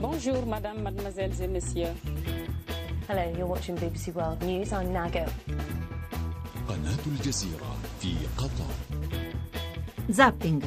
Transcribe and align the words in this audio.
Bonjour, 0.00 0.46
madame, 0.46 0.82
mademoiselles 0.82 1.40
et 1.42 1.48
messieurs. 1.48 1.94
Hello, 3.08 3.22
you're 3.36 3.46
watching 3.46 3.76
BBC 3.76 4.12
World 4.14 4.42
News. 4.42 4.72
I'm 4.72 4.92
Nago. 4.92 5.24
قناة 6.68 7.04
الجزيرة 7.06 7.76
في 8.00 8.14
قطر 8.36 8.70
Zapping. 10.12 10.62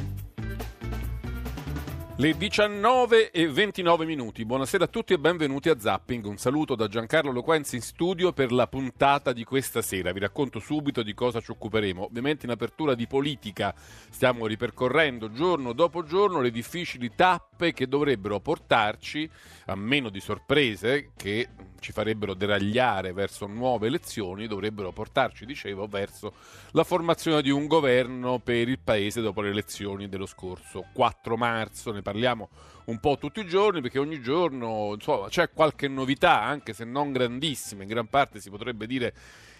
Le 2.16 2.36
19 2.36 3.30
e 3.30 3.48
29 3.48 4.04
minuti. 4.04 4.44
Buonasera 4.44 4.84
a 4.84 4.86
tutti 4.86 5.14
e 5.14 5.18
benvenuti 5.18 5.70
a 5.70 5.80
Zapping. 5.80 6.26
Un 6.26 6.36
saluto 6.36 6.74
da 6.74 6.86
Giancarlo 6.86 7.32
Loquenzi 7.32 7.76
in 7.76 7.80
studio 7.80 8.34
per 8.34 8.52
la 8.52 8.66
puntata 8.66 9.32
di 9.32 9.44
questa 9.44 9.80
sera. 9.80 10.12
Vi 10.12 10.20
racconto 10.20 10.60
subito 10.60 11.02
di 11.02 11.14
cosa 11.14 11.40
ci 11.40 11.50
occuperemo. 11.50 12.04
Ovviamente 12.04 12.44
in 12.44 12.52
apertura 12.52 12.94
di 12.94 13.06
politica 13.06 13.74
stiamo 14.10 14.46
ripercorrendo 14.46 15.32
giorno 15.32 15.72
dopo 15.72 16.04
giorno 16.04 16.42
le 16.42 16.50
difficili 16.50 17.12
tappe 17.14 17.72
che 17.72 17.88
dovrebbero 17.88 18.40
portarci, 18.40 19.28
a 19.66 19.74
meno 19.74 20.10
di 20.10 20.20
sorprese 20.20 21.12
che 21.16 21.48
ci 21.82 21.92
farebbero 21.92 22.32
deragliare 22.32 23.12
verso 23.12 23.46
nuove 23.46 23.88
elezioni, 23.88 24.46
dovrebbero 24.46 24.92
portarci, 24.92 25.44
dicevo, 25.44 25.86
verso 25.86 26.32
la 26.70 26.84
formazione 26.84 27.42
di 27.42 27.50
un 27.50 27.66
governo 27.66 28.38
per 28.38 28.68
il 28.68 28.78
paese 28.78 29.20
dopo 29.20 29.42
le 29.42 29.50
elezioni 29.50 30.08
dello 30.08 30.26
scorso 30.26 30.86
4 30.94 31.36
marzo. 31.36 31.92
Ne 31.92 32.00
parliamo 32.00 32.48
un 32.86 32.98
po' 32.98 33.18
tutti 33.18 33.40
i 33.40 33.46
giorni 33.46 33.80
perché 33.80 33.98
ogni 33.98 34.22
giorno 34.22 34.92
insomma, 34.94 35.28
c'è 35.28 35.50
qualche 35.50 35.88
novità, 35.88 36.42
anche 36.42 36.72
se 36.72 36.84
non 36.84 37.12
grandissima, 37.12 37.82
in 37.82 37.88
gran 37.88 38.06
parte 38.06 38.40
si 38.40 38.48
potrebbe 38.48 38.86
dire 38.86 39.12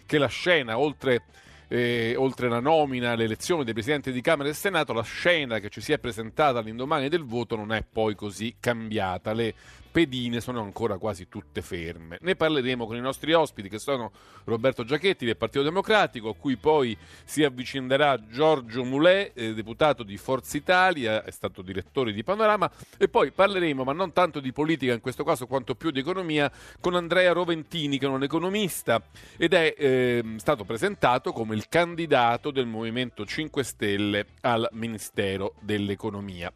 che 0.07 0.19
la 0.19 0.29
scena, 0.29 0.79
oltre, 0.79 1.25
eh, 1.69 2.15
oltre 2.17 2.48
la 2.48 2.61
nomina, 2.61 3.15
l'elezione 3.15 3.65
dei 3.65 3.73
presidenti 3.73 4.12
di 4.12 4.20
Camera 4.20 4.48
e 4.48 4.55
Senato, 4.55 4.93
la 4.93 5.03
scena 5.03 5.59
che 5.59 5.69
ci 5.69 5.81
si 5.81 5.93
è 5.93 5.98
presentata 5.98 6.61
all'indomani 6.61 7.09
del 7.09 7.25
voto 7.25 7.57
non 7.57 7.73
è 7.73 7.83
poi 7.83 8.15
così 8.15 8.57
cambiata. 8.61 9.33
Le 9.33 9.55
pedine 9.93 10.41
sono 10.41 10.63
ancora 10.63 10.97
quasi 10.97 11.29
tutte 11.29 11.61
ferme. 11.61 12.19
Ne 12.23 12.35
parleremo 12.35 12.87
con 12.87 12.97
i 12.97 13.01
nostri 13.01 13.33
ospiti 13.35 13.69
che 13.69 13.79
sono 13.79 14.11
Roberto 14.45 14.84
Giachetti 14.84 15.27
del 15.27 15.37
Partito 15.37 15.62
Democratico, 15.62 16.31
a 16.31 16.34
cui 16.34 16.57
poi 16.57 16.97
si 17.25 17.45
avvicinderà 17.45 18.27
Giorgio 18.27 18.83
Mulè, 18.83 19.33
eh, 19.34 19.55
deputato 19.55 20.03
di 20.03 20.17
Forza 20.17 20.57
Italia, 20.57 21.23
è 21.23 21.31
stato 21.31 21.62
direttore 21.62 22.12
di 22.12 22.25
Panorama, 22.25 22.71
e 22.97 23.09
poi 23.09 23.31
parleremo, 23.31 23.84
ma 23.84 23.93
non 23.93 24.12
tanto 24.12 24.41
di 24.41 24.51
politica 24.51 24.95
in 24.95 25.01
questo 25.01 25.23
caso 25.23 25.47
quanto 25.47 25.75
più 25.75 25.91
di 25.91 26.01
economia, 26.01 26.51
con 26.81 26.95
Andrea 26.95 27.33
Roventini, 27.33 27.99
che 27.99 28.06
è 28.06 28.09
un 28.09 28.23
economista 28.23 29.03
ed 29.37 29.53
è 29.53 29.75
eh, 29.77 30.25
stato 30.37 30.65
presentato 30.65 31.33
come 31.33 31.55
il 31.55 31.69
candidato 31.69 32.51
del 32.51 32.67
Movimento 32.67 33.27
5 33.27 33.62
Stelle 33.62 34.27
al 34.41 34.67
Ministero 34.73 35.55
dell'Economia. 35.61 36.51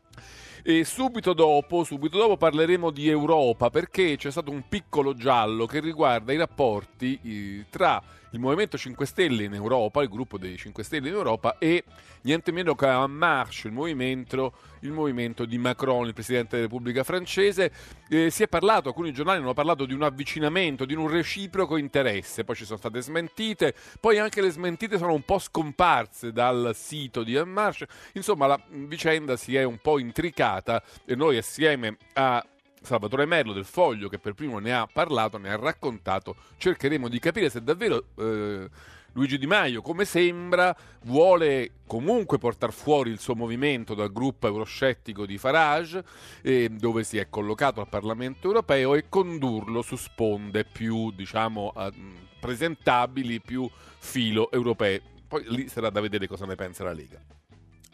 E 0.68 0.84
subito 0.84 1.32
dopo, 1.32 1.84
subito 1.84 2.18
dopo 2.18 2.36
parleremo 2.36 2.90
di 2.90 3.08
Europa 3.08 3.70
perché 3.70 4.16
c'è 4.16 4.32
stato 4.32 4.50
un 4.50 4.64
piccolo 4.68 5.14
giallo 5.14 5.64
che 5.64 5.78
riguarda 5.78 6.32
i 6.32 6.36
rapporti 6.36 7.20
eh, 7.22 7.66
tra 7.70 8.02
il 8.36 8.42
Movimento 8.42 8.76
5 8.76 9.06
Stelle 9.06 9.44
in 9.44 9.54
Europa, 9.54 10.02
il 10.02 10.08
gruppo 10.08 10.38
dei 10.38 10.56
5 10.56 10.84
Stelle 10.84 11.08
in 11.08 11.14
Europa 11.14 11.56
e 11.58 11.84
niente 12.22 12.52
meno 12.52 12.74
che 12.74 12.86
En 12.86 13.10
Marche, 13.10 13.66
il 13.66 13.72
movimento, 13.72 14.52
il 14.80 14.92
movimento 14.92 15.44
di 15.44 15.58
Macron, 15.58 16.06
il 16.06 16.12
Presidente 16.12 16.56
della 16.56 16.68
Repubblica 16.68 17.02
francese. 17.02 17.72
Eh, 18.08 18.30
si 18.30 18.42
è 18.42 18.48
parlato, 18.48 18.88
alcuni 18.88 19.12
giornali 19.12 19.40
hanno 19.40 19.54
parlato 19.54 19.86
di 19.86 19.94
un 19.94 20.02
avvicinamento, 20.02 20.84
di 20.84 20.94
un 20.94 21.08
reciproco 21.08 21.76
interesse, 21.76 22.44
poi 22.44 22.54
ci 22.54 22.64
sono 22.64 22.78
state 22.78 23.00
smentite, 23.00 23.74
poi 23.98 24.18
anche 24.18 24.40
le 24.42 24.50
smentite 24.50 24.98
sono 24.98 25.14
un 25.14 25.22
po' 25.22 25.38
scomparse 25.38 26.30
dal 26.30 26.72
sito 26.74 27.24
di 27.24 27.34
En 27.34 27.48
Marche. 27.48 27.88
Insomma, 28.12 28.46
la 28.46 28.60
vicenda 28.68 29.36
si 29.36 29.56
è 29.56 29.64
un 29.64 29.78
po' 29.78 29.98
intricata 29.98 30.82
e 31.04 31.14
noi 31.14 31.38
assieme 31.38 31.96
a 32.14 32.44
Salvatore 32.86 33.26
Merlo 33.26 33.52
del 33.52 33.64
Foglio, 33.64 34.08
che 34.08 34.18
per 34.18 34.34
primo 34.34 34.58
ne 34.60 34.72
ha 34.72 34.88
parlato, 34.90 35.36
ne 35.38 35.50
ha 35.50 35.56
raccontato, 35.56 36.36
cercheremo 36.56 37.08
di 37.08 37.18
capire 37.18 37.50
se 37.50 37.62
davvero 37.62 38.04
eh, 38.16 38.68
Luigi 39.12 39.38
Di 39.38 39.46
Maio, 39.46 39.82
come 39.82 40.04
sembra, 40.04 40.74
vuole 41.02 41.72
comunque 41.86 42.38
portare 42.38 42.70
fuori 42.70 43.10
il 43.10 43.18
suo 43.18 43.34
movimento 43.34 43.94
dal 43.94 44.12
gruppo 44.12 44.46
euroscettico 44.46 45.26
di 45.26 45.36
Farage, 45.36 46.04
eh, 46.42 46.68
dove 46.68 47.02
si 47.02 47.18
è 47.18 47.28
collocato 47.28 47.80
al 47.80 47.88
Parlamento 47.88 48.46
europeo, 48.46 48.94
e 48.94 49.08
condurlo 49.08 49.82
su 49.82 49.96
sponde 49.96 50.64
più, 50.64 51.10
diciamo, 51.10 51.72
eh, 51.76 51.92
presentabili, 52.38 53.40
più 53.40 53.68
filo 53.98 54.50
europee. 54.52 55.02
Poi 55.26 55.44
lì 55.48 55.68
sarà 55.68 55.90
da 55.90 56.00
vedere 56.00 56.28
cosa 56.28 56.46
ne 56.46 56.54
pensa 56.54 56.84
la 56.84 56.92
Lega. 56.92 57.20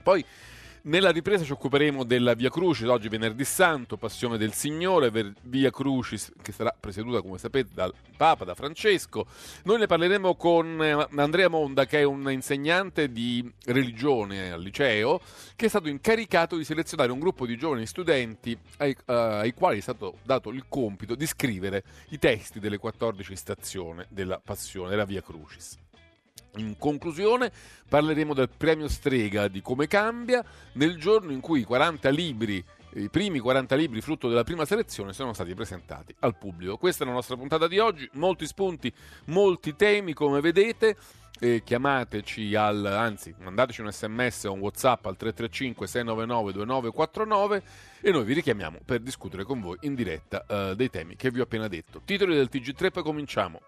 Poi 0.02 0.22
nella 0.82 1.10
ripresa 1.10 1.44
ci 1.44 1.52
occuperemo 1.52 2.04
della 2.04 2.34
Via 2.34 2.50
Crucis, 2.50 2.86
oggi 2.88 3.08
venerdì 3.08 3.44
santo, 3.44 3.96
Passione 3.96 4.38
del 4.38 4.52
Signore, 4.52 5.34
Via 5.42 5.70
Crucis 5.70 6.32
che 6.42 6.52
sarà 6.52 6.74
presieduta 6.78 7.20
come 7.20 7.38
sapete 7.38 7.70
dal 7.72 7.92
Papa, 8.16 8.44
da 8.44 8.54
Francesco. 8.54 9.26
Noi 9.64 9.78
ne 9.78 9.86
parleremo 9.86 10.34
con 10.34 10.82
eh, 10.82 11.06
Andrea 11.16 11.48
Monda 11.48 11.86
che 11.86 12.00
è 12.00 12.02
un 12.02 12.30
insegnante 12.30 13.12
di 13.12 13.48
religione 13.66 14.52
al 14.52 14.62
liceo 14.62 15.20
che 15.54 15.66
è 15.66 15.68
stato 15.68 15.88
incaricato 15.88 16.56
di 16.56 16.64
selezionare 16.64 17.12
un 17.12 17.20
gruppo 17.20 17.46
di 17.46 17.56
giovani 17.56 17.86
studenti 17.86 18.56
ai, 18.78 18.96
uh, 19.06 19.12
ai 19.12 19.54
quali 19.54 19.78
è 19.78 19.82
stato 19.82 20.18
dato 20.22 20.50
il 20.50 20.64
compito 20.68 21.14
di 21.14 21.26
scrivere 21.26 21.84
i 22.08 22.18
testi 22.18 22.58
delle 22.58 22.78
14 22.78 23.36
stazioni 23.36 24.04
della 24.08 24.40
Passione, 24.42 24.90
della 24.90 25.04
Via 25.04 25.22
Crucis. 25.22 25.81
In 26.56 26.76
conclusione 26.76 27.50
parleremo 27.88 28.34
del 28.34 28.50
premio 28.54 28.88
Strega, 28.88 29.48
di 29.48 29.62
come 29.62 29.86
cambia, 29.86 30.44
nel 30.74 30.98
giorno 30.98 31.32
in 31.32 31.40
cui 31.40 31.60
i 31.60 31.64
40 31.64 32.10
libri, 32.10 32.62
i 32.94 33.08
primi 33.08 33.38
40 33.38 33.74
libri 33.74 34.02
frutto 34.02 34.28
della 34.28 34.44
prima 34.44 34.66
selezione 34.66 35.14
sono 35.14 35.32
stati 35.32 35.54
presentati 35.54 36.14
al 36.20 36.36
pubblico. 36.36 36.76
Questa 36.76 37.04
è 37.04 37.06
la 37.06 37.14
nostra 37.14 37.36
puntata 37.36 37.66
di 37.68 37.78
oggi, 37.78 38.08
molti 38.14 38.46
spunti, 38.46 38.92
molti 39.26 39.74
temi 39.76 40.12
come 40.12 40.40
vedete. 40.40 40.96
Eh, 41.40 41.62
chiamateci 41.64 42.54
al, 42.54 42.84
anzi 42.84 43.34
mandateci 43.36 43.80
un 43.80 43.90
sms 43.90 44.44
o 44.44 44.52
un 44.52 44.60
whatsapp 44.60 45.06
al 45.06 45.16
335 45.16 45.86
699 45.88 46.52
2949 46.52 47.62
e 48.00 48.10
noi 48.12 48.24
vi 48.24 48.34
richiamiamo 48.34 48.78
per 48.84 49.00
discutere 49.00 49.42
con 49.42 49.60
voi 49.60 49.76
in 49.80 49.94
diretta 49.96 50.44
eh, 50.46 50.76
dei 50.76 50.90
temi 50.90 51.16
che 51.16 51.30
vi 51.30 51.40
ho 51.40 51.44
appena 51.44 51.66
detto. 51.66 52.02
Titoli 52.04 52.34
del 52.34 52.50
TG3 52.52 52.92
poi 52.92 53.02
cominciamo. 53.02 53.60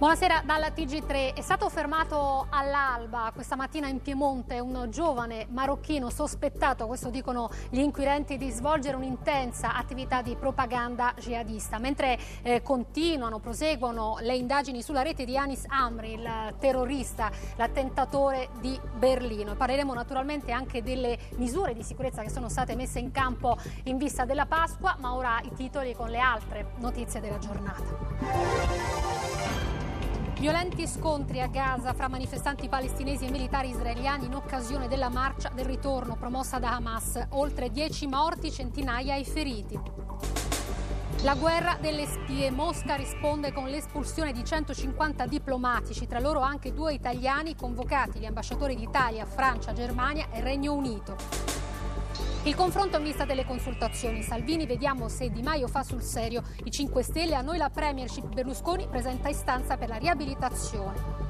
Buonasera 0.00 0.40
dalla 0.46 0.68
TG3. 0.68 1.34
È 1.34 1.42
stato 1.42 1.68
fermato 1.68 2.46
all'alba 2.48 3.30
questa 3.34 3.54
mattina 3.54 3.86
in 3.86 4.00
Piemonte 4.00 4.58
un 4.58 4.86
giovane 4.88 5.46
marocchino 5.50 6.08
sospettato, 6.08 6.86
questo 6.86 7.10
dicono 7.10 7.50
gli 7.68 7.80
inquirenti, 7.80 8.38
di 8.38 8.48
svolgere 8.48 8.96
un'intensa 8.96 9.76
attività 9.76 10.22
di 10.22 10.36
propaganda 10.36 11.12
jihadista. 11.18 11.78
Mentre 11.78 12.18
eh, 12.40 12.62
continuano, 12.62 13.40
proseguono 13.40 14.16
le 14.22 14.36
indagini 14.36 14.80
sulla 14.80 15.02
rete 15.02 15.26
di 15.26 15.36
Anis 15.36 15.66
Amri, 15.68 16.14
il 16.14 16.54
terrorista, 16.58 17.30
l'attentatore 17.56 18.48
di 18.58 18.80
Berlino. 18.96 19.54
Parleremo 19.54 19.92
naturalmente 19.92 20.50
anche 20.50 20.82
delle 20.82 21.18
misure 21.36 21.74
di 21.74 21.82
sicurezza 21.82 22.22
che 22.22 22.30
sono 22.30 22.48
state 22.48 22.74
messe 22.74 23.00
in 23.00 23.10
campo 23.10 23.58
in 23.82 23.98
vista 23.98 24.24
della 24.24 24.46
Pasqua, 24.46 24.96
ma 24.98 25.12
ora 25.12 25.38
i 25.42 25.52
titoli 25.54 25.94
con 25.94 26.08
le 26.08 26.20
altre 26.20 26.72
notizie 26.78 27.20
della 27.20 27.38
giornata. 27.38 29.89
Violenti 30.40 30.86
scontri 30.86 31.42
a 31.42 31.48
Gaza 31.48 31.92
fra 31.92 32.08
manifestanti 32.08 32.66
palestinesi 32.66 33.26
e 33.26 33.30
militari 33.30 33.68
israeliani 33.68 34.24
in 34.24 34.34
occasione 34.34 34.88
della 34.88 35.10
marcia 35.10 35.50
del 35.54 35.66
ritorno 35.66 36.16
promossa 36.16 36.58
da 36.58 36.76
Hamas. 36.76 37.26
Oltre 37.32 37.70
10 37.70 38.06
morti, 38.06 38.50
centinaia 38.50 39.16
i 39.16 39.24
feriti. 39.26 39.78
La 41.24 41.34
guerra 41.34 41.76
delle 41.78 42.06
spie. 42.06 42.50
Mosca 42.50 42.94
risponde 42.94 43.52
con 43.52 43.68
l'espulsione 43.68 44.32
di 44.32 44.42
150 44.42 45.26
diplomatici, 45.26 46.06
tra 46.06 46.20
loro 46.20 46.40
anche 46.40 46.72
due 46.72 46.94
italiani 46.94 47.54
convocati, 47.54 48.18
gli 48.18 48.24
ambasciatori 48.24 48.76
d'Italia, 48.76 49.26
Francia, 49.26 49.74
Germania 49.74 50.30
e 50.32 50.40
Regno 50.40 50.72
Unito. 50.72 51.69
Il 52.44 52.54
confronto 52.54 52.96
in 52.96 53.04
vista 53.04 53.24
delle 53.24 53.44
consultazioni. 53.44 54.22
Salvini 54.22 54.66
vediamo 54.66 55.08
se 55.08 55.30
Di 55.30 55.42
Maio 55.42 55.68
fa 55.68 55.82
sul 55.82 56.02
serio. 56.02 56.42
I 56.64 56.70
5 56.70 57.02
Stelle 57.02 57.34
a 57.34 57.42
noi 57.42 57.58
la 57.58 57.70
Premiership. 57.70 58.32
Berlusconi 58.32 58.86
presenta 58.88 59.28
istanza 59.28 59.76
per 59.76 59.88
la 59.88 59.96
riabilitazione. 59.96 61.28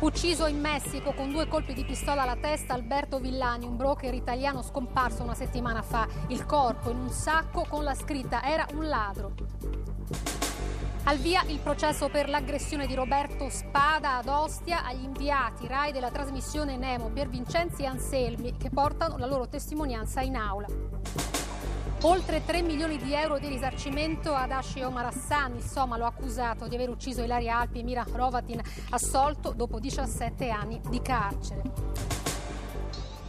Ucciso 0.00 0.46
in 0.46 0.58
Messico 0.60 1.12
con 1.12 1.30
due 1.30 1.46
colpi 1.46 1.74
di 1.74 1.84
pistola 1.84 2.22
alla 2.22 2.36
testa 2.36 2.72
Alberto 2.72 3.18
Villani, 3.18 3.66
un 3.66 3.76
broker 3.76 4.14
italiano 4.14 4.62
scomparso 4.62 5.22
una 5.22 5.34
settimana 5.34 5.82
fa. 5.82 6.08
Il 6.28 6.46
corpo 6.46 6.90
in 6.90 6.98
un 6.98 7.10
sacco 7.10 7.66
con 7.68 7.84
la 7.84 7.94
scritta 7.94 8.42
era 8.42 8.66
un 8.72 8.88
ladro. 8.88 10.39
Al 11.04 11.16
via 11.16 11.42
il 11.46 11.58
processo 11.58 12.08
per 12.08 12.28
l'aggressione 12.28 12.86
di 12.86 12.94
Roberto 12.94 13.48
Spada 13.48 14.18
ad 14.18 14.28
Ostia 14.28 14.84
agli 14.84 15.02
inviati 15.02 15.66
RAI 15.66 15.92
della 15.92 16.10
trasmissione 16.10 16.76
Nemo 16.76 17.10
Piervincenzi 17.10 17.82
e 17.82 17.86
Anselmi 17.86 18.56
che 18.56 18.70
portano 18.70 19.16
la 19.16 19.26
loro 19.26 19.48
testimonianza 19.48 20.20
in 20.20 20.36
aula. 20.36 20.66
Oltre 22.02 22.44
3 22.44 22.62
milioni 22.62 22.96
di 22.98 23.12
euro 23.12 23.38
di 23.38 23.48
risarcimento 23.48 24.32
ad 24.32 24.52
Ashi 24.52 24.82
Omar 24.82 25.06
Hassan, 25.06 25.56
il 25.56 25.62
somalo 25.62 26.06
accusato 26.06 26.68
di 26.68 26.74
aver 26.74 26.90
ucciso 26.90 27.22
Ilaria 27.22 27.58
Alpi 27.58 27.80
e 27.80 27.82
Mira 27.82 28.04
Rovatin, 28.10 28.60
assolto 28.90 29.52
dopo 29.52 29.80
17 29.80 30.48
anni 30.48 30.80
di 30.88 31.00
carcere. 31.02 31.62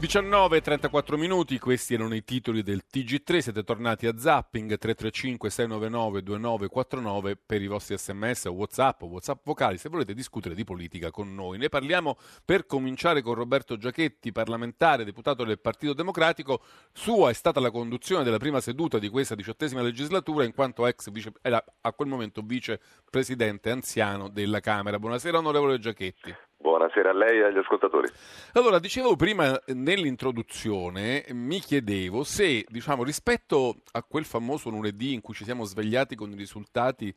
19 0.02 0.58
e 0.58 0.62
34 0.62 1.16
minuti, 1.16 1.60
questi 1.60 1.94
erano 1.94 2.16
i 2.16 2.24
titoli 2.24 2.64
del 2.64 2.82
TG3, 2.92 3.38
siete 3.38 3.64
tornati 3.64 4.08
a 4.08 4.18
Zapping 4.18 4.76
335 4.76 5.52
699 5.52 6.24
2949 6.24 7.36
per 7.46 7.62
i 7.62 7.68
vostri 7.68 7.96
sms 7.96 8.46
o 8.46 8.54
whatsapp 8.54 9.00
o 9.04 9.06
whatsapp 9.06 9.40
vocali 9.44 9.78
se 9.78 9.90
volete 9.90 10.16
discutere 10.16 10.56
di 10.56 10.64
politica 10.64 11.12
con 11.12 11.36
noi. 11.36 11.60
Ne 11.60 11.70
parliamo 11.70 12.18
per 12.44 12.66
cominciare 12.66 13.22
con 13.22 13.36
Roberto 13.36 13.78
Giachetti, 13.78 14.32
parlamentare, 14.32 15.04
deputato 15.04 15.44
del 15.44 15.60
Partito 15.60 15.94
Democratico. 15.94 16.64
Sua 16.92 17.30
è 17.30 17.34
stata 17.34 17.60
la 17.60 17.70
conduzione 17.70 18.24
della 18.24 18.40
prima 18.40 18.60
seduta 18.60 18.98
di 18.98 19.08
questa 19.08 19.36
diciottesima 19.36 19.84
legislatura 19.84 20.46
in 20.46 20.56
quanto 20.56 20.88
ex 20.88 21.12
vice, 21.12 21.32
era 21.44 21.64
a 21.82 21.94
quel 21.94 22.08
momento 22.08 22.42
vicepresidente 22.42 23.70
anziano 23.70 24.30
della 24.30 24.62
Camera. 24.62 24.98
Buonasera 24.98 25.38
onorevole 25.38 25.78
Giachetti. 25.78 26.36
Buonasera 26.62 27.10
a 27.10 27.14
lei 27.14 27.40
e 27.40 27.44
agli 27.46 27.58
ascoltatori. 27.58 28.08
Allora, 28.54 28.78
dicevo 28.78 29.16
prima 29.16 29.60
nell'introduzione, 29.74 31.26
mi 31.32 31.60
chiedevo 31.60 32.24
se, 32.24 32.64
diciamo, 32.70 33.04
rispetto 33.04 33.78
a 33.94 34.04
quel 34.04 34.26
famoso 34.26 34.70
lunedì 34.70 35.14
in 35.14 35.22
cui 35.22 35.34
ci 35.34 35.44
siamo 35.44 35.64
svegliati 35.64 36.16
con 36.16 36.32
i 36.32 36.36
risultati 36.36 37.12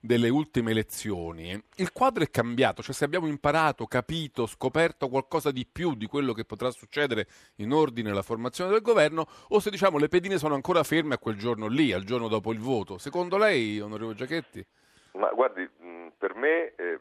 delle 0.00 0.28
ultime 0.28 0.72
elezioni, 0.72 1.58
il 1.76 1.92
quadro 1.92 2.24
è 2.24 2.30
cambiato, 2.30 2.82
cioè 2.82 2.94
se 2.94 3.06
abbiamo 3.06 3.26
imparato, 3.26 3.86
capito, 3.86 4.44
scoperto 4.44 5.08
qualcosa 5.08 5.50
di 5.50 5.66
più 5.66 5.94
di 5.94 6.04
quello 6.04 6.34
che 6.34 6.44
potrà 6.44 6.70
succedere 6.70 7.26
in 7.56 7.72
ordine 7.72 8.10
alla 8.10 8.20
formazione 8.20 8.70
del 8.70 8.82
governo, 8.82 9.26
o 9.48 9.60
se, 9.60 9.70
diciamo, 9.70 9.96
le 9.96 10.08
pedine 10.08 10.36
sono 10.36 10.54
ancora 10.54 10.82
ferme 10.82 11.14
a 11.14 11.18
quel 11.18 11.38
giorno 11.38 11.68
lì, 11.68 11.94
al 11.94 12.04
giorno 12.04 12.28
dopo 12.28 12.52
il 12.52 12.58
voto. 12.58 12.98
Secondo 12.98 13.38
lei, 13.38 13.80
onorevole 13.80 14.14
Giachetti? 14.14 14.62
Ma 15.12 15.30
guardi, 15.30 15.68
per 16.18 16.34
me 16.34 16.74
eh, 16.76 17.00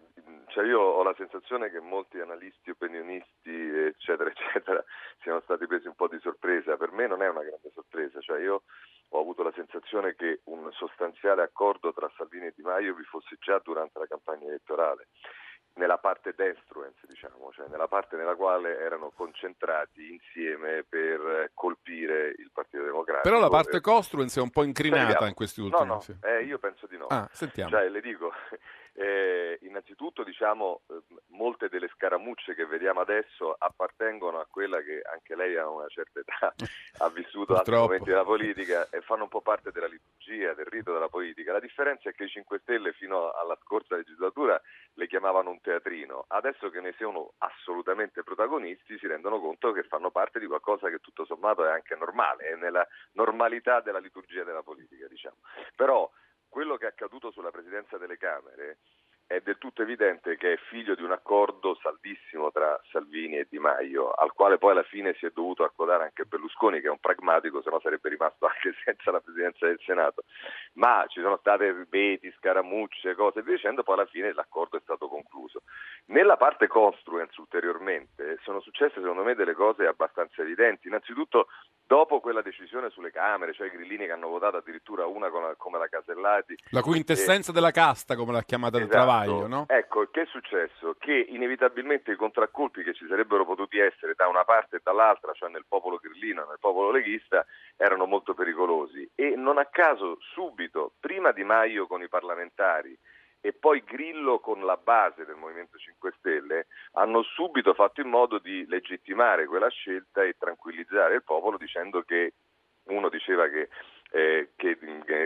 cioè 0.50 0.66
io 0.66 0.80
ho 0.80 1.04
la 1.04 1.14
sensazione 1.16 1.70
che 1.70 1.80
molti 1.80 2.20
analisti, 2.20 2.72
opinionisti, 2.72 3.52
eccetera, 3.52 4.30
eccetera, 4.32 4.84
siano 5.22 5.42
stati 5.42 5.66
presi 5.68 5.88
un 5.88 5.96
po' 5.96 6.08
di 6.08 6.20
sorpresa. 6.20 6.78
Per 6.78 6.92
me 6.92 7.08
non 7.08 7.22
è 7.22 7.30
una 7.30 7.44
grande 7.44 7.72
sorpresa, 7.74 8.20
cioè 8.20 8.42
io 8.42 8.64
ho 9.10 9.20
avuto 9.20 9.44
la 9.44 9.54
sensazione 9.54 10.16
che 10.16 10.42
un 10.46 10.70
sostanziale 10.74 11.42
accordo 11.44 11.94
tra 11.94 12.12
Salvini 12.16 12.48
e 12.48 12.54
Di 12.56 12.62
Maio 12.62 12.94
vi 12.94 13.04
fosse 13.04 13.38
già 13.40 13.60
durante 13.64 14.00
la 14.00 14.08
campagna 14.08 14.48
elettorale 14.48 15.08
nella 15.76 15.98
parte 15.98 16.34
destruence, 16.36 17.00
diciamo, 17.08 17.52
cioè 17.54 17.68
nella 17.70 17.88
parte 17.88 18.18
nella 18.18 18.36
quale 18.36 18.78
erano 18.78 19.12
concentrati 19.16 20.12
insieme 20.12 20.84
per 20.88 21.52
colpire 21.54 22.36
il 22.38 22.50
Partito 22.54 22.84
Democratico. 22.84 23.30
Però 23.30 23.40
la 23.40 23.50
parte 23.50 23.80
construence 23.80 24.40
è 24.40 24.44
un 24.44 24.50
po' 24.50 24.64
incrinata 24.64 25.28
in 25.28 25.34
questi 25.34 25.62
ultimi 25.62 25.88
No, 25.88 26.04
no, 26.06 26.20
eh, 26.28 26.44
io 26.44 26.60
penso 26.60 26.86
di 26.88 26.98
no. 26.98 27.08
Ah, 27.08 27.28
sentiamo. 27.32 27.70
Cioè, 27.70 27.88
le 27.88 28.02
dico, 28.02 28.32
eh, 28.94 29.58
innanzitutto 29.62 30.24
diciamo 30.24 30.82
eh, 30.88 31.02
molte 31.28 31.70
delle 31.70 31.90
scaramucce 31.94 32.56
che 32.56 32.66
vediamo 32.66 33.02
adesso 33.02 33.56
appartengono 33.58 34.40
a 34.40 34.48
quella 34.50 34.82
che 34.82 35.02
anche 35.02 35.36
lei 35.36 35.56
a 35.58 35.70
una 35.70 35.88
certa 35.88 36.20
età 36.20 36.54
ha 37.04 37.10
vissuto 37.10 37.56
altri 37.56 37.76
momenti 37.76 38.10
della 38.10 38.24
politica 38.24 38.90
e 38.90 39.02
fanno 39.02 39.24
un 39.24 39.30
po' 39.30 39.42
parte 39.42 39.72
della 39.72 39.88
liturgia, 39.88 40.54
del 40.54 40.66
rito 40.66 40.94
della 40.94 41.10
politica. 41.10 41.54
La 41.54 41.60
differenza 41.60 42.10
è 42.10 42.14
che 42.14 42.26
i 42.26 42.30
5 42.30 42.60
Stelle 42.60 42.94
fino 42.94 43.32
alla 43.32 43.58
scorsa 43.64 43.96
legislatura 43.96 44.60
le 44.94 45.08
chiamavano 45.08 45.50
un 45.50 45.62
teatrino, 45.62 46.26
adesso 46.28 46.70
che 46.70 46.82
ne 46.82 46.94
sono 46.98 47.34
assolutamente 47.38 48.24
protagonisti 48.24 48.98
si 48.98 49.08
rendono 49.08 49.40
conto 49.40 49.72
che 49.72 49.84
fanno 49.84 50.12
parte 50.12 50.40
di 50.40 50.46
qualcosa 50.46 50.90
che 50.90 51.00
tutto 51.00 51.26
sommato 51.26 51.66
è 51.66 51.70
anche 51.70 51.96
normale, 51.96 52.50
è 52.50 52.56
nella 52.56 52.86
normalità 53.14 53.80
della 53.80 54.00
liturgia 54.00 54.44
della 54.44 54.64
politica, 54.64 55.08
diciamo. 55.08 55.38
Però 55.76 56.10
quello 56.50 56.76
che 56.76 56.86
è 56.86 56.90
accaduto 56.90 57.32
sulla 57.32 57.52
presidenza 57.52 57.98
delle 57.98 58.18
Camere 58.18 58.80
è 59.30 59.42
del 59.42 59.60
tutto 59.60 59.84
evidente 59.84 60.38
che 60.38 60.54
è 60.54 60.58
figlio 60.72 60.96
di 60.96 61.04
un 61.04 61.12
accordo 61.12 61.78
saldissimo 61.84 62.52
tra 62.52 62.82
Salvini 62.90 63.38
e 63.38 63.46
Di 63.48 63.60
Maio, 63.60 64.10
al 64.10 64.34
quale 64.34 64.58
poi 64.58 64.72
alla 64.72 64.82
fine 64.82 65.14
si 65.20 65.28
è 65.28 65.30
dovuto 65.32 65.64
accodare 65.64 66.06
anche 66.06 66.26
Berlusconi, 66.26 66.82
che 66.82 66.88
è 66.88 66.90
un 66.90 66.98
pragmatico, 66.98 67.62
se 67.62 67.70
no 67.70 67.80
sarebbe 67.80 68.10
rimasto 68.10 68.48
anche 68.50 68.74
senza 68.84 69.12
la 69.12 69.20
presidenza 69.20 69.68
del 69.68 69.80
Senato. 69.86 70.24
Ma 70.74 71.06
ci 71.10 71.22
sono 71.22 71.38
state 71.38 71.86
veti, 71.88 72.34
scaramucce, 72.40 73.14
cose 73.14 73.40
e 73.40 73.44
via 73.44 73.54
dicendo, 73.54 73.84
poi 73.84 73.98
alla 74.00 74.08
fine 74.08 74.34
l'accordo 74.34 74.78
è 74.78 74.82
stato 74.82 75.08
concluso. 75.08 75.62
Nella 76.06 76.36
parte 76.36 76.66
construence 76.66 77.40
ulteriormente 77.40 78.40
sono 78.42 78.60
successe 78.62 79.00
secondo 79.00 79.22
me 79.22 79.36
delle 79.36 79.54
cose 79.54 79.86
abbastanza 79.86 80.42
evidenti. 80.42 80.88
Innanzitutto 80.88 81.50
dopo 81.86 82.20
quella 82.20 82.42
decisione 82.42 82.90
sulle 82.90 83.12
Camere, 83.12 83.54
cioè 83.54 83.68
i 83.68 83.72
grillini 83.72 84.08
che 84.08 84.12
hanno 84.12 84.28
votato 84.28 84.58
addirittura 84.58 85.06
una 85.06 85.30
come 85.30 85.78
la 85.78 85.88
Casellati. 85.88 86.58
La 86.72 86.82
quintessenza 86.82 87.52
e... 87.52 87.54
della 87.54 87.70
casta, 87.70 88.16
come 88.16 88.32
l'ha 88.32 88.42
chiamata 88.42 88.78
esatto. 88.78 88.92
Travaglio 88.92 89.19
no? 89.48 89.66
Ecco, 89.68 90.08
che 90.10 90.22
è 90.22 90.26
successo? 90.26 90.96
Che 90.98 91.14
inevitabilmente 91.30 92.12
i 92.12 92.16
contraccolpi 92.16 92.84
che 92.84 92.94
ci 92.94 93.06
sarebbero 93.08 93.46
potuti 93.46 93.80
essere 93.80 94.14
da 94.16 94.28
una 94.28 94.44
parte 94.44 94.78
e 94.78 94.82
dall'altra, 94.84 95.34
cioè 95.34 95.50
nel 95.50 95.66
popolo 95.68 95.98
grillino 95.98 96.44
e 96.44 96.48
nel 96.48 96.60
popolo 96.60 96.92
leghista, 96.92 97.46
erano 97.78 98.06
molto 98.06 98.34
pericolosi 98.34 99.10
e 99.16 99.36
non 99.36 99.58
a 99.58 99.66
caso 99.66 100.18
subito, 100.34 100.94
prima 101.00 101.32
Di 101.32 101.44
Maio 101.44 101.88
con 101.88 102.02
i 102.02 102.10
parlamentari 102.10 102.98
e 103.42 103.54
poi 103.54 103.84
Grillo 103.86 104.40
con 104.40 104.66
la 104.66 104.76
base 104.76 105.26
del 105.26 105.36
Movimento 105.36 105.78
5 105.78 106.14
Stelle 106.18 106.68
hanno 106.94 107.22
subito 107.24 107.74
fatto 107.74 108.02
in 108.02 108.10
modo 108.10 108.38
di 108.38 108.66
legittimare 108.68 109.46
quella 109.46 109.70
scelta 109.70 110.24
e 110.24 110.36
tranquillizzare 110.38 111.16
il 111.16 111.24
popolo 111.24 111.58
dicendo 111.58 112.02
che 112.02 112.34
uno 112.90 113.10
diceva 113.10 113.48
che 113.48 113.70
eh, 114.12 114.50
che, 114.56 114.78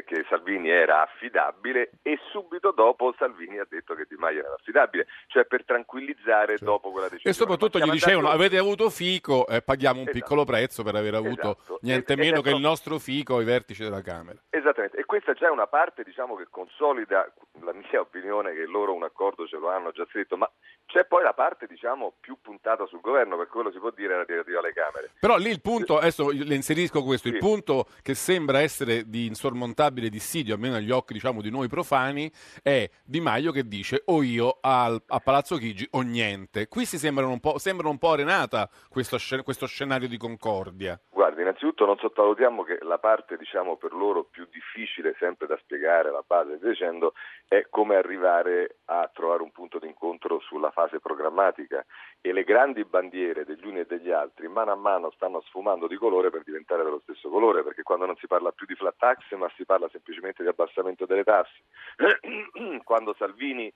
che, 0.05 0.25
Salvini 0.27 0.69
era 0.69 1.03
affidabile 1.03 1.91
e 2.01 2.19
subito 2.31 2.71
dopo 2.71 3.13
Salvini 3.17 3.57
ha 3.59 3.67
detto 3.67 3.95
che 3.95 4.05
Di 4.09 4.15
Maio 4.15 4.39
era 4.39 4.55
affidabile, 4.55 5.07
cioè 5.27 5.45
per 5.45 5.63
tranquillizzare 5.63 6.57
certo. 6.57 6.65
dopo 6.65 6.91
quella 6.91 7.07
decisione. 7.07 7.35
E 7.35 7.37
soprattutto 7.37 7.79
gli 7.79 7.89
dicevano 7.89 8.27
dato... 8.27 8.35
avete 8.35 8.57
avuto 8.57 8.89
fico 8.89 9.47
e 9.47 9.57
eh, 9.57 9.61
paghiamo 9.61 10.01
un 10.01 10.07
esatto. 10.07 10.19
piccolo 10.19 10.43
prezzo 10.43 10.83
per 10.83 10.95
aver 10.95 11.13
avuto 11.13 11.51
esatto. 11.51 11.79
niente 11.81 12.15
meno 12.15 12.41
che 12.41 12.49
il 12.49 12.59
nostro 12.59 12.99
fico 12.99 13.37
ai 13.37 13.45
vertici 13.45 13.83
della 13.83 14.01
Camera. 14.01 14.37
Esattamente, 14.49 14.97
e 14.97 15.05
questa 15.05 15.33
già 15.33 15.47
è 15.47 15.51
una 15.51 15.67
parte 15.67 16.03
diciamo, 16.03 16.35
che 16.35 16.47
consolida 16.49 17.31
la 17.61 17.73
mia 17.73 17.99
opinione 18.01 18.53
che 18.53 18.65
loro 18.65 18.93
un 18.93 19.03
accordo 19.03 19.47
ce 19.47 19.57
lo 19.57 19.69
hanno 19.69 19.91
già 19.91 20.05
scritto, 20.09 20.35
ma 20.35 20.49
c'è 20.85 21.05
poi 21.05 21.23
la 21.23 21.33
parte 21.33 21.65
diciamo, 21.65 22.13
più 22.19 22.37
puntata 22.41 22.85
sul 22.85 23.01
governo, 23.01 23.37
per 23.37 23.47
quello 23.47 23.71
si 23.71 23.79
può 23.79 23.91
dire 23.91 24.25
relativa 24.25 24.59
alle 24.59 24.73
Camere. 24.73 25.11
Però 25.19 25.37
lì 25.37 25.49
il 25.49 25.61
punto, 25.61 25.97
adesso 25.97 26.29
le 26.29 26.55
inserisco 26.55 27.03
questo, 27.03 27.27
sì. 27.27 27.33
il 27.33 27.39
punto 27.39 27.87
che 28.01 28.13
sembra 28.13 28.59
essere 28.59 29.09
di 29.09 29.25
insormontabile 29.25 30.09
dissidio, 30.09 30.53
almeno 30.53 30.75
agli 30.75 30.91
occhi 30.91 31.13
diciamo, 31.13 31.41
di 31.41 31.49
noi 31.49 31.67
profani, 31.67 32.31
è 32.61 32.89
Di 33.03 33.21
Maio 33.21 33.51
che 33.51 33.67
dice 33.67 34.03
o 34.05 34.21
io 34.21 34.57
al, 34.61 35.01
a 35.07 35.19
Palazzo 35.19 35.57
Chigi 35.57 35.87
o 35.91 36.01
niente. 36.01 36.67
Qui 36.67 36.85
si 36.85 36.97
sembrano 36.97 37.31
un 37.31 37.39
po', 37.39 37.57
sembra 37.57 37.87
un 37.87 37.97
po' 37.97 38.11
arenata 38.11 38.69
questo, 38.89 39.17
questo 39.43 39.65
scenario 39.65 40.07
di 40.07 40.17
concordia. 40.17 40.99
Guardi, 41.09 41.41
innanzitutto 41.41 41.85
non 41.85 41.97
sottovalutiamo 41.97 42.63
che 42.63 42.79
la 42.81 42.97
parte 42.97 43.37
diciamo, 43.37 43.77
per 43.77 43.93
loro 43.93 44.25
più 44.25 44.47
difficile 44.51 45.15
sempre 45.17 45.47
da 45.47 45.57
spiegare, 45.57 46.11
la 46.11 46.23
base 46.25 46.59
dicendo, 46.61 47.13
è 47.47 47.67
come 47.69 47.95
arrivare 47.95 48.77
a 48.85 49.09
trovare 49.13 49.41
un 49.41 49.51
punto 49.51 49.79
di 49.79 49.87
incontro 49.87 50.39
sulla 50.41 50.71
fase 50.73 50.99
programmatica 50.99 51.85
e 52.19 52.33
le 52.33 52.43
grandi 52.43 52.83
bandiere 52.83 53.45
degli 53.45 53.65
uni 53.65 53.79
e 53.79 53.85
degli 53.85 54.11
altri 54.11 54.47
mano 54.47 54.71
a 54.71 54.75
mano 54.75 55.11
stanno 55.11 55.41
sfumando 55.41 55.87
di 55.87 55.95
colore 55.95 56.29
per 56.29 56.43
diventare 56.43 56.83
dello 56.83 56.99
stesso 57.03 57.29
colore, 57.29 57.63
perché 57.63 57.83
quando 57.83 58.05
non 58.05 58.17
si 58.17 58.27
parla 58.27 58.51
più 58.51 58.65
di 58.65 58.75
flat 58.75 58.95
tax 58.97 59.31
ma 59.35 59.49
si 59.55 59.65
parla 59.65 59.87
semplicemente 59.89 60.43
di 60.43 60.49
abbassamento 60.49 61.05
delle 61.05 61.23
tasse, 61.23 61.63
quando 62.83 63.15
Salvini 63.17 63.73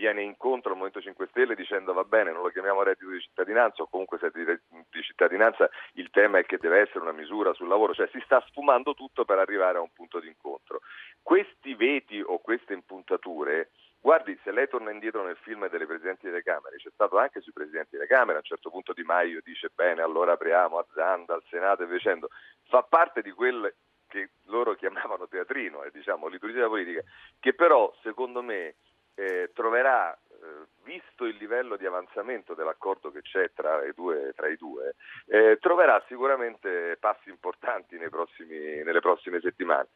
viene 0.00 0.22
incontro 0.22 0.70
al 0.70 0.78
Movimento 0.78 1.02
5 1.02 1.26
Stelle 1.28 1.54
dicendo 1.54 1.92
va 1.92 2.04
bene, 2.04 2.32
non 2.32 2.42
lo 2.42 2.48
chiamiamo 2.48 2.82
reddito 2.82 3.10
di 3.10 3.20
cittadinanza 3.20 3.82
o 3.82 3.86
comunque 3.86 4.18
se 4.18 4.30
di, 4.32 4.44
di 4.44 5.02
cittadinanza 5.02 5.68
il 5.94 6.08
tema 6.08 6.38
è 6.38 6.44
che 6.46 6.56
deve 6.56 6.80
essere 6.80 7.00
una 7.00 7.12
misura 7.12 7.52
sul 7.52 7.68
lavoro, 7.68 7.92
cioè 7.92 8.08
si 8.10 8.20
sta 8.24 8.42
sfumando 8.48 8.94
tutto 8.94 9.26
per 9.26 9.38
arrivare 9.38 9.76
a 9.76 9.82
un 9.82 9.92
punto 9.92 10.18
di 10.18 10.28
incontro. 10.28 10.80
Questi 11.20 11.74
veti 11.74 12.18
o 12.18 12.38
queste 12.38 12.72
impuntature 12.72 13.72
Guardi, 14.02 14.38
se 14.42 14.50
lei 14.50 14.66
torna 14.66 14.90
indietro 14.90 15.22
nel 15.22 15.36
film 15.36 15.68
delle 15.68 15.84
Presidenti 15.84 16.24
delle 16.24 16.42
Camere, 16.42 16.76
c'è 16.76 16.88
stato 16.94 17.18
anche 17.18 17.42
sui 17.42 17.52
Presidenti 17.52 17.96
delle 17.96 18.06
Camere, 18.06 18.34
a 18.34 18.40
un 18.40 18.44
certo 18.44 18.70
punto 18.70 18.94
Di 18.94 19.02
Maio 19.02 19.42
dice 19.44 19.70
bene, 19.74 20.00
allora 20.00 20.32
apriamo 20.32 20.78
a 20.78 20.86
Zanda, 20.94 21.34
al 21.34 21.44
Senato 21.50 21.82
e 21.82 21.86
dicendo, 21.86 22.30
fa 22.68 22.82
parte 22.82 23.20
di 23.20 23.30
quel 23.30 23.72
che 24.08 24.30
loro 24.46 24.74
chiamavano 24.74 25.28
teatrino, 25.28 25.84
eh, 25.84 25.90
diciamo, 25.90 26.28
liturgia 26.28 26.66
politica, 26.66 27.02
che 27.38 27.52
però 27.52 27.94
secondo 28.02 28.42
me 28.42 28.76
eh, 29.14 29.50
troverà, 29.52 30.12
eh, 30.14 30.66
visto 30.82 31.26
il 31.26 31.36
livello 31.36 31.76
di 31.76 31.84
avanzamento 31.84 32.54
dell'accordo 32.54 33.10
che 33.10 33.20
c'è 33.20 33.52
tra 33.52 33.82
due, 33.92 34.32
tra 34.34 34.48
i 34.48 34.56
due 34.56 34.94
eh, 35.26 35.58
troverà 35.60 36.02
sicuramente 36.08 36.96
passi 36.98 37.28
importanti 37.28 37.98
prossimi, 38.08 38.82
nelle 38.82 39.00
prossime 39.00 39.40
settimane. 39.40 39.88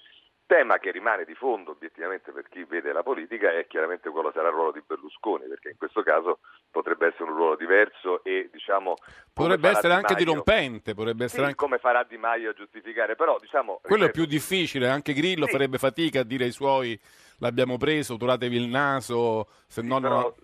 Tema 0.47 0.79
che 0.79 0.91
rimane 0.91 1.25
di 1.25 1.35
fondo 1.35 1.71
obiettivamente 1.71 2.31
per 2.31 2.49
chi 2.51 2.65
vede 2.65 2.93
la 2.93 3.03
politica 3.03 3.51
è 3.57 3.67
chiaramente 3.67 4.11
quello 4.11 4.31
sarà 4.31 4.49
il 4.49 4.55
ruolo 4.55 4.73
di 4.73 4.83
Berlusconi, 4.87 5.47
perché 5.47 5.71
in 5.71 5.79
questo 5.79 6.03
caso 6.03 6.41
potrebbe 6.71 7.07
essere 7.07 7.25
un 7.31 7.37
ruolo 7.37 7.57
diverso 7.57 8.23
e 8.25 8.51
diciamo 8.53 8.95
potrebbe 9.33 9.71
essere 9.71 9.89
di 9.89 9.95
anche 9.95 10.13
Maio, 10.13 10.25
dirompente, 10.25 10.95
potrebbe 10.95 11.25
essere 11.25 11.41
sì, 11.41 11.49
anche... 11.49 11.57
come 11.57 11.79
farà 11.79 12.03
Di 12.03 12.19
Maio 12.19 12.51
a 12.51 12.53
giustificare, 12.53 13.17
però 13.17 13.39
diciamo 13.41 13.81
quello 13.83 14.05
ripeto, 14.05 14.23
è 14.23 14.23
più 14.23 14.31
difficile, 14.31 14.89
anche 14.89 15.15
Grillo 15.15 15.47
sì. 15.47 15.53
farebbe 15.53 15.79
fatica 15.79 16.21
a 16.21 16.25
dire 16.25 16.45
ai 16.45 16.53
suoi 16.53 17.01
l'abbiamo 17.39 17.79
preso, 17.79 18.17
turatevi 18.19 18.57
il 18.57 18.69
naso, 18.69 19.49
se 19.67 19.81
sì, 19.81 19.87
no 19.89 20.01
però... 20.01 20.35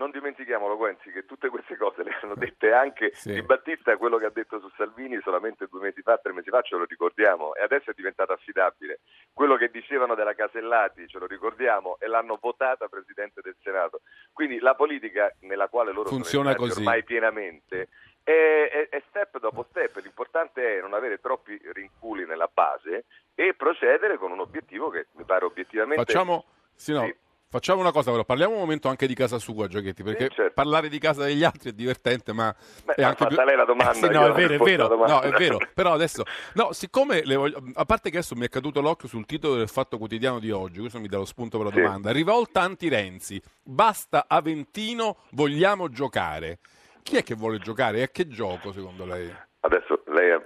non 0.00 0.10
dimentichiamolo 0.10 0.78
Guenzi 0.78 1.10
che 1.12 1.26
tutte 1.26 1.50
queste 1.50 1.76
cose 1.76 2.02
le 2.02 2.16
hanno 2.22 2.34
dette 2.34 2.72
anche 2.72 3.10
Sì. 3.12 3.34
Di 3.34 3.42
Battista, 3.42 3.98
quello 3.98 4.16
che 4.16 4.24
ha 4.24 4.30
detto 4.30 4.58
su 4.58 4.70
Salvini 4.74 5.20
solamente 5.22 5.66
due 5.70 5.80
mesi 5.82 6.00
fa, 6.00 6.16
tre 6.16 6.32
mesi 6.32 6.48
fa, 6.48 6.62
ce 6.62 6.74
lo 6.76 6.84
ricordiamo, 6.84 7.54
e 7.54 7.62
adesso 7.62 7.90
è 7.90 7.94
diventato 7.94 8.32
affidabile. 8.32 9.00
Quello 9.34 9.56
che 9.56 9.70
dicevano 9.70 10.14
della 10.14 10.32
Casellati, 10.32 11.06
ce 11.06 11.18
lo 11.18 11.26
ricordiamo, 11.26 11.98
e 12.00 12.06
l'hanno 12.06 12.38
votata 12.40 12.88
Presidente 12.88 13.42
del 13.42 13.56
Senato. 13.62 14.00
Quindi 14.32 14.58
la 14.58 14.74
politica 14.74 15.30
nella 15.40 15.68
quale 15.68 15.92
loro 15.92 16.08
Funziona 16.08 16.54
sono 16.54 16.72
ormai 16.72 17.04
pienamente 17.04 17.88
è, 18.22 18.68
è- 18.72 18.88
è 18.88 19.02
step 19.10 19.38
dopo 19.38 19.66
step. 19.68 19.96
L'importante 19.96 20.78
è 20.78 20.80
non 20.80 20.94
avere 20.94 21.20
troppi 21.20 21.60
rinculi 21.72 22.24
nella 22.24 22.48
base 22.50 23.04
e 23.34 23.52
procedere 23.52 24.16
con 24.16 24.30
un 24.32 24.40
obiettivo 24.40 24.88
che 24.88 25.08
mi 25.12 25.24
pare 25.24 25.44
obiettivamente... 25.44 26.04
Facciamo, 26.04 26.44
sì, 26.74 26.92
no, 26.94 27.04
Sì. 27.04 27.14
Facciamo 27.50 27.80
una 27.80 27.90
cosa, 27.90 28.12
però 28.12 28.24
parliamo 28.24 28.54
un 28.54 28.60
momento 28.60 28.88
anche 28.88 29.06
di 29.08 29.14
casa 29.14 29.38
sua, 29.38 29.66
Giachetti, 29.66 30.04
perché 30.04 30.28
Sì, 30.30 30.34
certo. 30.36 30.52
parlare 30.54 30.88
di 30.88 30.98
casa 31.00 31.24
degli 31.24 31.42
altri 31.42 31.70
è 31.70 31.72
divertente, 31.72 32.32
ma 32.32 32.54
Beh, 32.84 32.94
è 32.94 33.02
anche 33.02 33.24
fatta 33.24 33.44
lei 33.44 33.56
la 33.56 33.64
domanda, 33.64 33.90
Eh 33.90 33.94
sì, 33.94 34.08
no, 34.08 34.26
è 34.26 34.32
vero, 34.32 34.54
è 34.54 34.58
vero, 34.58 34.96
no, 35.06 35.20
è 35.20 35.30
vero, 35.32 35.58
però 35.74 35.92
adesso, 35.92 36.22
no, 36.54 36.72
siccome, 36.72 37.22
voglio- 37.22 37.62
a 37.74 37.84
parte 37.84 38.08
che 38.10 38.18
adesso 38.18 38.36
mi 38.36 38.46
è 38.46 38.48
caduto 38.48 38.80
l'occhio 38.80 39.08
sul 39.08 39.26
titolo 39.26 39.56
del 39.56 39.68
Fatto 39.68 39.98
Quotidiano 39.98 40.38
di 40.38 40.52
oggi, 40.52 40.78
questo 40.78 41.00
mi 41.00 41.08
dà 41.08 41.18
lo 41.18 41.24
spunto 41.24 41.58
per 41.58 41.66
la 41.66 41.72
Sì. 41.72 41.80
domanda, 41.82 42.12
rivolta 42.12 42.60
anti-Renzi, 42.60 43.42
basta 43.62 44.26
Aventino, 44.28 45.16
vogliamo 45.32 45.88
giocare. 45.88 46.60
Chi 47.02 47.16
è 47.16 47.22
che 47.24 47.34
vuole 47.34 47.58
giocare 47.58 47.98
e 47.98 48.02
a 48.02 48.08
che 48.08 48.28
gioco 48.28 48.72
secondo 48.72 49.04
lei? 49.04 49.28
Adesso 49.62 50.02
lei 50.06 50.38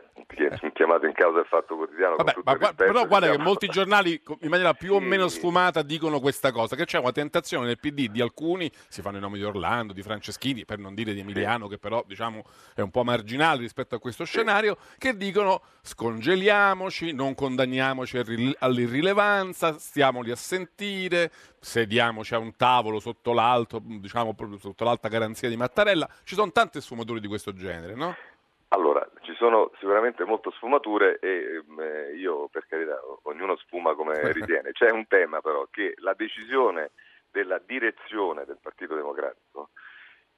chiamato 0.75 1.07
in 1.07 1.13
causa 1.13 1.41
il 1.41 1.47
fatto 1.47 1.77
quotidiano. 1.77 2.17
Vabbè, 2.17 2.35
ma 2.45 2.53
rispetto, 2.53 2.85
però 2.85 3.07
guarda 3.07 3.27
che 3.27 3.33
diciamo. 3.33 3.49
molti 3.49 3.67
giornali 3.69 4.21
in 4.41 4.49
maniera 4.49 4.75
più 4.75 4.95
o 4.95 5.01
meno 5.01 5.29
sfumata 5.29 5.83
dicono 5.83 6.21
questa 6.21 6.53
cosa, 6.53 6.77
che 6.77 6.85
c'è 6.85 6.99
una 6.99 7.13
tentazione 7.13 7.67
nel 7.67 7.79
PD 7.79 8.09
di 8.09 8.21
alcuni, 8.21 8.71
si 8.89 9.01
fanno 9.01 9.17
i 9.17 9.21
nomi 9.21 9.39
di 9.39 9.45
Orlando, 9.45 9.93
di 9.93 10.03
Franceschini, 10.03 10.65
per 10.65 10.79
non 10.79 10.95
dire 10.95 11.15
di 11.15 11.21
Emiliano, 11.21 11.69
che 11.69 11.79
però 11.79 12.03
diciamo 12.07 12.45
è 12.75 12.81
un 12.81 12.91
po' 12.91 13.05
marginale 13.05 13.61
rispetto 13.61 13.95
a 13.95 13.99
questo 13.99 14.25
scenario, 14.25 14.77
che 14.99 15.17
dicono 15.17 15.63
scongeliamoci, 15.83 17.13
non 17.13 17.35
condanniamoci 17.35 18.19
all'irri- 18.19 18.57
all'irrilevanza, 18.59 19.79
stiamoli 19.79 20.31
a 20.31 20.37
sentire, 20.37 21.31
sediamoci 21.61 22.35
a 22.35 22.39
un 22.39 22.57
tavolo 22.57 23.01
sotto 23.01 23.33
l'alto, 23.33 23.81
diciamo 23.83 24.35
proprio 24.35 24.59
sotto 24.59 24.85
l'alta 24.85 25.09
garanzia 25.09 25.49
di 25.49 25.57
Mattarella. 25.57 26.09
Ci 26.25 26.35
sono 26.35 26.53
tante 26.53 26.81
sfumature 26.81 27.21
di 27.21 27.29
questo 27.29 27.53
genere, 27.53 27.95
no? 27.95 28.15
Allora, 28.75 29.09
ci 29.21 29.33
sono 29.35 29.71
sicuramente 29.79 30.25
molte 30.25 30.51
sfumature 30.51 31.19
e 31.21 31.63
ehm, 31.65 31.81
eh, 31.81 32.15
io 32.17 32.49
per 32.49 32.67
carità, 32.67 32.99
ognuno 33.23 33.55
sfuma 33.57 33.95
come 33.95 34.21
ritiene. 34.35 34.73
C'è 34.73 34.91
un 34.91 35.07
tema 35.07 35.41
però 35.41 35.69
che 35.71 35.95
la 35.99 36.13
decisione 36.15 36.91
della 37.31 37.61
direzione 37.65 38.45
del 38.45 38.59
Partito 38.61 38.97
Democratico 38.97 39.71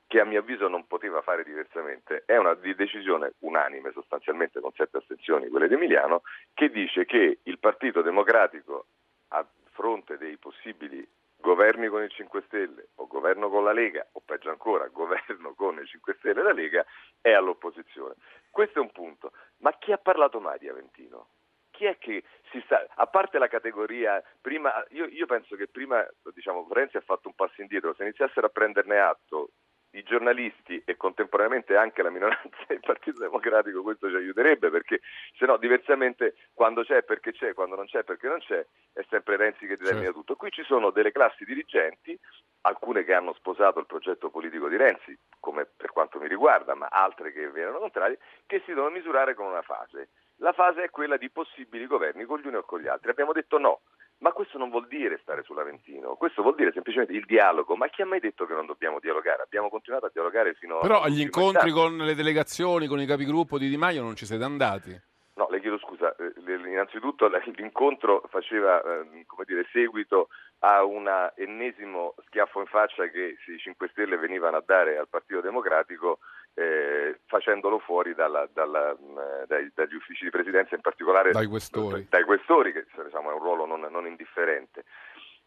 che 0.07 0.21
a 0.21 0.25
mio 0.25 0.41
avviso 0.41 0.69
non 0.69 0.87
poteva 0.87 1.23
fare 1.23 1.45
diversamente, 1.45 2.23
è 2.27 2.37
una 2.37 2.55
decisione 2.55 3.33
unanime 3.41 3.91
sostanzialmente 3.93 4.61
con 4.61 4.71
sette 4.73 4.99
astensioni, 4.99 5.49
quelle 5.49 5.67
di 5.67 5.75
Emiliano, 5.75 6.23
che 6.55 6.71
dice 6.71 7.07
che 7.07 7.39
il 7.43 7.59
Partito 7.59 8.03
Democratico 8.03 8.87
a 9.29 9.45
fronte 9.73 10.17
dei 10.19 10.37
possibili 10.37 11.07
governi 11.39 11.89
con 11.89 12.03
il 12.03 12.11
5 12.11 12.43
Stelle 12.47 12.89
o 12.97 13.07
governo 13.07 13.49
con 13.49 13.65
la 13.65 13.73
Lega 13.73 14.07
o 14.13 14.23
peggio 14.25 14.51
ancora 14.51 14.87
governo 14.93 15.55
con 15.55 15.79
il 15.79 15.87
5 15.87 16.17
Stelle 16.19 16.41
e 16.41 16.43
la 16.43 16.53
Lega 16.53 16.85
è 17.21 17.33
all'opposizione. 17.33 18.15
Questo 18.51 18.79
è 18.79 18.83
un 18.83 18.93
punto. 18.93 19.33
Ma 19.59 19.73
chi 19.79 19.93
ha 19.93 19.99
parlato 19.99 20.41
mai 20.41 20.59
di 20.59 20.69
Aventino? 20.69 21.29
Chi 21.71 21.85
è 21.85 21.99
che 21.99 22.25
si 22.51 22.61
sta, 22.65 22.87
a 22.95 23.07
parte 23.07 23.39
la 23.39 23.49
categoria, 23.49 24.23
prima, 24.41 24.73
io, 24.91 25.05
io 25.05 25.27
penso 25.27 25.57
che 25.57 25.69
prima 25.69 26.07
diciamo, 26.33 26.67
Renzi 26.71 26.97
ha 26.97 27.03
fatto 27.03 27.29
un 27.29 27.35
passo 27.35 27.61
indietro, 27.61 27.93
se 27.95 28.03
iniziassero 28.03 28.47
a 28.47 28.51
prenderne 28.51 28.99
atto 28.99 29.51
i 29.97 30.03
giornalisti 30.03 30.83
e 30.85 30.97
contemporaneamente 30.97 31.77
anche 31.77 32.03
la 32.03 32.11
minoranza 32.11 32.49
del 32.69 32.81
Partito 32.81 33.21
Democratico 33.21 33.83
questo 33.83 34.09
ci 34.09 34.17
aiuterebbe 34.17 34.71
perché 34.71 35.01
se 35.37 35.47
no 35.47 35.57
diversamente 35.57 36.35
quando 36.53 36.83
c'è 36.83 37.03
perché 37.03 37.33
c'è, 37.33 37.55
quando 37.55 37.77
non 37.77 37.87
c'è 37.87 38.05
perché 38.05 38.29
non 38.29 38.39
c'è 38.39 38.65
è 38.93 39.05
sempre 39.09 39.37
Renzi 39.37 39.67
che 39.67 39.77
determina 39.77 40.05
Certo. 40.07 40.19
tutto. 40.21 40.37
Qui 40.37 40.51
ci 40.51 40.63
sono 40.65 40.91
delle 40.91 41.13
classi 41.13 41.45
dirigenti, 41.45 42.19
alcune 42.63 43.05
che 43.05 43.15
hanno 43.15 43.35
sposato 43.35 43.79
il 43.79 43.87
progetto 43.87 44.31
politico 44.31 44.69
di 44.69 44.77
Renzi, 44.77 45.17
come 45.41 45.67
per 45.67 45.93
quanto 45.93 46.19
mi 46.19 46.29
riguarda, 46.29 46.75
ma 46.75 46.87
altre 46.91 47.33
che 47.33 47.51
erano 47.55 47.79
contrarie, 47.79 48.19
che 48.47 48.61
si 48.61 48.73
devono 48.73 48.91
misurare 48.91 49.35
con 49.35 49.47
una 49.47 49.63
fase. 49.63 50.09
La 50.37 50.53
fase 50.53 50.85
è 50.85 50.91
quella 50.91 51.17
di 51.17 51.31
possibili 51.31 51.87
governi 51.87 52.25
con 52.25 52.41
gli 52.41 52.47
uni 52.47 52.57
o 52.57 52.63
con 52.63 52.81
gli 52.81 52.89
altri. 52.89 53.11
Abbiamo 53.11 53.33
detto 53.33 53.59
no. 53.59 53.81
Ma 54.19 54.33
questo 54.33 54.57
non 54.57 54.71
vuol 54.71 54.87
dire 54.89 55.19
stare 55.21 55.43
sull'Aventino, 55.43 56.15
questo 56.17 56.41
vuol 56.41 56.55
dire 56.55 56.73
semplicemente 56.73 57.13
il 57.13 57.27
dialogo. 57.27 57.77
Ma 57.77 57.89
chi 57.89 58.01
ha 58.01 58.07
mai 58.07 58.21
detto 58.21 58.47
che 58.47 58.55
non 58.55 58.65
dobbiamo 58.65 58.99
dialogare? 58.99 59.43
Abbiamo 59.43 59.69
continuato 59.69 60.07
a 60.07 60.11
dialogare 60.11 60.55
fino 60.55 60.79
Però 60.79 61.03
agli 61.03 61.21
incontri 61.21 61.71
con 61.71 61.97
le 61.99 62.15
delegazioni, 62.15 62.87
con 62.87 63.01
i 63.01 63.07
capigruppo 63.07 63.59
di 63.59 63.69
Di 63.69 63.77
Maio 63.77 64.03
non 64.03 64.17
ci 64.17 64.25
siete 64.25 64.45
andati? 64.45 64.99
No, 65.35 65.49
le 65.51 65.61
chiedo 65.61 65.79
scusa, 65.79 66.17
eh, 66.17 66.33
innanzitutto 66.67 67.29
l'incontro 67.57 68.23
faceva 68.31 68.81
eh, 68.81 69.25
come 69.27 69.45
dire, 69.47 69.69
seguito 69.71 70.29
a 70.61 70.83
un 70.83 71.07
ennesimo 71.37 72.15
schiaffo 72.27 72.61
in 72.61 72.67
faccia 72.67 73.07
che 73.09 73.37
i 73.47 73.59
5 73.59 73.89
Stelle 73.89 74.17
venivano 74.17 74.57
a 74.57 74.63
dare 74.65 74.97
al 74.97 75.09
Partito 75.09 75.43
Democratico 75.43 76.21
eh, 76.59 77.21
facendolo 77.27 77.79
fuori 77.79 78.15
dalla- 78.15 78.49
dalla, 78.51 78.95
mh, 78.95 79.45
dai- 79.47 79.71
dagli 79.75 79.95
uffici 79.95 80.25
di 80.25 80.31
presidenza, 80.31 80.75
in 80.75 80.81
particolare 80.81 81.31
Dai 81.33 81.47
questori. 81.47 82.07
dai 82.09 82.25
questori, 82.25 82.73
che 82.73 82.87
diciamo, 83.05 83.31
è 83.31 83.35
un 83.35 83.41
ruolo 83.41 83.67
non, 83.67 83.81
non 83.91 84.07
indifferente. 84.07 84.85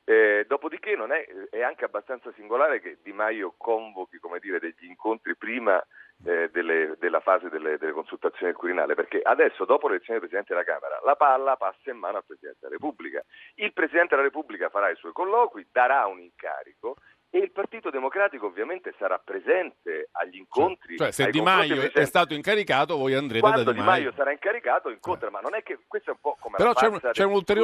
Eh, 0.03 0.45
dopodiché 0.47 0.95
non 0.95 1.11
è, 1.11 1.25
è 1.49 1.61
anche 1.61 1.85
abbastanza 1.85 2.31
singolare 2.33 2.79
che 2.79 2.97
Di 3.03 3.11
Maio 3.11 3.53
convochi 3.57 4.17
come 4.17 4.39
dire, 4.39 4.59
degli 4.59 4.85
incontri 4.85 5.35
prima 5.35 5.83
eh, 6.25 6.49
delle- 6.51 6.95
della 6.99 7.21
fase 7.21 7.49
delle, 7.49 7.77
delle 7.77 7.91
consultazioni 7.93 8.51
del 8.51 8.55
Quirinale, 8.55 8.93
perché 8.93 9.19
adesso, 9.23 9.65
dopo 9.65 9.87
l'elezione 9.87 10.19
del 10.19 10.27
Presidente 10.29 10.53
della 10.53 10.65
Camera, 10.79 10.99
la 11.05 11.15
palla 11.15 11.55
passa 11.57 11.89
in 11.89 11.97
mano 11.97 12.17
al 12.17 12.25
Presidente 12.25 12.57
della 12.61 12.73
Repubblica. 12.73 13.23
Il 13.55 13.71
Presidente 13.73 14.09
della 14.15 14.27
Repubblica 14.27 14.69
farà 14.69 14.89
i 14.89 14.95
suoi 14.95 15.11
colloqui, 15.13 15.67
darà 15.71 16.05
un 16.07 16.19
incarico 16.19 16.97
e 17.31 17.37
il 17.39 17.51
Partito 17.51 17.89
Democratico 17.91 18.47
ovviamente 18.47 18.93
sarà 18.97 19.19
presente 19.19 20.09
agli 20.13 20.37
incontri. 20.37 20.97
Cioè, 20.97 21.11
se 21.11 21.29
Di 21.29 21.41
Maio 21.41 21.75
del 21.75 21.91
è 21.91 22.05
stato 22.05 22.33
incaricato, 22.33 22.97
voi 22.97 23.13
andrete 23.13 23.39
Quando 23.41 23.63
da 23.63 23.71
Di 23.71 23.77
Di 23.77 23.83
Maio 23.83 24.01
Maio. 24.05 24.13
sarà 24.15 24.31
incaricato 24.31 24.89
incontra, 24.89 25.29
ma 25.29 25.39
non 25.39 25.53
è 25.55 25.61
che 25.61 25.79
questo 25.87 26.09
è 26.09 26.13
un 26.13 26.19
po' 26.21 26.37
come 26.39 26.57
Però 26.57 26.69
la 26.69 26.75
c'è 26.75 26.85
un- 26.87 26.91
farsa 26.93 27.11
c'è 27.11 27.23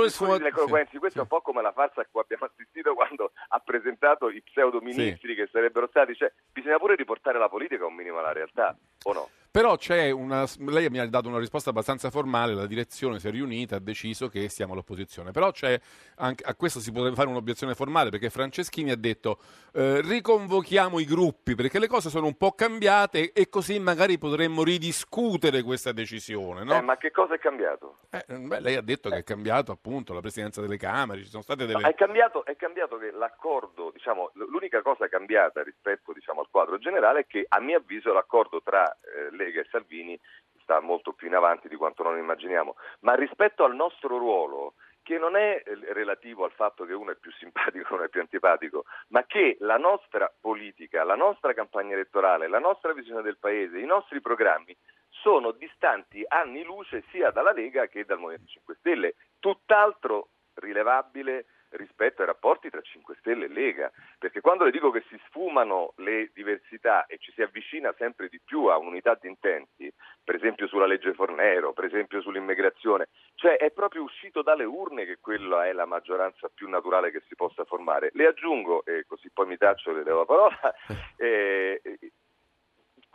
sfumatura- 0.10 0.50
le 0.50 0.52
Coenzi, 0.70 0.92
sì, 0.92 0.98
questo 1.00 1.12
sì. 1.14 1.18
è 1.20 1.22
un 1.22 1.28
po' 1.28 1.42
come 1.42 1.62
la 1.62 1.72
farsa 1.72 2.02
a 2.02 2.08
cui 2.10 2.22
abbiamo 2.22 2.46
assistito 2.46 2.94
quando 2.94 3.32
ha 3.50 3.60
presentato 3.60 4.30
i 4.30 4.42
pseudo 4.42 4.82
ministri 4.82 5.34
che 5.36 5.48
sarebbero 5.52 5.88
stati, 5.88 6.16
cioè 6.16 6.32
bisogna 6.52 6.78
pure 6.78 6.96
riportare 6.96 7.40
la 7.40 7.50
politica 7.50 7.86
un 7.86 7.96
minimo 7.96 8.20
alla 8.20 8.34
realtà, 8.34 8.76
o 9.04 9.14
no? 9.14 9.30
Però 9.56 9.78
c'è 9.78 10.10
una. 10.10 10.44
Lei 10.68 10.90
mi 10.90 11.00
ha 11.00 11.08
dato 11.08 11.30
una 11.30 11.40
risposta 11.40 11.70
abbastanza 11.70 12.10
formale. 12.10 12.54
La 12.54 12.66
direzione 12.66 13.20
si 13.20 13.30
è 13.30 13.32
riunita, 13.32 13.78
ha 13.78 13.80
deciso 13.80 14.28
che 14.28 14.50
stiamo 14.50 14.74
all'opposizione. 14.74 15.32
Però 15.32 15.50
c'è 15.52 15.80
anche, 16.18 16.44
a 16.44 16.56
questo 16.56 16.82
si 16.82 16.92
potrebbe 16.92 17.16
fare 17.16 17.30
un'obiezione 17.30 17.74
formale 17.74 18.10
perché 18.10 18.30
Franceschini 18.30 18.92
ha 18.92 18.98
detto 18.98 19.40
eh, 19.74 20.02
riconvochiamo 20.02 21.00
i 21.00 21.06
gruppi 21.06 21.56
perché 21.56 21.80
le 21.80 21.88
cose 21.88 22.10
sono 22.10 22.26
un 22.26 22.36
po' 22.36 22.52
cambiate 22.52 23.32
e 23.32 23.48
così 23.48 23.80
magari 23.80 24.18
potremmo 24.18 24.62
ridiscutere 24.62 25.62
questa 25.62 25.94
decisione. 25.94 26.66
No? 26.66 26.76
Eh, 26.76 26.82
ma 26.82 26.98
che 26.98 27.12
cosa 27.12 27.36
è 27.36 27.40
cambiato? 27.40 28.00
Eh, 28.10 28.26
beh, 28.28 28.60
lei 28.60 28.76
ha 28.76 28.82
detto 28.82 29.10
che 29.10 29.20
è 29.20 29.24
cambiato 29.24 29.72
appunto 29.72 30.14
la 30.14 30.20
presidenza 30.20 30.60
delle 30.60 30.78
Camere, 30.78 31.22
ci 31.24 31.30
sono 31.30 31.44
state 31.44 31.66
delle. 31.66 31.80
No, 31.80 31.88
è, 31.88 31.96
cambiato, 31.96 32.44
è 32.44 32.58
cambiato 32.58 32.98
che 32.98 33.12
l'accordo, 33.12 33.92
diciamo, 33.94 34.32
l'unica 34.34 34.82
cosa 34.82 35.08
cambiata 35.08 35.64
rispetto 35.64 36.12
diciamo, 36.12 36.42
al 36.42 36.48
quadro 36.50 36.78
generale 36.78 37.22
è 37.22 37.26
che 37.26 37.46
a 37.48 37.62
mio 37.62 37.78
avviso 37.78 38.12
l'accordo 38.12 38.62
tra 38.62 38.86
eh, 39.02 39.36
Lega 39.46 39.62
e 39.62 39.68
Salvini 39.70 40.20
sta 40.62 40.80
molto 40.80 41.14
più 41.14 41.28
in 41.28 41.36
avanti 41.36 41.68
di 41.68 41.76
quanto 41.76 42.04
non 42.04 42.18
immaginiamo, 42.18 42.76
ma 43.02 43.14
rispetto 43.14 43.64
al 43.64 43.76
nostro 43.76 44.18
ruolo 44.18 44.74
che 45.04 45.20
non 45.20 45.36
è 45.36 45.62
eh, 45.64 45.94
relativo 45.94 46.44
al 46.46 46.52
fatto 46.52 46.84
che 46.84 46.94
uno 46.94 47.12
è 47.12 47.16
più 47.16 47.32
simpatico 47.38 47.94
o 47.94 47.96
uno 47.96 48.06
è 48.06 48.10
più 48.10 48.22
antipatico, 48.22 48.86
ma 49.10 49.24
che 49.26 49.58
la 49.60 49.78
nostra 49.78 50.34
politica, 50.42 51.04
la 51.04 51.16
nostra 51.16 51.54
campagna 51.54 51.94
elettorale, 51.94 52.48
la 52.48 52.60
nostra 52.60 52.92
visione 52.92 53.22
del 53.22 53.38
Paese, 53.38 53.78
i 53.78 53.86
nostri 53.86 54.20
programmi 54.20 54.76
sono 55.10 55.52
distanti 55.52 56.26
anni 56.28 56.64
luce 56.64 57.04
sia 57.12 57.30
dalla 57.30 57.54
Lega 57.54 57.88
che 57.88 58.04
dal 58.04 58.18
Movimento 58.18 58.48
5 58.48 58.76
Stelle, 58.80 59.16
tutt'altro 59.40 60.30
rilevabile 60.56 61.46
rispetto 61.78 62.22
ai 62.22 62.28
rapporti 62.28 62.70
tra 62.70 62.82
5 62.82 63.16
Stelle 63.20 63.46
e 63.46 63.50
Lega, 63.50 63.92
perché 64.18 64.42
quando 64.42 64.64
le 64.64 64.72
dico 64.72 64.92
che 64.92 65.04
si 65.10 65.20
sfumano 65.28 65.94
le 65.98 66.32
diversità 66.34 67.06
e 67.06 67.18
ci 67.18 67.32
si 67.34 67.42
avvicina 67.42 67.94
sempre 67.98 68.28
di 68.30 68.40
più 68.44 68.66
a 68.66 68.78
un'unità 68.78 69.18
di 69.20 69.28
intenti, 69.28 69.92
per 70.24 70.36
esempio 70.36 70.68
sulla 70.68 70.86
legge 70.86 71.14
Fornero, 71.14 71.74
per 71.74 71.86
esempio 71.86 72.22
sull'immigrazione, 72.22 73.08
cioè 73.36 73.58
è 73.58 73.72
proprio 73.72 74.04
uscito 74.04 74.42
dalle 74.42 74.64
urne 74.64 75.06
che 75.06 75.18
quella 75.20 75.66
è 75.66 75.74
la 75.74 75.86
maggioranza 75.86 76.50
più 76.54 76.68
naturale 76.70 77.12
che 77.12 77.22
si 77.28 77.36
possa 77.36 77.64
formare. 77.66 78.10
Le 78.14 78.28
aggiungo, 78.28 78.86
e 78.86 79.06
così 79.06 79.30
poi 79.32 79.48
mi 79.48 79.58
taccio 79.58 79.92
e 79.92 79.94
le 79.94 80.04
do 80.04 80.18
la 80.18 80.26
parola, 80.26 80.76
eh, 81.18 81.82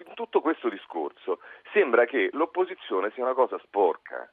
in 0.00 0.14
tutto 0.14 0.40
questo 0.40 0.68
discorso 0.68 1.40
sembra 1.72 2.04
che 2.06 2.30
l'opposizione 2.32 3.10
sia 3.12 3.24
una 3.24 3.34
cosa 3.34 3.58
sporca. 3.64 4.30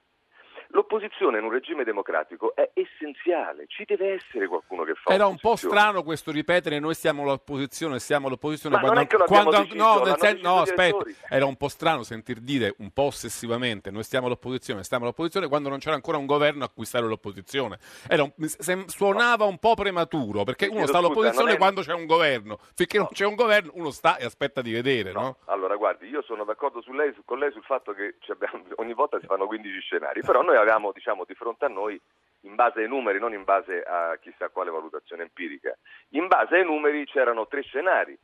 L'opposizione 0.70 1.38
in 1.40 1.44
un 1.46 1.52
regime 1.52 1.84
democratico 1.84 2.54
è 2.56 2.70
essenziale, 2.74 3.66
ci 3.68 3.84
deve 3.86 4.14
essere 4.14 4.48
qualcuno 4.48 4.84
che 4.84 4.94
fa 4.96 5.14
Era 5.14 5.26
un 5.26 5.38
po' 5.40 5.56
strano 5.56 6.04
questo 6.04 6.32
ripetere 6.32 6.80
noi 6.80 6.94
stiamo 6.94 7.24
all'opposizione, 7.24 8.00
stiamo 8.00 8.28
all'opposizione. 8.28 8.76
Ma 8.76 8.82
non 8.82 8.92
quando- 8.92 9.04
è 9.06 9.12
che 9.12 9.18
lo 9.18 9.26
quando- 9.26 9.52
deciso, 9.64 9.76
no, 9.84 10.04
nel 10.04 10.18
sen- 10.18 10.40
no, 10.42 10.60
aspetta, 10.62 11.06
era 11.30 11.46
un 11.46 11.56
po' 11.56 11.68
strano 11.70 12.04
sentir 12.04 12.40
dire 12.40 12.74
un 12.80 12.92
po' 12.92 13.04
ossessivamente 13.04 13.92
noi 13.92 14.04
stiamo 14.04 14.28
all'opposizione, 14.28 14.84
stiamo 14.84 15.06
all'opposizione 15.06 15.48
quando 15.48 15.70
non 15.70 15.80
c'era 15.80 15.96
ancora 15.96 16.18
un 16.18 16.26
governo 16.26 16.64
a 16.64 16.70
cui 16.70 16.86
stare 16.86 17.06
l'opposizione. 17.08 17.80
Era 18.08 18.24
un- 18.24 18.34
sem- 18.38 18.86
suonava 18.88 19.46
un 19.46 19.58
po' 19.60 19.74
prematuro 19.76 20.44
perché 20.44 20.68
uno 20.68 20.86
sta 20.86 20.98
all'opposizione 20.98 21.46
non 21.46 21.54
è- 21.56 21.58
quando 21.58 21.82
c'è 21.82 21.94
un 21.94 22.06
governo. 22.06 22.60
Finché 22.76 22.98
non 22.98 23.08
c'è 23.12 23.26
un 23.26 23.36
governo 23.36 23.72
uno 23.76 23.92
sta 23.92 24.18
e 24.18 24.26
aspetta 24.26 24.62
di 24.62 24.72
vedere, 24.72 25.12
no? 25.12 25.22
No, 25.22 25.38
allora 25.46 25.76
guardi, 25.76 26.08
io 26.08 26.22
sono 26.24 26.44
d'accordo 26.44 26.82
su 26.82 26.92
lei- 26.92 27.14
con 27.26 27.40
lei 27.40 27.52
sul 27.52 27.64
fatto 27.64 27.94
che 27.94 28.16
abbiamo- 28.30 28.64
ogni 28.78 28.94
volta 28.94 29.20
si 29.20 29.26
fanno 29.26 29.48
15 29.48 29.80
scenari, 29.80 30.22
però 30.22 30.42
noi 30.42 30.56
avevamo 30.58 30.92
diciamo, 30.92 31.24
di 31.26 31.34
fronte 31.34 31.66
a 31.66 31.70
noi, 31.70 32.00
in 32.42 32.56
base 32.56 32.82
ai 32.82 32.88
numeri, 32.88 33.20
non 33.20 33.34
in 33.34 33.44
base 33.44 33.82
a 33.84 34.18
chissà 34.22 34.50
quale 34.50 34.72
valutazione 34.72 35.24
empirica, 35.24 35.76
in 36.10 36.28
base 36.28 36.56
ai 36.56 36.66
numeri 36.66 37.06
c'erano 37.06 37.48
tre 37.48 37.62
scenari. 37.62 38.18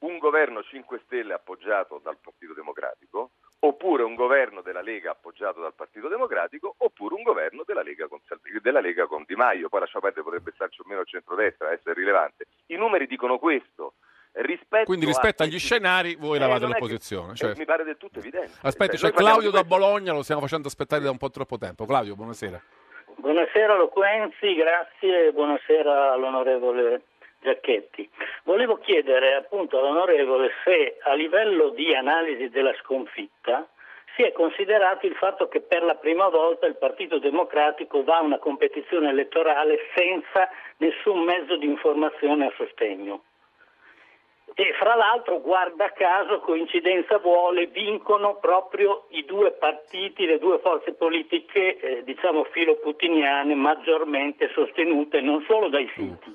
Un 0.00 0.16
governo 0.16 0.62
5 0.62 1.02
Stelle 1.04 1.34
appoggiato 1.34 2.00
dal 2.02 2.16
Partito 2.22 2.54
Democratico, 2.54 3.32
oppure 3.60 4.02
un 4.02 4.14
governo 4.14 4.62
della 4.62 4.80
Lega 4.80 5.10
appoggiato 5.10 5.60
dal 5.60 5.74
Partito 5.74 6.08
Democratico, 6.08 6.74
oppure 6.78 7.14
un 7.14 7.22
governo 7.22 7.64
della 7.66 7.82
Lega 7.82 8.08
con, 8.08 8.18
della 8.62 8.80
Lega 8.80 9.06
con 9.06 9.24
Di 9.26 9.34
Maio. 9.34 9.68
Poi 9.68 9.80
lascia 9.80 10.00
perdere, 10.00 10.22
potrebbe 10.22 10.52
starci 10.54 10.80
o 10.80 10.84
meno 10.86 11.02
il 11.02 11.06
centrodestra, 11.06 11.72
essere 11.72 11.94
rilevante. 11.94 12.46
I 12.68 12.76
numeri 12.76 13.06
dicono 13.06 13.38
questo. 13.38 13.94
Rispetto 14.32 14.84
Quindi 14.84 15.06
a 15.06 15.08
rispetto 15.08 15.42
agli 15.42 15.50
questi- 15.50 15.66
scenari 15.66 16.14
voi 16.14 16.34
Eh, 16.38 16.40
eravate 16.40 16.60
non 16.60 16.70
è 16.70 16.72
che- 16.74 16.78
all'opposizione. 16.78 17.32
eh, 17.32 17.36
certo. 17.36 17.58
mi 17.58 17.64
pare 17.64 17.84
del 17.84 17.96
tutto 17.96 18.18
evidente. 18.20 18.52
Aspetta, 18.62 18.96
Cioè, 18.96 19.12
Claudio 19.12 19.50
di 19.50 19.56
da 19.56 19.62
questo. 19.64 19.78
Bologna, 19.78 20.12
lo 20.12 20.22
stiamo 20.22 20.40
facendo 20.40 20.68
aspettare 20.68 21.02
da 21.02 21.10
un 21.10 21.18
po' 21.18 21.30
troppo 21.30 21.58
tempo. 21.58 21.84
Claudio, 21.84 22.14
buonasera. 22.14 22.60
Buonasera 23.16 23.76
Loquenzi, 23.76 24.54
grazie 24.54 25.26
e 25.26 25.32
buonasera 25.32 26.12
all'onorevole 26.12 27.02
Giacchetti. 27.40 28.08
Volevo 28.44 28.76
chiedere 28.78 29.34
appunto 29.34 29.78
all'onorevole 29.78 30.50
se 30.64 30.96
a 31.02 31.12
livello 31.14 31.70
di 31.70 31.94
analisi 31.94 32.48
della 32.50 32.72
sconfitta 32.82 33.68
si 34.16 34.22
è 34.22 34.32
considerato 34.32 35.06
il 35.06 35.14
fatto 35.14 35.48
che 35.48 35.60
per 35.60 35.82
la 35.82 35.94
prima 35.96 36.28
volta 36.28 36.66
il 36.66 36.76
Partito 36.76 37.18
Democratico 37.18 38.02
va 38.04 38.18
a 38.18 38.22
una 38.22 38.38
competizione 38.38 39.10
elettorale 39.10 39.78
senza 39.94 40.48
nessun 40.78 41.20
mezzo 41.24 41.56
di 41.56 41.66
informazione 41.66 42.46
a 42.46 42.52
sostegno. 42.56 43.24
E 44.54 44.74
fra 44.78 44.94
l'altro, 44.94 45.40
guarda 45.40 45.90
caso, 45.92 46.40
coincidenza 46.40 47.18
vuole, 47.18 47.66
vincono 47.68 48.36
proprio 48.40 49.06
i 49.10 49.24
due 49.24 49.52
partiti, 49.52 50.26
le 50.26 50.38
due 50.38 50.58
forze 50.58 50.92
politiche, 50.92 51.78
eh, 51.78 52.02
diciamo 52.04 52.44
filoputiniane, 52.50 53.54
maggiormente 53.54 54.50
sostenute 54.52 55.20
non 55.20 55.42
solo 55.48 55.68
dai 55.68 55.88
siti, 55.94 56.34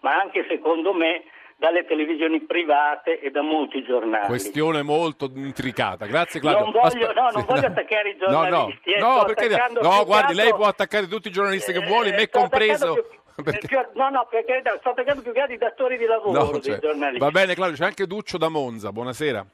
ma 0.00 0.16
anche 0.18 0.46
secondo 0.48 0.92
me 0.92 1.24
dalle 1.56 1.84
televisioni 1.84 2.40
private 2.40 3.20
e 3.20 3.30
da 3.30 3.42
molti 3.42 3.82
giornali. 3.84 4.26
Questione 4.26 4.80
molto 4.82 5.30
intricata. 5.34 6.06
Grazie 6.06 6.40
Claudio. 6.40 6.62
Non 6.62 6.72
voglio- 6.72 6.86
Aspetta- 7.06 7.20
no, 7.20 7.28
non 7.34 7.44
voglio 7.46 7.66
attaccare 7.66 8.08
i 8.08 8.16
giornalisti, 8.16 8.90
eh, 8.92 8.98
No, 8.98 9.06
no, 9.08 9.16
sto 9.18 9.24
perché 9.26 9.44
attaccando 9.44 9.80
no, 9.82 10.04
guardi, 10.06 10.26
che 10.28 10.34
lei 10.34 10.44
altro- 10.46 10.56
può 10.58 10.66
attaccare 10.66 11.06
tutti 11.06 11.28
i 11.28 11.30
giornalisti 11.30 11.72
che 11.72 11.82
Eh, 11.82 11.86
vuole, 11.86 12.10
me 12.12 12.18
sto 12.20 12.38
compreso. 12.38 12.92
più- 12.94 13.04
perché- 13.42 13.66
più- 13.66 13.86
no, 13.94 14.08
no, 14.10 14.26
perché 14.30 14.62
sto 14.78 14.90
attaccando 14.90 15.22
più 15.22 15.32
che 15.32 15.40
altro 15.40 15.54
i 15.54 15.58
datori 15.58 15.96
di 15.98 16.06
lavoro 16.06 16.38
No, 16.44 16.58
dei 16.58 16.62
cioè, 16.80 17.18
va 17.18 17.30
bene 17.30 17.54
Claudio, 17.54 17.76
c'è 17.76 17.84
anche 17.84 18.06
Duccio 18.06 18.38
da 18.38 18.48
Monza. 18.48 18.92
Buonasera. 18.92 19.46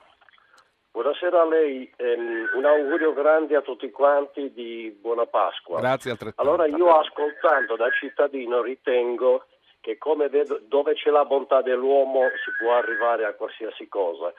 Buonasera 0.91 1.43
a 1.43 1.45
lei, 1.45 1.93
ehm, 1.97 2.51
un 2.55 2.65
augurio 2.65 3.13
grande 3.13 3.55
a 3.55 3.61
tutti 3.61 3.91
quanti 3.91 4.51
di 4.55 4.97
buona 4.99 5.27
Pasqua. 5.27 5.79
Grazie 5.79 6.11
altrettanto. 6.13 6.41
Allora 6.51 6.67
io 6.67 6.97
ascoltando 6.97 7.77
da 7.77 7.91
cittadino 7.91 8.63
ritengo 8.63 9.45
che 9.81 9.99
come 9.99 10.29
vedo 10.31 10.59
dove 10.63 10.95
c'è 10.95 11.11
la 11.11 11.27
bontà 11.27 11.61
dell'uomo 11.61 12.23
si 12.43 12.51
può 12.59 12.73
arrivare 12.75 13.27
a 13.27 13.35
qualsiasi 13.35 13.89
cosa, 13.89 14.33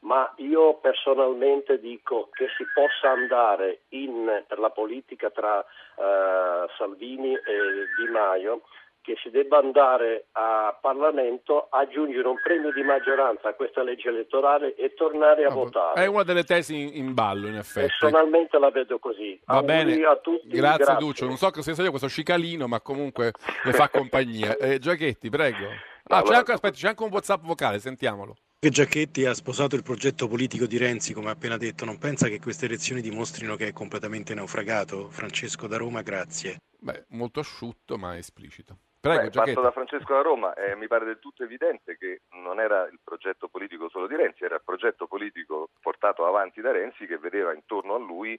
ma 0.00 0.30
io 0.36 0.74
personalmente 0.74 1.80
dico 1.80 2.28
che 2.32 2.46
si 2.58 2.64
possa 2.74 3.10
andare 3.10 3.80
in, 3.90 4.44
per 4.46 4.58
la 4.58 4.70
politica 4.70 5.30
tra 5.30 5.60
eh, 5.60 6.66
Salvini 6.76 7.32
e 7.34 7.86
Di 7.98 8.10
Maio 8.12 8.62
che 9.02 9.16
si 9.22 9.30
debba 9.30 9.58
andare 9.58 10.26
a 10.32 10.78
Parlamento, 10.80 11.66
aggiungere 11.70 12.26
un 12.28 12.40
premio 12.42 12.72
di 12.72 12.82
maggioranza 12.82 13.48
a 13.48 13.54
questa 13.54 13.82
legge 13.82 14.08
elettorale 14.08 14.74
e 14.76 14.94
tornare 14.94 15.44
a 15.44 15.50
votare. 15.50 16.02
È 16.02 16.06
una 16.06 16.22
delle 16.22 16.44
tesi 16.44 16.80
in, 16.80 16.90
in 16.94 17.14
ballo, 17.14 17.48
in 17.48 17.56
effetti. 17.56 17.88
Personalmente 17.88 18.58
la 18.58 18.70
vedo 18.70 18.98
così. 18.98 19.38
Va 19.44 19.56
Auguri 19.56 19.72
bene, 19.74 20.04
a 20.06 20.16
tutti. 20.16 20.48
grazie, 20.48 20.96
Duccio. 20.96 21.26
Non 21.26 21.36
so 21.36 21.50
che 21.50 21.62
sia 21.62 21.74
io 21.82 21.90
questo 21.90 22.08
cicalino, 22.08 22.66
ma 22.68 22.80
comunque 22.80 23.32
le 23.64 23.72
fa 23.72 23.88
compagnia. 23.88 24.56
Eh, 24.62 24.78
Giachetti, 24.78 25.28
prego. 25.28 25.66
Ah, 26.04 26.22
c'è 26.22 26.34
anche, 26.34 26.52
aspetta, 26.52 26.76
c'è 26.76 26.88
anche 26.88 27.02
un 27.02 27.10
WhatsApp 27.10 27.42
vocale, 27.42 27.80
sentiamolo. 27.80 28.36
Che 28.60 28.70
Giacchetti 28.70 29.24
ha 29.26 29.34
sposato 29.34 29.74
il 29.74 29.82
progetto 29.82 30.28
politico 30.28 30.66
di 30.66 30.76
Renzi, 30.76 31.12
come 31.12 31.30
ha 31.30 31.32
appena 31.32 31.56
detto. 31.56 31.84
Non 31.84 31.98
pensa 31.98 32.28
che 32.28 32.38
queste 32.38 32.66
elezioni 32.66 33.00
dimostrino 33.00 33.56
che 33.56 33.66
è 33.66 33.72
completamente 33.72 34.34
naufragato? 34.34 35.08
Francesco 35.10 35.66
da 35.66 35.78
Roma, 35.78 36.02
grazie. 36.02 36.58
Beh, 36.78 37.06
molto 37.08 37.40
asciutto, 37.40 37.98
ma 37.98 38.16
esplicito. 38.16 38.76
Prego, 39.02 39.22
Beh, 39.22 39.30
parto 39.30 39.60
da 39.60 39.72
Francesco 39.72 40.14
da 40.14 40.22
Roma, 40.22 40.54
eh, 40.54 40.76
mi 40.76 40.86
pare 40.86 41.04
del 41.04 41.18
tutto 41.18 41.42
evidente 41.42 41.96
che 41.96 42.20
non 42.40 42.60
era 42.60 42.84
il 42.86 43.00
progetto 43.02 43.48
politico 43.48 43.88
solo 43.88 44.06
di 44.06 44.14
Renzi, 44.14 44.44
era 44.44 44.54
il 44.54 44.62
progetto 44.64 45.08
politico 45.08 45.70
portato 45.80 46.24
avanti 46.24 46.60
da 46.60 46.70
Renzi 46.70 47.06
che 47.06 47.18
vedeva 47.18 47.52
intorno 47.52 47.96
a 47.96 47.98
lui 47.98 48.38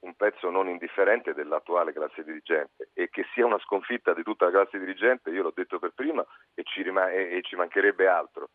un 0.00 0.14
pezzo 0.14 0.50
non 0.50 0.68
indifferente 0.68 1.32
dell'attuale 1.32 1.94
classe 1.94 2.24
dirigente 2.24 2.90
e 2.92 3.08
che 3.08 3.24
sia 3.32 3.46
una 3.46 3.58
sconfitta 3.60 4.12
di 4.12 4.22
tutta 4.22 4.44
la 4.44 4.50
classe 4.50 4.78
dirigente, 4.78 5.30
io 5.30 5.44
l'ho 5.44 5.52
detto 5.54 5.78
per 5.78 5.92
prima 5.94 6.22
e 6.52 6.62
ci, 6.64 6.82
e- 6.82 7.36
e 7.36 7.40
ci 7.40 7.56
mancherebbe 7.56 8.06
altro. 8.06 8.50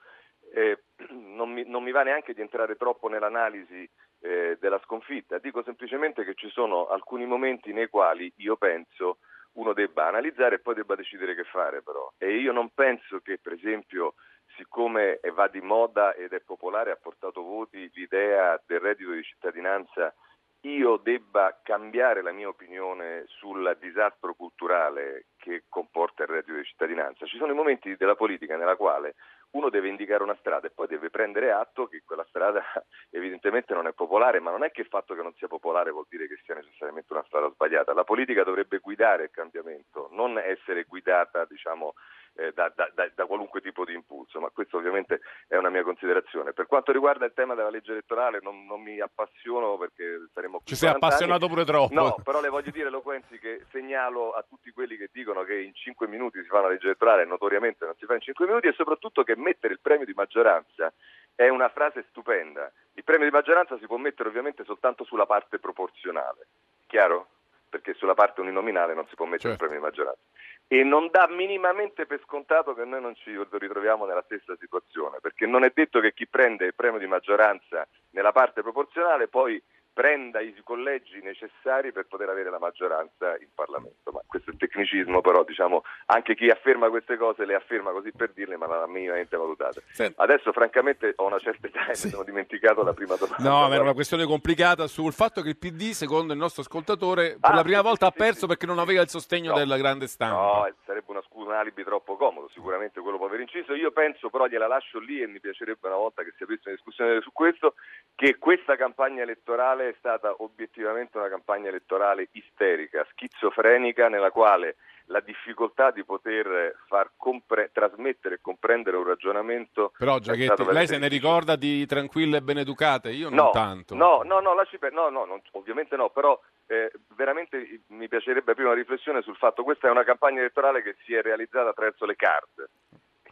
Eh, 0.54 0.84
non, 1.10 1.52
mi, 1.52 1.64
non 1.68 1.82
mi 1.82 1.90
va 1.90 2.04
neanche 2.04 2.36
di 2.36 2.42
entrare 2.42 2.76
troppo 2.76 3.08
nell'analisi 3.08 3.90
eh, 4.20 4.58
della 4.60 4.80
sconfitta, 4.84 5.40
dico 5.40 5.64
semplicemente 5.64 6.24
che 6.24 6.36
ci 6.36 6.50
sono 6.52 6.86
alcuni 6.86 7.26
momenti 7.26 7.74
nei 7.74 7.90
quali 7.90 8.32
io 8.36 8.58
penso 8.58 9.18
uno 9.58 9.74
debba 9.74 10.08
analizzare 10.08 10.56
e 10.56 10.60
poi 10.60 10.76
debba 10.76 10.96
decidere 10.96 11.36
che 11.36 11.44
fare 11.44 11.82
però. 11.82 12.12
E 12.18 12.38
io 12.38 12.52
non 12.52 12.70
penso 12.74 13.20
che 13.20 13.38
per 13.38 13.54
esempio 13.54 14.16
siccome 14.56 15.20
va 15.34 15.48
di 15.48 15.62
moda 15.62 16.14
ed 16.16 16.34
è 16.34 16.40
popolare, 16.40 16.92
ha 16.92 16.96
portato 16.96 17.44
voti 17.44 17.90
l'idea 17.94 18.60
del 18.66 18.80
reddito 18.80 19.12
di 19.12 19.24
cittadinanza, 19.24 20.14
io 20.62 20.98
debba 20.98 21.60
cambiare 21.62 22.22
la 22.22 22.32
mia 22.32 22.48
opinione 22.48 23.26
sul 23.28 23.78
disastro 23.80 24.34
culturale 24.34 25.28
che 25.38 25.66
comporta 25.70 26.24
il 26.24 26.30
reddito 26.30 26.58
di 26.58 26.64
cittadinanza. 26.64 27.26
Ci 27.26 27.38
sono 27.38 27.52
i 27.52 27.56
momenti 27.56 27.96
della 27.96 28.16
politica 28.16 28.58
nella 28.58 28.76
quale 28.76 29.16
uno 29.58 29.70
deve 29.70 29.90
indicare 29.90 30.22
una 30.22 30.38
strada 30.40 30.68
e 30.68 30.72
poi 30.72 30.86
deve 30.88 31.10
prendere 31.10 31.52
atto 31.52 31.88
che 31.88 32.04
quella 32.06 32.26
strada 32.30 32.62
evidentemente 33.10 33.74
non 33.74 33.88
è 33.88 33.94
popolare, 33.94 34.40
ma 34.40 34.52
non 34.52 34.64
è 34.64 34.72
che 34.72 34.82
il 34.82 34.88
fatto 34.88 35.16
che 35.16 35.24
non 35.24 35.34
sia 35.34 35.48
popolare 35.48 35.92
vuol 35.92 36.06
dire 36.08 36.28
che 36.28 36.40
sia 36.44 36.54
necessariamente 36.54 37.12
una 37.14 37.24
strada 37.26 37.50
sbagliata. 37.50 37.94
La 37.94 38.04
politica 38.04 38.44
dovrebbe 38.44 38.78
guidare 38.78 39.24
il 39.24 39.32
cambiamento, 39.32 40.10
non 40.12 40.38
essere 40.38 40.84
guidata 40.84 41.46
diciamo, 41.46 41.96
eh, 42.38 42.52
da, 42.54 42.72
da, 42.76 42.90
da, 42.94 43.10
da 43.14 43.26
qualunque 43.26 43.62
tipo 43.62 43.84
di 43.84 43.94
impulso, 43.94 44.40
ma 44.40 44.50
questo 44.50 44.78
ovviamente 44.78 45.22
è 45.48 45.58
una 45.58 45.70
mia 45.70 45.82
considerazione. 45.84 46.54
Per 46.54 46.68
quanto 46.68 46.92
riguarda 46.92 47.26
il 47.26 47.34
tema 47.34 47.56
della 47.56 47.70
legge 47.72 47.92
elettorale 47.92 48.40
non, 48.42 48.66
non 48.68 48.82
mi 48.82 49.00
appassiono 49.00 49.76
perché 49.78 50.28
saremo 50.34 50.58
qui 50.60 50.68
Ci 50.68 50.76
sei 50.76 50.90
40 50.90 51.06
appassionato 51.06 51.46
anni. 51.46 51.54
pure 51.54 51.66
troppo. 51.66 51.94
No, 51.94 52.16
però 52.24 52.40
le 52.40 52.50
voglio 52.50 52.70
dire, 52.72 52.90
Loquenzi, 52.90 53.40
che 53.40 53.66
segnalo 53.72 54.32
a 54.34 54.44
tutti 54.48 54.70
quelli 54.72 54.98
che 54.98 55.10
dicono 55.12 55.44
che 55.44 55.56
in 55.60 55.74
5 55.74 56.08
minuti 56.08 56.40
si 56.42 56.48
fa 56.48 56.60
una 56.60 56.70
legge 56.70 56.86
elettorale, 56.86 57.26
notoriamente 57.26 57.86
non 57.86 57.96
si 57.98 58.06
fa 58.06 58.14
in 58.14 58.22
5 58.22 58.46
minuti, 58.46 58.68
e 58.68 58.74
soprattutto 58.74 59.24
che 59.24 59.36
mettere 59.36 59.74
il 59.74 59.80
premio 59.82 60.06
di 60.06 60.14
maggioranza 60.14 60.94
è 61.36 61.48
una 61.50 61.70
frase 61.70 62.06
stupenda. 62.10 62.72
Il 62.94 63.04
premio 63.04 63.26
di 63.26 63.32
maggioranza 63.34 63.78
si 63.80 63.86
può 63.88 63.98
mettere 63.98 64.30
ovviamente 64.30 64.64
soltanto 64.64 65.04
sulla 65.04 65.26
parte 65.26 65.60
proporzionale, 65.60 66.48
chiaro? 66.88 67.28
Perché 67.70 67.94
sulla 67.96 68.14
parte 68.14 68.42
uninominale 68.42 68.94
non 68.94 69.06
si 69.08 69.16
può 69.16 69.26
mettere 69.26 69.50
Certo. 69.56 69.64
il 69.64 69.70
premio 69.70 69.78
di 69.80 69.84
maggioranza. 69.86 70.22
E 70.70 70.84
non 70.84 71.08
dà 71.10 71.28
minimamente 71.30 72.06
per 72.06 72.20
scontato 72.24 72.74
che 72.74 72.84
noi 72.84 73.02
non 73.02 73.16
ci 73.16 73.32
ritroviamo 73.52 74.06
nella 74.06 74.24
stessa 74.24 74.56
situazione, 74.60 75.20
perché 75.22 75.46
non 75.46 75.64
è 75.64 75.72
detto 75.74 76.02
che 76.02 76.14
chi 76.14 76.28
prende 76.28 76.66
il 76.66 76.76
premio 76.76 77.00
di 77.00 77.08
maggioranza 77.08 77.88
nella 78.10 78.34
parte 78.34 78.62
proporzionale 78.62 79.30
poi 79.30 79.62
prenda 79.98 80.40
i 80.42 80.54
collegi 80.64 81.20
necessari 81.24 81.92
per 81.92 82.06
poter 82.06 82.30
avere 82.30 82.52
la 82.52 82.60
maggioranza 82.60 83.36
in 83.40 83.48
Parlamento. 83.56 84.12
Ma 84.12 84.22
questo 84.28 84.52
è 84.52 84.54
il 84.54 84.60
tecnicismo, 84.60 85.22
però 85.22 85.44
diciamo 85.44 85.82
anche 86.06 86.36
chi 86.36 86.50
afferma 86.52 86.88
queste 86.90 87.18
cose 87.18 87.46
le 87.46 87.56
afferma 87.56 87.90
così 87.90 88.12
per 88.12 88.30
dirle, 88.32 88.58
ma 88.58 88.68
non 88.68 88.84
ha 88.84 88.88
minimamente 88.88 89.36
valutate. 89.36 89.82
Adesso 90.16 90.52
francamente 90.52 91.14
ho 91.16 91.26
una 91.26 91.40
certa 91.40 91.66
età 91.66 91.86
e 91.86 91.98
mi 92.04 92.10
sono 92.12 92.22
dimenticato 92.24 92.84
la 92.84 92.94
prima 92.94 93.16
domanda. 93.16 93.50
No, 93.50 93.68
ma 93.68 93.74
era 93.74 93.82
una 93.82 93.94
questione 93.96 94.26
complicata 94.26 94.86
sul 94.86 95.14
fatto 95.14 95.42
che 95.42 95.50
il 95.50 95.58
PD, 95.58 95.90
secondo 95.94 96.32
il 96.34 96.38
nostro 96.40 96.62
ascoltatore, 96.62 97.38
per 97.42 97.50
Ah, 97.52 97.56
la 97.56 97.64
prima 97.64 97.80
sì, 97.80 97.84
volta 97.84 98.06
sì, 98.06 98.12
ha 98.12 98.16
perso 98.16 98.46
perché 98.46 98.68
non 98.68 98.78
aveva 98.78 99.02
il 99.02 99.10
sostegno 99.10 99.54
No. 99.54 99.58
della 99.58 99.78
grande 99.78 100.06
stampa. 100.06 100.36
No, 100.60 100.68
eh, 100.68 100.74
sarebbe 100.86 101.10
una 101.10 101.24
scusa, 101.24 101.50
un 101.50 101.56
alibi 101.56 101.84
troppo 101.84 102.18
comodo, 102.18 102.50
sicuramente 102.54 103.00
quello 103.02 103.18
può 103.18 103.26
aver 103.26 103.40
inciso. 103.40 103.74
Io 103.74 103.90
penso, 103.92 104.30
però 104.30 104.46
gliela 104.46 104.68
lascio 104.68 105.00
lì 105.00 105.22
e 105.24 105.28
mi 105.28 105.40
piacerebbe 105.40 105.88
una 105.88 105.96
volta 105.98 106.22
che 106.24 106.34
si 106.38 106.44
aprisse 106.44 106.68
una 106.70 106.76
discussione 106.76 107.20
su 107.22 107.32
questo, 107.32 107.74
che 108.14 108.38
questa 108.38 108.76
campagna 108.76 109.24
elettorale 109.24 109.87
è 109.90 109.96
stata 109.98 110.36
obiettivamente 110.40 111.18
una 111.18 111.30
campagna 111.30 111.70
elettorale 111.70 112.28
isterica, 112.32 113.06
schizofrenica 113.12 114.10
nella 114.10 114.32
quale 114.32 114.76
la 115.10 115.22
difficoltà 115.22 115.92
di 115.92 116.04
poter 116.04 116.76
far 116.88 117.12
compre- 117.16 117.70
trasmettere 117.72 118.36
e 118.36 118.40
comprendere 118.42 118.98
un 118.98 119.06
ragionamento. 119.06 119.94
Però 119.98 120.20
Giachetti, 120.20 120.66
lei 120.66 120.86
se 120.86 120.98
ne 120.98 121.08
ricorda 121.08 121.56
di 121.56 121.86
tranquille 121.86 122.38
e 122.38 122.42
beneducate? 122.42 123.12
Io 123.12 123.30
non 123.30 123.46
No, 123.46 123.50
tanto. 123.52 123.96
no, 123.96 124.22
no, 124.24 124.40
no, 124.42 124.54
lasci 124.54 124.78
per- 124.78 124.92
no, 124.92 125.08
no, 125.08 125.24
non- 125.24 125.42
ovviamente 125.52 125.96
no, 125.96 126.10
però 126.10 126.38
eh, 126.68 126.92
veramente 127.16 127.84
mi 127.88 128.10
piacerebbe 128.10 128.52
aprire 128.52 128.68
una 128.68 128.78
riflessione 128.78 129.22
sul 129.22 129.38
fatto 129.38 129.62
che 129.62 129.64
questa 129.64 129.88
è 129.88 129.92
una 129.92 130.04
campagna 130.04 130.40
elettorale 130.40 130.82
che 130.82 130.98
si 131.06 131.14
è 131.14 131.22
realizzata 131.22 131.70
attraverso 131.70 132.06
le 132.06 132.16
carte. 132.18 132.70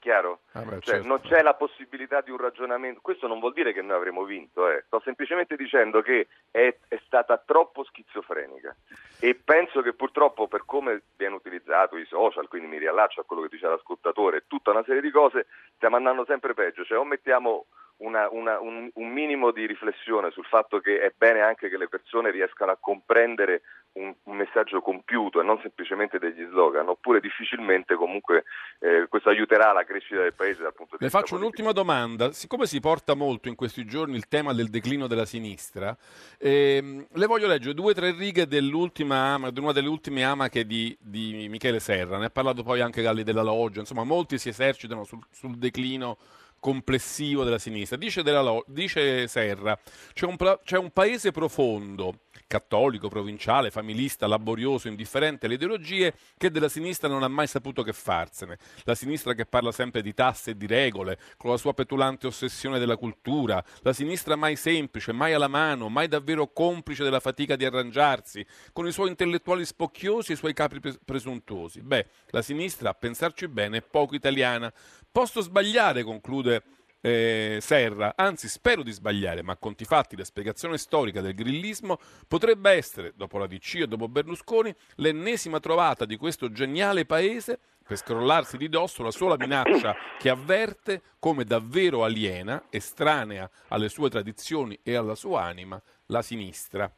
Chiaro? 0.06 0.42
Ah, 0.52 0.62
beh, 0.62 0.82
Cioè, 0.82 0.82
certo. 0.82 1.08
non 1.08 1.20
c'è 1.22 1.42
la 1.42 1.56
possibilità 1.56 2.22
di 2.22 2.30
un 2.30 2.38
ragionamento. 2.38 3.00
Questo 3.02 3.26
non 3.26 3.40
vuol 3.40 3.54
dire 3.54 3.74
che 3.74 3.82
noi 3.82 3.96
avremo 3.96 4.24
vinto, 4.24 4.70
eh. 4.70 4.84
sto 4.86 5.02
semplicemente 5.04 5.56
dicendo 5.56 6.04
che 6.04 6.28
è, 6.52 6.76
è 6.88 7.02
stata 7.08 7.42
troppo 7.44 7.84
schizofrenica 7.84 8.76
e 9.20 9.34
penso 9.34 9.82
che 9.82 9.94
purtroppo 9.94 10.48
per 10.48 10.64
come 10.64 11.02
viene 11.18 11.34
utilizzato 11.34 11.98
i 11.98 12.06
social, 12.06 12.48
quindi 12.48 12.68
mi 12.68 12.78
riallaccio 12.78 13.22
a 13.22 13.24
quello 13.24 13.42
che 13.42 13.48
diceva 13.50 13.74
l'ascoltatore, 13.74 14.44
tutta 14.46 14.70
una 14.70 14.84
serie 14.84 15.02
di 15.02 15.10
cose, 15.10 15.48
stiamo 15.74 15.96
andando 15.96 16.24
sempre 16.26 16.54
peggio. 16.54 16.86
Cioè, 16.86 17.00
o 17.00 17.04
mettiamo 17.04 17.66
una- 17.98 18.30
una- 18.30 18.60
un, 18.60 18.90
un 18.94 19.10
minimo 19.12 19.52
di 19.52 19.66
riflessione 19.66 20.32
sul 20.32 20.46
fatto 20.46 20.80
che 20.80 21.00
è 21.02 21.14
bene 21.16 21.42
anche 21.42 21.70
che 21.70 21.78
le 21.78 21.88
persone 21.88 22.30
riescano 22.32 22.72
a 22.72 22.78
comprendere 22.80 23.62
un, 23.94 24.14
un 24.24 24.36
messaggio 24.36 24.82
compiuto 24.82 25.40
e 25.40 25.44
non 25.46 25.58
semplicemente 25.62 26.20
degli 26.20 26.46
slogan, 26.50 26.90
oppure 26.90 27.22
difficilmente 27.22 27.96
comunque 27.96 28.44
eh, 28.80 29.06
questo 29.08 29.30
aiuterà 29.30 29.72
la 29.72 29.86
crescita 29.86 30.22
del 30.22 30.34
paese 30.34 30.62
dal 30.64 30.74
punto 30.74 30.98
di 30.98 31.04
Le 31.04 31.08
vista 31.08 31.20
faccio 31.20 31.38
politico. 31.38 31.62
un'ultima 31.64 31.72
domanda. 31.72 32.32
Siccome 32.34 32.66
si 32.66 32.82
porta 32.82 33.14
molto 33.14 33.48
in 33.48 33.56
questi 33.56 33.86
giorni 33.86 34.16
il 34.18 34.28
tema 34.28 34.52
del 34.54 34.70
declino 34.70 35.08
della 35.08 35.24
sinistra, 35.26 35.96
ehm, 36.38 37.08
le 37.14 37.26
voglio 37.26 37.48
leggere 37.48 37.74
due 37.74 37.92
o 37.92 37.94
tre 37.94 38.12
righe 38.12 38.48
dell'ultima 38.48 39.16
ama, 39.34 39.50
di 39.52 39.60
una 39.62 39.72
delle 39.72 39.88
ultime 39.88 40.26
amache 40.26 40.66
di, 40.66 40.96
di 41.00 41.48
Michele 41.50 41.80
Serra. 41.80 42.18
Ne 42.18 42.26
ha 42.26 42.30
parlato 42.30 42.64
poi 42.64 42.82
anche 42.82 43.02
Galli 43.02 43.24
della 43.24 43.44
Loggia. 43.44 43.80
Insomma, 43.80 44.04
molti 44.04 44.38
si 44.38 44.50
esercitano 44.50 45.06
sul, 45.06 45.20
sul 45.32 45.56
declino 45.56 46.18
complessivo 46.66 47.44
della 47.44 47.60
sinistra. 47.60 47.96
Dice, 47.96 48.24
della 48.24 48.60
dice 48.66 49.28
Serra, 49.28 49.78
c'è 50.14 50.26
un, 50.26 50.36
c'è 50.64 50.78
un 50.80 50.90
paese 50.90 51.30
profondo, 51.30 52.22
cattolico, 52.48 53.08
provinciale, 53.08 53.70
familista, 53.70 54.26
laborioso, 54.26 54.88
indifferente 54.88 55.46
alle 55.46 55.56
ideologie, 55.56 56.16
che 56.36 56.50
della 56.50 56.68
sinistra 56.68 57.08
non 57.08 57.22
ha 57.22 57.28
mai 57.28 57.46
saputo 57.46 57.84
che 57.84 57.94
farsene. 57.94 58.58
La 58.84 58.96
sinistra 58.96 59.36
che 59.36 59.46
parla 59.46 59.72
sempre 59.72 60.02
di 60.02 60.16
tasse 60.16 60.52
e 60.52 60.58
di 60.58 60.66
regole, 60.66 61.20
con 61.38 61.52
la 61.52 61.58
sua 61.58 61.76
petulante 61.76 62.26
ossessione 62.26 62.80
della 62.80 62.98
cultura, 62.98 63.64
la 63.82 63.94
sinistra 63.94 64.36
mai 64.36 64.56
semplice, 64.56 65.12
mai 65.12 65.34
alla 65.34 65.48
mano, 65.48 65.88
mai 65.88 66.08
davvero 66.08 66.48
complice 66.48 67.04
della 67.04 67.20
fatica 67.20 67.56
di 67.56 67.66
arrangiarsi, 67.66 68.44
con 68.74 68.88
i 68.88 68.92
suoi 68.92 69.10
intellettuali 69.10 69.64
spocchiosi 69.66 70.32
e 70.32 70.34
i 70.34 70.38
suoi 70.38 70.54
capi 70.54 70.80
pres- 70.80 70.98
presuntuosi. 71.06 71.84
Beh, 71.84 72.08
la 72.32 72.42
sinistra, 72.42 72.90
a 72.90 72.96
pensarci 72.96 73.48
bene, 73.48 73.78
è 73.78 73.82
poco 73.84 74.16
italiana. 74.16 74.74
Posso 75.16 75.40
sbagliare, 75.40 76.04
conclude 76.04 76.62
eh, 77.00 77.60
Serra, 77.62 78.16
anzi 78.18 78.50
spero 78.50 78.84
di 78.84 78.92
sbagliare, 78.92 79.44
ma 79.44 79.54
a 79.54 79.58
conti 79.58 79.86
fatti 79.86 80.18
la 80.18 80.26
spiegazione 80.26 80.78
storica 80.78 81.22
del 81.22 81.34
grillismo 81.34 82.00
potrebbe 82.28 82.72
essere, 82.72 83.14
dopo 83.16 83.38
la 83.38 83.48
DC 83.48 83.76
e 83.76 83.88
dopo 83.88 84.10
Berlusconi, 84.10 84.76
l'ennesima 84.96 85.62
trovata 85.62 86.04
di 86.04 86.18
questo 86.18 86.52
geniale 86.52 87.06
paese 87.06 87.58
per 87.88 87.96
scrollarsi 87.96 88.58
di 88.58 88.68
dosso 88.68 89.04
la 89.04 89.12
sola 89.12 89.38
minaccia 89.38 89.96
che 90.20 90.30
avverte 90.30 91.02
come 91.18 91.46
davvero 91.46 92.04
aliena, 92.04 92.64
estranea 92.70 93.50
alle 93.70 93.88
sue 93.88 94.10
tradizioni 94.10 94.78
e 94.84 94.96
alla 94.96 95.16
sua 95.16 95.44
anima, 95.44 95.82
la 96.08 96.22
sinistra. 96.22 96.92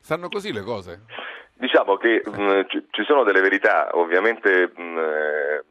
Stanno 0.00 0.28
così 0.28 0.52
le 0.52 0.62
cose? 0.62 1.02
Diciamo 1.54 1.96
che 1.96 2.22
mh, 2.24 2.66
ci- 2.68 2.86
ci 2.92 3.02
sono 3.02 3.24
delle 3.24 3.40
verità, 3.40 3.88
ovviamente 3.94 4.70
mh, 4.72 4.98
eh, 4.98 5.64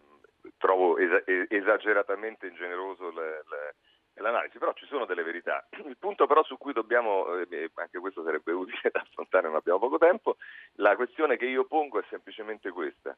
trovo 0.58 0.98
esa- 0.98 1.24
es- 1.26 1.48
esageratamente 1.50 2.48
ingeneroso 2.48 3.12
le- 3.12 3.44
le- 3.50 3.76
l'analisi, 4.22 4.58
però 4.58 4.74
ci 4.74 4.86
sono 4.88 5.06
delle 5.06 5.24
verità. 5.24 5.66
Il 5.86 5.98
punto 5.98 6.26
però 6.26 6.44
su 6.44 6.58
cui 6.58 6.74
dobbiamo, 6.74 7.36
eh, 7.38 7.70
anche 7.76 8.00
questo 8.00 8.24
sarebbe 8.24 8.52
utile 8.52 8.80
da 8.92 9.02
affrontare, 9.02 9.48
non 9.48 9.56
abbiamo 9.58 9.80
poco 9.80 9.98
tempo, 9.98 10.38
la 10.78 10.96
questione 10.96 11.38
che 11.38 11.46
io 11.46 11.66
pongo 11.66 12.00
è 12.00 12.04
semplicemente 12.10 12.72
questa. 12.72 13.16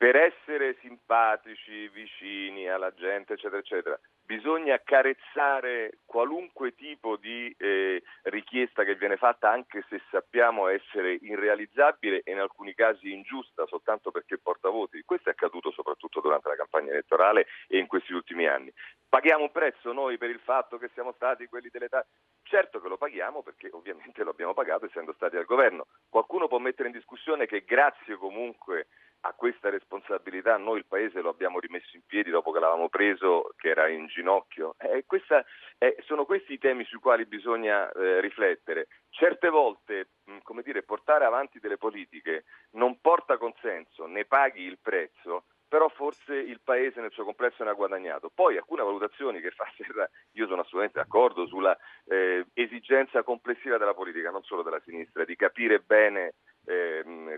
Per 0.00 0.16
essere 0.16 0.78
simpatici, 0.80 1.86
vicini 1.88 2.66
alla 2.66 2.90
gente, 2.94 3.34
eccetera, 3.34 3.58
eccetera, 3.58 4.00
bisogna 4.24 4.80
carezzare 4.82 5.98
qualunque 6.06 6.74
tipo 6.74 7.16
di 7.16 7.54
eh, 7.58 8.02
richiesta 8.22 8.82
che 8.84 8.94
viene 8.94 9.18
fatta, 9.18 9.50
anche 9.50 9.84
se 9.90 10.00
sappiamo 10.10 10.68
essere 10.68 11.18
irrealizzabile 11.20 12.22
e 12.24 12.32
in 12.32 12.38
alcuni 12.38 12.72
casi 12.72 13.12
ingiusta, 13.12 13.66
soltanto 13.66 14.10
perché 14.10 14.38
porta 14.38 14.70
voti. 14.70 15.02
Questo 15.04 15.28
è 15.28 15.32
accaduto 15.32 15.70
soprattutto 15.70 16.22
durante 16.22 16.48
la 16.48 16.56
campagna 16.56 16.92
elettorale 16.92 17.48
e 17.68 17.76
in 17.76 17.86
questi 17.86 18.14
ultimi 18.14 18.46
anni. 18.46 18.72
Paghiamo 19.06 19.42
un 19.42 19.52
prezzo 19.52 19.92
noi 19.92 20.16
per 20.16 20.30
il 20.30 20.40
fatto 20.40 20.78
che 20.78 20.88
siamo 20.94 21.12
stati 21.12 21.46
quelli 21.46 21.68
dell'età? 21.70 22.06
Certo 22.42 22.80
che 22.80 22.88
lo 22.88 22.96
paghiamo 22.96 23.42
perché 23.42 23.68
ovviamente 23.72 24.24
lo 24.24 24.30
abbiamo 24.30 24.54
pagato 24.54 24.86
essendo 24.86 25.12
stati 25.12 25.36
al 25.36 25.44
governo. 25.44 25.88
Qualcuno 26.08 26.48
può 26.48 26.56
mettere 26.56 26.88
in 26.88 26.94
discussione 26.94 27.44
che 27.44 27.64
grazie 27.66 28.16
comunque 28.16 28.86
a 29.22 29.32
questa 29.34 29.68
responsabilità 29.68 30.56
noi 30.56 30.78
il 30.78 30.86
Paese 30.86 31.20
lo 31.20 31.30
abbiamo 31.30 31.58
rimesso 31.58 31.96
in 31.96 32.02
piedi 32.06 32.30
dopo 32.30 32.52
che 32.52 32.60
l'avevamo 32.60 32.88
preso, 32.88 33.52
che 33.56 33.68
era 33.68 33.88
in 33.88 34.06
ginocchio. 34.06 34.74
Eh, 34.78 35.04
questa, 35.06 35.44
eh, 35.78 35.96
sono 36.06 36.24
questi 36.24 36.54
i 36.54 36.58
temi 36.58 36.84
sui 36.84 36.98
quali 36.98 37.26
bisogna 37.26 37.90
eh, 37.90 38.20
riflettere. 38.20 38.88
Certe 39.10 39.48
volte, 39.48 40.08
mh, 40.24 40.38
come 40.42 40.62
dire, 40.62 40.82
portare 40.82 41.24
avanti 41.24 41.58
delle 41.58 41.76
politiche 41.76 42.44
non 42.72 43.00
porta 43.00 43.36
consenso, 43.36 44.06
ne 44.06 44.24
paghi 44.24 44.62
il 44.62 44.78
prezzo, 44.80 45.44
però 45.70 45.88
forse 45.88 46.34
il 46.34 46.60
Paese 46.64 47.00
nel 47.00 47.12
suo 47.12 47.24
complesso 47.24 47.62
ne 47.62 47.70
ha 47.70 47.74
guadagnato. 47.74 48.30
Poi 48.34 48.56
alcune 48.56 48.82
valutazioni 48.82 49.40
che 49.40 49.52
fa 49.52 49.70
Serra, 49.76 50.08
io 50.32 50.46
sono 50.46 50.62
assolutamente 50.62 50.98
d'accordo 50.98 51.46
sulla 51.46 51.76
eh, 52.06 52.44
esigenza 52.54 53.22
complessiva 53.22 53.78
della 53.78 53.94
politica, 53.94 54.30
non 54.30 54.42
solo 54.42 54.62
della 54.62 54.80
sinistra, 54.84 55.24
di 55.24 55.36
capire 55.36 55.78
bene 55.78 56.34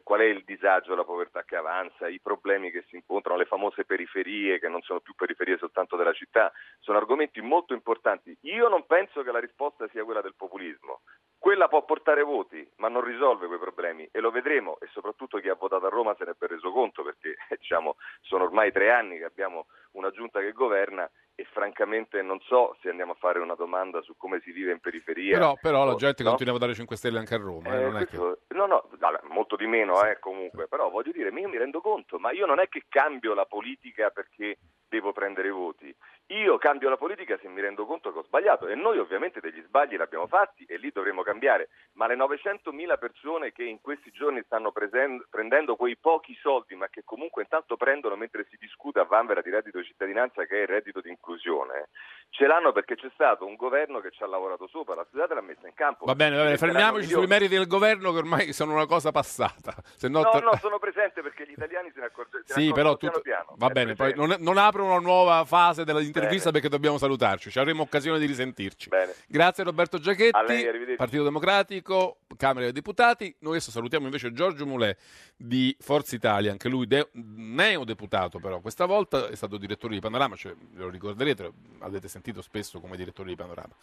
qual 0.03 0.21
è 0.21 0.25
il 0.25 0.45
disagio, 0.45 0.95
la 0.95 1.05
povertà 1.05 1.45
che 1.45 1.57
avanza, 1.57 2.09
i 2.09 2.21
problemi 2.21 2.71
che 2.71 2.85
si 2.89 2.97
incontrano, 2.97 3.39
le 3.39 3.47
famose 3.47 3.85
periferie 3.85 4.59
che 4.59 4.69
non 4.69 4.83
sono 4.83 5.01
più 5.01 5.15
periferie 5.15 5.59
soltanto 5.59 5.97
della 5.97 6.13
città, 6.13 6.53
sono 6.81 6.99
argomenti 6.99 7.41
molto 7.41 7.75
importanti. 7.75 8.37
Io 8.43 8.69
non 8.69 8.87
penso 8.87 9.23
che 9.23 9.33
la 9.33 9.41
risposta 9.41 9.89
sia 9.89 10.05
quella 10.05 10.21
del 10.21 10.35
populismo. 10.37 11.01
Quella 11.39 11.67
può 11.67 11.85
portare 11.85 12.23
voti, 12.23 12.65
ma 12.77 12.89
non 12.89 13.03
risolve 13.03 13.49
quei 13.49 13.59
problemi 13.59 14.09
e 14.13 14.21
lo 14.21 14.31
vedremo 14.31 14.79
e 14.79 14.87
soprattutto 14.93 15.39
chi 15.39 15.49
ha 15.49 15.55
votato 15.55 15.87
a 15.87 15.89
Roma 15.89 16.15
se 16.17 16.25
ne 16.25 16.37
è 16.39 16.47
reso 16.47 16.71
conto 16.71 17.03
perché 17.03 17.35
diciamo, 17.59 17.97
sono 18.21 18.45
ormai 18.45 18.71
tre 18.71 18.93
anni 18.93 19.19
che 19.19 19.25
abbiamo 19.25 19.67
una 19.93 20.11
giunta 20.11 20.39
che 20.39 20.53
governa 20.53 21.11
francamente 21.53 22.21
non 22.23 22.41
so 22.41 22.77
se 22.81 22.89
andiamo 22.89 23.13
a 23.13 23.17
fare 23.17 23.39
una 23.39 23.55
domanda 23.55 24.03
su 24.03 24.17
come 24.17 24.41
si 24.43 24.51
vive 24.51 24.73
in 24.73 24.81
periferia. 24.81 25.39
Però, 25.39 25.57
però 25.61 25.85
la 25.85 25.95
gente 25.95 26.23
no? 26.23 26.31
continua 26.31 26.55
a 26.55 26.57
votare 26.59 26.75
5 26.75 26.97
Stelle 26.97 27.19
anche 27.19 27.35
a 27.35 27.39
Roma. 27.39 27.69
eh, 27.69 27.83
Eh, 27.83 27.87
è 27.89 27.91
che... 27.91 28.17
questo- 28.17 28.39
No, 28.49 28.67
no, 28.67 28.89
molto 29.31 29.57
di 29.57 29.67
meno 29.67 30.03
eh, 30.05 30.19
comunque, 30.19 30.69
però 30.69 30.91
voglio 30.91 31.11
dire, 31.13 31.31
io 31.31 31.49
mi 31.49 31.57
rendo 31.57 31.81
conto, 31.81 32.19
ma 32.19 32.31
io 32.33 32.47
non 32.47 32.61
è 32.61 32.69
che 32.69 32.85
cambio 32.89 33.35
la 33.35 33.45
politica 33.47 34.11
perché 34.11 34.59
devo 34.89 35.13
prendere 35.13 35.49
i 35.49 35.53
voti, 35.53 35.95
io 36.27 36.59
cambio 36.59 36.91
la 36.91 36.99
politica 36.99 37.39
se 37.41 37.49
mi 37.49 37.63
rendo 37.63 37.87
conto 37.87 38.13
che 38.13 38.19
ho 38.19 38.25
sbagliato 38.25 38.67
e 38.69 38.75
noi 38.75 38.99
ovviamente 38.99 39.41
degli 39.41 39.63
sbagli 39.63 39.97
li 39.97 40.03
abbiamo 40.03 40.27
fatti 40.27 40.65
e 40.65 40.77
lì 40.77 40.91
dovremo 40.93 41.23
cambiare, 41.23 41.71
ma 42.03 42.09
le 42.09 42.17
900.000 42.17 42.99
persone 42.99 43.53
che 43.53 43.63
in 43.63 43.81
questi 43.81 44.11
giorni 44.11 44.43
stanno 44.43 44.73
presen- 44.73 45.25
prendendo 45.31 45.77
quei 45.77 45.97
pochi 45.97 46.37
soldi, 46.43 46.75
ma 46.75 46.89
che 46.89 47.05
comunque 47.05 47.43
intanto 47.43 47.77
prendono 47.77 48.17
mentre 48.17 48.45
si 48.51 48.57
discute 48.59 48.99
a 48.99 49.05
Vanvera 49.05 49.41
di 49.41 49.51
reddito 49.51 49.79
di 49.79 49.85
cittadinanza 49.85 50.45
che 50.45 50.59
è 50.59 50.63
il 50.63 50.67
reddito 50.67 51.01
di 51.01 51.11
inclusione, 51.11 51.91
ce 52.33 52.47
l'hanno 52.47 52.73
perché 52.73 52.97
c'è 52.97 53.11
stato 53.13 53.45
un 53.45 53.57
governo 53.57 54.01
che 54.01 54.11
ci 54.11 54.23
ha 54.23 54.27
lavorato 54.27 54.67
sopra, 54.67 54.95
la 54.95 55.07
società 55.11 55.35
l'ha 55.35 55.43
messa 55.43 55.67
in 55.69 55.75
campo. 55.75 56.07
Va 56.07 56.15
bene, 56.15 56.37
va 56.37 56.45
bene, 56.45 56.57
fermiamoci 56.57 57.07
sui 57.07 57.27
meriti 57.27 57.55
del 57.55 57.67
governo 57.67 58.11
che 58.11 58.19
ormai 58.19 58.53
sono 58.55 58.73
una 58.73 58.87
cosa 58.87 59.11
passata. 59.11 59.75
No, 60.03 60.09
No, 60.23 60.31
tor- 60.31 60.43
no, 60.43 60.57
sono 60.59 60.79
presente 60.79 61.21
perché 61.21 61.47
gli 61.47 61.53
italiani 61.53 61.91
se 61.93 62.01
ne 62.01 62.07
accorgono. 62.07 62.43
Sì, 62.47 62.73
però 62.73 62.97
tutto... 62.97 63.21
va 63.57 63.69
bene, 63.69 63.95
poi 63.95 64.15
non, 64.15 64.35
non 64.39 64.57
apro 64.57 64.85
una 64.85 64.99
nuova 64.99 65.45
fase 65.45 65.85
dell'intervista 65.85 66.51
Bene. 66.51 66.53
perché 66.53 66.69
dobbiamo 66.69 66.97
salutarci, 66.97 67.51
ci 67.51 67.59
avremo 67.59 67.83
occasione 67.83 68.19
di 68.19 68.25
risentirci. 68.25 68.89
Bene. 68.89 69.13
Grazie 69.29 69.65
Roberto 69.65 69.99
Giachetti, 69.99 70.47
lei. 70.47 70.97
Partito 70.97 71.25
Democratico, 71.25 72.21
Camera 72.39 72.65
dei 72.65 72.73
Deputati. 72.73 73.35
Noi 73.41 73.53
adesso 73.53 73.71
salutiamo 73.71 74.07
invece 74.07 74.33
Giorgio 74.33 74.65
Mulè 74.65 74.97
di 75.37 75.77
Forza 75.81 76.15
Italia, 76.15 76.51
anche 76.51 76.71
lui 76.71 76.87
de- 76.87 77.09
neodeputato 77.13 78.39
però, 78.39 78.61
questa 78.61 78.87
volta 78.87 79.29
è 79.29 79.35
stato 79.35 79.59
direttore 79.59 79.93
di 79.95 80.01
Panorama, 80.01 80.35
cioè, 80.35 80.55
ve 80.57 80.83
lo 80.85 80.89
ricorderete, 80.89 81.53
avete 81.81 82.09
sentito 82.09 82.21
sentito 82.23 82.41
spesso 82.41 82.79
come 82.79 82.97
direttore 82.97 83.31
di 83.31 83.35
Panorama. 83.35 83.75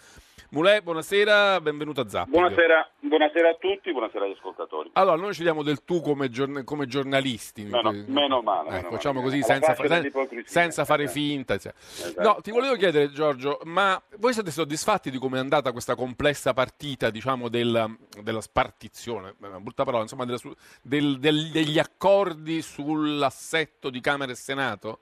Mulè, 0.51 0.81
buonasera, 0.81 1.59
benvenuto 1.59 1.99
a 2.01 2.07
Zapping. 2.07 2.33
Buonasera, 2.33 2.89
buonasera 3.01 3.49
a 3.49 3.55
tutti, 3.59 3.91
buonasera 3.91 4.23
agli 4.25 4.31
ascoltatori. 4.31 4.89
Allora, 4.93 5.17
noi 5.17 5.33
ci 5.33 5.43
diamo 5.43 5.61
del 5.61 5.83
tu 5.83 5.99
come, 6.01 6.29
giorn- 6.29 6.63
come 6.63 6.87
giornalisti. 6.87 7.65
Meno, 7.65 7.91
meno 8.07 8.41
male. 8.41 8.69
Ecco, 8.69 8.75
meno 8.77 8.89
facciamo 8.91 9.19
male. 9.19 9.29
così 9.29 9.43
senza, 9.43 9.73
fa- 9.75 10.01
senza 10.45 10.85
fare 10.85 11.03
Eh, 11.03 11.07
finta. 11.09 11.57
cioè. 11.57 11.73
esatto. 11.75 12.21
No, 12.21 12.37
ti 12.41 12.51
volevo 12.51 12.75
chiedere, 12.75 13.11
Giorgio, 13.11 13.59
ma 13.65 14.01
voi 14.17 14.31
siete 14.33 14.51
soddisfatti 14.51 15.11
di 15.11 15.17
come 15.17 15.35
è 15.37 15.41
andata 15.41 15.73
questa 15.73 15.95
complessa 15.95 16.53
partita, 16.53 17.09
diciamo, 17.09 17.49
del- 17.49 17.97
della 18.23 18.41
spartizione, 18.41 19.35
una 19.41 19.59
brutta 19.59 19.83
parola, 19.83 20.03
insomma, 20.03 20.23
della 20.25 20.39
del- 20.81 21.19
del- 21.19 21.49
degli 21.51 21.77
accordi 21.77 22.61
sull'assetto 22.61 23.89
di 23.89 23.99
Camera 23.99 24.31
e 24.31 24.35
Senato? 24.35 24.99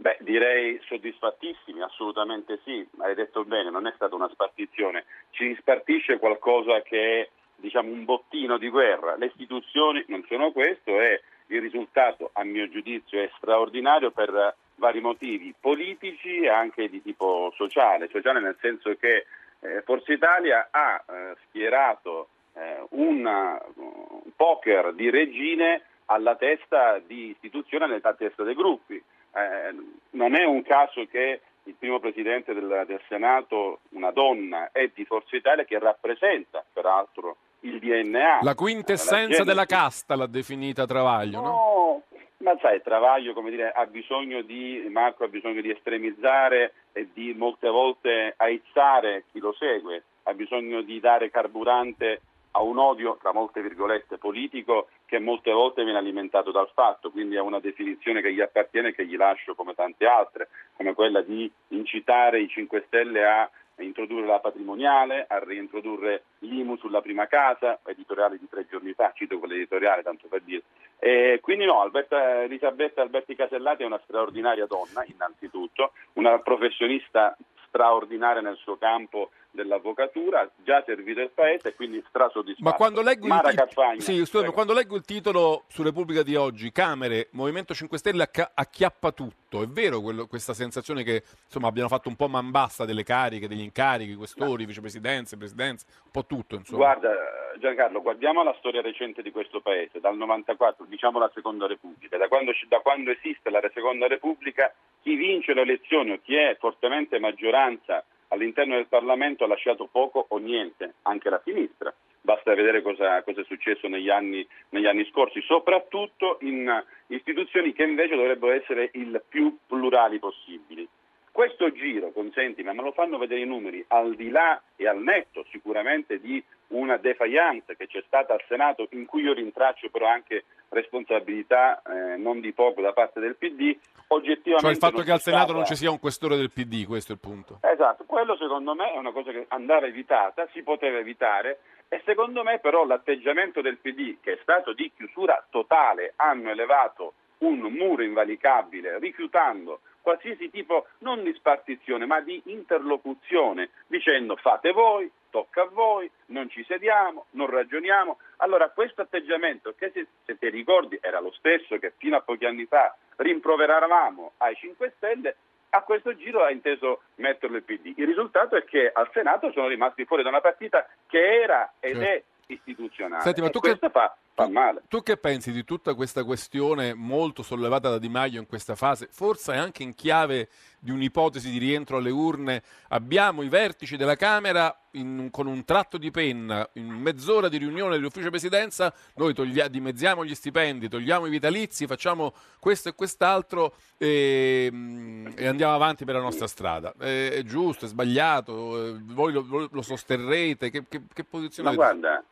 Beh, 0.00 0.16
direi 0.20 0.80
soddisfattissimi, 0.86 1.82
assolutamente 1.82 2.58
sì. 2.64 2.88
Hai 3.00 3.14
detto 3.14 3.44
bene, 3.44 3.68
non 3.68 3.86
è 3.86 3.92
stata 3.96 4.14
una 4.14 4.30
spartizione. 4.30 5.04
Ci 5.28 5.54
spartisce 5.60 6.18
qualcosa 6.18 6.80
che 6.80 7.20
è, 7.20 7.28
diciamo, 7.56 7.92
un 7.92 8.06
bottino 8.06 8.56
di 8.56 8.70
guerra. 8.70 9.16
Le 9.16 9.26
istituzioni 9.26 10.02
non 10.08 10.24
sono 10.26 10.52
questo 10.52 10.98
e 10.98 11.20
il 11.48 11.60
risultato, 11.60 12.30
a 12.32 12.44
mio 12.44 12.66
giudizio, 12.70 13.20
è 13.20 13.30
straordinario 13.36 14.10
per 14.10 14.54
vari 14.76 15.00
motivi 15.00 15.54
politici 15.60 16.40
e 16.40 16.48
anche 16.48 16.88
di 16.88 17.02
tipo 17.02 17.52
sociale. 17.54 18.08
Sociale 18.08 18.40
nel 18.40 18.56
senso 18.58 18.96
che 18.96 19.26
eh, 19.60 19.82
Forza 19.82 20.14
Italia 20.14 20.68
ha 20.70 21.04
eh, 21.06 21.36
schierato 21.46 22.28
eh, 22.54 22.86
un 22.92 23.26
uh, 23.26 24.32
poker 24.34 24.94
di 24.94 25.10
regine 25.10 25.82
alla 26.06 26.36
testa 26.36 26.98
di 27.00 27.28
istituzione, 27.28 27.84
alla 27.84 28.14
testa 28.14 28.42
dei 28.44 28.54
gruppi. 28.54 29.02
Eh, 29.32 29.74
non 30.10 30.34
è 30.34 30.44
un 30.44 30.62
caso 30.62 31.06
che 31.06 31.40
il 31.64 31.74
primo 31.78 32.00
presidente 32.00 32.52
del, 32.52 32.84
del 32.86 33.00
Senato, 33.08 33.80
una 33.90 34.10
donna, 34.10 34.70
è 34.72 34.90
di 34.92 35.04
Forza 35.04 35.36
Italia 35.36 35.64
che 35.64 35.78
rappresenta 35.78 36.64
peraltro 36.72 37.36
il 37.60 37.78
DNA. 37.78 38.40
La 38.42 38.54
quintessenza 38.54 39.38
La 39.38 39.44
della 39.44 39.66
casta 39.66 40.16
l'ha 40.16 40.26
definita 40.26 40.86
Travaglio, 40.86 41.40
no? 41.40 41.48
No, 41.48 42.02
ma 42.38 42.56
sai, 42.60 42.80
Travaglio 42.82 43.34
come 43.34 43.50
dire, 43.50 43.70
ha 43.70 43.84
bisogno 43.86 44.42
di, 44.42 44.86
Marco 44.90 45.24
ha 45.24 45.28
bisogno 45.28 45.60
di 45.60 45.70
estremizzare 45.70 46.72
e 46.92 47.08
di 47.12 47.34
molte 47.34 47.68
volte 47.68 48.34
aizzare 48.36 49.24
chi 49.30 49.38
lo 49.38 49.52
segue, 49.52 50.02
ha 50.24 50.32
bisogno 50.32 50.80
di 50.80 50.98
dare 51.00 51.30
carburante 51.30 52.22
a 52.52 52.62
un 52.62 52.78
odio, 52.78 53.16
tra 53.20 53.32
molte 53.32 53.62
virgolette, 53.62 54.18
politico 54.18 54.88
che 55.06 55.18
molte 55.18 55.52
volte 55.52 55.84
viene 55.84 55.98
alimentato 55.98 56.50
dal 56.50 56.70
fatto, 56.72 57.10
quindi 57.10 57.36
a 57.36 57.42
una 57.42 57.60
definizione 57.60 58.20
che 58.20 58.32
gli 58.32 58.40
appartiene 58.40 58.88
e 58.88 58.94
che 58.94 59.06
gli 59.06 59.16
lascio 59.16 59.54
come 59.54 59.74
tante 59.74 60.06
altre, 60.06 60.48
come 60.76 60.94
quella 60.94 61.20
di 61.20 61.50
incitare 61.68 62.40
i 62.40 62.48
5 62.48 62.84
Stelle 62.86 63.24
a 63.24 63.50
introdurre 63.82 64.26
la 64.26 64.40
patrimoniale, 64.40 65.24
a 65.28 65.38
reintrodurre 65.38 66.24
l'IMU 66.40 66.76
sulla 66.76 67.00
prima 67.00 67.26
casa, 67.26 67.78
editoriale 67.86 68.38
di 68.38 68.48
tre 68.48 68.66
giorni 68.68 68.92
fa, 68.92 69.12
cito 69.14 69.38
quell'editoriale 69.38 70.02
tanto 70.02 70.28
per 70.28 70.42
dire. 70.42 70.62
E 70.98 71.38
quindi 71.40 71.64
no, 71.64 71.80
Alberta, 71.80 72.42
Elisabetta 72.42 73.00
Alberti 73.00 73.34
Casellati 73.34 73.82
è 73.82 73.86
una 73.86 74.00
straordinaria 74.04 74.66
donna 74.66 75.04
innanzitutto, 75.06 75.92
una 76.14 76.38
professionista 76.40 77.36
straordinaria 77.66 78.42
nel 78.42 78.56
suo 78.56 78.76
campo 78.76 79.30
dell'avvocatura, 79.50 80.48
già 80.64 80.82
servito 80.86 81.20
il 81.20 81.30
paese 81.34 81.68
e 81.68 81.74
quindi 81.74 82.02
strasoddisfatto. 82.08 82.68
Ma 82.68 82.72
quando 82.74 83.02
leggo, 83.02 83.26
il 83.26 83.40
tit- 83.42 83.54
Carfagna, 83.56 84.00
sì, 84.00 84.14
scusami, 84.18 84.28
prego. 84.28 84.52
quando 84.52 84.72
leggo 84.72 84.96
il 84.96 85.04
titolo 85.04 85.64
su 85.68 85.82
Repubblica 85.82 86.22
di 86.22 86.36
oggi, 86.36 86.70
Camere, 86.72 87.28
Movimento 87.32 87.74
5 87.74 87.98
Stelle 87.98 88.22
acca- 88.22 88.52
acchiappa 88.54 89.12
tutto, 89.12 89.62
è 89.62 89.66
vero 89.66 90.00
quello- 90.00 90.26
questa 90.26 90.54
sensazione 90.54 91.02
che 91.02 91.22
insomma 91.44 91.68
abbiano 91.68 91.88
fatto 91.88 92.08
un 92.08 92.16
po' 92.16 92.28
man 92.28 92.50
bassa 92.50 92.84
delle 92.84 93.02
cariche, 93.02 93.48
degli 93.48 93.60
incarichi, 93.62 94.14
questori, 94.14 94.64
vicepresidenze, 94.64 95.36
presidenze, 95.36 95.86
un 96.04 96.10
po' 96.10 96.26
tutto 96.26 96.54
insomma. 96.54 96.78
Guarda 96.84 97.10
Giancarlo, 97.58 98.00
guardiamo 98.00 98.42
la 98.42 98.54
storia 98.58 98.80
recente 98.80 99.20
di 99.22 99.30
questo 99.30 99.60
paese, 99.60 100.00
dal 100.00 100.16
94, 100.16 100.86
diciamo 100.88 101.18
la 101.18 101.30
seconda 101.34 101.66
repubblica, 101.66 102.16
da 102.16 102.28
quando, 102.28 102.52
da 102.68 102.78
quando 102.78 103.10
esiste 103.10 103.50
la 103.50 103.60
seconda 103.74 104.06
repubblica, 104.06 104.72
chi 105.02 105.14
vince 105.14 105.52
le 105.52 105.62
elezioni 105.62 106.12
o 106.12 106.20
chi 106.22 106.36
è 106.36 106.56
fortemente 106.58 107.18
maggioranza 107.18 108.04
all'interno 108.30 108.74
del 108.74 108.86
Parlamento 108.86 109.44
ha 109.44 109.48
lasciato 109.48 109.88
poco 109.90 110.26
o 110.28 110.38
niente, 110.38 110.94
anche 111.02 111.30
la 111.30 111.40
sinistra. 111.44 111.94
Basta 112.22 112.54
vedere 112.54 112.82
cosa, 112.82 113.22
cosa 113.22 113.40
è 113.40 113.44
successo 113.44 113.88
negli 113.88 114.10
anni, 114.10 114.46
negli 114.70 114.86
anni 114.86 115.06
scorsi, 115.06 115.40
soprattutto 115.42 116.38
in 116.42 116.84
istituzioni 117.08 117.72
che 117.72 117.84
invece 117.84 118.14
dovrebbero 118.14 118.52
essere 118.52 118.90
il 118.94 119.22
più 119.28 119.56
plurali 119.66 120.18
possibili. 120.18 120.86
Questo 121.32 121.72
giro, 121.72 122.10
consenti, 122.10 122.62
ma 122.62 122.72
lo 122.72 122.92
fanno 122.92 123.16
vedere 123.16 123.40
i 123.40 123.46
numeri, 123.46 123.84
al 123.88 124.14
di 124.14 124.30
là 124.30 124.60
e 124.76 124.86
al 124.86 125.00
netto 125.00 125.46
sicuramente 125.50 126.20
di 126.20 126.42
una 126.70 126.96
defiance 126.96 127.76
che 127.76 127.86
c'è 127.86 128.02
stata 128.06 128.34
al 128.34 128.42
Senato, 128.48 128.86
in 128.90 129.06
cui 129.06 129.22
io 129.22 129.32
rintraccio 129.32 129.88
però 129.90 130.06
anche 130.06 130.44
responsabilità 130.68 131.82
eh, 131.82 132.16
non 132.16 132.40
di 132.40 132.52
poco 132.52 132.80
da 132.80 132.92
parte 132.92 133.20
del 133.20 133.36
PD, 133.36 133.76
oggettivamente... 134.08 134.60
Cioè 134.60 134.70
il 134.70 134.76
fatto 134.76 135.02
che 135.02 135.12
al 135.12 135.20
Senato 135.20 135.44
stata- 135.44 135.58
non 135.58 135.66
ci 135.66 135.76
sia 135.76 135.90
un 135.90 135.98
questore 135.98 136.36
del 136.36 136.50
PD, 136.50 136.86
questo 136.86 137.12
è 137.12 137.14
il 137.14 137.20
punto. 137.20 137.58
Esatto, 137.62 138.04
quello 138.04 138.36
secondo 138.36 138.74
me 138.74 138.92
è 138.92 138.98
una 138.98 139.12
cosa 139.12 139.30
che 139.32 139.46
andava 139.48 139.86
evitata, 139.86 140.48
si 140.52 140.62
poteva 140.62 140.98
evitare 140.98 141.60
e 141.88 142.00
secondo 142.04 142.44
me 142.44 142.60
però 142.60 142.84
l'atteggiamento 142.84 143.60
del 143.60 143.78
PD 143.78 144.18
che 144.20 144.34
è 144.34 144.38
stato 144.42 144.72
di 144.72 144.92
chiusura 144.94 145.44
totale, 145.50 146.12
hanno 146.16 146.50
elevato 146.50 147.14
un 147.40 147.58
muro 147.60 148.02
invalicabile 148.02 148.98
rifiutando 148.98 149.80
qualsiasi 150.00 150.50
tipo 150.50 150.86
non 150.98 151.22
di 151.22 151.32
spartizione 151.34 152.06
ma 152.06 152.20
di 152.20 152.40
interlocuzione 152.46 153.70
dicendo 153.86 154.36
fate 154.36 154.72
voi, 154.72 155.10
tocca 155.30 155.62
a 155.62 155.68
voi, 155.70 156.10
non 156.26 156.48
ci 156.48 156.64
sediamo, 156.64 157.26
non 157.30 157.48
ragioniamo. 157.48 158.18
Allora 158.38 158.70
questo 158.70 159.02
atteggiamento 159.02 159.74
che 159.76 159.90
se, 159.92 160.06
se 160.24 160.38
ti 160.38 160.48
ricordi 160.48 160.98
era 161.00 161.20
lo 161.20 161.32
stesso 161.32 161.78
che 161.78 161.92
fino 161.98 162.16
a 162.16 162.20
pochi 162.22 162.46
anni 162.46 162.64
fa 162.66 162.94
rimproveravamo 163.16 164.32
ai 164.38 164.54
5 164.54 164.92
Stelle, 164.96 165.36
a 165.70 165.82
questo 165.82 166.16
giro 166.16 166.42
ha 166.42 166.50
inteso 166.50 167.02
metterlo 167.16 167.56
il 167.56 167.62
PD. 167.62 167.92
Il 167.96 168.06
risultato 168.06 168.56
è 168.56 168.64
che 168.64 168.90
al 168.92 169.08
Senato 169.12 169.52
sono 169.52 169.68
rimasti 169.68 170.04
fuori 170.04 170.22
da 170.22 170.28
una 170.30 170.40
partita 170.40 170.86
che 171.06 171.42
era 171.42 171.74
ed 171.78 172.02
è 172.02 172.22
istituzionale. 172.46 173.22
Senti, 173.22 173.40
ma 173.40 173.50
tu 173.50 173.60
che- 173.60 173.68
questo 173.68 173.90
fa, 173.90 174.16
fa 174.40 174.48
male. 174.48 174.82
Tu 174.88 175.02
che 175.02 175.16
pensi 175.18 175.52
di 175.52 175.64
tutta 175.64 175.94
questa 175.94 176.24
questione 176.24 176.94
molto 176.94 177.42
sollevata 177.42 177.90
da 177.90 177.98
Di 177.98 178.08
Maio 178.08 178.40
in 178.40 178.46
questa 178.46 178.74
fase, 178.74 179.08
forse 179.10 179.52
anche 179.52 179.82
in 179.82 179.94
chiave 179.94 180.48
di 180.78 180.90
un'ipotesi 180.90 181.50
di 181.50 181.58
rientro 181.58 181.98
alle 181.98 182.10
urne? 182.10 182.62
Abbiamo 182.88 183.42
i 183.42 183.48
vertici 183.48 183.96
della 183.98 184.16
Camera 184.16 184.74
in- 184.92 185.28
con 185.30 185.46
un 185.46 185.62
tratto 185.64 185.98
di 185.98 186.10
penna, 186.10 186.66
in 186.74 186.88
mezz'ora 186.88 187.48
di 187.48 187.58
riunione 187.58 187.96
dell'ufficio 187.96 188.30
presidenza, 188.30 188.92
noi 189.16 189.34
toglia- 189.34 189.68
dimezziamo 189.68 190.24
gli 190.24 190.34
stipendi, 190.34 190.88
togliamo 190.88 191.26
i 191.26 191.30
vitalizi, 191.30 191.86
facciamo 191.86 192.32
questo 192.58 192.88
e 192.88 192.94
quest'altro 192.94 193.74
e, 193.98 194.70
mm, 194.72 195.26
e 195.36 195.46
andiamo 195.46 195.74
avanti 195.74 196.04
per 196.06 196.14
la 196.14 196.22
nostra 196.22 196.46
strada. 196.46 196.94
È, 196.98 197.30
è 197.30 197.42
giusto, 197.42 197.84
è 197.84 197.88
sbagliato? 197.88 198.86
Eh, 198.86 198.96
Voi 199.02 199.32
lo, 199.32 199.68
lo 199.70 199.82
sosterrete? 199.82 200.70
Che, 200.70 200.84
che- 200.88 201.02
che 201.12 201.24
posizione 201.24 201.68
Ma 201.68 201.74
guarda, 201.74 202.24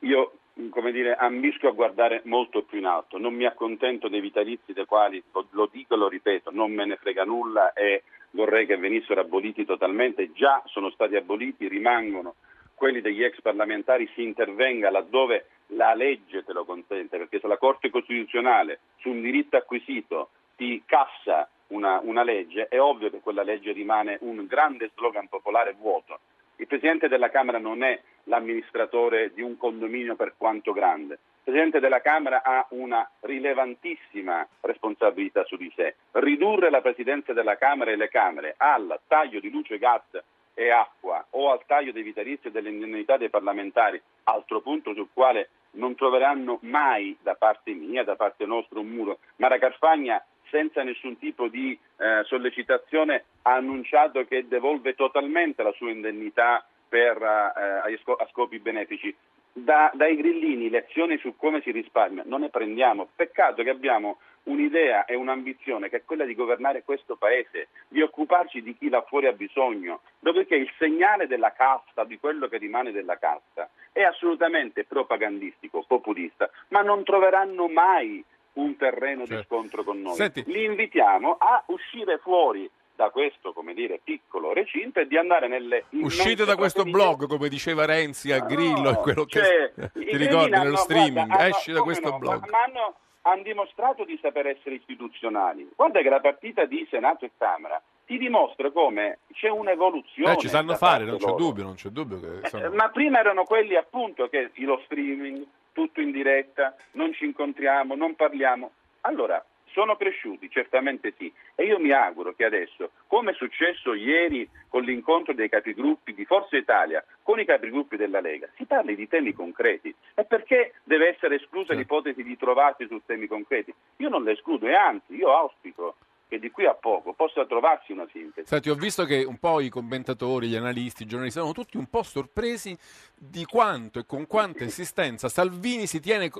io 0.00 0.32
come 0.70 0.92
dire, 0.92 1.14
ambisco 1.16 1.68
a 1.68 1.72
guardare 1.72 2.20
molto 2.24 2.62
più 2.62 2.78
in 2.78 2.86
alto, 2.86 3.18
non 3.18 3.34
mi 3.34 3.44
accontento 3.44 4.08
dei 4.08 4.20
vitalizi 4.20 4.72
dei 4.72 4.86
quali, 4.86 5.22
lo, 5.50 5.68
dico 5.70 5.94
e 5.94 5.96
lo 5.96 6.08
ripeto, 6.08 6.50
non 6.52 6.72
me 6.72 6.84
ne 6.84 6.96
frega 6.96 7.24
nulla 7.24 7.72
e 7.72 8.04
vorrei 8.30 8.66
che 8.66 8.76
venissero 8.76 9.20
aboliti 9.20 9.64
totalmente, 9.64 10.32
già 10.32 10.62
sono 10.66 10.90
stati 10.90 11.16
aboliti, 11.16 11.66
rimangono 11.66 12.34
quelli 12.74 13.00
degli 13.00 13.22
ex 13.22 13.40
parlamentari, 13.40 14.10
si 14.14 14.22
intervenga 14.22 14.90
laddove 14.90 15.46
la 15.68 15.94
legge 15.94 16.44
te 16.44 16.52
lo 16.52 16.64
consente, 16.64 17.18
perché 17.18 17.40
se 17.40 17.46
la 17.46 17.56
Corte 17.56 17.90
Costituzionale 17.90 18.80
su 18.98 19.10
un 19.10 19.20
diritto 19.20 19.56
acquisito 19.56 20.30
ti 20.56 20.82
cassa 20.84 21.48
una, 21.68 22.00
una 22.02 22.22
legge, 22.22 22.68
è 22.68 22.80
ovvio 22.80 23.10
che 23.10 23.20
quella 23.20 23.42
legge 23.42 23.72
rimane 23.72 24.18
un 24.20 24.44
grande 24.46 24.90
slogan 24.94 25.28
popolare 25.28 25.74
vuoto. 25.78 26.20
Il 26.56 26.66
Presidente 26.68 27.08
della 27.08 27.30
Camera 27.30 27.58
non 27.58 27.82
è 27.82 28.00
l'amministratore 28.24 29.32
di 29.34 29.42
un 29.42 29.56
condominio 29.56 30.14
per 30.14 30.34
quanto 30.36 30.72
grande. 30.72 31.14
Il 31.14 31.52
Presidente 31.52 31.80
della 31.80 32.00
Camera 32.00 32.42
ha 32.42 32.66
una 32.70 33.08
rilevantissima 33.20 34.46
responsabilità 34.60 35.44
su 35.44 35.56
di 35.56 35.70
sé. 35.74 35.96
Ridurre 36.12 36.70
la 36.70 36.80
Presidenza 36.80 37.32
della 37.32 37.56
Camera 37.56 37.90
e 37.90 37.96
le 37.96 38.08
Camere 38.08 38.54
al 38.56 39.00
taglio 39.06 39.40
di 39.40 39.50
luce, 39.50 39.78
gas 39.78 40.22
e 40.54 40.70
acqua 40.70 41.26
o 41.30 41.50
al 41.50 41.64
taglio 41.66 41.92
dei 41.92 42.04
vitalizi 42.04 42.46
e 42.46 42.50
delle 42.50 42.70
indennità 42.70 43.16
dei 43.16 43.28
parlamentari, 43.28 44.00
altro 44.24 44.60
punto 44.60 44.94
sul 44.94 45.08
quale 45.12 45.50
non 45.72 45.96
troveranno 45.96 46.58
mai 46.62 47.16
da 47.20 47.34
parte 47.34 47.72
mia, 47.72 48.04
da 48.04 48.14
parte 48.14 48.46
nostra 48.46 48.78
un 48.78 48.86
muro. 48.86 49.18
Mara 49.36 49.58
Carfagna 49.58 50.24
senza 50.50 50.82
nessun 50.82 51.18
tipo 51.18 51.48
di 51.48 51.78
eh, 51.96 52.22
sollecitazione 52.24 53.24
ha 53.42 53.54
annunciato 53.54 54.24
che 54.24 54.46
devolve 54.48 54.94
totalmente 54.94 55.62
la 55.62 55.72
sua 55.72 55.90
indennità 55.90 56.64
per, 56.88 57.16
eh, 57.20 57.92
a, 57.92 57.98
sco- 58.00 58.16
a 58.16 58.26
scopi 58.30 58.58
benefici. 58.58 59.14
da, 59.56 59.90
dai 59.94 60.16
grillini 60.16 60.68
lezioni 60.68 61.16
su 61.18 61.36
come 61.36 61.60
si 61.62 61.70
risparmia 61.70 62.24
non 62.26 62.40
ne 62.40 62.50
prendiamo. 62.50 63.08
Peccato 63.14 63.62
che 63.62 63.70
abbiamo 63.70 64.18
un'idea 64.44 65.04
e 65.04 65.14
un'ambizione 65.14 65.88
che 65.88 65.98
è 65.98 66.04
quella 66.04 66.24
di 66.24 66.34
governare 66.34 66.82
questo 66.82 67.16
paese, 67.16 67.68
di 67.88 68.02
occuparci 68.02 68.62
di 68.62 68.76
chi 68.76 68.88
là 68.88 69.02
fuori 69.02 69.26
ha 69.26 69.32
bisogno, 69.32 70.00
dopodiché 70.18 70.56
il 70.56 70.70
segnale 70.78 71.26
della 71.26 71.52
casta, 71.52 72.04
di 72.04 72.18
quello 72.18 72.48
che 72.48 72.58
rimane 72.58 72.92
della 72.92 73.16
casta, 73.16 73.68
è 73.92 74.02
assolutamente 74.02 74.84
propagandistico, 74.84 75.84
populista, 75.86 76.50
ma 76.68 76.82
non 76.82 77.04
troveranno 77.04 77.68
mai 77.68 78.22
un 78.54 78.76
terreno 78.76 79.26
certo. 79.26 79.34
di 79.34 79.42
scontro 79.44 79.84
con 79.84 80.00
noi. 80.00 80.14
Senti. 80.14 80.44
Li 80.46 80.64
invitiamo 80.64 81.36
a 81.38 81.62
uscire 81.66 82.18
fuori 82.18 82.70
da 82.96 83.10
questo 83.10 83.52
come 83.52 83.74
dire, 83.74 84.00
piccolo 84.02 84.52
recinto 84.52 85.00
e 85.00 85.06
di 85.06 85.16
andare 85.16 85.48
nelle 85.48 85.84
uscite 85.90 86.44
da 86.44 86.54
questo 86.54 86.84
blog 86.84 87.26
come 87.26 87.48
diceva 87.48 87.84
Renzi 87.84 88.30
a 88.30 88.38
Grillo 88.38 88.92
no, 88.92 88.96
quello 88.98 89.26
cioè, 89.26 89.72
che 89.74 89.90
ti 89.98 90.16
ricordi 90.16 90.50
nello 90.50 90.76
streaming 90.76 91.26
guarda, 91.26 91.48
esci 91.48 91.72
da 91.72 91.80
questo 91.80 92.10
no, 92.10 92.18
blog 92.18 92.48
ma, 92.50 92.62
hanno, 92.62 92.94
hanno 93.22 93.42
dimostrato 93.42 94.04
di 94.04 94.16
saper 94.22 94.46
essere 94.46 94.76
istituzionali 94.76 95.68
guarda 95.74 96.02
che 96.02 96.08
la 96.08 96.20
partita 96.20 96.66
di 96.66 96.86
Senato 96.88 97.24
e 97.24 97.32
Camera 97.36 97.82
ti 98.06 98.18
dimostra 98.18 98.70
come 98.70 99.20
c'è 99.32 99.48
un'evoluzione. 99.48 100.34
Eh, 100.34 100.36
ci 100.36 100.48
sanno 100.48 100.74
fare, 100.74 101.04
non 101.04 101.16
c'è 101.16 101.32
dubbio, 101.32 101.64
non 101.64 101.74
c'è 101.74 101.88
dubbio 101.88 102.20
che 102.20 102.64
eh, 102.64 102.68
ma 102.68 102.90
prima 102.90 103.18
erano 103.18 103.44
quelli 103.44 103.76
appunto 103.76 104.28
che 104.28 104.50
lo 104.56 104.80
streaming, 104.84 105.44
tutto 105.74 106.00
in 106.00 106.12
diretta, 106.12 106.74
non 106.92 107.12
ci 107.12 107.26
incontriamo, 107.26 107.94
non 107.94 108.14
parliamo. 108.14 108.70
Allora, 109.02 109.44
sono 109.74 109.96
cresciuti? 109.96 110.48
Certamente 110.48 111.12
sì. 111.18 111.30
E 111.56 111.64
io 111.64 111.78
mi 111.78 111.90
auguro 111.90 112.32
che 112.32 112.44
adesso, 112.44 112.92
come 113.08 113.32
è 113.32 113.34
successo 113.34 113.92
ieri 113.92 114.48
con 114.68 114.84
l'incontro 114.84 115.34
dei 115.34 115.48
capigruppi 115.48 116.14
di 116.14 116.24
Forza 116.24 116.56
Italia 116.56 117.04
con 117.22 117.40
i 117.40 117.44
capigruppi 117.44 117.96
della 117.96 118.20
Lega, 118.20 118.48
si 118.56 118.64
parli 118.64 118.94
di 118.94 119.08
temi 119.08 119.32
concreti. 119.32 119.94
E 120.14 120.24
perché 120.24 120.74
deve 120.84 121.08
essere 121.08 121.34
esclusa 121.34 121.74
l'ipotesi 121.74 122.22
di 122.22 122.36
trovarsi 122.36 122.86
su 122.86 123.02
temi 123.04 123.26
concreti? 123.26 123.74
Io 123.96 124.08
non 124.08 124.22
le 124.22 124.32
escludo 124.32 124.66
e 124.66 124.74
anzi, 124.74 125.16
io 125.16 125.34
auspico 125.36 125.96
che 126.34 126.40
di 126.40 126.50
qui 126.50 126.66
a 126.66 126.74
poco 126.74 127.14
possa 127.14 127.46
trovarsi 127.46 127.92
una 127.92 128.06
sintesi. 128.10 128.48
Senti, 128.48 128.68
ho 128.68 128.74
visto 128.74 129.04
che 129.04 129.22
un 129.22 129.38
po' 129.38 129.60
i 129.60 129.68
commentatori, 129.68 130.48
gli 130.48 130.56
analisti, 130.56 131.04
i 131.04 131.06
giornalisti 131.06 131.38
sono 131.38 131.52
tutti 131.52 131.76
un 131.76 131.86
po' 131.86 132.02
sorpresi 132.02 132.76
di 133.14 133.44
quanto 133.44 134.00
e 134.00 134.06
con 134.06 134.26
quanta 134.26 134.64
insistenza 134.64 135.28
Salvini 135.28 135.86
si 135.86 136.00
tiene 136.00 136.30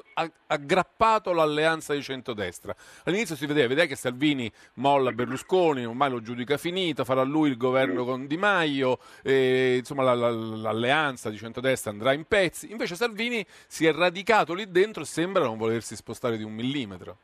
aggrappato 0.46 1.30
all'alleanza 1.30 1.94
di 1.94 2.02
centrodestra. 2.02 2.74
All'inizio 3.04 3.36
si 3.36 3.46
vedeva, 3.46 3.68
vedeva 3.68 3.86
che 3.86 3.94
Salvini 3.94 4.50
molla 4.74 5.12
Berlusconi, 5.12 5.86
ormai 5.86 6.10
lo 6.10 6.20
giudica 6.20 6.56
finito, 6.56 7.04
farà 7.04 7.22
lui 7.22 7.50
il 7.50 7.56
governo 7.56 8.04
con 8.04 8.26
Di 8.26 8.36
Maio, 8.36 8.98
e, 9.22 9.76
insomma 9.78 10.02
la, 10.02 10.14
la, 10.14 10.30
l'alleanza 10.30 11.30
di 11.30 11.36
centrodestra 11.36 11.92
andrà 11.92 12.12
in 12.12 12.24
pezzi. 12.24 12.70
Invece 12.70 12.96
Salvini 12.96 13.46
si 13.68 13.86
è 13.86 13.92
radicato 13.92 14.54
lì 14.54 14.68
dentro 14.68 15.02
e 15.02 15.06
sembra 15.06 15.44
non 15.44 15.56
volersi 15.56 15.94
spostare 15.94 16.36
di 16.36 16.42
un 16.42 16.52
millimetro. 16.52 17.18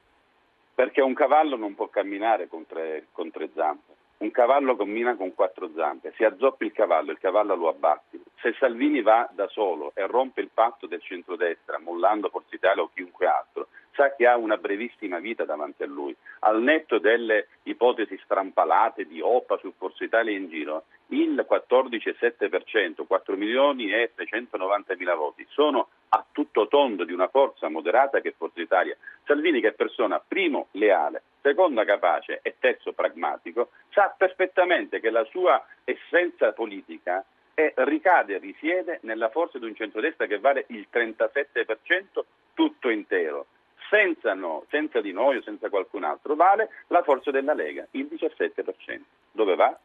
Perché 0.81 1.03
un 1.03 1.13
cavallo 1.13 1.57
non 1.57 1.75
può 1.75 1.89
camminare 1.89 2.49
con 2.49 2.65
tre, 2.65 3.09
con 3.13 3.31
tre 3.31 3.51
zampe. 3.55 3.93
Un 4.21 4.31
cavallo 4.31 4.77
cammina 4.77 5.15
con 5.15 5.35
quattro 5.35 5.69
zampe, 5.77 6.15
se 6.17 6.25
azzoppi 6.25 6.65
il 6.65 6.73
cavallo, 6.73 7.11
il 7.11 7.19
cavallo 7.19 7.55
lo 7.55 7.69
abbatti. 7.69 8.19
Se 8.41 8.55
Salvini 8.59 9.03
va 9.03 9.29
da 9.31 9.47
solo 9.49 9.93
e 9.95 10.07
rompe 10.07 10.41
il 10.41 10.49
patto 10.49 10.87
del 10.87 11.03
centrodestra, 11.03 11.79
mollando 11.79 12.31
Forza 12.31 12.55
Italia 12.55 12.83
o 12.83 12.89
chiunque 12.95 13.27
altro, 13.27 13.69
sa 13.93 14.15
che 14.15 14.27
ha 14.27 14.37
una 14.37 14.57
brevissima 14.57 15.19
vita 15.19 15.45
davanti 15.45 15.83
a 15.83 15.87
lui. 15.87 16.15
Al 16.41 16.63
netto 16.63 16.99
delle 16.99 17.49
ipotesi 17.65 18.19
strampalate 18.25 19.07
di 19.07 19.21
OPA 19.21 19.59
su 19.59 19.73
Forza 19.77 20.05
Italia 20.05 20.37
in 20.37 20.49
giro, 20.49 20.85
il 21.09 21.47
14,7%, 21.49 23.05
4 23.07 23.37
milioni 23.37 23.93
e 23.93 24.13
690 24.15 24.95
mila 24.97 25.15
voti, 25.15 25.47
sono 25.51 25.89
a 26.11 26.25
tutto 26.31 26.69
tondo 26.69 27.05
di 27.05 27.13
una 27.13 27.29
forza 27.29 27.69
moderata 27.69 28.21
che 28.21 28.31
è 28.31 28.35
Forza 28.37 28.61
Italia. 28.61 28.97
Salvini 29.25 29.61
che 29.61 29.69
è 29.69 29.73
persona, 29.73 30.21
primo, 30.21 30.69
leale, 30.73 31.23
secondo, 31.41 31.85
capace 31.85 32.41
e 32.43 32.57
terzo, 32.59 32.93
pragmatico, 32.93 33.71
sa 33.91 34.15
perfettamente 34.17 35.01
che 35.01 35.11
la 35.11 35.25
sua 35.25 35.65
essenza 35.85 36.53
politica 36.53 37.25
è, 37.55 37.73
ricade 37.77 38.39
risiede 38.39 39.01
nella 39.03 39.29
forza 39.29 39.59
di 39.59 39.67
un 39.67 39.75
centrodestra 39.75 40.27
che 40.27 40.39
vale 40.39 40.65
il 40.69 40.87
37% 40.93 42.25
tutto 42.55 42.89
intero. 42.89 43.47
Senza, 43.91 44.35
no, 44.35 44.65
senza 44.71 45.01
di 45.01 45.13
noi 45.13 45.39
o 45.39 45.43
senza 45.43 45.69
qualcun 45.69 46.05
altro 46.05 46.37
vale 46.37 46.71
la 46.87 47.03
forza 47.03 47.31
della 47.31 47.55
Lega, 47.55 47.87
il 47.91 48.09
17%. 48.11 49.01
Dove 49.33 49.55
va? 49.57 49.77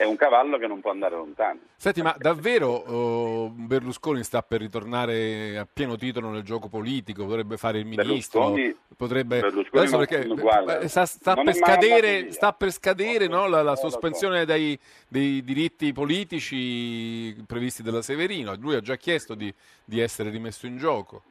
è 0.00 0.04
un 0.04 0.16
cavallo 0.16 0.56
che 0.56 0.66
non 0.66 0.80
può 0.80 0.90
andare 0.92 1.14
lontano. 1.14 1.58
Senti, 1.76 2.00
ma 2.00 2.16
davvero 2.18 2.90
uh, 2.90 3.50
Berlusconi 3.50 4.22
sta 4.24 4.40
per 4.40 4.60
ritornare 4.60 5.58
a 5.58 5.68
pieno 5.70 5.96
titolo 5.96 6.30
nel 6.30 6.42
gioco 6.42 6.68
politico? 6.68 7.26
Potrebbe 7.26 7.58
fare 7.58 7.80
il 7.80 7.84
ministro? 7.84 8.40
Berlusconi, 8.40 8.76
potrebbe... 8.96 9.40
Berlusconi 9.40 9.90
perché, 9.90 10.26
guarda, 10.26 10.88
sta, 10.88 11.04
sta, 11.04 11.34
per 11.34 11.52
scadere, 11.52 12.32
sta, 12.32 12.54
per 12.54 12.72
scadere, 12.72 13.26
no, 13.26 13.46
la, 13.46 13.60
la 13.60 13.76
sospensione 13.76 14.46
dei, 14.46 14.78
dei, 15.06 15.44
diritti 15.44 15.92
politici 15.92 17.36
previsti 17.46 17.82
dalla 17.82 18.00
Severino. 18.00 18.56
Lui 18.58 18.76
ha 18.76 18.80
già 18.80 18.96
chiesto 18.96 19.34
di, 19.34 19.52
di 19.84 20.00
essere 20.00 20.30
rimesso 20.30 20.66
in 20.66 20.78
gioco. 20.78 21.24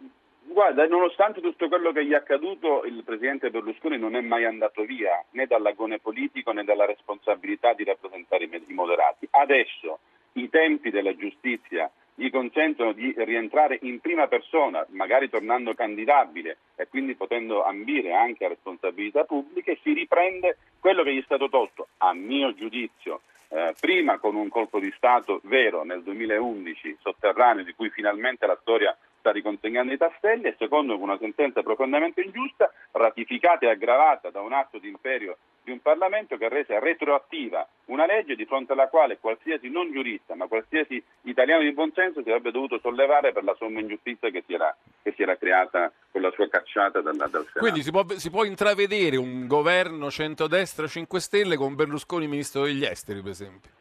Guarda, 0.59 0.85
nonostante 0.87 1.39
tutto 1.39 1.69
quello 1.69 1.93
che 1.93 2.05
gli 2.05 2.11
è 2.11 2.15
accaduto, 2.15 2.83
il 2.83 3.01
presidente 3.05 3.49
Berlusconi 3.49 3.97
non 3.97 4.17
è 4.17 4.19
mai 4.19 4.43
andato 4.43 4.83
via 4.83 5.23
né 5.29 5.45
dall'agone 5.47 5.99
politico 5.99 6.51
né 6.51 6.65
dalla 6.65 6.85
responsabilità 6.85 7.71
di 7.71 7.85
rappresentare 7.85 8.43
i 8.43 8.73
moderati. 8.73 9.25
Adesso 9.31 9.99
i 10.33 10.49
tempi 10.49 10.89
della 10.89 11.15
giustizia 11.15 11.89
gli 12.13 12.29
consentono 12.29 12.91
di 12.91 13.13
rientrare 13.15 13.79
in 13.83 14.01
prima 14.01 14.27
persona, 14.27 14.85
magari 14.89 15.29
tornando 15.29 15.73
candidabile 15.73 16.57
e 16.75 16.89
quindi 16.89 17.15
potendo 17.15 17.63
ambire 17.63 18.13
anche 18.13 18.43
a 18.43 18.49
responsabilità 18.49 19.23
pubbliche, 19.23 19.79
si 19.81 19.93
riprende 19.93 20.57
quello 20.81 21.03
che 21.03 21.13
gli 21.13 21.21
è 21.21 21.23
stato 21.23 21.47
tolto, 21.47 21.87
a 21.99 22.13
mio 22.13 22.53
giudizio, 22.53 23.21
eh, 23.47 23.73
prima 23.79 24.17
con 24.17 24.35
un 24.35 24.49
colpo 24.49 24.79
di 24.79 24.91
Stato 24.97 25.39
vero 25.45 25.85
nel 25.85 26.03
2011 26.03 26.97
sotterraneo 26.99 27.63
di 27.63 27.73
cui 27.73 27.89
finalmente 27.89 28.45
la 28.45 28.57
storia 28.59 28.93
sta 29.19 29.31
riconsegnando 29.31 29.93
i 29.93 29.97
tasselli 29.97 30.47
e 30.47 30.55
secondo 30.57 30.97
una 30.97 31.17
sentenza 31.19 31.61
profondamente 31.61 32.21
ingiusta, 32.21 32.71
ratificata 32.91 33.65
e 33.65 33.69
aggravata 33.69 34.29
da 34.29 34.41
un 34.41 34.53
atto 34.53 34.79
di 34.79 34.87
imperio 34.87 35.37
di 35.63 35.71
un 35.71 35.81
Parlamento 35.81 36.37
che 36.37 36.49
rese 36.49 36.79
retroattiva 36.79 37.67
una 37.85 38.05
legge 38.05 38.35
di 38.35 38.45
fronte 38.45 38.73
alla 38.73 38.87
quale 38.87 39.19
qualsiasi 39.19 39.69
non 39.69 39.91
giurista, 39.91 40.33
ma 40.35 40.47
qualsiasi 40.47 41.03
italiano 41.23 41.61
di 41.61 41.73
buon 41.73 41.91
senso 41.93 42.23
si 42.23 42.29
avrebbe 42.29 42.51
dovuto 42.51 42.79
sollevare 42.79 43.31
per 43.33 43.43
la 43.43 43.55
somma 43.57 43.79
ingiustizia 43.79 44.29
che 44.29 44.43
si 44.47 44.53
era, 44.53 44.75
che 45.03 45.13
si 45.15 45.21
era 45.21 45.37
creata 45.37 45.91
con 46.11 46.21
la 46.21 46.31
sua 46.31 46.47
cacciata 46.47 47.01
dal, 47.01 47.15
dal 47.15 47.29
Senato. 47.29 47.59
Quindi 47.59 47.83
si 47.83 47.91
può, 47.91 48.05
si 48.07 48.29
può 48.29 48.43
intravedere 48.45 49.17
un 49.17 49.45
governo 49.47 50.09
centrodestra 50.09 50.87
5 50.87 51.19
Stelle 51.19 51.55
con 51.55 51.75
Berlusconi 51.75 52.27
ministro 52.27 52.63
degli 52.63 52.83
esteri, 52.83 53.21
per 53.21 53.31
esempio? 53.31 53.71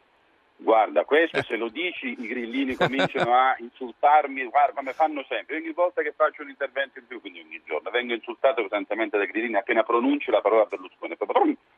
Guarda, 0.61 1.05
questo 1.05 1.41
se 1.43 1.55
lo 1.55 1.69
dici 1.69 2.15
i 2.19 2.27
grillini 2.27 2.75
cominciano 2.75 3.33
a 3.33 3.55
insultarmi, 3.59 4.43
guarda 4.43 4.73
come 4.73 4.91
fanno 4.91 5.23
sempre, 5.23 5.55
ogni 5.55 5.71
volta 5.71 6.01
che 6.01 6.11
faccio 6.11 6.41
un 6.41 6.49
intervento 6.49 6.99
in 6.99 7.07
più, 7.07 7.21
quindi 7.21 7.39
ogni 7.39 7.61
giorno, 7.65 7.89
vengo 7.89 8.13
insultato 8.13 8.61
costantemente 8.61 9.17
dai 9.17 9.27
grillini 9.27 9.55
appena 9.55 9.83
pronuncio 9.83 10.31
la 10.31 10.41
parola 10.41 10.65
Berlusconi, 10.65 11.15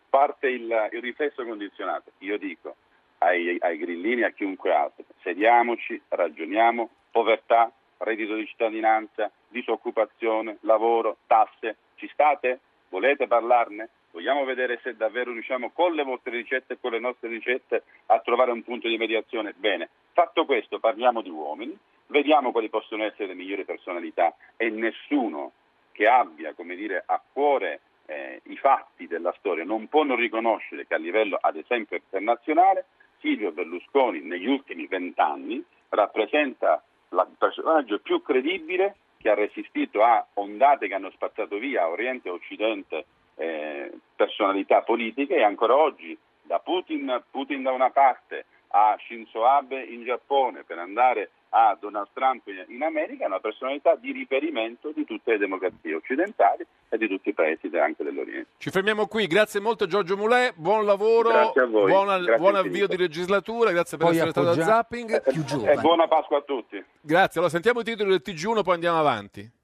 parte 0.10 0.48
il, 0.48 0.90
il 0.94 1.02
riflesso 1.02 1.46
condizionato. 1.46 2.12
Io 2.20 2.40
dico 2.40 2.76
ai, 3.20 3.56
ai 3.60 3.78
grillini 3.78 4.22
e 4.22 4.26
a 4.26 4.32
chiunque 4.32 4.74
altro, 4.74 5.06
sediamoci, 5.22 6.02
ragioniamo, 6.10 6.90
povertà, 7.12 7.72
reddito 8.00 8.34
di 8.34 8.48
cittadinanza, 8.48 9.32
disoccupazione, 9.48 10.58
lavoro, 10.62 11.18
tasse, 11.28 11.78
ci 11.96 12.10
state? 12.12 12.60
Volete 12.90 13.28
parlarne? 13.28 13.90
Vogliamo 14.12 14.44
vedere 14.44 14.80
se 14.84 14.96
davvero 14.96 15.32
riusciamo 15.32 15.72
con 15.72 15.94
le 15.94 16.04
vostre 16.04 16.36
ricette 16.36 16.74
e 16.74 16.78
con 16.80 16.92
le 16.92 17.00
nostre 17.00 17.30
ricette 17.30 17.84
a 18.08 18.20
trovare 18.20 18.52
un 18.52 18.64
punto 18.64 18.88
di 18.88 18.98
mediazione. 18.98 19.54
Bene, 19.56 19.90
fatto 20.12 20.46
questo 20.46 20.80
parliamo 20.80 21.22
di 21.22 21.30
uomini, 21.30 21.78
vediamo 22.08 22.52
quali 22.52 22.70
possono 22.70 23.04
essere 23.04 23.28
le 23.28 23.36
migliori 23.36 23.64
personalità 23.64 24.36
e 24.58 24.70
nessuno 24.70 25.54
che 25.92 26.08
abbia 26.08 26.54
dire, 26.58 27.04
a 27.06 27.22
cuore 27.32 27.82
eh, 28.06 28.42
i 28.46 28.58
fatti 28.58 29.08
della 29.08 29.34
storia 29.38 29.64
non 29.64 29.88
può 29.88 30.04
non 30.04 30.18
riconoscere 30.18 30.86
che 30.86 30.96
a 30.96 30.98
livello 30.98 31.38
ad 31.40 31.56
esempio 31.56 31.96
internazionale 31.96 32.86
Silvio 33.20 33.52
Berlusconi 33.52 34.22
negli 34.22 34.48
ultimi 34.48 34.88
vent'anni 34.88 35.64
rappresenta 35.90 36.84
il 37.12 37.28
personaggio 37.38 38.00
più 38.00 38.22
credibile 38.22 38.96
che 39.18 39.30
ha 39.30 39.36
resistito 39.36 40.04
a 40.04 40.26
ondate 40.34 40.88
che 40.88 40.94
hanno 40.96 41.12
spazzato 41.12 41.58
via 41.58 41.88
Oriente 41.88 42.30
e 42.30 42.32
Occidente 42.32 43.06
eh, 43.36 43.92
personalità 44.16 44.82
politiche 44.82 45.36
e 45.36 45.44
ancora 45.44 45.76
oggi 45.76 46.18
da 46.42 46.60
Putin, 46.60 47.24
Putin 47.30 47.64
da 47.64 47.72
una 47.72 47.90
parte 47.90 48.46
a 48.72 48.96
Shinzo 49.00 49.46
Abe 49.46 49.82
in 49.82 50.04
Giappone 50.04 50.64
per 50.64 50.78
andare 50.78 51.32
a 51.54 51.76
Donald 51.80 52.08
Trump 52.14 52.48
in 52.48 52.82
America 52.82 53.26
è 53.26 53.28
una 53.28 53.40
personalità 53.40 53.96
di 53.96 54.12
riferimento 54.12 54.92
di 54.96 55.04
tutte 55.04 55.32
le 55.32 55.38
democrazie 55.38 55.96
occidentali 55.96 56.66
e 56.88 56.98
di 56.98 57.08
tutti 57.08 57.30
i 57.30 57.34
paesi 57.34 57.70
anche 57.78 58.04
dell'Oriente. 58.04 58.52
Ci 58.58 58.70
fermiamo 58.70 59.08
qui, 59.08 59.28
grazie 59.28 59.60
molto 59.60 59.86
Giorgio 59.86 60.16
Mulè, 60.16 60.54
buon 60.56 60.86
lavoro, 60.86 61.52
buona, 61.70 62.38
buon 62.38 62.56
avvio 62.56 62.88
di 62.88 62.98
legislatura, 62.98 63.72
grazie 63.72 63.98
per 63.98 64.08
Poi 64.08 64.16
essere 64.16 64.32
stato 64.32 64.50
a 64.50 64.64
Zapping. 64.64 65.24
E 65.68 65.76
buona 65.82 66.08
Pasqua 66.08 66.38
a 66.38 66.42
tutti. 66.42 66.82
Grazie, 67.02 67.40
allora 67.40 67.50
sentiamo 67.50 67.82
i 67.82 67.84
titoli 67.84 68.10
del 68.10 68.22
TG1, 68.24 68.64
poi 68.64 68.74
andiamo 68.74 69.00
avanti. 69.00 69.60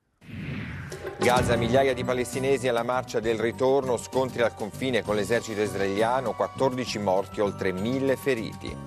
Gaza, 1.28 1.58
migliaia 1.58 1.94
di 1.94 2.06
palestinesi 2.06 2.70
alla 2.70 2.84
marcia 2.84 3.20
del 3.20 3.38
ritorno, 3.38 3.98
scontri 3.98 4.44
al 4.44 4.54
confine 4.54 5.04
con 5.04 5.18
l'esercito 5.18 5.60
israeliano, 5.60 6.32
14 6.32 7.00
morti, 7.00 7.42
oltre 7.42 7.74
1000 7.74 8.16
feriti. 8.16 8.78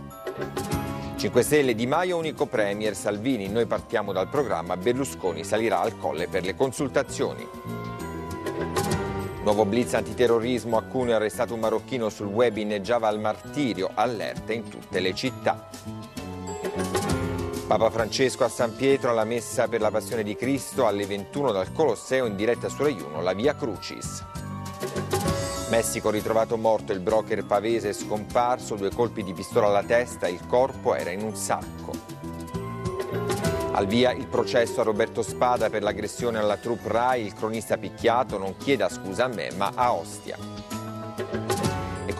5 1.17 1.43
Stelle, 1.43 1.75
Di 1.75 1.87
Maio 1.87 2.17
unico 2.17 2.47
premier, 2.47 2.97
Salvini, 2.97 3.51
noi 3.51 3.67
partiamo 3.67 4.13
dal 4.13 4.31
programma, 4.31 4.79
Berlusconi 4.79 5.45
salirà 5.45 5.81
al 5.81 5.99
colle 5.99 6.29
per 6.29 6.43
le 6.43 6.55
consultazioni. 6.55 7.47
Nuovo 9.43 9.67
blitz 9.67 9.93
antiterrorismo, 9.93 10.79
a 10.79 10.83
Cuneo 10.85 11.17
arrestato 11.17 11.53
un 11.53 11.61
marocchino 11.61 12.09
sul 12.09 12.29
web 12.29 12.57
inneggiava 12.57 13.07
al 13.07 13.21
martirio, 13.21 13.91
allerte 13.93 14.55
in 14.55 14.67
tutte 14.67 15.01
le 15.01 15.15
città. 15.15 15.69
Papa 17.71 17.89
Francesco 17.89 18.43
a 18.43 18.49
San 18.49 18.75
Pietro 18.75 19.11
alla 19.11 19.23
messa 19.23 19.69
per 19.69 19.81
la 19.81 19.93
passione 19.93 20.25
di 20.25 20.35
Cristo 20.35 20.89
alle 20.89 21.07
21 21.07 21.53
dal 21.53 21.71
Colosseo 21.71 22.27
in 22.27 22.35
diretta 22.35 22.69
su 22.69 22.83
Rai 22.83 23.01
1 23.01 23.23
la 23.23 23.33
Via 23.33 23.55
Crucis. 23.55 24.25
Messico 25.71 26.11
ritrovato 26.11 26.57
morto 26.57 26.91
il 26.91 26.99
broker 26.99 27.45
pavese 27.45 27.93
scomparso, 27.93 28.75
due 28.75 28.91
colpi 28.93 29.23
di 29.23 29.33
pistola 29.33 29.69
alla 29.69 29.85
testa, 29.85 30.27
il 30.27 30.45
corpo 30.49 30.97
era 30.97 31.11
in 31.11 31.23
un 31.23 31.37
sacco. 31.37 31.93
Al 33.71 33.87
via 33.87 34.11
il 34.11 34.27
processo 34.27 34.81
a 34.81 34.85
Roberto 34.85 35.23
Spada 35.23 35.71
per 35.71 35.85
l'aggressione 35.85 36.39
alla 36.39 36.57
troupe 36.57 36.89
Rai, 36.89 37.25
il 37.25 37.35
cronista 37.35 37.77
picchiato 37.77 38.37
non 38.37 38.57
chieda 38.57 38.89
scusa 38.89 39.27
a 39.27 39.29
me 39.29 39.49
ma 39.53 39.71
a 39.77 39.93
Ostia. 39.93 41.70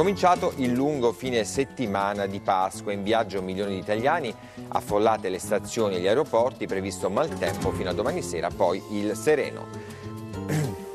Cominciato 0.01 0.55
il 0.57 0.73
lungo 0.73 1.13
fine 1.13 1.45
settimana 1.45 2.25
di 2.25 2.41
Pasqua, 2.41 2.91
in 2.91 3.03
viaggio 3.03 3.43
milioni 3.43 3.75
di 3.75 3.81
italiani, 3.81 4.35
affollate 4.69 5.29
le 5.29 5.39
stazioni 5.39 5.97
e 5.97 6.01
gli 6.01 6.07
aeroporti, 6.07 6.67
previsto 6.67 7.11
maltempo 7.11 7.71
fino 7.71 7.91
a 7.91 7.93
domani 7.93 8.23
sera, 8.23 8.49
poi 8.49 8.83
il 8.93 9.15
sereno. 9.15 9.67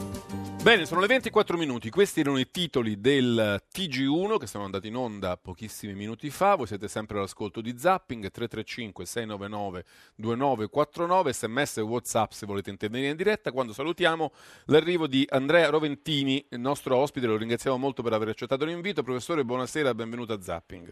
Bene, 0.66 0.88
sono 0.88 1.00
le 1.00 1.06
24 1.06 1.58
minuti, 1.58 1.92
questi 1.92 2.22
erano 2.22 2.40
i 2.40 2.50
titoli 2.50 3.00
del 3.00 3.62
TG1 3.72 4.38
che 4.40 4.48
sono 4.48 4.64
andati 4.64 4.88
in 4.88 4.96
onda 4.96 5.38
pochissimi 5.38 5.94
minuti 5.94 6.32
fa, 6.32 6.56
voi 6.56 6.66
siete 6.66 6.88
sempre 6.88 7.20
all'ascolto 7.20 7.62
di 7.62 7.78
Zapping, 7.78 8.32
335 8.32 9.06
699 9.06 9.86
2949, 10.16 11.34
sms 11.34 11.78
e 11.78 11.82
whatsapp 11.82 12.32
se 12.32 12.48
volete 12.48 12.72
intervenire 12.72 13.12
in 13.12 13.16
diretta, 13.16 13.52
quando 13.52 13.74
salutiamo 13.74 14.32
l'arrivo 14.66 15.06
di 15.06 15.24
Andrea 15.30 15.70
Roventini, 15.70 16.44
il 16.50 16.60
nostro 16.60 16.98
ospite, 16.98 17.28
lo 17.28 17.38
ringraziamo 17.38 17.78
molto 17.78 18.02
per 18.02 18.14
aver 18.14 18.30
accettato 18.30 18.66
l'invito, 18.66 19.04
professore 19.04 19.46
buonasera, 19.46 19.94
benvenuto 19.94 20.34
a 20.34 20.42
Zapping. 20.42 20.92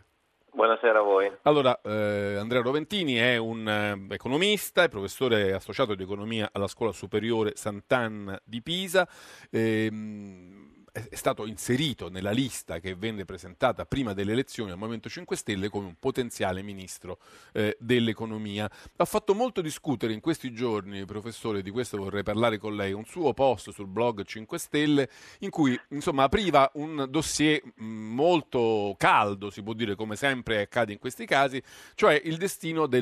Buonasera 0.63 0.99
a 0.99 1.01
voi. 1.01 1.29
Allora, 1.41 1.77
eh, 1.83 2.37
Andrea 2.39 2.61
Roventini 2.61 3.15
è 3.15 3.35
un 3.35 3.67
eh, 3.67 4.13
economista, 4.13 4.83
è 4.83 4.87
professore 4.87 5.51
associato 5.51 5.93
di 5.93 6.03
economia 6.03 6.47
alla 6.53 6.69
Scuola 6.69 6.93
Superiore 6.93 7.51
Sant'Anna 7.55 8.39
di 8.45 8.61
Pisa. 8.61 9.05
Ehm, 9.51 10.72
è 10.93 11.15
stato 11.15 11.47
inserito 11.47 12.07
nella 12.07 12.29
lista 12.29 12.79
che 12.79 12.93
venne 12.93 13.25
presentata 13.25 13.83
prima 13.83 14.13
delle 14.13 14.33
elezioni 14.33 14.69
al 14.69 14.77
Movimento 14.77 15.09
5 15.09 15.35
Stelle 15.35 15.67
come 15.67 15.87
un 15.87 15.95
potenziale 15.97 16.61
ministro 16.61 17.17
eh, 17.51 17.75
dell'economia. 17.79 18.69
Ha 18.95 19.05
fatto 19.05 19.33
molto 19.33 19.61
discutere 19.61 20.13
in 20.13 20.19
questi 20.19 20.53
giorni, 20.53 21.03
professore, 21.05 21.63
di 21.63 21.71
questo 21.71 21.97
vorrei 21.97 22.21
parlare 22.21 22.59
con 22.59 22.75
lei, 22.75 22.93
un 22.93 23.05
suo 23.05 23.33
post 23.33 23.71
sul 23.71 23.87
blog 23.87 24.23
5 24.23 24.59
Stelle 24.59 25.09
in 25.39 25.49
cui 25.49 25.79
insomma 25.89 26.23
apriva 26.23 26.69
un 26.75 27.07
dossier 27.09 27.59
mh, 27.63 27.83
molto 27.83 28.93
caldo, 28.99 29.49
si 29.49 29.63
può 29.63 29.73
dire 29.73 29.95
come 29.95 30.15
sempre 30.15 30.61
accade 30.61 30.93
in 30.93 30.99
questi 30.99 31.25
casi, 31.25 31.59
cioè 31.95 32.21
il 32.23 32.37
destino 32.37 32.85
di 32.85 33.01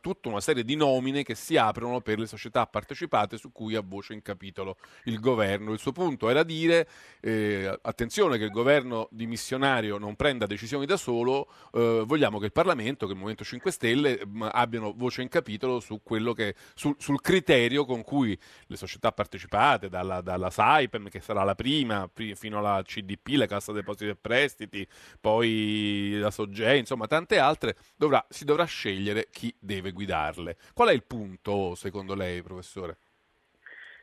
tutta 0.00 0.30
una 0.30 0.40
serie 0.40 0.64
di 0.64 0.76
nomine 0.76 1.22
che 1.24 1.34
si 1.34 1.58
aprono 1.58 2.00
per 2.00 2.18
le 2.18 2.26
società 2.26 2.66
partecipate 2.66 3.36
su 3.36 3.52
cui 3.52 3.74
ha 3.74 3.82
voce 3.84 4.14
in 4.14 4.22
capitolo 4.22 4.78
il 5.04 5.20
governo. 5.20 5.72
Il 5.72 5.78
suo 5.78 5.92
punto 5.92 6.30
era 6.30 6.42
dire 6.42 6.88
eh, 7.20 7.78
attenzione 7.82 8.38
che 8.38 8.44
il 8.44 8.50
governo 8.50 9.08
dimissionario 9.10 9.98
non 9.98 10.16
prenda 10.16 10.46
decisioni 10.46 10.86
da 10.86 10.96
solo, 10.96 11.48
eh, 11.72 12.02
vogliamo 12.06 12.38
che 12.38 12.46
il 12.46 12.52
Parlamento, 12.52 13.06
che 13.06 13.12
il 13.12 13.18
Movimento 13.18 13.44
5 13.44 13.70
Stelle 13.70 14.24
mh, 14.24 14.48
abbiano 14.52 14.92
voce 14.96 15.22
in 15.22 15.28
capitolo 15.28 15.80
su 15.80 16.00
che, 16.02 16.54
sul, 16.74 16.96
sul, 16.98 17.20
criterio 17.20 17.84
con 17.84 18.02
cui 18.02 18.38
le 18.66 18.76
società 18.76 19.12
partecipate, 19.12 19.88
dalla, 19.88 20.20
dalla 20.20 20.50
Saipem 20.50 21.08
che 21.08 21.20
sarà 21.20 21.44
la 21.44 21.54
prima, 21.54 22.08
fino 22.34 22.58
alla 22.58 22.82
CDP, 22.82 23.28
la 23.36 23.46
Cassa 23.46 23.72
Depositi 23.72 24.10
e 24.10 24.16
Prestiti, 24.16 24.86
poi 25.20 26.16
la 26.18 26.30
Sogge, 26.30 26.76
insomma 26.76 27.06
tante 27.06 27.38
altre, 27.38 27.76
dovrà, 27.96 28.24
si 28.28 28.44
dovrà 28.44 28.64
scegliere 28.64 29.28
chi 29.30 29.54
deve 29.58 29.92
guidarle. 29.92 30.56
Qual 30.72 30.88
è 30.88 30.92
il 30.92 31.04
punto 31.04 31.74
secondo 31.74 32.14
lei, 32.14 32.42
professore? 32.42 32.98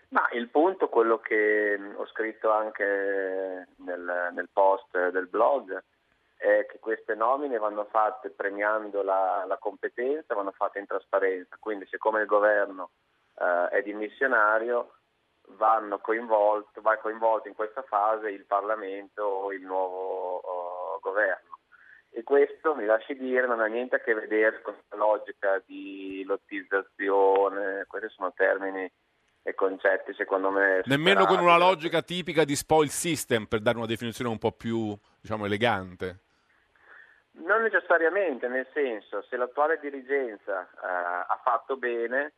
Ma 0.09 0.27
il 0.31 0.49
punto, 0.49 0.87
quello 0.87 1.19
che 1.19 1.79
ho 1.95 2.05
scritto 2.07 2.51
anche 2.51 3.67
nel, 3.77 4.31
nel, 4.33 4.49
post 4.51 5.09
del 5.09 5.27
blog, 5.27 5.83
è 6.37 6.65
che 6.69 6.79
queste 6.79 7.15
nomine 7.15 7.57
vanno 7.57 7.85
fatte 7.85 8.29
premiando 8.29 9.01
la, 9.01 9.43
la 9.47 9.57
competenza, 9.57 10.35
vanno 10.35 10.51
fatte 10.51 10.79
in 10.79 10.85
trasparenza. 10.85 11.57
Quindi, 11.59 11.87
siccome 11.87 12.21
il 12.21 12.27
governo 12.27 12.91
eh, 13.39 13.69
è 13.69 13.81
dimissionario, 13.81 14.93
vanno 15.49 15.99
coinvolto, 15.99 16.81
va 16.81 16.97
coinvolto 16.97 17.47
in 17.47 17.55
questa 17.55 17.83
fase 17.83 18.29
il 18.29 18.45
Parlamento 18.45 19.23
o 19.23 19.53
il 19.53 19.61
nuovo 19.61 20.37
oh, 20.37 20.99
governo. 20.99 21.59
E 22.09 22.23
questo, 22.23 22.75
mi 22.75 22.85
lasci 22.85 23.15
dire, 23.17 23.45
non 23.45 23.59
ha 23.59 23.65
niente 23.65 23.95
a 23.95 23.99
che 23.99 24.13
vedere 24.13 24.61
con 24.61 24.75
la 24.89 24.95
logica 24.95 25.61
di 25.65 26.23
lottizzazione, 26.25 27.85
questi 27.87 28.09
sono 28.09 28.31
termini 28.33 28.89
e 29.47 29.53
concetti 29.53 30.11
secondo 30.15 30.49
me 30.49 30.81
nemmeno 30.85 31.27
con 31.27 31.39
una 31.39 31.55
logica 31.55 32.01
tipica 32.01 32.43
di 32.43 32.55
spoil 32.55 32.89
system 32.89 33.45
per 33.45 33.59
dare 33.59 33.77
una 33.77 33.85
definizione 33.85 34.31
un 34.31 34.39
po' 34.39 34.51
più 34.51 34.97
diciamo 35.21 35.45
elegante. 35.45 36.21
Non 37.33 37.61
necessariamente 37.61 38.47
nel 38.47 38.67
senso 38.73 39.21
se 39.29 39.37
l'attuale 39.37 39.77
dirigenza 39.79 40.63
eh, 40.63 40.77
ha 40.81 41.39
fatto 41.43 41.77
bene 41.77 42.33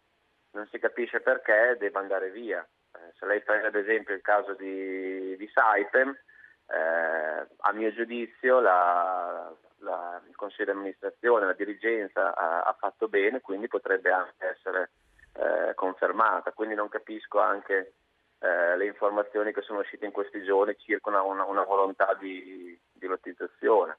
non 0.51 0.67
si 0.69 0.79
capisce 0.79 1.21
perché 1.21 1.77
debba 1.79 1.99
andare 1.99 2.29
via. 2.29 2.67
Eh, 2.91 3.13
se 3.17 3.25
lei 3.25 3.41
prende 3.41 3.67
ad 3.67 3.75
esempio 3.75 4.13
il 4.13 4.21
caso 4.21 4.53
di, 4.55 5.37
di 5.37 5.49
Saipem 5.53 6.09
eh, 6.09 7.47
a 7.57 7.71
mio 7.71 7.93
giudizio 7.93 8.59
la, 8.59 9.49
la, 9.77 10.21
il 10.27 10.35
consiglio 10.35 10.73
di 10.73 10.77
amministrazione 10.77 11.45
la 11.45 11.53
dirigenza 11.53 12.35
ha, 12.35 12.63
ha 12.63 12.75
fatto 12.77 13.07
bene 13.07 13.39
quindi 13.39 13.69
potrebbe 13.69 14.11
anche 14.11 14.45
essere 14.45 14.89
eh, 15.37 15.73
confermata, 15.75 16.51
quindi 16.51 16.75
non 16.75 16.89
capisco 16.89 17.39
anche 17.39 17.93
eh, 18.39 18.77
le 18.77 18.85
informazioni 18.85 19.53
che 19.53 19.61
sono 19.61 19.79
uscite 19.79 20.05
in 20.05 20.11
questi 20.11 20.43
giorni 20.43 20.75
circa 20.77 21.09
una, 21.09 21.21
una, 21.21 21.43
una 21.45 21.63
volontà 21.63 22.13
di, 22.19 22.79
di, 22.91 23.07
lottizzazione. 23.07 23.97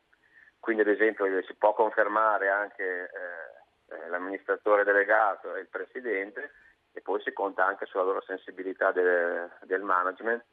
Quindi 0.59 0.82
ad 0.82 0.89
esempio 0.89 1.24
si 1.43 1.55
può 1.55 1.72
confermare 1.74 2.49
anche 2.49 2.84
eh, 2.84 3.95
eh, 3.95 4.09
l'amministratore 4.09 4.84
delegato 4.84 5.55
e 5.55 5.61
il 5.61 5.68
presidente 5.68 6.53
e 6.93 7.01
poi 7.01 7.20
si 7.22 7.32
conta 7.32 7.64
anche 7.64 7.86
sulla 7.86 8.03
loro 8.03 8.20
sensibilità 8.22 8.91
del, 8.93 9.51
del 9.62 9.82
management 9.82 10.45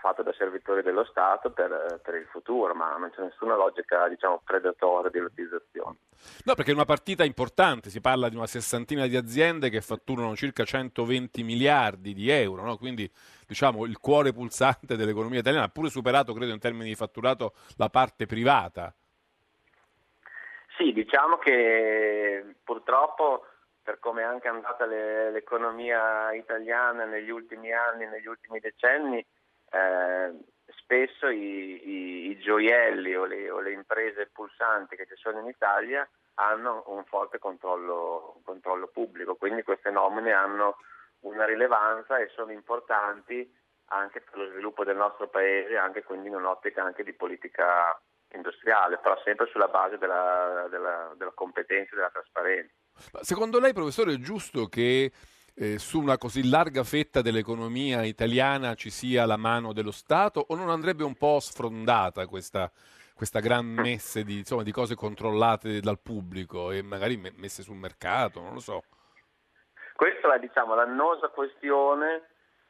fatto 0.00 0.22
da 0.22 0.32
servitori 0.32 0.82
dello 0.82 1.04
Stato 1.04 1.50
per, 1.50 2.00
per, 2.02 2.14
il 2.14 2.26
futuro, 2.26 2.74
ma 2.74 2.96
non 2.96 3.10
c'è 3.10 3.22
nessuna 3.22 3.54
logica 3.56 4.08
diciamo, 4.08 4.40
predatoria 4.44 5.10
di 5.10 5.18
lottizzazione. 5.18 5.96
No, 6.44 6.54
perché 6.54 6.70
è 6.70 6.74
una 6.74 6.84
partita 6.84 7.24
importante, 7.24 7.90
si 7.90 8.00
parla 8.00 8.28
di 8.28 8.36
una 8.36 8.46
sessantina 8.46 9.06
di 9.06 9.16
aziende 9.16 9.68
che 9.68 9.80
fatturano 9.80 10.34
circa 10.36 10.64
120 10.64 11.42
miliardi 11.42 12.14
di 12.14 12.30
euro, 12.30 12.62
no? 12.62 12.76
quindi 12.76 13.10
diciamo, 13.46 13.84
il 13.84 13.98
cuore 13.98 14.32
pulsante 14.32 14.96
dell'economia 14.96 15.40
italiana, 15.40 15.66
ha 15.66 15.70
pure 15.70 15.88
superato, 15.88 16.32
credo, 16.32 16.52
in 16.52 16.60
termini 16.60 16.88
di 16.88 16.94
fatturato 16.94 17.54
la 17.76 17.88
parte 17.88 18.26
privata. 18.26 18.94
Sì, 20.76 20.92
diciamo 20.92 21.38
che 21.38 22.56
purtroppo 22.62 23.44
per 23.86 24.00
come 24.00 24.22
è 24.22 24.24
anche 24.24 24.48
andata 24.48 24.84
le, 24.84 25.30
l'economia 25.30 26.32
italiana 26.32 27.04
negli 27.04 27.30
ultimi 27.30 27.72
anni, 27.72 28.04
negli 28.08 28.26
ultimi 28.26 28.58
decenni, 28.58 29.24
eh, 29.70 30.32
spesso 30.66 31.28
i, 31.28 31.88
i, 31.88 32.30
i 32.30 32.38
gioielli 32.38 33.14
o 33.14 33.24
le, 33.24 33.50
o 33.50 33.60
le, 33.60 33.72
imprese 33.72 34.30
pulsanti 34.32 34.96
che 34.96 35.06
ci 35.06 35.16
sono 35.16 35.40
in 35.40 35.46
Italia 35.46 36.08
hanno 36.34 36.84
un 36.86 37.04
forte 37.04 37.38
controllo, 37.38 38.34
un 38.36 38.42
controllo 38.42 38.88
pubblico, 38.88 39.36
quindi 39.36 39.62
queste 39.62 39.90
nomine 39.90 40.32
hanno 40.32 40.76
una 41.20 41.44
rilevanza 41.44 42.18
e 42.18 42.28
sono 42.34 42.52
importanti 42.52 43.50
anche 43.88 44.20
per 44.20 44.38
lo 44.38 44.50
sviluppo 44.50 44.84
del 44.84 44.96
nostro 44.96 45.28
paese, 45.28 45.76
anche 45.76 46.02
quindi 46.02 46.28
in 46.28 46.34
un'ottica 46.34 46.82
anche 46.82 47.04
di 47.04 47.14
politica 47.14 47.98
industriale, 48.34 48.98
però 48.98 49.18
sempre 49.24 49.46
sulla 49.46 49.68
base 49.68 49.98
della, 49.98 50.66
della, 50.68 51.12
della 51.16 51.32
competenza 51.32 51.92
e 51.92 51.96
della 51.96 52.10
trasparenza. 52.10 52.74
Secondo 53.20 53.60
lei, 53.60 53.72
professore, 53.72 54.12
è 54.12 54.18
giusto 54.18 54.66
che 54.66 55.10
eh, 55.58 55.78
su 55.78 56.00
una 56.00 56.18
così 56.18 56.48
larga 56.48 56.84
fetta 56.84 57.22
dell'economia 57.22 58.02
italiana 58.04 58.74
ci 58.74 58.90
sia 58.90 59.24
la 59.24 59.38
mano 59.38 59.72
dello 59.72 59.90
Stato 59.90 60.44
o 60.48 60.54
non 60.54 60.68
andrebbe 60.68 61.02
un 61.02 61.16
po' 61.16 61.40
sfrondata 61.40 62.26
questa, 62.26 62.70
questa 63.14 63.40
gran 63.40 63.64
messe 63.64 64.22
di, 64.22 64.38
insomma, 64.38 64.62
di, 64.62 64.70
cose 64.70 64.94
controllate 64.94 65.80
dal 65.80 65.98
pubblico 65.98 66.70
e 66.70 66.82
magari 66.82 67.16
messe 67.36 67.62
sul 67.62 67.76
mercato, 67.76 68.40
non 68.40 68.52
lo 68.52 68.60
so. 68.60 68.82
Questa 69.94 70.34
è 70.34 70.38
diciamo, 70.38 70.74
l'annosa 70.74 71.28
questione 71.28 72.28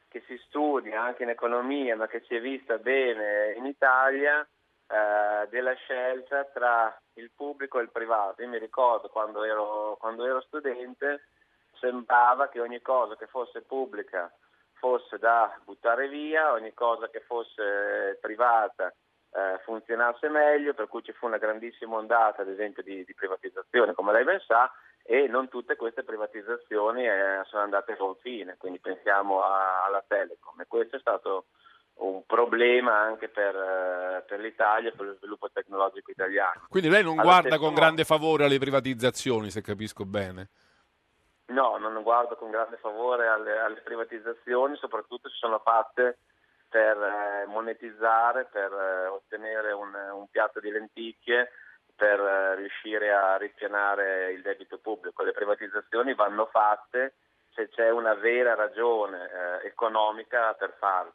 che 0.09 0.23
si 0.29 0.41
studia 0.47 1.03
anche 1.03 1.25
in 1.25 1.31
economia, 1.31 1.97
ma 1.97 2.07
che 2.07 2.23
si 2.29 2.37
è 2.37 2.41
vista 2.41 2.79
bene 2.79 3.55
in 3.57 3.67
Italia, 3.67 4.47
eh, 4.87 5.49
della 5.49 5.75
scelta 5.75 6.45
tra 6.45 6.97
il 7.15 7.33
pubblico 7.35 7.81
e 7.81 7.83
il 7.83 7.91
privato. 7.91 8.43
Io 8.43 8.49
mi 8.49 8.59
ricordo 8.59 9.09
quando 9.09 9.43
ero, 9.43 9.97
quando 9.99 10.25
ero 10.25 10.41
studente 10.43 11.23
sembrava 11.79 12.49
che 12.49 12.61
ogni 12.61 12.81
cosa 12.81 13.17
che 13.17 13.27
fosse 13.27 13.63
pubblica 13.63 14.33
fosse 14.75 15.19
da 15.19 15.59
buttare 15.65 16.09
via, 16.09 16.53
ogni 16.53 16.73
cosa 16.75 17.09
che 17.09 17.21
fosse 17.21 18.19
privata 18.21 18.93
eh, 19.37 19.61
funzionasse 19.65 20.29
meglio, 20.29 20.75
per 20.75 20.89
cui 20.89 21.03
ci 21.03 21.13
fu 21.13 21.27
una 21.27 21.39
grandissima 21.39 21.97
ondata, 21.97 22.43
ad 22.43 22.49
esempio, 22.49 22.83
di, 22.83 23.05
di 23.05 23.15
privatizzazione, 23.15 23.95
come 23.95 24.13
lei 24.13 24.25
ben 24.25 24.41
sa, 24.47 24.71
e 25.03 25.29
non 25.29 25.49
tutte 25.49 25.77
queste 25.77 26.03
privatizzazioni 26.03 27.07
eh, 27.07 27.43
sono 27.45 27.63
andate 27.63 27.93
a 27.93 27.97
confine, 27.97 28.57
quindi 28.59 28.81
pensiamo 28.81 29.43
a, 29.43 29.85
alla 29.85 30.03
Telecom 30.07 30.61
e 30.61 30.67
questo 30.67 30.97
è 30.97 31.01
stato 31.01 31.47
un 31.99 32.25
problema 32.27 32.99
anche 32.99 33.29
per, 33.29 33.55
eh, 33.55 34.25
per, 34.27 34.41
l'Italia 34.41 34.91
per 34.91 35.07
lo 35.07 35.15
sviluppo 35.15 35.51
tecnologico 35.51 36.11
italiano. 36.11 36.67
Quindi 36.69 36.89
lei 36.89 37.03
non 37.03 37.19
Allo 37.19 37.29
guarda 37.29 37.59
con 37.59 37.73
grande 37.73 38.05
favore 38.05 38.45
alle 38.45 38.59
privatizzazioni, 38.59 39.51
se 39.51 39.61
capisco 39.61 40.05
bene? 40.05 40.49
No, 41.47 41.77
non 41.79 42.03
guardo 42.03 42.37
con 42.37 42.51
grande 42.51 42.77
favore 42.77 43.29
alle, 43.29 43.59
alle 43.59 43.81
privatizzazioni, 43.81 44.77
soprattutto 44.77 45.29
se 45.29 45.37
sono 45.37 45.61
fatte 45.61 46.19
per 46.69 46.97
eh, 46.97 47.47
monetizzare, 47.47 48.47
per 48.47 48.73
eh, 48.73 49.07
ottenere 49.07 49.73
un, 49.73 49.95
un, 49.95 50.27
piatto 50.29 50.59
di 50.59 50.71
lenticchie, 50.71 51.51
per 51.95 52.19
eh, 52.19 52.55
riuscire 52.57 53.13
a 53.13 53.37
ripianare 53.37 54.33
il 54.33 54.43
debito 54.43 54.79
pubblico. 54.79 55.23
Le 55.23 55.33
privatizzazioni 55.33 56.15
vanno 56.15 56.47
fatte 56.47 57.15
se 57.55 57.69
c'è 57.69 57.91
una 57.91 58.15
vera 58.15 58.55
ragione 58.55 59.31
eh, 59.63 59.67
economica 59.69 60.53
per 60.55 60.75
farlo, 60.79 61.15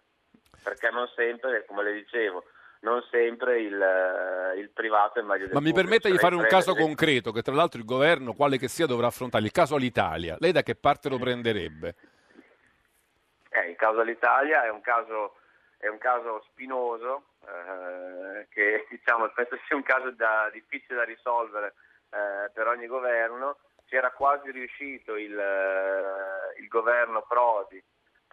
perché 0.64 0.90
non 0.90 1.08
sempre, 1.10 1.66
come 1.66 1.84
le 1.84 1.94
dicevo, 1.94 2.46
non 2.82 3.04
sempre 3.12 3.62
il, 3.62 3.80
eh, 3.80 4.60
il 4.60 4.70
privato 4.72 5.20
è 5.20 5.22
meglio 5.22 5.46
del 5.46 5.54
Ma 5.54 5.60
mi 5.60 5.72
pubblico. 5.72 5.82
permette 5.82 6.12
di 6.12 6.18
fare 6.18 6.36
un 6.36 6.46
caso 6.48 6.74
concreto 6.76 7.32
che 7.32 7.42
tra 7.42 7.54
l'altro 7.54 7.80
il 7.80 7.86
governo, 7.86 8.34
quale 8.34 8.58
che 8.58 8.68
sia, 8.68 8.86
dovrà 8.86 9.08
affrontare. 9.08 9.44
Il 9.44 9.52
caso 9.52 9.76
all'Italia. 9.76 10.36
Lei 10.40 10.52
da 10.52 10.64
che 10.64 10.76
parte 10.76 11.10
lo 11.10 11.18
prenderebbe? 11.18 11.96
Eh, 13.50 13.70
il 13.70 13.76
caso 13.76 14.00
all'Italia 14.00 14.64
è 14.64 14.70
un 14.70 14.82
caso, 14.82 15.36
è 15.78 15.88
un 15.88 15.98
caso 15.98 16.42
spinoso 16.50 17.26
eh, 17.46 18.48
che 18.50 18.88
diciamo, 18.90 19.30
penso 19.30 19.58
sia 19.68 19.76
un 19.76 19.84
caso 19.84 20.12
da, 20.12 20.50
difficile 20.52 20.96
da 20.96 21.04
risolvere 21.04 21.74
eh, 22.10 22.50
per 22.52 22.68
ogni 22.68 22.88
governo. 22.88 23.58
C'era 23.86 24.10
quasi 24.12 24.50
riuscito 24.52 25.18
il, 25.18 25.38
eh, 25.38 26.62
il 26.62 26.68
governo 26.68 27.26
Prodi 27.28 27.84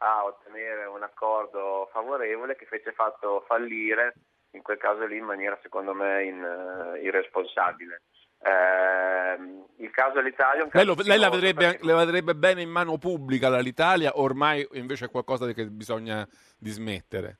a 0.00 0.24
ottenere 0.24 0.84
un 0.84 1.02
accordo 1.02 1.88
favorevole 1.92 2.54
che 2.54 2.66
fece 2.66 2.92
fatto 2.92 3.44
fallire 3.46 4.14
in 4.52 4.62
quel 4.62 4.78
caso 4.78 5.04
lì 5.06 5.16
in 5.16 5.24
maniera 5.24 5.58
secondo 5.62 5.94
me 5.94 6.24
in, 6.24 6.42
uh, 6.42 6.94
irresponsabile. 6.96 8.02
Eh, 8.40 9.36
il 9.78 9.90
caso 9.90 10.14
dell'Italia 10.14 10.60
è 10.60 10.64
un 10.64 10.70
caso 10.70 10.84
lei, 10.84 10.94
lo, 10.94 11.02
lei 11.02 11.18
la, 11.18 11.28
vedrebbe, 11.28 11.70
perché... 11.70 11.84
la 11.84 11.96
vedrebbe 11.96 12.34
bene 12.36 12.62
in 12.62 12.70
mano 12.70 12.96
pubblica 12.96 13.50
l'Italia 13.58 14.12
ormai 14.14 14.64
invece 14.74 15.06
è 15.06 15.10
qualcosa 15.10 15.50
che 15.52 15.66
bisogna 15.66 16.26
dismettere? 16.56 17.38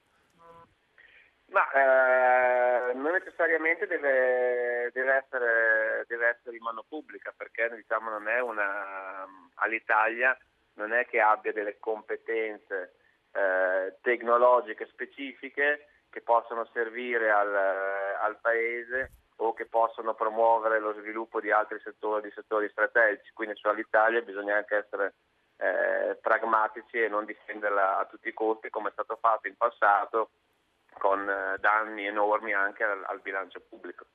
Ma 1.50 1.70
eh, 1.70 2.94
non 2.94 3.12
necessariamente 3.12 3.86
deve, 3.86 4.90
deve, 4.92 5.14
essere, 5.14 6.04
deve, 6.09 6.28
essere, 6.28 6.56
in 6.56 6.62
mano 6.62 6.84
pubblica 6.86 7.32
perché 7.34 7.70
diciamo, 7.74 8.11
non 8.11 8.28
è 8.28 8.40
una, 8.40 9.24
all'Italia 9.54 10.36
non 10.74 10.92
è 10.92 11.06
che 11.06 11.20
abbia 11.20 11.52
delle 11.52 11.78
competenze 11.78 12.94
eh, 13.32 13.96
tecnologiche 14.02 14.86
specifiche 14.86 15.86
che 16.18 16.22
possono 16.22 16.66
servire 16.72 17.30
al, 17.30 17.54
al, 17.54 18.38
paese 18.40 19.12
o 19.36 19.54
che 19.54 19.66
possono 19.66 20.14
promuovere 20.14 20.80
lo 20.80 20.92
sviluppo 20.94 21.40
di 21.40 21.52
altri 21.52 21.78
settori, 21.80 22.22
di 22.22 22.32
settori 22.34 22.68
strategici. 22.68 23.32
Quindi 23.32 23.54
sull'Italia 23.56 24.20
bisogna 24.22 24.56
anche 24.56 24.76
essere 24.76 25.14
eh, 25.58 26.16
pragmatici 26.20 27.00
e 27.00 27.08
non 27.08 27.24
difenderla 27.24 27.98
a 27.98 28.06
tutti 28.06 28.28
i 28.28 28.32
costi 28.32 28.68
come 28.68 28.88
è 28.88 28.92
stato 28.92 29.16
fatto 29.20 29.46
in 29.46 29.56
passato 29.56 30.30
con 30.98 31.28
eh, 31.28 31.56
danni 31.60 32.06
enormi 32.06 32.52
anche 32.52 32.82
al, 32.82 33.04
al 33.06 33.20
bilancio 33.20 33.60
pubblico. 33.68 34.06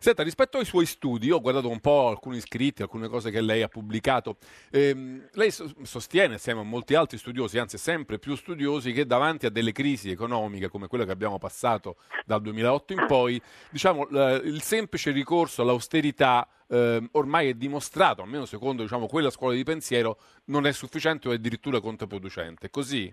Senta, 0.00 0.22
rispetto 0.22 0.58
ai 0.58 0.64
suoi 0.64 0.86
studi, 0.86 1.32
ho 1.32 1.40
guardato 1.40 1.68
un 1.68 1.80
po' 1.80 2.06
alcuni 2.06 2.38
scritti, 2.38 2.82
alcune 2.82 3.08
cose 3.08 3.32
che 3.32 3.40
lei 3.40 3.62
ha 3.62 3.68
pubblicato. 3.68 4.36
Ehm, 4.70 5.28
lei 5.32 5.50
sostiene, 5.50 6.34
assieme 6.34 6.60
a 6.60 6.62
molti 6.62 6.94
altri 6.94 7.18
studiosi, 7.18 7.58
anzi 7.58 7.78
sempre 7.78 8.20
più 8.20 8.36
studiosi, 8.36 8.92
che 8.92 9.06
davanti 9.06 9.46
a 9.46 9.50
delle 9.50 9.72
crisi 9.72 10.10
economiche 10.10 10.68
come 10.68 10.86
quella 10.86 11.04
che 11.04 11.10
abbiamo 11.10 11.38
passato 11.38 11.96
dal 12.24 12.40
2008 12.42 12.92
in 12.92 13.04
poi, 13.08 13.42
diciamo, 13.70 14.06
il 14.44 14.62
semplice 14.62 15.10
ricorso 15.10 15.62
all'austerità 15.62 16.48
eh, 16.68 17.08
ormai 17.12 17.48
è 17.48 17.54
dimostrato, 17.54 18.22
almeno 18.22 18.44
secondo 18.44 18.82
diciamo, 18.82 19.08
quella 19.08 19.30
scuola 19.30 19.54
di 19.54 19.64
pensiero, 19.64 20.18
non 20.44 20.64
è 20.64 20.72
sufficiente 20.72 21.28
o 21.28 21.32
addirittura 21.32 21.80
controproducente. 21.80 22.70
Così? 22.70 23.12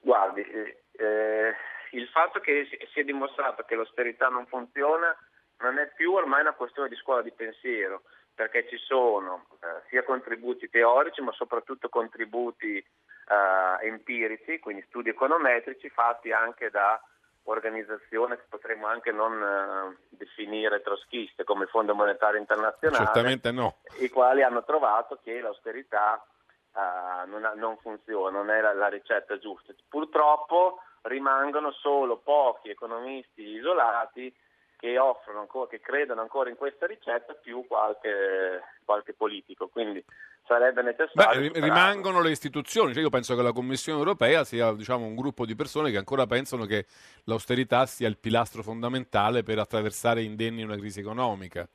Guardi, 0.00 0.42
eh, 0.42 1.54
il 1.96 2.08
fatto 2.08 2.40
che 2.40 2.68
si 2.92 3.00
è 3.00 3.04
dimostrato 3.04 3.62
che 3.64 3.76
l'austerità 3.76 4.28
non 4.28 4.46
funziona 4.46 5.16
non 5.58 5.78
è 5.78 5.90
più 5.94 6.12
ormai 6.12 6.40
una 6.40 6.52
questione 6.52 6.88
di 6.88 6.96
scuola 6.96 7.22
di 7.22 7.30
pensiero, 7.30 8.02
perché 8.34 8.68
ci 8.68 8.76
sono 8.78 9.46
eh, 9.60 9.82
sia 9.88 10.02
contributi 10.02 10.68
teorici 10.68 11.22
ma 11.22 11.32
soprattutto 11.32 11.88
contributi 11.88 12.76
eh, 12.76 13.86
empirici, 13.86 14.58
quindi 14.58 14.84
studi 14.88 15.10
econometrici 15.10 15.88
fatti 15.88 16.32
anche 16.32 16.70
da 16.70 17.00
organizzazioni 17.44 18.36
che 18.36 18.44
potremmo 18.48 18.86
anche 18.86 19.12
non 19.12 19.40
eh, 19.40 19.96
definire 20.08 20.82
troschiste 20.82 21.44
come 21.44 21.64
il 21.64 21.70
Fondo 21.70 21.94
Monetario 21.94 22.40
Internazionale, 22.40 23.04
Certamente 23.04 23.50
no. 23.52 23.76
i 24.00 24.08
quali 24.08 24.42
hanno 24.42 24.64
trovato 24.64 25.20
che 25.22 25.40
l'austerità 25.40 26.24
uh, 26.72 27.28
non, 27.28 27.44
ha, 27.44 27.52
non, 27.54 27.76
funziona, 27.78 28.30
non 28.30 28.50
è 28.50 28.60
la, 28.60 28.72
la 28.72 28.88
ricetta 28.88 29.38
giusta. 29.38 29.74
Purtroppo 29.88 30.80
rimangono 31.04 31.72
solo 31.72 32.18
pochi 32.18 32.70
economisti 32.70 33.42
isolati 33.42 34.34
che 34.76 34.98
offrono 34.98 35.40
ancora, 35.40 35.68
che 35.68 35.80
credono 35.80 36.20
ancora 36.20 36.50
in 36.50 36.56
questa 36.56 36.86
ricetta 36.86 37.32
più 37.34 37.66
qualche, 37.66 38.62
qualche 38.84 39.14
politico. 39.14 39.68
Quindi 39.68 40.04
sarebbe 40.46 40.82
necessario. 40.82 41.50
Beh, 41.50 41.60
rimangono 41.60 42.20
le 42.20 42.30
istituzioni, 42.30 42.92
cioè 42.92 43.02
io 43.02 43.08
penso 43.08 43.34
che 43.34 43.42
la 43.42 43.52
Commissione 43.52 43.98
europea 43.98 44.44
sia 44.44 44.72
diciamo, 44.72 45.06
un 45.06 45.14
gruppo 45.14 45.46
di 45.46 45.54
persone 45.54 45.90
che 45.90 45.96
ancora 45.96 46.26
pensano 46.26 46.66
che 46.66 46.86
l'austerità 47.24 47.86
sia 47.86 48.08
il 48.08 48.18
pilastro 48.18 48.62
fondamentale 48.62 49.42
per 49.42 49.58
attraversare 49.58 50.22
indenni 50.22 50.62
una 50.62 50.76
crisi 50.76 51.00
economica. 51.00 51.66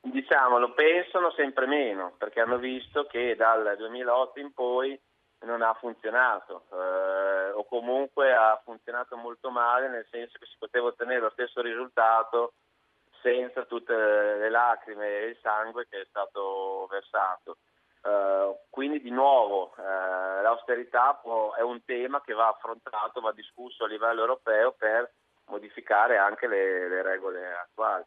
Diciamo, 0.00 0.58
lo 0.58 0.74
pensano 0.74 1.32
sempre 1.32 1.66
meno, 1.66 2.14
perché 2.18 2.40
hanno 2.40 2.58
visto 2.58 3.06
che 3.06 3.36
dal 3.36 3.74
2008 3.78 4.40
in 4.40 4.52
poi 4.52 5.00
non 5.44 5.62
ha 5.62 5.74
funzionato 5.74 6.64
eh, 6.72 7.50
o 7.52 7.64
comunque 7.64 8.34
ha 8.34 8.60
funzionato 8.64 9.16
molto 9.16 9.50
male 9.50 9.88
nel 9.88 10.06
senso 10.10 10.38
che 10.38 10.46
si 10.46 10.56
poteva 10.58 10.88
ottenere 10.88 11.20
lo 11.20 11.30
stesso 11.30 11.60
risultato 11.60 12.54
senza 13.20 13.64
tutte 13.64 13.94
le 13.94 14.50
lacrime 14.50 15.06
e 15.06 15.26
il 15.28 15.38
sangue 15.40 15.86
che 15.88 16.02
è 16.02 16.06
stato 16.08 16.86
versato. 16.90 17.56
Uh, 18.04 18.54
quindi 18.68 19.00
di 19.00 19.08
nuovo 19.08 19.72
uh, 19.78 20.42
l'austerità 20.42 21.14
può, 21.14 21.54
è 21.54 21.62
un 21.62 21.82
tema 21.86 22.20
che 22.20 22.34
va 22.34 22.48
affrontato, 22.48 23.22
va 23.22 23.32
discusso 23.32 23.84
a 23.84 23.88
livello 23.88 24.20
europeo 24.20 24.72
per 24.72 25.10
modificare 25.46 26.18
anche 26.18 26.46
le, 26.46 26.86
le 26.86 27.00
regole 27.00 27.54
attuali. 27.54 28.04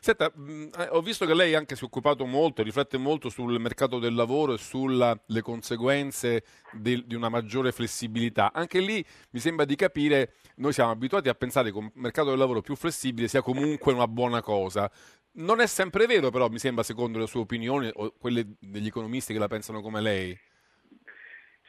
Senta, 0.00 0.32
eh, 0.32 0.88
ho 0.90 1.00
visto 1.00 1.26
che 1.26 1.34
lei 1.34 1.54
anche 1.54 1.76
si 1.76 1.82
è 1.82 1.86
occupato 1.86 2.24
molto, 2.26 2.62
riflette 2.62 2.96
molto 2.96 3.28
sul 3.28 3.58
mercato 3.60 3.98
del 3.98 4.14
lavoro 4.14 4.54
e 4.54 4.58
sulle 4.58 5.18
conseguenze 5.42 6.44
di, 6.72 7.04
di 7.06 7.14
una 7.14 7.28
maggiore 7.28 7.72
flessibilità. 7.72 8.52
Anche 8.52 8.80
lì 8.80 9.04
mi 9.30 9.40
sembra 9.40 9.64
di 9.64 9.76
capire, 9.76 10.34
noi 10.56 10.72
siamo 10.72 10.90
abituati 10.90 11.28
a 11.28 11.34
pensare 11.34 11.70
che 11.70 11.76
un 11.76 11.90
mercato 11.94 12.30
del 12.30 12.38
lavoro 12.38 12.60
più 12.60 12.76
flessibile 12.76 13.28
sia 13.28 13.42
comunque 13.42 13.92
una 13.92 14.08
buona 14.08 14.40
cosa. 14.40 14.90
Non 15.38 15.60
è 15.60 15.66
sempre 15.66 16.06
vero, 16.06 16.30
però, 16.30 16.48
mi 16.48 16.58
sembra, 16.58 16.82
secondo 16.82 17.18
le 17.18 17.26
sue 17.26 17.40
opinioni 17.40 17.90
o 17.92 18.14
quelle 18.18 18.56
degli 18.58 18.86
economisti 18.86 19.34
che 19.34 19.38
la 19.38 19.48
pensano 19.48 19.82
come 19.82 20.00
lei. 20.00 20.38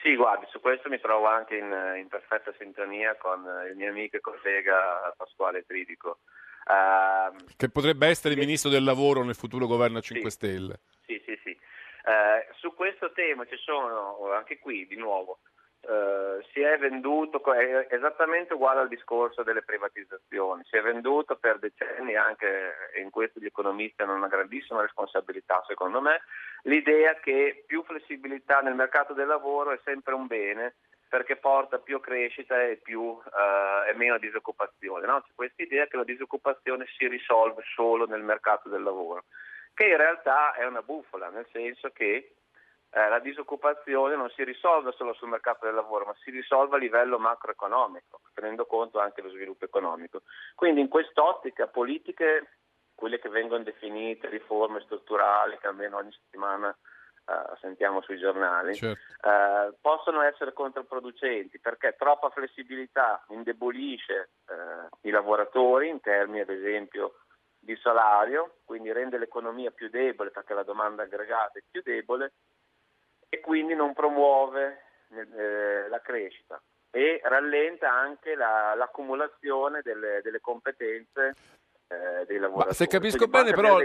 Sì, 0.01 0.15
guardi, 0.15 0.45
su 0.51 0.61
questo 0.61 0.87
mi 0.87 1.01
trovo 1.01 1.25
anche 1.25 1.57
in, 1.57 1.69
in 1.97 2.07
perfetta 2.07 2.53
sintonia 2.57 3.17
con 3.17 3.43
il 3.69 3.75
mio 3.75 3.89
amico 3.89 4.15
e 4.15 4.21
collega 4.21 5.13
Pasquale 5.17 5.65
Tridico. 5.65 6.19
Uh, 6.67 7.33
che 7.55 7.69
potrebbe 7.69 8.07
essere 8.07 8.33
il 8.33 8.39
ministro 8.41 8.69
del 8.69 8.83
lavoro 8.83 9.23
nel 9.23 9.35
futuro 9.35 9.67
governo 9.67 10.01
5 10.01 10.29
sì, 10.29 10.35
Stelle. 10.35 10.79
Sì, 11.05 11.21
sì, 11.25 11.39
sì. 11.41 11.57
Uh, 12.03 12.53
su 12.55 12.73
questo 12.73 13.13
tema 13.13 13.45
ci 13.45 13.55
sono, 13.55 14.33
anche 14.33 14.59
qui 14.59 14.85
di 14.85 14.97
nuovo, 14.97 15.39
uh, 15.81 16.43
si 16.51 16.59
è 16.59 16.77
venduto, 16.77 17.41
è 17.53 17.87
esattamente 17.89 18.53
uguale 18.53 18.81
al 18.81 18.89
discorso 18.89 19.43
delle 19.43 19.61
privatizzazioni, 19.61 20.63
si 20.65 20.75
è 20.75 20.81
venduto 20.81 21.37
per 21.37 21.59
decenni 21.59 22.15
anche, 22.17 22.91
e 22.93 22.99
in 22.99 23.11
questo 23.11 23.39
gli 23.39 23.45
economisti 23.45 24.01
hanno 24.01 24.15
una 24.15 24.27
grandissima 24.27 24.81
responsabilità 24.81 25.63
secondo 25.67 26.01
me, 26.01 26.19
l'idea 26.63 27.15
che 27.15 27.63
più 27.65 27.81
flessibilità 27.83 28.59
nel 28.59 28.75
mercato 28.75 29.13
del 29.13 29.27
lavoro 29.27 29.71
è 29.71 29.79
sempre 29.85 30.13
un 30.13 30.27
bene 30.27 30.75
perché 31.07 31.37
porta 31.37 31.79
più 31.79 31.99
crescita 31.99 32.61
e, 32.61 32.77
più, 32.77 33.17
eh, 33.25 33.89
e 33.89 33.93
meno 33.95 34.17
disoccupazione. 34.17 35.05
No? 35.05 35.21
C'è 35.21 35.31
questa 35.33 35.63
idea 35.63 35.87
che 35.87 35.97
la 35.97 36.03
disoccupazione 36.03 36.85
si 36.97 37.07
risolve 37.07 37.63
solo 37.75 38.05
nel 38.05 38.23
mercato 38.23 38.69
del 38.69 38.83
lavoro, 38.83 39.25
che 39.73 39.85
in 39.85 39.97
realtà 39.97 40.53
è 40.53 40.65
una 40.65 40.81
bufala, 40.81 41.29
nel 41.29 41.47
senso 41.51 41.89
che 41.91 42.33
eh, 42.89 43.09
la 43.09 43.19
disoccupazione 43.19 44.15
non 44.15 44.29
si 44.29 44.43
risolve 44.43 44.91
solo 44.93 45.13
sul 45.13 45.29
mercato 45.29 45.65
del 45.65 45.75
lavoro, 45.75 46.05
ma 46.05 46.15
si 46.23 46.31
risolve 46.31 46.75
a 46.75 46.79
livello 46.79 47.19
macroeconomico, 47.19 48.21
tenendo 48.33 48.65
conto 48.65 48.99
anche 48.99 49.21
dello 49.21 49.33
sviluppo 49.33 49.65
economico. 49.65 50.21
Quindi 50.55 50.81
in 50.81 50.87
quest'ottica 50.87 51.67
politiche, 51.67 52.57
quelle 52.95 53.19
che 53.19 53.29
vengono 53.29 53.63
definite 53.63 54.29
riforme 54.29 54.81
strutturali, 54.81 55.57
che 55.59 55.67
almeno 55.67 55.97
ogni 55.97 56.11
settimana 56.11 56.75
Uh, 57.27 57.57
sentiamo 57.59 58.01
sui 58.01 58.17
giornali, 58.17 58.73
certo. 58.73 59.27
uh, 59.27 59.75
possono 59.81 60.21
essere 60.21 60.53
controproducenti 60.53 61.59
perché 61.59 61.93
troppa 61.97 62.29
flessibilità 62.29 63.21
indebolisce 63.31 64.29
uh, 64.47 64.87
i 65.01 65.09
lavoratori 65.09 65.89
in 65.89 65.99
termini 65.99 66.39
ad 66.39 66.49
esempio 66.49 67.15
di 67.59 67.75
salario, 67.83 68.59
quindi 68.63 68.93
rende 68.93 69.17
l'economia 69.17 69.71
più 69.71 69.89
debole 69.89 70.31
perché 70.31 70.53
la 70.53 70.63
domanda 70.63 71.03
aggregata 71.03 71.59
è 71.59 71.63
più 71.69 71.81
debole 71.83 72.31
e 73.27 73.41
quindi 73.41 73.75
non 73.75 73.93
promuove 73.93 74.83
eh, 75.09 75.89
la 75.89 75.99
crescita 75.99 76.61
e 76.91 77.19
rallenta 77.23 77.91
anche 77.91 78.35
la, 78.35 78.73
l'accumulazione 78.75 79.81
delle, 79.83 80.21
delle 80.23 80.39
competenze 80.39 81.27
eh, 81.27 81.56
dei 82.25 82.37
lavoratori. 82.37 82.67
Ma 82.67 82.73
se 82.73 82.87
capisco 82.87 83.27
bene, 83.27 83.53
però, 83.53 83.79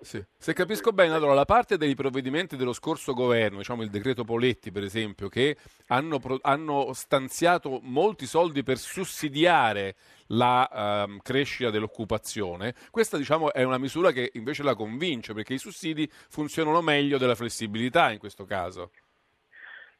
sì. 0.00 0.22
se 0.36 0.52
capisco 0.52 0.92
bene, 0.92 1.14
allora 1.14 1.34
la 1.34 1.44
parte 1.44 1.76
dei 1.76 1.94
provvedimenti 1.94 2.56
dello 2.56 2.72
scorso 2.72 3.14
governo, 3.14 3.58
diciamo 3.58 3.82
il 3.82 3.90
decreto 3.90 4.24
Poletti, 4.24 4.70
per 4.70 4.82
esempio, 4.82 5.28
che 5.28 5.56
hanno, 5.88 6.20
hanno 6.42 6.92
stanziato 6.92 7.80
molti 7.82 8.26
soldi 8.26 8.62
per 8.62 8.76
sussidiare 8.76 9.94
la 10.28 11.04
um, 11.06 11.18
crescita 11.22 11.70
dell'occupazione, 11.70 12.74
questa 12.90 13.16
diciamo 13.16 13.52
è 13.52 13.62
una 13.62 13.78
misura 13.78 14.10
che 14.10 14.30
invece 14.34 14.62
la 14.62 14.74
convince 14.74 15.34
perché 15.34 15.54
i 15.54 15.58
sussidi 15.58 16.08
funzionano 16.10 16.82
meglio 16.82 17.16
della 17.16 17.34
flessibilità 17.34 18.10
in 18.10 18.18
questo 18.18 18.44
caso. 18.44 18.90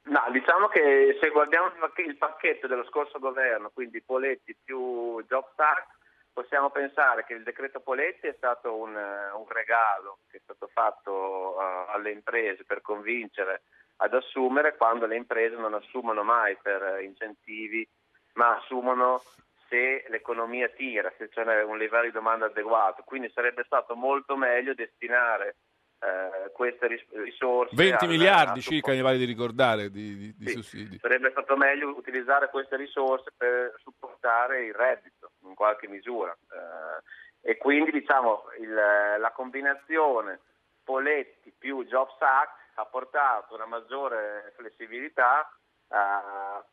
No, 0.06 0.22
diciamo 0.30 0.68
che 0.68 1.18
se 1.20 1.30
guardiamo 1.30 1.72
il 1.96 2.16
pacchetto 2.16 2.68
dello 2.68 2.84
scorso 2.84 3.18
governo, 3.18 3.70
quindi 3.74 4.00
Poletti 4.02 4.54
più 4.64 5.20
Jobs 5.26 5.52
Act, 5.56 5.96
possiamo 6.36 6.68
pensare 6.68 7.24
che 7.24 7.32
il 7.32 7.42
decreto 7.42 7.80
Poletti 7.80 8.26
è 8.26 8.34
stato 8.36 8.76
un, 8.76 8.94
un 8.94 9.48
regalo 9.48 10.18
che 10.28 10.36
è 10.36 10.40
stato 10.44 10.68
fatto 10.70 11.56
uh, 11.56 11.90
alle 11.94 12.10
imprese 12.10 12.62
per 12.64 12.82
convincere 12.82 13.62
ad 13.96 14.12
assumere 14.12 14.76
quando 14.76 15.06
le 15.06 15.16
imprese 15.16 15.56
non 15.56 15.72
assumono 15.72 16.22
mai 16.22 16.54
per 16.60 17.00
incentivi, 17.00 17.88
ma 18.34 18.56
assumono 18.56 19.22
se 19.70 20.04
l'economia 20.08 20.68
tira, 20.68 21.10
se 21.16 21.30
c'è 21.30 21.62
un 21.62 21.78
livello 21.78 22.04
di 22.04 22.10
domanda 22.10 22.44
adeguato. 22.44 23.02
Quindi 23.06 23.30
sarebbe 23.32 23.64
stato 23.64 23.96
molto 23.96 24.36
meglio 24.36 24.74
destinare 24.74 25.56
eh, 26.00 26.50
queste 26.52 26.86
risorse. 27.12 27.74
20 27.74 28.04
al, 28.04 28.10
miliardi 28.10 28.60
circa, 28.60 28.92
mi 28.92 29.00
pare 29.00 29.16
di 29.16 29.24
ricordare, 29.24 29.90
di, 29.90 30.14
di, 30.14 30.34
di 30.36 30.46
sì, 30.48 30.52
sussidi. 30.52 30.98
Sarebbe 30.98 31.30
stato 31.30 31.56
meglio 31.56 31.96
utilizzare 31.96 32.50
queste 32.50 32.76
risorse 32.76 33.32
per 33.34 33.74
supportare 33.82 34.66
il 34.66 34.74
reddito 34.74 35.15
in 35.46 35.54
qualche 35.54 35.88
misura. 35.88 36.32
Eh, 36.32 37.50
e 37.50 37.56
quindi 37.58 37.92
diciamo 37.92 38.44
il, 38.58 38.72
la 38.72 39.32
combinazione 39.32 40.40
Poletti 40.82 41.52
più 41.56 41.84
Jobs 41.84 42.20
Act 42.20 42.54
ha 42.74 42.84
portato 42.84 43.54
una 43.54 43.66
maggiore 43.66 44.52
flessibilità 44.56 45.48
eh, 45.88 45.96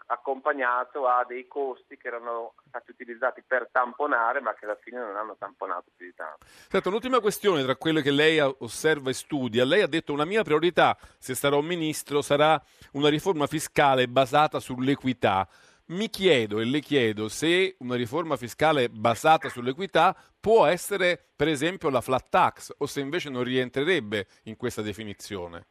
accompagnato 0.07 1.07
a 1.07 1.24
dei 1.28 1.47
costi 1.47 1.97
che 1.97 2.07
erano 2.07 2.53
stati 2.67 2.91
utilizzati 2.91 3.43
per 3.45 3.69
tamponare 3.71 4.41
ma 4.41 4.53
che 4.53 4.65
alla 4.65 4.78
fine 4.82 4.99
non 4.99 5.15
hanno 5.15 5.36
tamponato 5.38 5.91
più 5.95 6.07
di 6.07 6.13
tanto. 6.15 6.45
Certo, 6.69 6.89
un'ultima 6.89 7.19
questione 7.19 7.63
tra 7.63 7.76
quelle 7.76 8.01
che 8.01 8.11
lei 8.11 8.39
osserva 8.39 9.09
e 9.09 9.13
studia. 9.13 9.65
Lei 9.65 9.82
ha 9.82 9.88
detto 9.88 10.13
una 10.13 10.26
mia 10.26 10.43
priorità, 10.43 10.97
se 11.17 11.36
sarò 11.36 11.61
ministro, 11.61 12.21
sarà 12.21 12.59
una 12.93 13.09
riforma 13.09 13.47
fiscale 13.47 14.07
basata 14.07 14.59
sull'equità. 14.59 15.47
Mi 15.86 16.10
chiedo 16.10 16.60
e 16.60 16.66
le 16.66 16.80
chiedo 16.80 17.28
se 17.28 17.76
una 17.80 17.96
riforma 17.96 18.38
fiscale 18.38 18.90
basata 18.90 19.50
sull'equità 19.50 20.16
può 20.40 20.66
essere 20.66 21.32
per 21.36 21.48
esempio 21.48 21.90
la 21.90 22.02
flat 22.02 22.30
tax 22.30 22.74
o 22.78 22.86
se 22.86 23.02
invece 23.02 23.30
non 23.30 23.44
rientrerebbe 23.44 24.28
in 24.44 24.56
questa 24.56 24.82
definizione. 24.82 25.68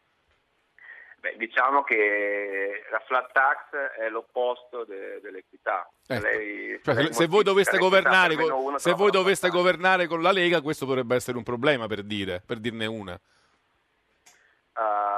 Beh, 1.22 1.36
diciamo 1.36 1.84
che 1.84 2.82
la 2.90 3.00
flat 3.06 3.30
tax 3.32 3.76
è 3.96 4.08
l'opposto 4.08 4.84
de- 4.84 5.20
dell'equità. 5.20 5.88
Ecco. 6.04 6.26
Lei, 6.26 6.80
cioè, 6.82 7.12
se, 7.12 7.26
voi 7.26 7.44
doveste, 7.44 7.78
governare 7.78 8.34
con, 8.34 8.76
se 8.78 8.92
voi 8.92 9.12
doveste 9.12 9.48
governare 9.48 10.08
con 10.08 10.20
la 10.20 10.32
Lega, 10.32 10.60
questo 10.60 10.84
potrebbe 10.84 11.14
essere 11.14 11.36
un 11.36 11.44
problema 11.44 11.86
per, 11.86 12.02
dire, 12.02 12.42
per 12.44 12.58
dirne 12.58 12.86
una. 12.86 13.12
Uh, 14.74 15.11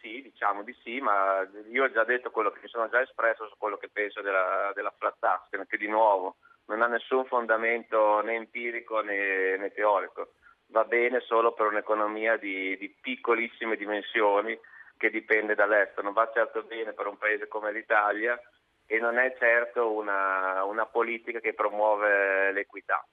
sì, 0.00 0.22
diciamo 0.22 0.62
di 0.62 0.74
sì, 0.82 1.00
ma 1.00 1.46
io 1.70 1.84
ho 1.84 1.90
già 1.90 2.04
detto 2.04 2.30
quello 2.30 2.50
che 2.50 2.60
mi 2.62 2.68
sono 2.68 2.88
già 2.88 3.00
espresso 3.00 3.48
su 3.48 3.54
quello 3.56 3.76
che 3.76 3.88
penso 3.88 4.20
della, 4.20 4.72
della 4.74 4.92
flat 4.96 5.16
tax, 5.18 5.66
che 5.66 5.76
di 5.76 5.88
nuovo 5.88 6.36
non 6.66 6.82
ha 6.82 6.86
nessun 6.86 7.24
fondamento 7.26 8.20
né 8.20 8.34
empirico 8.34 9.00
né, 9.00 9.56
né 9.56 9.72
teorico. 9.72 10.34
Va 10.68 10.84
bene 10.84 11.20
solo 11.20 11.52
per 11.52 11.66
un'economia 11.66 12.36
di, 12.36 12.76
di 12.78 12.94
piccolissime 13.00 13.76
dimensioni 13.76 14.58
che 14.96 15.10
dipende 15.10 15.54
dall'estero, 15.54 16.02
non 16.02 16.12
va 16.12 16.30
certo 16.32 16.62
bene 16.62 16.92
per 16.92 17.06
un 17.06 17.16
paese 17.16 17.48
come 17.48 17.72
l'Italia 17.72 18.38
e 18.86 18.98
non 18.98 19.18
è 19.18 19.34
certo 19.38 19.92
una, 19.92 20.62
una 20.64 20.86
politica 20.86 21.40
che 21.40 21.54
promuove 21.54 22.52
l'equità. 22.52 23.04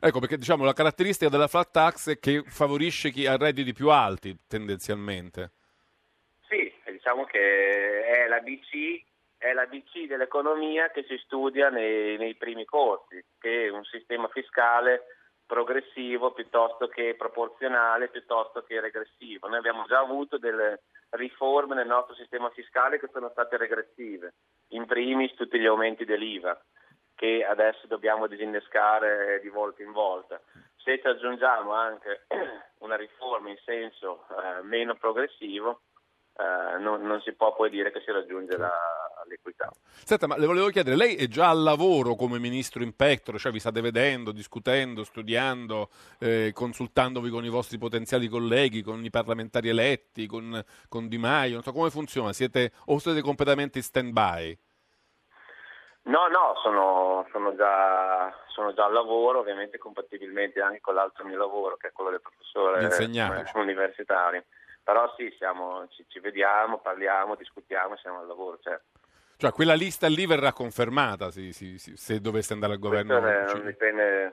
Ecco, 0.00 0.18
perché 0.18 0.36
diciamo 0.36 0.64
la 0.64 0.72
caratteristica 0.72 1.30
della 1.30 1.46
flat 1.46 1.70
tax 1.70 2.10
è 2.10 2.18
che 2.18 2.42
favorisce 2.44 3.10
chi 3.10 3.26
ha 3.26 3.36
redditi 3.36 3.72
più 3.72 3.90
alti 3.90 4.36
tendenzialmente. 4.48 5.52
Diciamo 7.02 7.24
che 7.24 8.04
è 8.04 8.28
la 8.28 8.38
BC, 8.38 9.02
è 9.36 9.52
la 9.52 9.66
BC 9.66 10.06
dell'economia 10.06 10.88
che 10.92 11.04
si 11.08 11.18
studia 11.24 11.68
nei, 11.68 12.16
nei 12.16 12.36
primi 12.36 12.64
corsi, 12.64 13.20
che 13.40 13.66
è 13.66 13.70
un 13.70 13.82
sistema 13.82 14.28
fiscale 14.28 15.02
progressivo 15.44 16.30
piuttosto 16.30 16.86
che 16.86 17.16
proporzionale, 17.18 18.06
piuttosto 18.06 18.62
che 18.62 18.78
regressivo. 18.78 19.48
Noi 19.48 19.58
abbiamo 19.58 19.84
già 19.86 19.98
avuto 19.98 20.38
delle 20.38 20.82
riforme 21.10 21.74
nel 21.74 21.88
nostro 21.88 22.14
sistema 22.14 22.50
fiscale 22.50 23.00
che 23.00 23.08
sono 23.12 23.30
state 23.30 23.56
regressive, 23.56 24.34
in 24.68 24.86
primis 24.86 25.34
tutti 25.34 25.58
gli 25.58 25.66
aumenti 25.66 26.04
dell'IVA 26.04 26.56
che 27.16 27.44
adesso 27.44 27.88
dobbiamo 27.88 28.28
disinnescare 28.28 29.40
di 29.42 29.48
volta 29.48 29.82
in 29.82 29.90
volta. 29.90 30.40
Se 30.76 31.00
ci 31.00 31.06
aggiungiamo 31.08 31.72
anche 31.72 32.26
una 32.78 32.94
riforma 32.94 33.48
in 33.48 33.58
senso 33.64 34.24
eh, 34.28 34.62
meno 34.62 34.94
progressivo, 34.94 35.80
eh, 36.34 36.78
non, 36.78 37.02
non, 37.02 37.20
si 37.20 37.32
può 37.34 37.54
poi 37.54 37.68
dire 37.68 37.92
che 37.92 38.00
si 38.00 38.10
raggiunge 38.10 38.56
la, 38.56 38.72
l'equità. 39.28 39.70
Senta, 40.04 40.26
ma 40.26 40.36
le 40.38 40.46
volevo 40.46 40.68
chiedere, 40.68 40.96
lei 40.96 41.14
è 41.14 41.26
già 41.26 41.50
al 41.50 41.62
lavoro 41.62 42.14
come 42.14 42.38
ministro 42.38 42.82
in 42.82 42.96
pectore, 42.96 43.38
cioè 43.38 43.52
vi 43.52 43.60
state 43.60 43.80
vedendo, 43.80 44.32
discutendo, 44.32 45.04
studiando, 45.04 45.90
eh, 46.18 46.52
consultandovi 46.54 47.28
con 47.28 47.44
i 47.44 47.50
vostri 47.50 47.76
potenziali 47.76 48.28
colleghi, 48.28 48.82
con 48.82 49.04
i 49.04 49.10
parlamentari 49.10 49.68
eletti, 49.68 50.26
con, 50.26 50.62
con 50.88 51.08
Di 51.08 51.18
Maio, 51.18 51.54
non 51.54 51.62
so 51.62 51.72
come 51.72 51.90
funziona, 51.90 52.32
siete, 52.32 52.72
o 52.86 52.98
siete 52.98 53.20
completamente 53.20 53.78
in 53.78 53.84
stand-by? 53.84 54.58
No, 56.04 56.26
no, 56.26 56.54
sono, 56.62 57.28
sono, 57.30 57.54
già, 57.54 58.34
sono, 58.48 58.72
già, 58.72 58.86
al 58.86 58.92
lavoro, 58.92 59.38
ovviamente 59.38 59.78
compatibilmente 59.78 60.60
anche 60.60 60.80
con 60.80 60.94
l'altro 60.94 61.24
mio 61.24 61.38
lavoro, 61.38 61.76
che 61.76 61.88
è 61.88 61.92
quello 61.92 62.10
del 62.10 62.20
professore 62.20 62.88
universitario. 63.54 64.44
Però 64.82 65.12
sì, 65.16 65.32
siamo, 65.38 65.86
ci, 65.90 66.04
ci, 66.08 66.18
vediamo, 66.18 66.78
parliamo, 66.78 67.36
discutiamo, 67.36 67.96
siamo 67.96 68.20
al 68.20 68.26
lavoro, 68.26 68.58
certo. 68.60 69.00
Cioè 69.36 69.52
quella 69.52 69.74
lista 69.74 70.08
lì 70.08 70.26
verrà 70.26 70.52
confermata 70.52 71.30
sì, 71.30 71.52
sì, 71.52 71.78
sì, 71.78 71.96
se 71.96 72.20
dovesse 72.20 72.52
andare 72.52 72.74
al 72.74 72.78
governo? 72.78 73.20
Questo 73.20 73.56
non 73.56 73.66
dipende, 73.66 74.32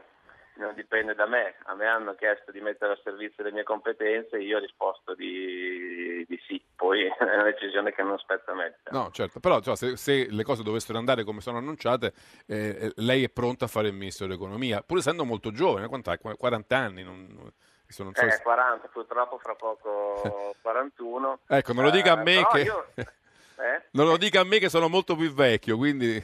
non 0.57 0.73
dipende, 0.75 1.15
da 1.15 1.25
me. 1.25 1.55
A 1.65 1.73
me 1.73 1.87
hanno 1.87 2.13
chiesto 2.13 2.51
di 2.51 2.61
mettere 2.61 2.93
a 2.93 2.99
servizio 3.03 3.43
le 3.43 3.51
mie 3.51 3.63
competenze 3.63 4.37
e 4.37 4.43
io 4.43 4.57
ho 4.57 4.59
risposto 4.59 5.15
di, 5.15 6.25
di 6.27 6.39
sì. 6.47 6.63
Poi 6.75 7.05
è 7.09 7.23
una 7.23 7.43
decisione 7.43 7.91
che 7.91 8.03
non 8.03 8.17
spetta 8.17 8.51
a 8.51 8.55
me. 8.55 8.79
No, 8.91 9.09
certo. 9.11 9.39
Però 9.39 9.59
cioè, 9.61 9.75
se, 9.75 9.97
se, 9.97 10.27
le 10.29 10.43
cose 10.43 10.63
dovessero 10.63 10.97
andare 10.97 11.23
come 11.23 11.41
sono 11.41 11.57
annunciate, 11.57 12.13
eh, 12.45 12.77
eh 12.79 12.91
lei 12.97 13.23
è 13.23 13.29
pronta 13.29 13.65
a 13.65 13.67
fare 13.67 13.87
il 13.87 13.93
ministro 13.93 14.27
dell'economia, 14.27 14.81
pur 14.81 14.97
essendo 14.97 15.25
molto 15.25 15.51
giovane, 15.51 15.87
quant'ha? 15.87 16.17
40 16.17 16.77
anni? 16.77 17.03
Non 17.03 17.27
non 17.29 17.51
so 17.89 18.09
eh, 18.13 18.31
se... 18.31 18.41
40, 18.41 18.87
purtroppo 18.87 19.37
fra 19.39 19.55
poco 19.55 20.55
41. 20.61 21.39
ecco, 21.47 21.73
non 21.73 21.83
lo 21.83 21.89
dica 21.89 22.13
a 22.13 22.23
me 22.23 22.39
eh, 22.39 22.47
che... 22.47 22.61
Io, 22.61 22.85
Eh? 23.59 23.83
Non 23.91 24.07
lo 24.07 24.15
dica 24.15 24.39
a 24.39 24.45
me 24.45 24.57
che 24.57 24.69
sono 24.69 24.87
molto 24.87 25.15
più 25.15 25.31
vecchio, 25.33 25.75
quindi... 25.75 26.17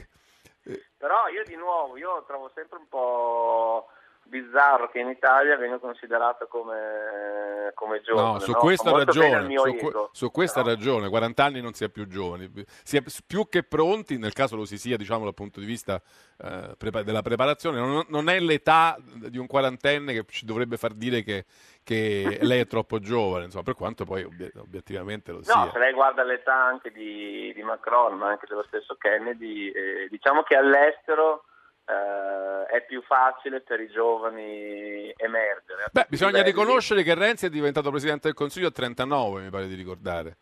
Però 0.96 1.28
io 1.28 1.44
di 1.44 1.54
nuovo, 1.54 1.96
io 1.96 2.24
trovo 2.26 2.50
sempre 2.54 2.78
un 2.78 2.88
po' 2.88 3.88
bizzarro 4.28 4.88
che 4.90 4.98
in 4.98 5.08
Italia 5.08 5.56
venga 5.56 5.78
considerato 5.78 6.46
come, 6.48 7.70
come 7.74 8.00
giovane. 8.02 8.32
No, 8.32 8.38
su 8.38 8.52
no? 8.52 8.58
questa 8.58 8.90
molto 8.90 9.06
ragione, 9.06 9.56
su, 9.56 9.66
ego. 9.66 10.08
su 10.12 10.30
questa 10.30 10.62
ragione, 10.62 11.08
40 11.08 11.44
anni 11.44 11.60
non 11.60 11.72
si 11.72 11.84
è 11.84 11.88
più 11.88 12.06
giovani, 12.06 12.50
si 12.82 12.96
è 12.96 13.02
più 13.26 13.48
che 13.48 13.62
pronti, 13.62 14.18
nel 14.18 14.32
caso 14.32 14.56
lo 14.56 14.64
si 14.64 14.78
sia, 14.78 14.96
diciamo 14.96 15.24
dal 15.24 15.34
punto 15.34 15.60
di 15.60 15.66
vista 15.66 16.00
eh, 16.42 16.74
prepa- 16.76 17.02
della 17.02 17.22
preparazione, 17.22 17.78
non, 17.78 18.04
non 18.08 18.28
è 18.28 18.38
l'età 18.40 18.96
di 19.00 19.38
un 19.38 19.46
quarantenne 19.46 20.12
che 20.12 20.24
ci 20.28 20.44
dovrebbe 20.44 20.76
far 20.76 20.92
dire 20.92 21.22
che, 21.22 21.44
che 21.82 22.38
lei 22.42 22.60
è 22.60 22.66
troppo 22.66 22.98
giovane, 22.98 23.44
insomma, 23.44 23.64
per 23.64 23.74
quanto 23.74 24.04
poi 24.04 24.24
obie- 24.24 24.52
obiettivamente 24.56 25.30
lo 25.32 25.38
No, 25.38 25.42
sia. 25.42 25.70
se 25.72 25.78
lei 25.78 25.92
guarda 25.92 26.22
l'età 26.24 26.54
anche 26.54 26.90
di, 26.90 27.52
di 27.54 27.62
Macron, 27.62 28.16
ma 28.16 28.28
anche 28.28 28.46
dello 28.48 28.64
stesso 28.66 28.96
Kennedy, 28.96 29.68
eh, 29.68 30.08
diciamo 30.10 30.42
che 30.42 30.56
all'estero 30.56 31.44
eh, 31.86 32.66
è 32.76 32.84
più 32.84 33.02
facile 33.02 33.60
per 33.60 33.80
i 33.80 33.88
giovani 33.88 35.12
emergere. 35.16 35.86
Beh, 35.92 36.06
bisogna 36.08 36.32
Belli. 36.32 36.44
riconoscere 36.46 37.02
che 37.02 37.14
Renzi 37.14 37.46
è 37.46 37.50
diventato 37.50 37.90
Presidente 37.90 38.26
del 38.28 38.34
Consiglio 38.36 38.68
a 38.68 38.72
39, 38.72 39.42
mi 39.42 39.50
pare 39.50 39.66
di 39.66 39.74
ricordare. 39.74 40.36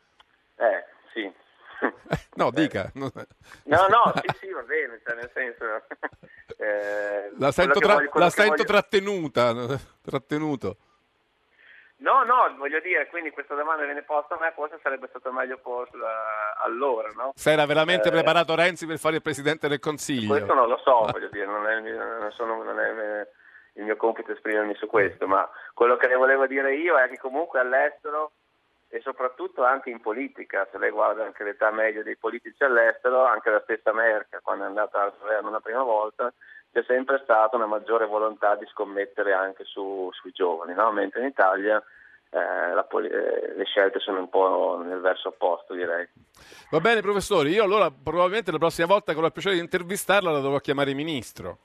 Eh, 0.56 0.84
sì. 1.12 1.32
No, 2.36 2.50
dica. 2.50 2.90
no. 2.94 3.12
No, 3.64 3.86
no, 3.86 4.12
sì, 4.16 4.36
sì, 4.40 4.50
va 4.50 4.62
bene, 4.62 5.00
cioè 5.06 5.14
nel 5.14 5.30
senso... 5.32 5.64
eh, 6.58 7.30
La 7.38 7.52
sento, 7.52 7.78
tra- 7.78 7.94
voglio- 7.94 8.10
la 8.14 8.30
sento 8.30 8.64
trattenuta, 8.64 9.54
trattenuto. 10.02 10.78
No, 12.04 12.22
no, 12.22 12.54
voglio 12.58 12.80
dire, 12.80 13.06
quindi 13.08 13.30
questa 13.30 13.54
domanda 13.54 13.82
viene 13.84 14.02
posta 14.02 14.34
a 14.34 14.38
me, 14.38 14.52
forse 14.54 14.78
sarebbe 14.82 15.06
stato 15.08 15.32
meglio 15.32 15.56
posta 15.56 15.96
allora, 16.62 17.08
no? 17.16 17.32
Se 17.34 17.50
era 17.52 17.64
veramente 17.64 18.08
Eh, 18.08 18.10
preparato 18.10 18.54
Renzi 18.54 18.86
per 18.86 18.98
fare 18.98 19.16
il 19.16 19.22
Presidente 19.22 19.68
del 19.68 19.78
Consiglio. 19.80 20.28
Questo 20.28 20.52
non 20.52 20.68
lo 20.68 20.76
so, 20.84 21.08
voglio 21.10 21.28
dire, 21.28 21.46
non 21.46 21.66
è, 21.66 21.80
non 21.80 22.30
sono- 22.32 22.62
non 22.62 22.78
è 22.78 22.90
il- 22.90 23.28
il 23.76 23.84
mio 23.84 23.96
compito 23.96 24.32
esprimermi 24.32 24.74
su 24.74 24.86
questo, 24.86 25.26
ma 25.26 25.48
quello 25.72 25.96
che 25.96 26.06
le 26.08 26.16
volevo 26.16 26.46
dire 26.46 26.74
io 26.74 26.98
è 26.98 27.08
che 27.08 27.16
comunque 27.18 27.58
all'estero 27.60 28.32
e 28.90 29.00
soprattutto 29.00 29.64
anche 29.64 29.88
in 29.88 30.00
politica, 30.02 30.68
se 30.70 30.76
lei 30.76 30.90
guarda 30.90 31.24
anche 31.24 31.42
l'età 31.42 31.70
media 31.70 32.02
dei 32.02 32.16
politici 32.18 32.62
all'estero, 32.64 33.24
anche 33.24 33.48
la 33.48 33.60
stessa 33.62 33.94
Merkel 33.94 34.40
quando 34.42 34.64
è 34.64 34.66
andata 34.66 35.00
al 35.02 35.14
governo 35.18 35.48
una 35.48 35.60
prima 35.60 35.82
volta, 35.82 36.30
c'è 36.74 36.82
sempre 36.88 37.20
stata 37.22 37.54
una 37.54 37.66
maggiore 37.66 38.04
volontà 38.04 38.56
di 38.56 38.66
scommettere 38.66 39.32
anche 39.32 39.62
su- 39.64 40.10
sui 40.12 40.32
giovani, 40.32 40.74
no? 40.74 40.90
mentre 40.90 41.20
in 41.20 41.26
Italia 41.26 41.80
eh, 42.30 42.84
poli- 42.88 43.08
eh, 43.08 43.54
le 43.54 43.64
scelte 43.64 44.00
sono 44.00 44.18
un 44.18 44.28
po' 44.28 44.82
nel 44.84 44.98
verso 44.98 45.28
opposto 45.28 45.72
direi. 45.72 46.08
Va 46.70 46.80
bene, 46.80 47.00
professore, 47.00 47.50
io 47.50 47.62
allora 47.62 47.92
probabilmente 47.92 48.50
la 48.50 48.58
prossima 48.58 48.88
volta 48.88 49.12
che 49.12 49.20
ho 49.20 49.24
il 49.24 49.30
piacere 49.30 49.54
di 49.54 49.60
intervistarla 49.60 50.32
la 50.32 50.40
dovrò 50.40 50.58
chiamare 50.58 50.94
ministro. 50.94 51.58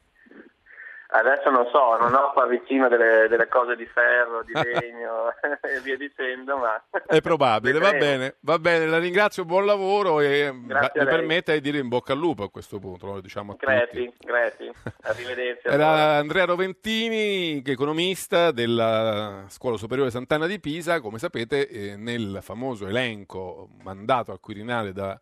Adesso 1.12 1.50
non 1.50 1.68
so, 1.72 1.98
non 1.98 2.14
ho 2.14 2.32
qua 2.34 2.46
vicino 2.46 2.88
delle, 2.88 3.28
delle 3.28 3.48
cose 3.48 3.76
di 3.76 3.86
ferro, 3.88 4.44
di 4.44 4.54
legno 4.54 5.34
e 5.62 5.80
via 5.82 5.98
dicendo, 5.98 6.58
ma... 6.58 6.82
È 7.06 7.20
probabile, 7.22 7.80
va 7.80 7.92
bene, 7.94 8.36
va 8.42 8.60
bene, 8.60 8.86
la 8.86 9.00
ringrazio, 9.00 9.46
buon 9.46 9.66
lavoro 9.66 10.20
e 10.20 10.52
mi 10.52 10.68
permetta 10.94 11.52
di 11.54 11.62
dire 11.62 11.80
in 11.80 11.88
bocca 11.88 12.14
al 12.14 12.20
lupo 12.20 12.44
a 12.44 12.52
questo 12.52 12.78
punto, 12.78 13.08
lo 13.08 13.22
diciamo 13.22 13.54
a 13.54 13.56
tutti. 13.56 13.66
Grazie, 13.66 14.14
grazie. 14.20 14.72
Arrivederci. 15.02 15.68
Era 15.68 16.18
Andrea 16.18 16.46
Roventini, 16.46 17.62
economista 17.66 18.52
della 18.52 19.46
Scuola 19.48 19.78
Superiore 19.78 20.12
Sant'Anna 20.12 20.46
di 20.46 20.60
Pisa, 20.60 21.02
come 21.02 21.18
sapete 21.18 21.68
eh, 21.68 21.96
nel 21.96 22.40
famoso 22.42 22.88
elenco 22.88 23.70
mandato 23.84 24.32
al 24.32 24.40
Quirinale 24.40 24.94
da 24.94 25.20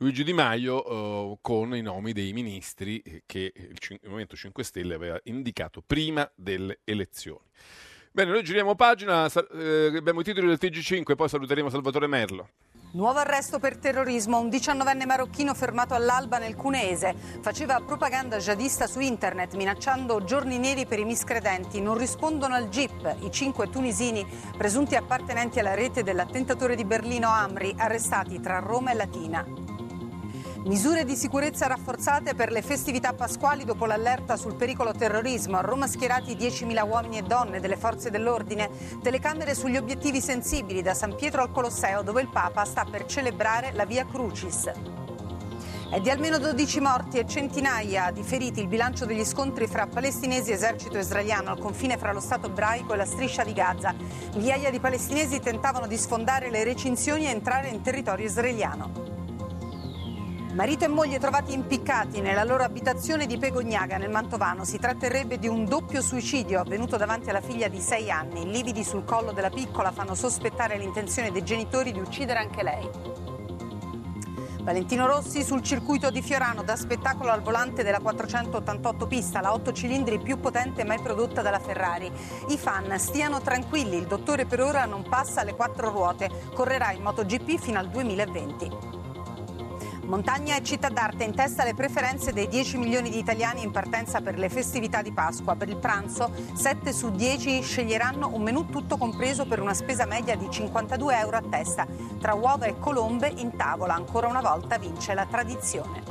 Luigi 0.00 0.22
Di 0.22 0.32
Maio 0.32 0.84
eh, 0.84 1.38
con 1.40 1.74
i 1.74 1.80
nomi 1.80 2.12
dei 2.12 2.32
ministri 2.32 3.00
eh, 3.00 3.22
che 3.26 3.52
il, 3.54 3.78
cin- 3.78 3.98
il 4.00 4.06
Movimento 4.06 4.36
5 4.36 4.62
Stelle 4.62 4.94
aveva 4.94 5.18
indicato 5.24 5.82
prima 5.84 6.30
delle 6.36 6.80
elezioni. 6.84 7.44
Bene, 8.12 8.30
noi 8.30 8.44
giriamo 8.44 8.76
pagina, 8.76 9.26
eh, 9.26 9.92
abbiamo 9.96 10.20
i 10.20 10.24
titoli 10.24 10.46
del 10.46 10.58
TG5, 10.60 11.16
poi 11.16 11.28
saluteremo 11.28 11.68
Salvatore 11.68 12.06
Merlo. 12.06 12.48
Nuovo 12.92 13.18
arresto 13.18 13.58
per 13.58 13.76
terrorismo, 13.76 14.38
un 14.38 14.48
diciannovenne 14.48 15.04
marocchino 15.04 15.52
fermato 15.52 15.94
all'alba 15.94 16.38
nel 16.38 16.54
Cuneese. 16.54 17.14
Faceva 17.42 17.80
propaganda 17.80 18.38
jihadista 18.38 18.86
su 18.86 19.00
internet 19.00 19.54
minacciando 19.54 20.24
giorni 20.24 20.58
neri 20.58 20.86
per 20.86 21.00
i 21.00 21.04
miscredenti. 21.04 21.80
Non 21.82 21.98
rispondono 21.98 22.54
al 22.54 22.68
GIP. 22.68 23.16
I 23.20 23.30
cinque 23.30 23.68
tunisini 23.68 24.24
presunti 24.56 24.94
appartenenti 24.94 25.58
alla 25.58 25.74
rete 25.74 26.02
dell'attentatore 26.02 26.76
di 26.76 26.84
Berlino 26.84 27.28
Amri, 27.28 27.74
arrestati 27.76 28.40
tra 28.40 28.58
Roma 28.60 28.92
e 28.92 28.94
Latina. 28.94 29.67
Misure 30.64 31.04
di 31.04 31.16
sicurezza 31.16 31.66
rafforzate 31.66 32.34
per 32.34 32.50
le 32.50 32.62
festività 32.62 33.14
pasquali 33.14 33.64
dopo 33.64 33.86
l'allerta 33.86 34.36
sul 34.36 34.54
pericolo 34.54 34.92
terrorismo. 34.92 35.56
A 35.56 35.60
Roma 35.60 35.86
schierati 35.86 36.34
10.000 36.34 36.86
uomini 36.86 37.18
e 37.18 37.22
donne 37.22 37.60
delle 37.60 37.76
forze 37.76 38.10
dell'ordine. 38.10 38.68
Telecamere 39.00 39.54
sugli 39.54 39.76
obiettivi 39.76 40.20
sensibili 40.20 40.82
da 40.82 40.92
San 40.94 41.14
Pietro 41.14 41.42
al 41.42 41.52
Colosseo 41.52 42.02
dove 42.02 42.20
il 42.20 42.28
Papa 42.28 42.64
sta 42.64 42.84
per 42.84 43.06
celebrare 43.06 43.72
la 43.72 43.86
Via 43.86 44.04
Crucis. 44.04 44.70
È 45.90 46.00
di 46.00 46.10
almeno 46.10 46.38
12 46.38 46.80
morti 46.80 47.18
e 47.18 47.26
centinaia 47.26 48.10
di 48.10 48.22
feriti 48.22 48.60
il 48.60 48.68
bilancio 48.68 49.06
degli 49.06 49.24
scontri 49.24 49.66
fra 49.66 49.86
palestinesi 49.86 50.50
e 50.50 50.54
esercito 50.54 50.98
israeliano 50.98 51.50
al 51.50 51.58
confine 51.58 51.96
fra 51.96 52.12
lo 52.12 52.20
Stato 52.20 52.48
ebraico 52.48 52.92
e 52.92 52.96
la 52.98 53.06
striscia 53.06 53.42
di 53.42 53.54
Gaza. 53.54 53.94
Migliaia 54.34 54.70
di 54.70 54.80
palestinesi 54.80 55.40
tentavano 55.40 55.86
di 55.86 55.96
sfondare 55.96 56.50
le 56.50 56.62
recinzioni 56.62 57.24
e 57.24 57.30
entrare 57.30 57.68
in 57.68 57.80
territorio 57.80 58.26
israeliano. 58.26 59.17
Marito 60.58 60.84
e 60.84 60.88
moglie 60.88 61.20
trovati 61.20 61.52
impiccati 61.52 62.20
nella 62.20 62.42
loro 62.42 62.64
abitazione 62.64 63.26
di 63.26 63.38
Pegognaga 63.38 63.96
nel 63.96 64.10
Mantovano. 64.10 64.64
Si 64.64 64.76
tratterebbe 64.76 65.38
di 65.38 65.46
un 65.46 65.64
doppio 65.64 66.02
suicidio 66.02 66.58
avvenuto 66.58 66.96
davanti 66.96 67.30
alla 67.30 67.40
figlia 67.40 67.68
di 67.68 67.78
sei 67.78 68.10
anni. 68.10 68.42
I 68.42 68.50
lividi 68.50 68.82
sul 68.82 69.04
collo 69.04 69.30
della 69.30 69.50
piccola 69.50 69.92
fanno 69.92 70.16
sospettare 70.16 70.76
l'intenzione 70.76 71.30
dei 71.30 71.44
genitori 71.44 71.92
di 71.92 72.00
uccidere 72.00 72.40
anche 72.40 72.64
lei. 72.64 72.90
Valentino 74.62 75.06
Rossi 75.06 75.44
sul 75.44 75.62
circuito 75.62 76.10
di 76.10 76.22
Fiorano 76.22 76.64
da 76.64 76.74
spettacolo 76.74 77.30
al 77.30 77.42
volante 77.42 77.84
della 77.84 78.00
488 78.00 79.06
pista, 79.06 79.40
la 79.40 79.52
8 79.52 79.72
cilindri 79.72 80.18
più 80.18 80.40
potente 80.40 80.82
mai 80.82 80.98
prodotta 81.00 81.40
dalla 81.40 81.60
Ferrari. 81.60 82.10
I 82.48 82.58
fan 82.58 82.98
stiano 82.98 83.40
tranquilli, 83.40 83.96
il 83.96 84.08
dottore 84.08 84.44
per 84.44 84.60
ora 84.60 84.86
non 84.86 85.04
passa 85.08 85.42
alle 85.42 85.54
quattro 85.54 85.90
ruote, 85.90 86.28
correrà 86.52 86.90
in 86.90 87.02
MotoGP 87.02 87.60
fino 87.60 87.78
al 87.78 87.88
2020. 87.88 88.97
Montagna 90.08 90.56
e 90.56 90.62
città 90.62 90.88
d'arte 90.88 91.24
in 91.24 91.34
testa 91.34 91.64
le 91.64 91.74
preferenze 91.74 92.32
dei 92.32 92.48
10 92.48 92.78
milioni 92.78 93.10
di 93.10 93.18
italiani 93.18 93.62
in 93.62 93.70
partenza 93.70 94.22
per 94.22 94.38
le 94.38 94.48
festività 94.48 95.02
di 95.02 95.12
Pasqua. 95.12 95.54
Per 95.54 95.68
il 95.68 95.76
pranzo 95.76 96.32
7 96.54 96.94
su 96.94 97.10
10 97.10 97.60
sceglieranno 97.60 98.30
un 98.32 98.40
menù 98.40 98.64
tutto 98.70 98.96
compreso 98.96 99.44
per 99.44 99.60
una 99.60 99.74
spesa 99.74 100.06
media 100.06 100.34
di 100.34 100.48
52 100.50 101.18
euro 101.18 101.36
a 101.36 101.42
testa. 101.42 101.86
Tra 102.18 102.32
uova 102.32 102.64
e 102.64 102.78
colombe 102.78 103.30
in 103.36 103.54
tavola 103.54 103.92
ancora 103.92 104.28
una 104.28 104.40
volta 104.40 104.78
vince 104.78 105.12
la 105.12 105.26
tradizione. 105.26 106.07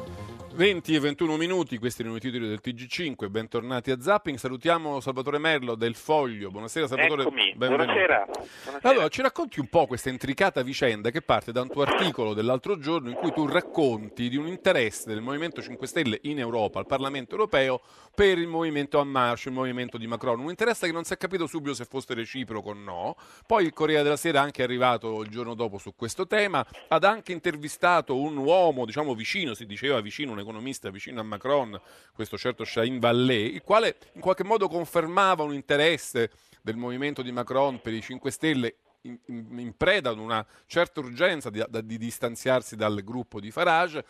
20 0.57 0.95
e 0.95 0.99
21 0.99 1.37
minuti, 1.37 1.77
questi 1.77 2.01
erano 2.01 2.17
i 2.17 2.19
titoli 2.19 2.47
del 2.47 2.59
TG5, 2.63 3.29
bentornati 3.29 3.91
a 3.91 4.01
Zapping, 4.01 4.39
salutiamo 4.39 4.99
Salvatore 4.99 5.37
Merlo 5.37 5.75
del 5.75 5.93
Foglio, 5.93 6.49
buonasera 6.49 6.87
Salvatore. 6.87 7.21
Eccomi, 7.21 7.53
buonasera. 7.55 8.25
Buonasera. 8.25 8.79
Allora, 8.81 9.07
ci 9.07 9.21
racconti 9.21 9.59
un 9.59 9.67
po' 9.67 9.85
questa 9.85 10.09
intricata 10.09 10.63
vicenda 10.63 11.11
che 11.11 11.21
parte 11.21 11.51
da 11.51 11.61
un 11.61 11.69
tuo 11.69 11.83
articolo 11.83 12.33
dell'altro 12.33 12.79
giorno 12.79 13.09
in 13.09 13.15
cui 13.17 13.31
tu 13.33 13.45
racconti 13.45 14.29
di 14.29 14.35
un 14.35 14.47
interesse 14.47 15.07
del 15.07 15.21
Movimento 15.21 15.61
5 15.61 15.85
Stelle 15.85 16.17
in 16.23 16.39
Europa, 16.39 16.79
al 16.79 16.87
Parlamento 16.87 17.33
europeo, 17.35 17.81
per 18.17 18.39
il 18.39 18.47
movimento 18.47 18.99
En 18.99 19.09
Marche, 19.09 19.49
il 19.49 19.53
movimento 19.53 19.99
di 19.99 20.07
Macron. 20.07 20.39
Un 20.39 20.49
interesse 20.49 20.87
che 20.87 20.91
non 20.91 21.03
si 21.03 21.13
è 21.13 21.17
capito 21.17 21.45
subito 21.45 21.75
se 21.75 21.85
fosse 21.85 22.15
reciproco 22.15 22.69
o 22.71 22.73
no. 22.73 23.15
Poi 23.45 23.63
il 23.63 23.73
Corriere 23.73 24.01
della 24.01 24.17
Sera 24.17 24.39
è 24.39 24.41
anche 24.41 24.63
arrivato 24.63 25.21
il 25.21 25.29
giorno 25.29 25.53
dopo 25.53 25.77
su 25.77 25.93
questo 25.95 26.25
tema, 26.25 26.65
ha 26.87 26.95
anche 26.95 27.31
intervistato 27.31 28.19
un 28.19 28.35
uomo, 28.37 28.85
diciamo 28.85 29.13
vicino, 29.13 29.53
si 29.53 29.67
diceva 29.67 30.01
vicino, 30.01 30.31
un 30.31 30.39
economista 30.39 30.89
vicino 30.89 31.19
a 31.19 31.23
Macron, 31.23 31.79
questo 32.11 32.39
certo 32.39 32.65
Shahin 32.65 32.97
Vallée, 32.97 33.45
il 33.45 33.61
quale 33.61 33.95
in 34.13 34.21
qualche 34.21 34.43
modo 34.43 34.67
confermava 34.67 35.43
un 35.43 35.53
interesse 35.53 36.31
del 36.63 36.75
movimento 36.75 37.21
di 37.21 37.31
Macron 37.31 37.79
per 37.81 37.93
i 37.93 38.01
5 38.01 38.31
Stelle 38.31 38.75
in, 39.01 39.15
in- 39.27 39.59
in 39.59 39.77
preda 39.77 40.09
ad 40.09 40.17
una 40.17 40.43
certa 40.65 41.01
urgenza 41.01 41.51
di, 41.51 41.63
da- 41.69 41.81
di 41.81 41.99
distanziarsi 41.99 42.75
dal 42.75 43.03
gruppo 43.03 43.39
di 43.39 43.51
Farage, 43.51 44.03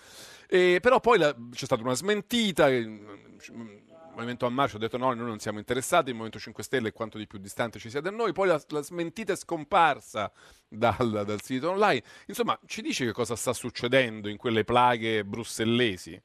E 0.48 0.80
però 0.82 1.02
poi 1.02 1.18
la- 1.18 1.36
c'è 1.52 1.66
stata 1.66 1.82
una 1.82 1.94
smentita, 1.94 2.70
Movimento 4.18 4.48
a 4.48 4.50
Marcia 4.50 4.78
ha 4.78 4.80
detto 4.80 4.98
no, 4.98 5.14
noi 5.14 5.28
non 5.28 5.38
siamo 5.38 5.60
interessati, 5.60 6.10
il 6.10 6.14
Movimento 6.14 6.40
5 6.40 6.64
Stelle 6.64 6.88
è 6.88 6.92
quanto 6.92 7.20
di 7.20 7.28
più 7.28 7.38
distante 7.38 7.78
ci 7.78 7.92
sia 7.92 8.02
da 8.02 8.10
noi, 8.10 8.32
poi 8.34 8.48
la, 8.48 8.60
la 8.70 8.82
smentita 8.82 9.34
è 9.34 9.36
scomparsa 9.36 10.32
dal, 10.68 11.24
dal 11.24 11.42
sito 11.44 11.70
online, 11.70 12.02
insomma 12.26 12.60
ci 12.66 12.82
dice 12.82 13.06
che 13.06 13.12
cosa 13.12 13.36
sta 13.36 13.54
succedendo 13.54 14.28
in 14.28 14.38
quelle 14.38 14.64
plaghe 14.64 15.24
brussellesi? 15.24 16.20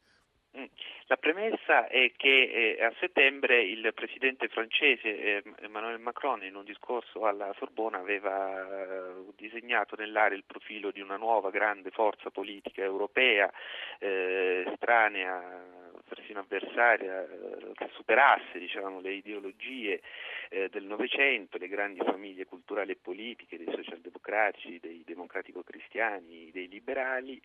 La 1.12 1.18
premessa 1.18 1.88
è 1.88 2.10
che 2.16 2.76
eh, 2.78 2.82
a 2.82 2.90
settembre 2.98 3.62
il 3.62 3.92
presidente 3.94 4.48
francese 4.48 5.08
eh, 5.08 5.42
Emmanuel 5.60 5.98
Macron 5.98 6.42
in 6.42 6.54
un 6.54 6.64
discorso 6.64 7.26
alla 7.26 7.54
Sorbona 7.58 7.98
aveva 7.98 8.62
eh, 8.62 9.12
disegnato 9.36 9.94
nell'area 9.94 10.38
il 10.38 10.44
profilo 10.46 10.90
di 10.90 11.02
una 11.02 11.18
nuova 11.18 11.50
grande 11.50 11.90
forza 11.90 12.30
politica 12.30 12.80
europea 12.82 13.52
eh, 13.98 14.64
estranea 14.66 15.80
persino 16.08 16.40
avversaria 16.40 17.22
eh, 17.24 17.72
che 17.74 17.90
superasse 17.92 18.58
diciamo, 18.58 19.00
le 19.00 19.12
ideologie 19.12 20.00
eh, 20.48 20.70
del 20.70 20.84
Novecento, 20.84 21.58
le 21.58 21.68
grandi 21.68 22.00
famiglie 22.02 22.46
culturali 22.46 22.92
e 22.92 22.96
politiche 22.96 23.58
dei 23.58 23.70
socialdemocratici, 23.70 24.78
dei 24.80 25.02
democratico-cristiani, 25.04 26.50
dei 26.52 26.68
liberali 26.68 27.38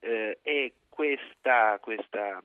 e 0.00 0.72
questa, 0.88 1.78
questa 1.80 2.42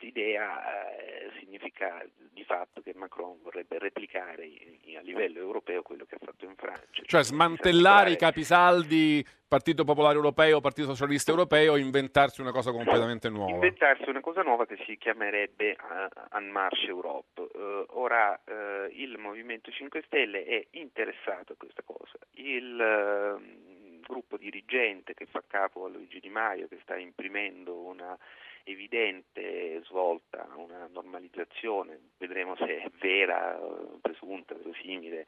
idea 0.00 0.96
eh, 0.96 1.30
significa 1.38 2.04
di 2.30 2.44
fatto 2.44 2.80
che 2.80 2.92
Macron 2.94 3.38
vorrebbe 3.42 3.78
replicare 3.78 4.46
in, 4.46 4.96
a 4.96 5.00
livello 5.00 5.38
europeo 5.38 5.82
quello 5.82 6.04
che 6.04 6.16
ha 6.16 6.24
fatto 6.24 6.44
in 6.44 6.54
Francia. 6.56 7.02
Cioè 7.04 7.22
smantellare 7.22 8.12
i 8.12 8.16
capisaldi 8.16 9.24
Partito 9.52 9.84
Popolare 9.84 10.14
Europeo, 10.14 10.62
Partito 10.62 10.88
Socialista 10.88 11.30
Europeo, 11.30 11.76
inventarsi 11.76 12.40
una 12.40 12.52
cosa 12.52 12.70
completamente 12.70 13.28
nuova. 13.28 13.52
Inventarsi 13.52 14.08
una 14.08 14.22
cosa 14.22 14.40
nuova 14.40 14.64
che 14.64 14.78
si 14.86 14.96
chiamerebbe 14.96 15.76
uh, 15.78 16.36
En 16.36 16.48
Marche 16.48 16.86
Europe. 16.86 17.38
Uh, 17.52 17.84
ora 17.90 18.40
uh, 18.46 18.90
il 18.90 19.18
Movimento 19.18 19.70
5 19.70 20.04
Stelle 20.06 20.44
è 20.44 20.66
interessato 20.70 21.52
a 21.52 21.56
questa 21.58 21.82
cosa. 21.84 22.16
Il 22.32 22.78
uh, 22.80 24.00
gruppo 24.00 24.38
dirigente 24.38 25.12
che 25.12 25.26
fa 25.26 25.42
capo 25.46 25.84
a 25.84 25.88
Luigi 25.90 26.18
Di 26.20 26.30
Maio, 26.30 26.66
che 26.68 26.78
sta 26.82 26.96
imprimendo 26.96 27.76
una 27.76 28.16
evidente 28.64 29.82
svolta, 29.84 30.46
una 30.56 30.88
normalizzazione, 30.92 31.98
vedremo 32.18 32.56
se 32.56 32.82
è 32.82 32.90
vera, 33.00 33.58
presunta, 34.00 34.54
verosimile, 34.54 35.26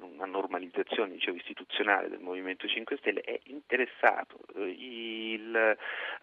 una 0.00 0.26
normalizzazione 0.26 1.14
dicevo, 1.14 1.36
istituzionale 1.36 2.08
del 2.08 2.20
Movimento 2.20 2.66
5 2.66 2.96
Stelle, 2.98 3.20
è 3.20 3.40
interessato. 3.44 4.38
Il 4.56 5.76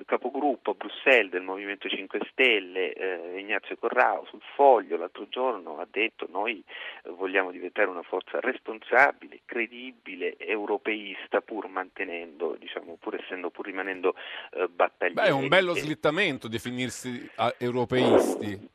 capogruppo 0.05 0.71
a 0.71 0.73
Bruxelles 0.73 1.31
del 1.31 1.41
Movimento 1.41 1.89
5 1.89 2.19
Stelle, 2.31 2.93
eh, 2.93 3.39
Ignazio 3.39 3.75
Corrao, 3.77 4.25
sul 4.25 4.41
foglio 4.55 4.97
l'altro 4.97 5.27
giorno 5.27 5.77
ha 5.79 5.87
detto 5.89 6.27
noi 6.29 6.63
vogliamo 7.09 7.51
diventare 7.51 7.89
una 7.89 8.03
forza 8.03 8.39
responsabile, 8.39 9.41
credibile, 9.45 10.37
europeista, 10.37 11.41
pur 11.41 11.67
mantenendo, 11.67 12.55
diciamo, 12.59 12.97
pur 12.99 13.15
essendo, 13.15 13.49
pur 13.49 13.65
rimanendo 13.65 14.15
eh, 14.53 14.67
battaglieri. 14.67 15.13
Beh, 15.13 15.27
è 15.27 15.31
un 15.31 15.47
bello 15.47 15.73
slittamento 15.73 16.30
momento 16.31 16.47
definirsi 16.47 17.29
europeisti. 17.57 18.69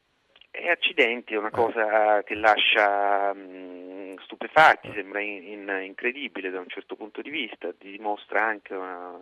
E 0.50 0.70
accidenti 0.70 1.34
è 1.34 1.38
una 1.38 1.50
cosa 1.50 2.22
che 2.22 2.34
lascia 2.34 3.32
mh, 3.32 4.16
stupefatti, 4.24 4.90
sembra 4.94 5.20
in, 5.20 5.42
in, 5.44 5.82
incredibile 5.84 6.50
da 6.50 6.61
un 6.61 6.68
certo 6.68 6.96
punto 6.96 7.20
di 7.20 7.30
vista, 7.30 7.74
dimostra 7.78 8.42
anche 8.42 8.74
una, 8.74 9.12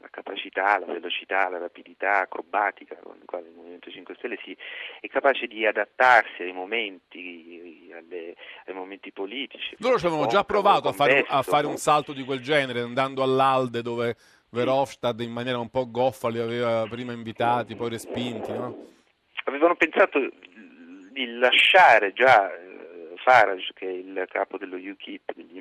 la 0.00 0.08
capacità, 0.08 0.78
la 0.78 0.86
velocità, 0.86 1.48
la 1.48 1.58
rapidità 1.58 2.20
acrobatica 2.20 2.96
con 3.02 3.16
la 3.18 3.24
quale 3.24 3.48
il 3.48 3.54
Movimento 3.54 3.90
5 3.90 4.14
Stelle 4.14 4.38
si, 4.44 4.56
è 5.00 5.08
capace 5.08 5.48
di 5.48 5.66
adattarsi 5.66 6.42
ai 6.42 6.52
momenti, 6.52 7.90
alle, 7.92 8.36
ai 8.66 8.74
momenti 8.74 9.10
politici. 9.10 9.74
Loro 9.78 9.98
ci 9.98 10.06
avevano 10.06 10.28
già 10.28 10.44
provato 10.44 10.86
a 10.88 10.92
fare, 10.92 11.24
a 11.26 11.42
fare 11.42 11.66
un 11.66 11.76
salto 11.76 12.12
di 12.12 12.22
quel 12.22 12.40
genere 12.40 12.80
andando 12.80 13.24
all'Alde 13.24 13.82
dove 13.82 14.14
Verhofstadt 14.56 15.20
in 15.20 15.32
maniera 15.32 15.58
un 15.58 15.68
po' 15.68 15.90
goffa 15.90 16.30
li 16.30 16.38
aveva 16.38 16.86
prima 16.88 17.12
invitati, 17.12 17.76
poi 17.76 17.90
respinti, 17.90 18.50
no? 18.52 18.86
Avevano 19.44 19.76
pensato 19.76 20.18
di 21.12 21.26
lasciare 21.36 22.14
già 22.14 22.50
Farage, 23.16 23.72
che 23.74 23.86
è 23.86 23.92
il 23.92 24.24
capo 24.28 24.56
dello 24.56 24.76
UKIP, 24.76 25.34
degli 25.34 25.58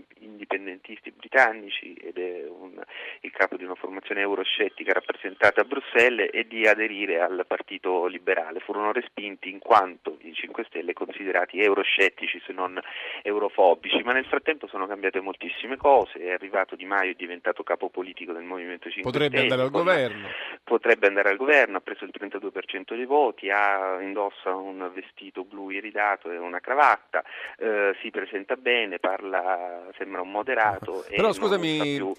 britannici 1.35 1.93
ed 1.95 2.17
è 2.17 2.45
un, 2.47 2.81
il 3.21 3.31
capo 3.31 3.57
di 3.57 3.65
una 3.65 3.75
formazione 3.75 4.21
euroscettica 4.21 4.93
rappresentata 4.93 5.61
a 5.61 5.63
Bruxelles, 5.65 6.29
e 6.31 6.47
di 6.47 6.65
aderire 6.65 7.19
al 7.19 7.43
Partito 7.45 8.05
Liberale. 8.05 8.59
Furono 8.59 8.91
respinti 8.93 9.49
in 9.49 9.59
quanto 9.59 10.17
i 10.21 10.33
5 10.33 10.65
Stelle 10.67 10.93
considerati 10.93 11.61
euroscettici 11.61 12.41
se 12.45 12.53
non 12.53 12.79
eurofobici, 13.21 14.01
ma 14.03 14.13
nel 14.13 14.25
frattempo 14.25 14.67
sono 14.67 14.87
cambiate 14.87 15.19
moltissime 15.19 15.75
cose, 15.75 16.19
è 16.19 16.31
arrivato 16.31 16.75
Di 16.75 16.85
Maio, 16.85 17.11
è 17.11 17.15
diventato 17.15 17.63
capo 17.63 17.89
politico 17.89 18.31
del 18.31 18.43
Movimento 18.43 18.89
5 18.89 19.11
potrebbe 19.11 19.37
Stelle. 19.37 19.47
Potrebbe 19.47 19.89
andare 19.89 20.07
al 20.07 20.15
governo. 20.15 20.27
Potrebbe 20.63 21.07
andare 21.07 21.29
al 21.29 21.37
governo, 21.37 21.77
ha 21.77 21.81
preso 21.81 22.05
il 22.05 22.13
32% 22.17 22.95
dei 22.95 23.05
voti, 23.05 23.49
ha, 23.49 24.01
indossa 24.01 24.55
un 24.55 24.89
vestito 24.93 25.43
blu 25.43 25.69
iridato 25.69 26.31
e 26.31 26.37
una 26.37 26.59
cravatta, 26.59 27.23
eh, 27.57 27.95
si 28.01 28.09
presenta 28.09 28.55
bene, 28.55 28.99
parla, 28.99 29.89
sembra 29.97 30.21
un 30.21 30.31
moderato. 30.31 31.03
Però 31.25 31.33
scusami, 31.33 32.13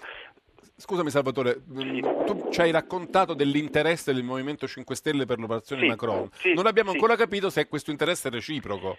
Scusami 0.79 1.09
Salvatore, 1.09 1.63
sì. 1.75 2.05
tu 2.27 2.49
ci 2.51 2.61
hai 2.61 2.69
raccontato 2.69 3.33
dell'interesse 3.33 4.13
del 4.13 4.21
Movimento 4.21 4.67
5 4.67 4.95
Stelle 4.95 5.25
per 5.25 5.39
l'operazione 5.39 5.81
sì, 5.81 5.87
Macron. 5.87 6.29
Sì, 6.37 6.53
non 6.53 6.67
abbiamo 6.67 6.91
ancora 6.91 7.15
capito 7.15 7.49
se 7.49 7.67
questo 7.67 7.89
interesse 7.89 8.27
è 8.27 8.31
reciproco. 8.31 8.95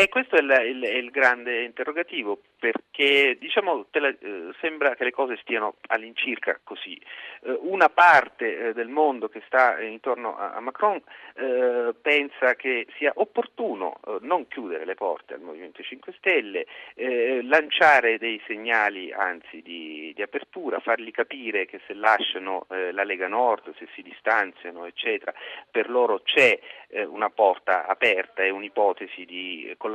E 0.00 0.08
questo 0.08 0.36
è 0.36 0.38
il, 0.38 0.76
il, 0.76 0.84
il, 0.84 1.10
grande 1.10 1.64
interrogativo, 1.64 2.38
perché 2.56 3.36
diciamo, 3.36 3.86
la, 3.90 4.06
eh, 4.08 4.54
sembra 4.60 4.94
che 4.94 5.02
le 5.02 5.10
cose 5.10 5.36
stiano 5.38 5.74
all'incirca 5.88 6.60
così. 6.62 6.96
Eh, 7.42 7.58
una 7.62 7.88
parte 7.88 8.68
eh, 8.68 8.72
del 8.74 8.86
mondo 8.86 9.28
che 9.28 9.42
sta 9.46 9.80
intorno 9.80 10.36
a, 10.36 10.52
a 10.52 10.60
Macron 10.60 11.02
eh, 11.34 11.94
pensa 12.00 12.54
che 12.54 12.86
sia 12.96 13.10
opportuno 13.16 13.98
eh, 14.06 14.18
non 14.20 14.46
chiudere 14.46 14.84
le 14.84 14.94
porte 14.94 15.34
al 15.34 15.40
Movimento 15.40 15.82
5 15.82 16.14
Stelle, 16.16 16.66
eh, 16.94 17.40
lanciare 17.42 18.18
dei 18.18 18.40
segnali 18.46 19.12
anzi 19.12 19.62
di, 19.62 20.12
di, 20.14 20.22
apertura, 20.22 20.78
fargli 20.78 21.10
capire 21.10 21.66
che 21.66 21.80
se 21.88 21.94
lasciano 21.94 22.66
la 22.68 23.02
Lega 23.02 23.26
Nord, 23.28 23.74
se 23.76 23.88
si 23.94 24.02
distanziano, 24.02 24.84
eccetera, 24.84 25.32
per 25.70 25.88
loro 25.88 26.20
c'è 26.22 26.58
una 27.06 27.30
porta 27.30 27.86
aperta 27.86 28.42
e 28.42 28.50
un'ipotesi 28.50 29.24
di 29.24 29.74
collaborazione, 29.76 29.87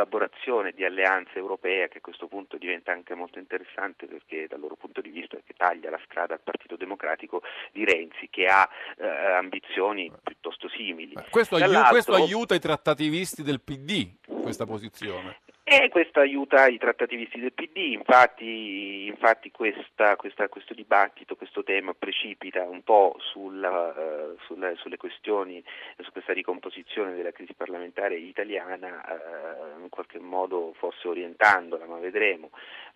di 0.73 0.83
alleanza 0.83 1.33
europea 1.35 1.87
che 1.87 1.99
a 1.99 2.01
questo 2.01 2.27
punto 2.27 2.57
diventa 2.57 2.91
anche 2.91 3.13
molto 3.15 3.39
interessante 3.39 4.05
perché 4.05 4.47
dal 4.47 4.59
loro 4.59 4.75
punto 4.75 5.01
di 5.01 5.09
vista 5.09 5.37
che 5.45 5.53
taglia 5.55 5.89
la 5.89 5.99
strada 6.05 6.33
al 6.33 6.41
Partito 6.41 6.75
Democratico 6.75 7.41
di 7.71 7.85
Renzi 7.85 8.27
che 8.29 8.47
ha 8.47 8.67
eh, 8.97 9.07
ambizioni 9.07 10.11
piuttosto 10.23 10.69
simili. 10.69 11.13
Questo, 11.29 11.55
aiuta, 11.55 11.89
questo 11.89 12.13
aiuta 12.13 12.55
i 12.55 12.59
trattativisti 12.59 13.43
del 13.43 13.61
PD, 13.61 14.15
questa 14.41 14.65
posizione. 14.65 15.37
E 15.75 15.89
questo 15.89 16.19
aiuta 16.19 16.67
i 16.67 16.77
trattativisti 16.77 17.39
del 17.39 17.51
PD, 17.51 17.77
infatti, 17.93 19.07
infatti 19.07 19.49
questa, 19.49 20.15
questa, 20.17 20.47
questo 20.47 20.75
dibattito, 20.75 21.35
questo 21.35 21.63
tema 21.63 21.95
precipita 21.95 22.61
un 22.61 22.83
po' 22.83 23.15
sulla, 23.17 23.87
uh, 23.87 24.37
sulla, 24.45 24.75
sulle 24.75 24.97
questioni, 24.97 25.63
su 25.97 26.11
questa 26.11 26.31
ricomposizione 26.31 27.15
della 27.15 27.31
crisi 27.31 27.55
parlamentare 27.55 28.17
italiana, 28.17 29.03
uh, 29.03 29.81
in 29.81 29.89
qualche 29.89 30.19
modo 30.19 30.73
forse 30.77 31.07
orientandola, 31.07 31.87
ma 31.87 31.97
vedremo. 31.97 32.51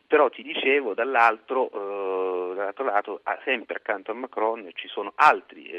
Però 0.07 0.29
ti 0.29 0.41
dicevo, 0.41 0.93
dall'altro, 0.93 1.63
uh, 1.65 2.55
dall'altro 2.55 2.85
lato, 2.85 3.21
sempre 3.43 3.75
accanto 3.75 4.11
a 4.11 4.13
Macron 4.15 4.69
ci 4.73 4.87
sono 4.87 5.11
altri 5.15 5.69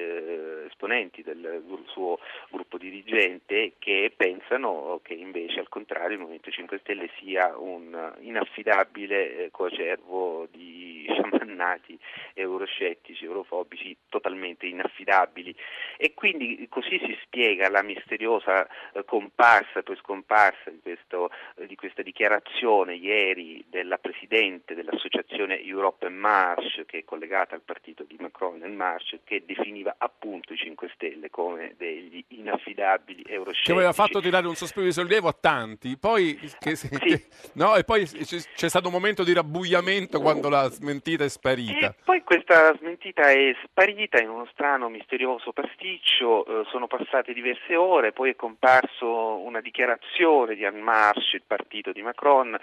esponenti 0.67 1.23
del 1.23 1.63
suo 1.87 2.19
gruppo 2.51 2.79
dirigente 2.79 3.73
che 3.79 4.13
pensano 4.15 5.01
che 5.03 5.15
invece 5.15 5.61
al 5.61 5.69
contrario 5.69 6.17
il 6.17 6.21
Movimento 6.21 6.51
5 6.51 6.79
Stelle 6.79 7.11
sia 7.19 7.57
un 7.57 8.15
inaffidabile 8.21 9.45
eh, 9.45 9.51
coacervo 9.51 10.49
di 10.51 11.07
sciamannati 11.11 11.99
euroscettici, 12.35 13.25
eurofobici, 13.25 13.97
totalmente 14.09 14.67
inaffidabili. 14.67 15.55
E 15.97 16.15
quindi 16.15 16.67
così 16.69 16.99
si 17.05 17.17
spiega 17.23 17.69
la 17.69 17.83
misteriosa 17.83 18.67
eh, 18.93 19.05
comparsa, 19.05 19.83
poi 19.83 19.97
scomparsa 19.97 20.71
di, 20.71 20.81
questo, 20.81 21.31
eh, 21.57 21.67
di 21.67 21.75
questa 21.75 22.03
dichiarazione 22.03 22.95
ieri 22.95 23.65
della 23.69 23.99
Presidente 24.19 24.75
dell'Associazione 24.75 25.63
Europe 25.63 26.07
en 26.07 26.17
Marche, 26.17 26.85
che 26.87 26.99
è 26.99 27.05
collegata 27.05 27.55
al 27.55 27.61
partito 27.61 28.03
di 28.03 28.17
Macron 28.19 28.61
en 28.65 28.75
Marche, 28.75 29.21
che 29.23 29.45
definiva 29.47 29.95
appunto 29.97 30.53
i 30.53 30.57
5 30.57 30.91
Stelle 30.95 31.31
come 31.31 31.75
degli 31.77 32.25
inaffidabili 32.29 33.23
euroscettici. 33.29 33.67
Che 33.67 33.73
aveva 33.73 33.93
fatto 33.93 34.21
tirare 34.21 34.49
un 34.49 34.57
sospiro 34.57 34.85
di 34.87 34.93
sollievo 34.93 35.29
a 35.29 35.37
tanti, 35.39 35.97
poi 35.97 36.37
che, 36.59 36.75
sì. 36.75 36.89
che, 36.89 37.27
no, 37.55 37.77
e 37.77 37.85
poi 37.85 38.07
c'è 38.07 38.69
stato 38.69 38.89
un 38.89 38.93
momento 38.93 39.23
di 39.23 39.33
rabbugliamento 39.33 40.21
quando 40.21 40.49
la 40.49 40.69
smentita 40.69 41.23
è 41.23 41.29
sparita. 41.29 41.87
E 41.87 41.95
poi 42.05 42.23
questa 42.25 42.75
smentita 42.77 43.31
è 43.31 43.55
sparita 43.65 44.21
in 44.21 44.31
uno 44.31 44.49
strano, 44.51 44.89
misterioso 44.89 45.53
pasticcio, 45.53 46.45
eh, 46.45 46.65
sono 46.71 46.89
passate 46.89 47.33
diverse 47.33 47.77
ore, 47.77 48.13
poi 48.13 48.31
è 48.31 48.37
comparso 48.37 49.39
una 49.39 49.61
dichiarazione 49.61 50.57
di 50.57 50.65
En 50.65 50.81
Marche, 50.81 51.37
il 51.37 51.43
partito 51.47 51.93
di 51.93 52.03
Macron, 52.03 52.59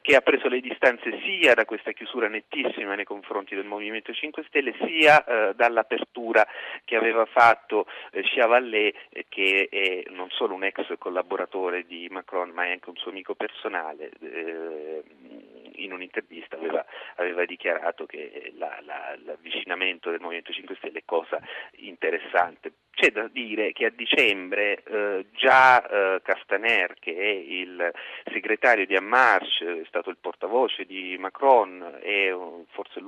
che 0.00 0.14
ha 0.14 0.20
preso 0.20 0.48
le 0.48 0.60
distanze 0.60 0.98
sia 1.24 1.54
da 1.54 1.64
questa 1.64 1.92
chiusura 1.92 2.28
nettissima 2.28 2.94
nei 2.94 3.04
confronti 3.04 3.54
del 3.54 3.64
Movimento 3.64 4.12
5 4.12 4.44
Stelle, 4.48 4.74
sia 4.84 5.24
eh, 5.24 5.54
dall'apertura 5.54 6.46
che 6.84 6.96
aveva 6.96 7.24
fatto 7.26 7.86
eh, 8.12 8.22
Chiavallet, 8.22 8.94
eh, 9.10 9.26
che 9.28 9.68
è 9.70 10.02
non 10.10 10.28
solo 10.30 10.54
un 10.54 10.64
ex 10.64 10.96
collaboratore 10.98 11.86
di 11.86 12.08
Macron, 12.10 12.50
ma 12.50 12.64
è 12.64 12.72
anche 12.72 12.90
un 12.90 12.96
suo 12.96 13.10
amico 13.10 13.34
personale. 13.34 14.10
Eh, 14.20 15.02
in 15.84 15.92
un'intervista 15.92 16.56
aveva, 16.56 16.84
aveva 17.16 17.44
dichiarato 17.44 18.06
che 18.06 18.52
la, 18.56 18.78
la, 18.84 19.16
l'avvicinamento 19.24 20.10
del 20.10 20.20
Movimento 20.20 20.52
5 20.52 20.76
Stelle 20.76 20.98
è 21.00 21.02
cosa 21.04 21.40
interessante. 21.76 22.72
C'è 22.90 23.12
da 23.12 23.28
dire 23.28 23.72
che 23.72 23.86
a 23.86 23.90
dicembre 23.90 24.82
eh, 24.82 25.26
già 25.32 25.82
eh, 25.82 26.20
Castaner, 26.22 26.94
che 26.98 27.14
è 27.14 27.28
il 27.28 27.90
segretario 28.30 28.84
di 28.84 28.94
Amarche, 28.94 29.80
è 29.80 29.84
stato 29.86 30.10
il 30.10 30.18
portavoce 30.20 30.84
di 30.84 31.16
Macron, 31.18 31.98
è 32.02 32.34
forse 32.70 33.00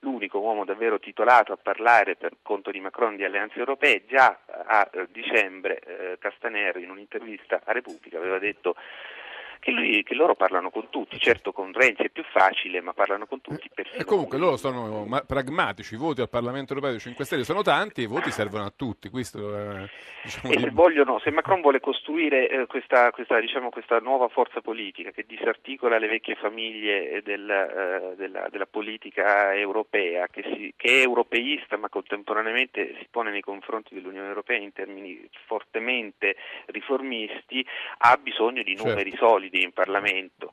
l'unico 0.00 0.38
uomo 0.38 0.64
davvero 0.64 0.98
titolato 0.98 1.52
a 1.52 1.56
parlare 1.56 2.16
per 2.16 2.32
conto 2.42 2.70
di 2.70 2.80
Macron 2.80 3.16
di 3.16 3.24
alleanze 3.24 3.58
europee, 3.58 4.04
già 4.06 4.38
a 4.46 4.90
dicembre 5.10 5.80
eh, 5.80 6.18
Castaner 6.18 6.76
in 6.76 6.90
un'intervista 6.90 7.62
a 7.64 7.72
Repubblica 7.72 8.18
aveva 8.18 8.38
detto 8.38 8.76
che, 9.62 9.70
lui, 9.70 10.02
che, 10.02 10.16
loro 10.16 10.34
parlano 10.34 10.70
con 10.70 10.88
tutti, 10.90 11.20
certo 11.20 11.52
con 11.52 11.72
Renzi 11.72 12.02
è 12.02 12.08
più 12.08 12.24
facile, 12.32 12.80
ma 12.80 12.92
parlano 12.92 13.26
con 13.26 13.40
tutti. 13.40 13.70
E 13.94 14.04
comunque 14.04 14.36
loro 14.36 14.56
sono 14.56 15.06
pragmatici, 15.24 15.94
i 15.94 15.98
voti 15.98 16.20
al 16.20 16.28
Parlamento 16.28 16.70
europeo 16.70 16.90
dei 16.90 17.00
5 17.00 17.24
Stelle 17.24 17.44
sono 17.44 17.62
tanti 17.62 18.00
e 18.00 18.04
i 18.04 18.08
voti 18.08 18.32
servono 18.32 18.64
a 18.64 18.72
tutti. 18.74 19.08
Questo, 19.08 19.56
eh, 19.56 19.88
diciamo, 20.24 20.52
e 20.52 20.58
se, 20.58 20.70
vogliono, 20.70 21.20
se, 21.20 21.30
Macron 21.30 21.60
vuole 21.60 21.78
costruire 21.78 22.48
eh, 22.48 22.66
questa, 22.66 23.12
questa, 23.12 23.38
diciamo, 23.38 23.70
questa, 23.70 24.00
nuova 24.00 24.26
forza 24.26 24.60
politica 24.60 25.12
che 25.12 25.24
disarticola 25.28 25.96
le 25.98 26.08
vecchie 26.08 26.34
famiglie 26.34 27.22
del, 27.22 27.48
eh, 27.48 28.16
della, 28.16 28.48
della, 28.50 28.66
politica 28.66 29.54
europea, 29.54 30.26
che, 30.26 30.42
si, 30.42 30.74
che, 30.76 30.98
è 30.98 31.02
europeista 31.02 31.76
ma 31.76 31.88
contemporaneamente 31.88 32.96
si 32.98 33.06
pone 33.08 33.30
nei 33.30 33.42
confronti 33.42 33.94
dell'Unione 33.94 34.26
Europea 34.26 34.58
in 34.58 34.72
termini 34.72 35.24
fortemente 35.46 36.34
riformisti, 36.66 37.64
ha 37.98 38.16
bisogno 38.16 38.64
di 38.64 38.74
numeri 38.74 39.10
certo. 39.10 39.26
solidi 39.26 39.51
in 39.60 39.72
Parlamento. 39.72 40.52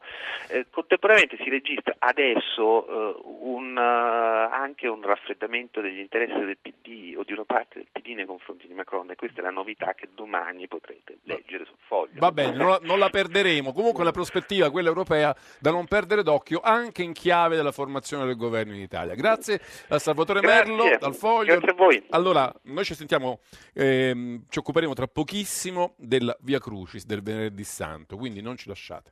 Eh, 0.49 0.65
contemporaneamente 0.69 1.37
si 1.43 1.49
registra 1.49 1.95
adesso 1.99 2.87
eh, 2.87 3.21
un, 3.23 3.75
uh, 3.75 4.53
anche 4.53 4.87
un 4.87 5.01
raffreddamento 5.01 5.79
degli 5.79 5.99
interessi 5.99 6.39
del 6.39 6.57
PD 6.61 7.15
o 7.15 7.23
di 7.23 7.33
una 7.33 7.45
parte 7.45 7.79
del 7.79 7.87
PD 7.91 8.15
nei 8.15 8.25
confronti 8.25 8.67
di 8.67 8.73
Macron 8.73 9.09
e 9.11 9.15
questa 9.15 9.39
è 9.39 9.43
la 9.43 9.51
novità 9.51 9.93
che 9.93 10.09
domani 10.13 10.67
potrete 10.67 11.19
leggere 11.23 11.65
sul 11.65 11.77
foglio. 11.85 12.19
Va 12.19 12.31
bene, 12.31 12.55
non 12.55 12.67
la, 12.67 12.79
non 12.81 12.99
la 12.99 13.09
perderemo. 13.09 13.71
Comunque 13.71 14.03
la 14.03 14.11
prospettiva, 14.11 14.71
quella 14.71 14.89
europea, 14.89 15.35
da 15.59 15.71
non 15.71 15.85
perdere 15.85 16.23
d'occhio 16.23 16.59
anche 16.61 17.03
in 17.03 17.13
chiave 17.13 17.55
della 17.55 17.71
formazione 17.71 18.25
del 18.25 18.35
governo 18.35 18.73
in 18.73 18.81
Italia. 18.81 19.15
Grazie 19.15 19.61
a 19.89 19.99
Salvatore 19.99 20.41
Grazie. 20.41 20.73
Merlo, 20.73 20.97
dal 20.97 21.15
foglio. 21.15 21.53
Grazie 21.53 21.71
a 21.71 21.75
voi. 21.75 22.03
Allora, 22.09 22.51
noi 22.63 22.83
ci 22.83 22.95
sentiamo, 22.95 23.39
ehm, 23.73 24.45
ci 24.49 24.59
occuperemo 24.59 24.93
tra 24.93 25.07
pochissimo 25.07 25.93
della 25.97 26.35
Via 26.41 26.59
Crucis, 26.59 27.05
del 27.05 27.21
Venerdì 27.21 27.63
Santo, 27.63 28.17
quindi 28.17 28.41
non 28.41 28.57
ci 28.57 28.67
lasciate 28.67 28.88
Шат. 28.89 29.05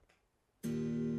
thank 0.64 0.74
you 0.74 1.17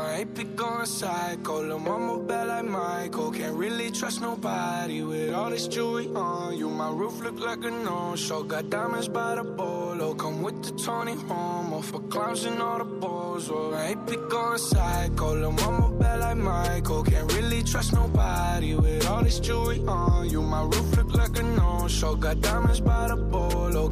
ain't 0.00 0.34
be 0.34 0.44
going 0.44 0.86
psycho. 0.86 1.62
Lil' 1.62 1.78
mama 1.78 2.18
bad 2.18 2.48
like 2.48 2.64
Michael. 2.64 3.30
Can't 3.32 3.56
really 3.56 3.90
trust 3.90 4.20
nobody 4.20 5.02
with 5.02 5.34
all 5.34 5.50
this 5.50 5.66
jewelry 5.68 6.08
on 6.14 6.56
you. 6.56 6.68
My 6.68 6.90
roof 6.90 7.20
look 7.22 7.38
like 7.40 7.64
a 7.64 7.70
no-show. 7.70 8.42
Got 8.42 8.70
diamonds 8.70 9.08
by 9.08 9.34
the 9.34 9.44
bolo. 9.44 10.14
Come 10.14 10.42
with 10.42 10.62
the 10.62 10.72
Tony 10.82 11.14
Homo 11.14 11.80
for 11.80 12.00
clowns 12.00 12.44
and 12.44 12.60
all 12.60 12.78
the 12.78 12.84
balls. 12.84 13.50
Well, 13.50 13.74
I 13.74 13.88
ain't 13.88 14.06
be 14.06 14.16
going 14.16 14.58
psycho. 14.58 15.34
Lil' 15.34 15.52
mama 15.52 15.90
bad 15.98 16.20
like 16.20 16.36
Michael. 16.36 17.02
Can't 17.04 17.32
really 17.32 17.62
trust 17.62 17.92
nobody 17.92 18.74
with 18.74 19.06
all 19.08 19.22
this 19.22 19.40
jewelry 19.40 19.80
on 19.86 20.30
you. 20.30 20.42
My 20.42 20.62
roof 20.62 20.96
look 20.96 21.14
like 21.14 21.38
a 21.38 21.42
no-show. 21.42 22.16
Got 22.16 22.40
diamonds 22.40 22.80
by 22.80 23.08
the 23.08 23.16
bolo. 23.16 23.88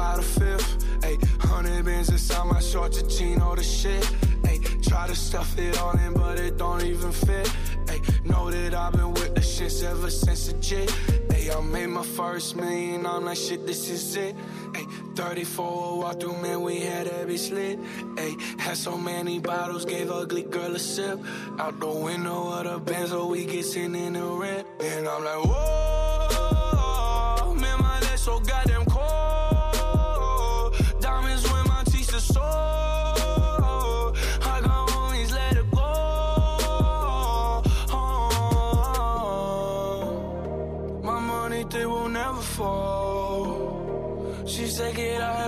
Five 0.00 0.16
to 0.16 0.22
fifth. 0.40 0.70
Ayy, 1.06 1.16
hundred 1.40 1.84
bins 1.84 2.08
inside 2.08 2.46
my 2.46 2.60
short 2.60 2.92
to 2.92 3.02
All 3.42 3.54
the 3.54 3.62
shit. 3.62 4.02
Ayy, 4.48 4.60
try 4.88 5.06
to 5.06 5.14
stuff 5.14 5.58
it 5.58 5.78
all 5.78 5.96
in, 5.98 6.14
but 6.14 6.40
it 6.40 6.56
don't 6.56 6.82
even 6.82 7.12
fit. 7.12 7.46
Ayy, 7.92 8.02
know 8.24 8.50
that 8.50 8.72
I've 8.74 8.92
been 8.92 9.12
with 9.12 9.34
the 9.34 9.42
shits 9.42 9.84
ever 9.84 10.10
since 10.10 10.46
the 10.48 10.54
jit. 10.68 10.88
Ayy, 11.34 11.54
I 11.54 11.60
made 11.60 11.88
my 11.88 12.02
first 12.02 12.56
million, 12.56 13.04
I'm 13.04 13.26
like, 13.26 13.36
shit, 13.36 13.66
this 13.66 13.90
is 13.90 14.16
it. 14.16 14.34
Ayy, 14.72 14.86
34 15.16 15.98
walk 15.98 16.20
through, 16.20 16.38
man, 16.44 16.62
we 16.62 16.80
had 16.80 17.06
every 17.06 17.36
slit. 17.36 17.78
Ayy, 18.22 18.34
had 18.58 18.78
so 18.78 18.96
many 18.96 19.38
bottles, 19.38 19.84
gave 19.84 20.10
ugly 20.10 20.44
girl 20.44 20.74
a 20.74 20.78
sip. 20.78 21.20
Out 21.58 21.78
the 21.78 21.92
window 22.06 22.48
of 22.56 22.64
the 22.64 22.78
Benz, 22.78 23.10
so 23.10 23.26
we 23.26 23.44
get 23.44 23.76
in 23.76 24.14
the 24.14 24.26
rent. 24.42 24.66
And 24.80 25.06
I'm 25.06 25.24
like, 25.24 25.44
whoa, 25.44 27.54
man, 27.54 27.78
my 27.82 28.00
legs 28.00 28.22
so 28.22 28.40
goddamn 28.40 28.79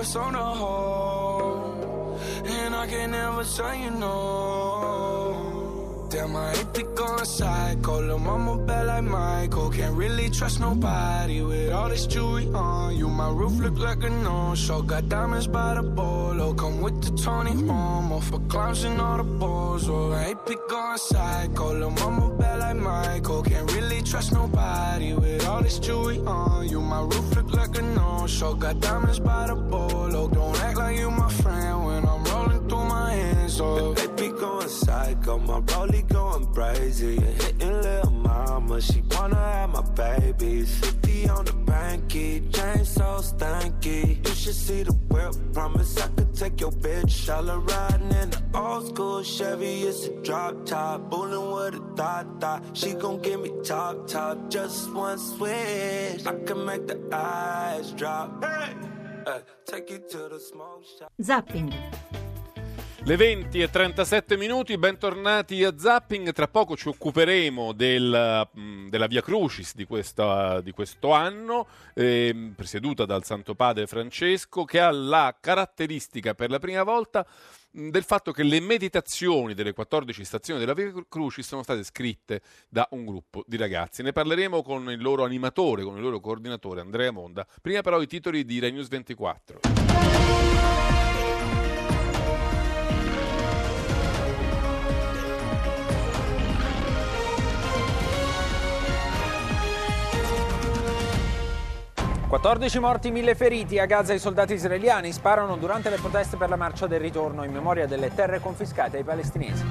lives 0.03 0.16
on 0.16 0.32
the 0.32 0.38
whole, 0.38 2.18
and 2.44 2.74
I 2.74 2.86
can 2.88 3.12
never 3.12 3.44
say 3.44 3.84
you 3.84 3.90
no. 3.90 4.71
Damn, 6.22 6.36
I 6.36 6.54
hate 6.54 6.72
to 6.74 6.82
go 6.94 7.16
psycho. 7.24 8.00
Lil' 8.00 8.20
mama 8.20 8.56
bad 8.64 8.86
like 8.86 9.02
Michael. 9.02 9.70
Can't 9.70 9.96
really 9.96 10.30
trust 10.30 10.60
nobody 10.60 11.42
with 11.42 11.72
all 11.72 11.88
this 11.88 12.06
jewelry 12.06 12.46
on 12.54 12.96
you. 12.96 13.08
My 13.08 13.28
roof 13.28 13.58
look 13.58 13.76
like 13.76 14.04
a 14.04 14.10
no-show. 14.10 14.82
Got 14.82 15.08
diamonds 15.08 15.48
by 15.48 15.74
the 15.74 15.82
bolo. 15.82 16.54
Come 16.54 16.80
with 16.80 17.02
the 17.02 17.10
Tony 17.20 17.50
Homo 17.66 18.20
for 18.20 18.38
clowns 18.46 18.84
and 18.84 19.00
all 19.00 19.16
the 19.16 19.24
balls. 19.24 19.88
Oh, 19.88 20.12
I 20.12 20.22
hate 20.26 20.46
to 20.46 20.54
go 20.70 20.94
psycho. 20.96 21.74
Lil' 21.74 21.90
mama 21.90 22.30
bad 22.36 22.60
like 22.60 22.76
Michael. 22.76 23.42
Can't 23.42 23.72
really 23.72 24.00
trust 24.02 24.32
nobody 24.32 25.14
with 25.14 25.44
all 25.48 25.60
this 25.60 25.80
jewelry 25.80 26.20
on 26.20 26.68
you. 26.68 26.80
My 26.80 27.00
roof 27.00 27.34
look 27.34 27.52
like 27.52 27.76
a 27.76 27.82
no-show. 27.82 28.54
Got 28.54 28.78
diamonds 28.78 29.18
by 29.18 29.48
the 29.48 29.56
bolo. 29.56 30.28
Don't 30.28 30.56
act 30.60 30.78
like 30.78 30.98
you 30.98 31.10
my 31.10 31.28
friend 31.28 31.84
I'm 32.24 32.34
rolling 32.34 32.68
through 32.68 32.84
my 32.84 33.12
hands. 33.12 33.58
They 33.58 34.06
be 34.16 34.28
going 34.38 34.68
psycho. 34.68 35.38
My 35.38 35.60
rollie 35.60 36.06
going 36.08 36.46
crazy. 36.52 37.20
Hitting 37.20 37.82
little 37.82 38.10
mama. 38.10 38.80
She 38.80 39.02
wanna 39.10 39.36
have 39.36 39.70
my 39.70 39.82
babies. 39.82 40.74
50 40.80 41.28
on 41.28 41.44
the 41.44 41.52
banky. 41.52 42.52
Chain 42.54 42.84
so 42.84 43.20
stanky. 43.20 44.26
You 44.26 44.34
should 44.34 44.54
see 44.54 44.82
the 44.82 44.92
whip. 44.92 45.34
Promise 45.52 46.00
I 46.00 46.08
could 46.08 46.34
take 46.34 46.60
your 46.60 46.72
bitch. 46.72 47.34
All 47.34 47.44
her 47.44 47.58
riding 47.58 48.10
in 48.10 48.30
the 48.30 48.42
old 48.54 48.88
school 48.88 49.22
Chevy. 49.22 49.82
It's 49.82 50.06
a 50.06 50.10
drop 50.22 50.64
top. 50.64 51.10
Bullin' 51.10 51.52
with 51.52 51.74
a 51.74 51.96
thought 51.96 52.40
thought. 52.40 52.76
She 52.76 52.94
gon' 52.94 53.20
give 53.20 53.40
me 53.40 53.50
top 53.64 54.06
top. 54.06 54.50
Just 54.50 54.92
one 54.92 55.18
switch. 55.18 56.26
I 56.26 56.34
can 56.46 56.64
make 56.64 56.86
the 56.86 56.98
eyes 57.12 57.92
drop. 57.92 58.44
Hey! 58.44 58.91
Uh. 59.24 59.40
Zapping. 61.16 61.72
Le 63.04 63.16
20 63.16 63.60
e 63.60 63.70
37 63.70 64.36
minuti, 64.36 64.76
bentornati 64.78 65.62
a 65.62 65.76
Zapping. 65.76 66.32
Tra 66.32 66.48
poco 66.48 66.76
ci 66.76 66.88
occuperemo 66.88 67.72
del, 67.72 68.48
della 68.88 69.06
Via 69.06 69.22
Crucis 69.22 69.76
di, 69.76 69.84
questa, 69.84 70.60
di 70.60 70.72
questo 70.72 71.12
anno, 71.12 71.68
eh, 71.94 72.52
presieduta 72.56 73.04
dal 73.04 73.24
Santo 73.24 73.54
Padre 73.54 73.86
Francesco, 73.86 74.64
che 74.64 74.80
ha 74.80 74.90
la 74.90 75.36
caratteristica 75.38 76.34
per 76.34 76.50
la 76.50 76.58
prima 76.58 76.82
volta 76.82 77.24
del 77.72 78.04
fatto 78.04 78.32
che 78.32 78.42
le 78.42 78.60
meditazioni 78.60 79.54
delle 79.54 79.72
14 79.72 80.24
stazioni 80.24 80.60
della 80.60 80.74
Via 80.74 80.92
Crucis 81.08 81.46
sono 81.46 81.62
state 81.62 81.82
scritte 81.84 82.42
da 82.68 82.86
un 82.90 83.06
gruppo 83.06 83.42
di 83.46 83.56
ragazzi. 83.56 84.02
Ne 84.02 84.12
parleremo 84.12 84.62
con 84.62 84.90
il 84.90 85.00
loro 85.00 85.24
animatore, 85.24 85.82
con 85.82 85.96
il 85.96 86.02
loro 86.02 86.20
coordinatore 86.20 86.80
Andrea 86.80 87.10
Monda. 87.10 87.46
Prima 87.60 87.80
però 87.80 88.00
i 88.02 88.06
titoli 88.06 88.44
di 88.44 88.58
Rai 88.58 88.72
News 88.72 88.88
24. 88.88 89.60
14 102.32 102.78
morti, 102.78 103.10
1000 103.10 103.34
feriti. 103.34 103.78
A 103.78 103.84
Gaza 103.84 104.14
i 104.14 104.18
soldati 104.18 104.54
israeliani 104.54 105.12
sparano 105.12 105.58
durante 105.58 105.90
le 105.90 105.98
proteste 105.98 106.38
per 106.38 106.48
la 106.48 106.56
marcia 106.56 106.86
del 106.86 106.98
ritorno 106.98 107.44
in 107.44 107.52
memoria 107.52 107.86
delle 107.86 108.14
terre 108.14 108.40
confiscate 108.40 108.96
ai 108.96 109.04
palestinesi. 109.04 109.62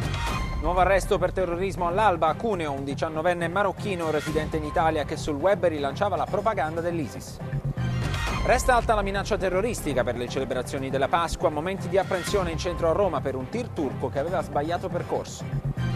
Nuovo 0.61 0.79
arresto 0.79 1.17
per 1.17 1.31
terrorismo 1.31 1.87
all'alba 1.87 2.27
a 2.27 2.35
Cuneo, 2.35 2.71
un 2.71 2.83
diciannovenne 2.83 3.47
marocchino 3.47 4.11
residente 4.11 4.57
in 4.57 4.63
Italia 4.65 5.05
che 5.05 5.17
sul 5.17 5.37
web 5.37 5.65
rilanciava 5.65 6.15
la 6.15 6.27
propaganda 6.29 6.81
dell'ISIS. 6.81 7.39
Resta 8.45 8.75
alta 8.75 8.93
la 8.93 9.01
minaccia 9.01 9.37
terroristica 9.37 10.03
per 10.03 10.15
le 10.15 10.29
celebrazioni 10.29 10.91
della 10.91 11.07
Pasqua, 11.07 11.49
momenti 11.49 11.89
di 11.89 11.97
apprensione 11.97 12.51
in 12.51 12.59
centro 12.59 12.91
a 12.91 12.93
Roma 12.93 13.21
per 13.21 13.33
un 13.33 13.49
tir 13.49 13.69
turco 13.69 14.09
che 14.09 14.19
aveva 14.19 14.43
sbagliato 14.43 14.87
percorso. 14.87 15.90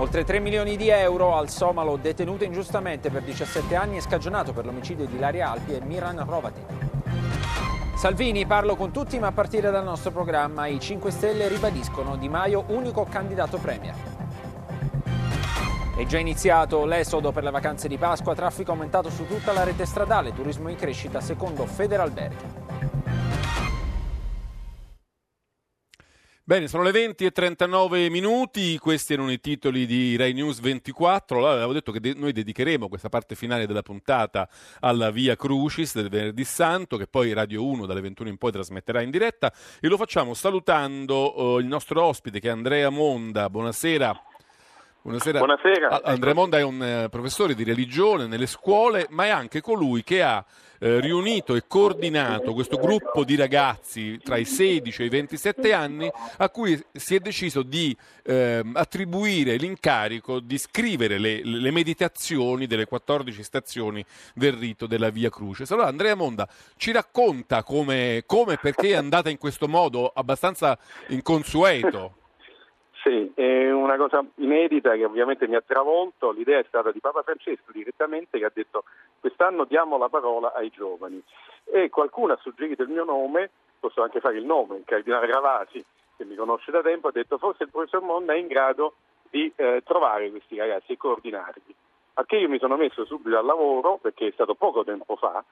Oltre 0.00 0.24
3 0.24 0.40
milioni 0.40 0.78
di 0.78 0.88
euro 0.88 1.36
al 1.36 1.50
somalo 1.50 1.96
detenuto 1.96 2.42
ingiustamente 2.42 3.10
per 3.10 3.22
17 3.22 3.76
anni 3.76 3.98
e 3.98 4.00
scagionato 4.00 4.54
per 4.54 4.64
l'omicidio 4.64 5.04
di 5.04 5.16
Ilaria 5.16 5.50
Alpi 5.50 5.74
e 5.74 5.82
Miran 5.82 6.24
Rovati. 6.24 6.62
Salvini, 7.96 8.46
parlo 8.46 8.76
con 8.76 8.92
tutti, 8.92 9.18
ma 9.18 9.26
a 9.26 9.32
partire 9.32 9.70
dal 9.70 9.84
nostro 9.84 10.10
programma 10.10 10.66
i 10.66 10.80
5 10.80 11.10
Stelle 11.10 11.48
ribadiscono 11.48 12.16
Di 12.16 12.30
Maio 12.30 12.64
unico 12.68 13.04
candidato 13.04 13.58
premier. 13.58 13.94
È 15.98 16.06
già 16.06 16.16
iniziato 16.16 16.86
l'esodo 16.86 17.30
per 17.30 17.42
le 17.42 17.50
vacanze 17.50 17.86
di 17.86 17.98
Pasqua, 17.98 18.34
traffico 18.34 18.70
aumentato 18.70 19.10
su 19.10 19.26
tutta 19.26 19.52
la 19.52 19.64
rete 19.64 19.84
stradale, 19.84 20.32
turismo 20.32 20.70
in 20.70 20.76
crescita 20.76 21.20
secondo 21.20 21.66
Federalberghi. 21.66 22.44
Bene, 26.50 26.66
sono 26.66 26.82
le 26.82 26.90
20 26.90 27.26
e 27.26 27.30
39 27.30 28.10
minuti, 28.10 28.76
questi 28.78 29.12
erano 29.12 29.30
i 29.30 29.38
titoli 29.38 29.86
di 29.86 30.16
Rai 30.16 30.32
News 30.32 30.58
24, 30.58 31.36
allora, 31.36 31.52
avevo 31.52 31.72
detto 31.72 31.92
che 31.92 32.00
de- 32.00 32.14
noi 32.16 32.32
dedicheremo 32.32 32.88
questa 32.88 33.08
parte 33.08 33.36
finale 33.36 33.68
della 33.68 33.82
puntata 33.82 34.48
alla 34.80 35.12
Via 35.12 35.36
Crucis 35.36 35.94
del 35.94 36.08
venerdì 36.08 36.42
santo, 36.42 36.96
che 36.96 37.06
poi 37.06 37.32
Radio 37.32 37.64
1 37.64 37.86
dalle 37.86 38.00
21 38.00 38.30
in 38.30 38.36
poi 38.36 38.50
trasmetterà 38.50 39.00
in 39.00 39.12
diretta, 39.12 39.52
e 39.80 39.86
lo 39.86 39.96
facciamo 39.96 40.34
salutando 40.34 41.40
uh, 41.40 41.58
il 41.60 41.66
nostro 41.66 42.02
ospite 42.02 42.40
che 42.40 42.48
è 42.48 42.50
Andrea 42.50 42.90
Monda, 42.90 43.48
buonasera. 43.48 44.20
Buonasera. 45.02 45.38
Buonasera. 45.38 46.02
Andrea 46.02 46.34
Monda 46.34 46.58
è 46.58 46.62
un 46.62 46.82
eh, 46.82 47.08
professore 47.10 47.54
di 47.54 47.62
religione 47.62 48.26
nelle 48.26 48.46
scuole, 48.46 49.06
ma 49.10 49.26
è 49.26 49.28
anche 49.28 49.60
colui 49.60 50.02
che 50.02 50.20
ha 50.20 50.44
eh, 50.80 50.98
riunito 51.00 51.54
e 51.54 51.64
coordinato 51.66 52.54
questo 52.54 52.78
gruppo 52.78 53.22
di 53.22 53.36
ragazzi 53.36 54.18
tra 54.22 54.38
i 54.38 54.44
16 54.44 55.02
e 55.02 55.04
i 55.04 55.08
27 55.08 55.72
anni 55.72 56.10
a 56.38 56.48
cui 56.48 56.82
si 56.92 57.14
è 57.14 57.20
deciso 57.20 57.62
di 57.62 57.94
eh, 58.24 58.62
attribuire 58.72 59.56
l'incarico 59.56 60.40
di 60.40 60.56
scrivere 60.56 61.18
le, 61.18 61.44
le, 61.44 61.70
meditazioni 61.70 62.66
delle 62.66 62.86
14 62.86 63.42
stazioni 63.42 64.04
del 64.34 64.54
rito 64.54 64.86
della 64.86 65.10
Via 65.10 65.28
Crucis. 65.28 65.70
Allora 65.70 65.88
Andrea 65.88 66.14
Monda 66.14 66.48
ci 66.76 66.92
racconta 66.92 67.62
come 67.62 68.24
e 68.26 68.58
perché 68.60 68.88
è 68.88 68.94
andata 68.94 69.28
in 69.28 69.38
questo 69.38 69.68
modo 69.68 70.08
abbastanza 70.08 70.78
inconsueto. 71.08 72.19
Sì, 73.02 73.32
è 73.34 73.70
una 73.70 73.96
cosa 73.96 74.22
inedita 74.36 74.94
che 74.94 75.06
ovviamente 75.06 75.48
mi 75.48 75.54
ha 75.54 75.62
travolto, 75.66 76.32
l'idea 76.32 76.58
è 76.58 76.64
stata 76.68 76.92
di 76.92 77.00
Papa 77.00 77.22
Francesco 77.22 77.72
direttamente 77.72 78.38
che 78.38 78.44
ha 78.44 78.50
detto 78.52 78.84
quest'anno 79.20 79.64
diamo 79.64 79.96
la 79.96 80.10
parola 80.10 80.52
ai 80.52 80.68
giovani 80.68 81.22
e 81.64 81.88
qualcuno 81.88 82.34
ha 82.34 82.38
suggerito 82.42 82.82
il 82.82 82.90
mio 82.90 83.04
nome, 83.04 83.50
posso 83.80 84.02
anche 84.02 84.20
fare 84.20 84.36
il 84.36 84.44
nome, 84.44 84.76
il 84.76 84.84
Cardinale 84.84 85.32
Ravasi 85.32 85.82
che 86.14 86.24
mi 86.26 86.34
conosce 86.34 86.70
da 86.70 86.82
tempo 86.82 87.08
ha 87.08 87.12
detto 87.12 87.38
forse 87.38 87.62
il 87.62 87.70
professor 87.70 88.02
Monna 88.02 88.34
è 88.34 88.36
in 88.36 88.48
grado 88.48 88.96
di 89.30 89.50
eh, 89.56 89.80
trovare 89.82 90.30
questi 90.30 90.58
ragazzi 90.58 90.92
e 90.92 90.96
coordinarli. 90.98 91.74
A 92.14 92.24
che 92.26 92.36
io 92.36 92.50
mi 92.50 92.58
sono 92.58 92.76
messo 92.76 93.06
subito 93.06 93.38
al 93.38 93.46
lavoro 93.46 93.96
perché 93.96 94.26
è 94.26 94.32
stato 94.32 94.54
poco 94.54 94.84
tempo 94.84 95.16
fa 95.16 95.42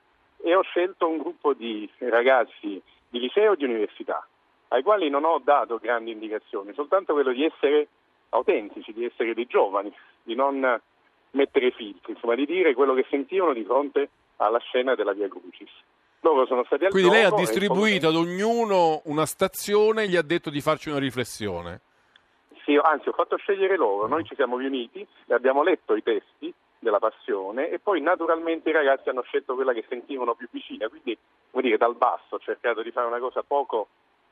e 0.42 0.54
ho 0.54 0.62
scelto 0.62 1.08
un 1.08 1.16
gruppo 1.16 1.54
di 1.54 1.90
ragazzi 2.00 2.82
di 3.08 3.18
liceo 3.18 3.54
e 3.54 3.56
di 3.56 3.64
università 3.64 4.26
ai 4.68 4.82
quali 4.82 5.08
non 5.08 5.24
ho 5.24 5.40
dato 5.42 5.78
grandi 5.78 6.12
indicazioni, 6.12 6.72
soltanto 6.74 7.12
quello 7.12 7.32
di 7.32 7.44
essere 7.44 7.88
autentici, 8.30 8.92
di 8.92 9.04
essere 9.04 9.34
dei 9.34 9.46
giovani, 9.46 9.92
di 10.22 10.34
non 10.34 10.80
mettere 11.30 11.70
filtri, 11.70 12.12
insomma 12.12 12.34
di 12.34 12.46
dire 12.46 12.74
quello 12.74 12.94
che 12.94 13.06
sentivano 13.08 13.52
di 13.52 13.64
fronte 13.64 14.10
alla 14.36 14.58
scena 14.58 14.94
della 14.94 15.12
Via 15.12 15.28
Crucis. 15.28 15.70
Loro 16.20 16.46
sono 16.46 16.64
stati 16.64 16.84
al 16.84 16.90
Quindi 16.90 17.10
lei 17.10 17.24
ha 17.24 17.30
distribuito 17.30 18.08
ad 18.08 18.16
ognuno 18.16 19.02
una 19.04 19.24
stazione 19.24 20.02
e 20.02 20.08
gli 20.08 20.16
ha 20.16 20.22
detto 20.22 20.50
di 20.50 20.60
farci 20.60 20.88
una 20.88 20.98
riflessione. 20.98 21.80
Sì, 22.64 22.78
anzi 22.82 23.08
ho 23.08 23.12
fatto 23.12 23.36
scegliere 23.36 23.76
loro, 23.76 24.08
noi 24.08 24.24
ci 24.24 24.34
siamo 24.34 24.58
riuniti 24.58 25.06
e 25.26 25.34
abbiamo 25.34 25.62
letto 25.62 25.94
i 25.94 26.02
testi 26.02 26.52
della 26.78 26.98
passione 26.98 27.70
e 27.70 27.78
poi 27.78 28.00
naturalmente 28.00 28.68
i 28.68 28.72
ragazzi 28.72 29.08
hanno 29.08 29.22
scelto 29.22 29.54
quella 29.54 29.72
che 29.72 29.84
sentivano 29.88 30.34
più 30.34 30.48
vicina, 30.50 30.88
quindi 30.88 31.16
vuol 31.50 31.64
dire 31.64 31.76
dal 31.76 31.96
basso 31.96 32.36
ho 32.36 32.38
cercato 32.38 32.82
di 32.82 32.90
fare 32.90 33.06
una 33.06 33.18
cosa 33.18 33.42
poco 33.42 33.88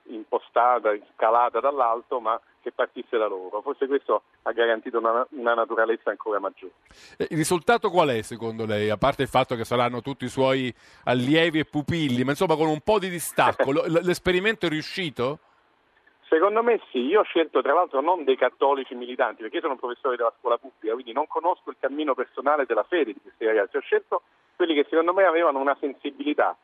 impostata, 0.09 0.97
scalata 1.15 1.61
dall'alto, 1.61 2.21
ma 2.21 2.41
che 2.61 2.73
partisse 2.73 3.17
da 3.17 3.27
loro. 3.27 3.61
Forse 3.63 3.87
questo 3.87 4.23
ha 4.43 4.53
garantito 4.53 4.99
una, 4.99 5.27
una 5.31 5.55
naturalezza 5.55 6.11
ancora 6.11 6.41
maggiore. 6.41 6.73
Il 7.17 7.37
risultato 7.37 7.91
qual 7.91 8.09
è 8.09 8.23
secondo 8.23 8.67
lei? 8.67 8.91
A 8.91 8.97
parte 8.97 9.23
il 9.23 9.29
fatto 9.29 9.55
che 9.55 9.65
saranno 9.65 10.03
tutti 10.03 10.25
i 10.25 10.29
suoi 10.29 10.75
allievi 11.05 11.61
e 11.61 11.65
pupilli, 11.65 12.25
ma 12.25 12.31
insomma 12.31 12.57
con 12.57 12.69
un 12.69 12.81
po' 12.81 12.99
di 12.99 13.09
distacco, 13.09 13.71
l'esperimento 14.03 14.67
è 14.67 14.69
riuscito? 14.69 15.39
Secondo 16.29 16.61
me 16.61 16.81
sì, 16.91 16.99
io 16.99 17.21
ho 17.21 17.23
scelto 17.23 17.63
tra 17.63 17.73
l'altro 17.73 18.01
non 18.01 18.25
dei 18.25 18.37
cattolici 18.37 18.97
militanti, 18.97 19.43
perché 19.43 19.57
io 19.57 19.63
sono 19.63 19.75
un 19.75 19.79
professore 19.79 20.17
della 20.17 20.35
scuola 20.41 20.59
pubblica, 20.59 20.95
quindi 20.95 21.13
non 21.13 21.29
conosco 21.29 21.71
il 21.71 21.77
cammino 21.79 22.15
personale 22.15 22.67
della 22.67 22.83
fede 22.83 23.13
di 23.13 23.21
questi 23.23 23.45
ragazzi, 23.45 23.77
ho 23.77 23.81
scelto 23.81 24.23
quelli 24.57 24.75
che 24.75 24.87
secondo 24.91 25.13
me 25.13 25.23
avevano 25.23 25.61
una 25.61 25.77
sensibilità 25.79 26.57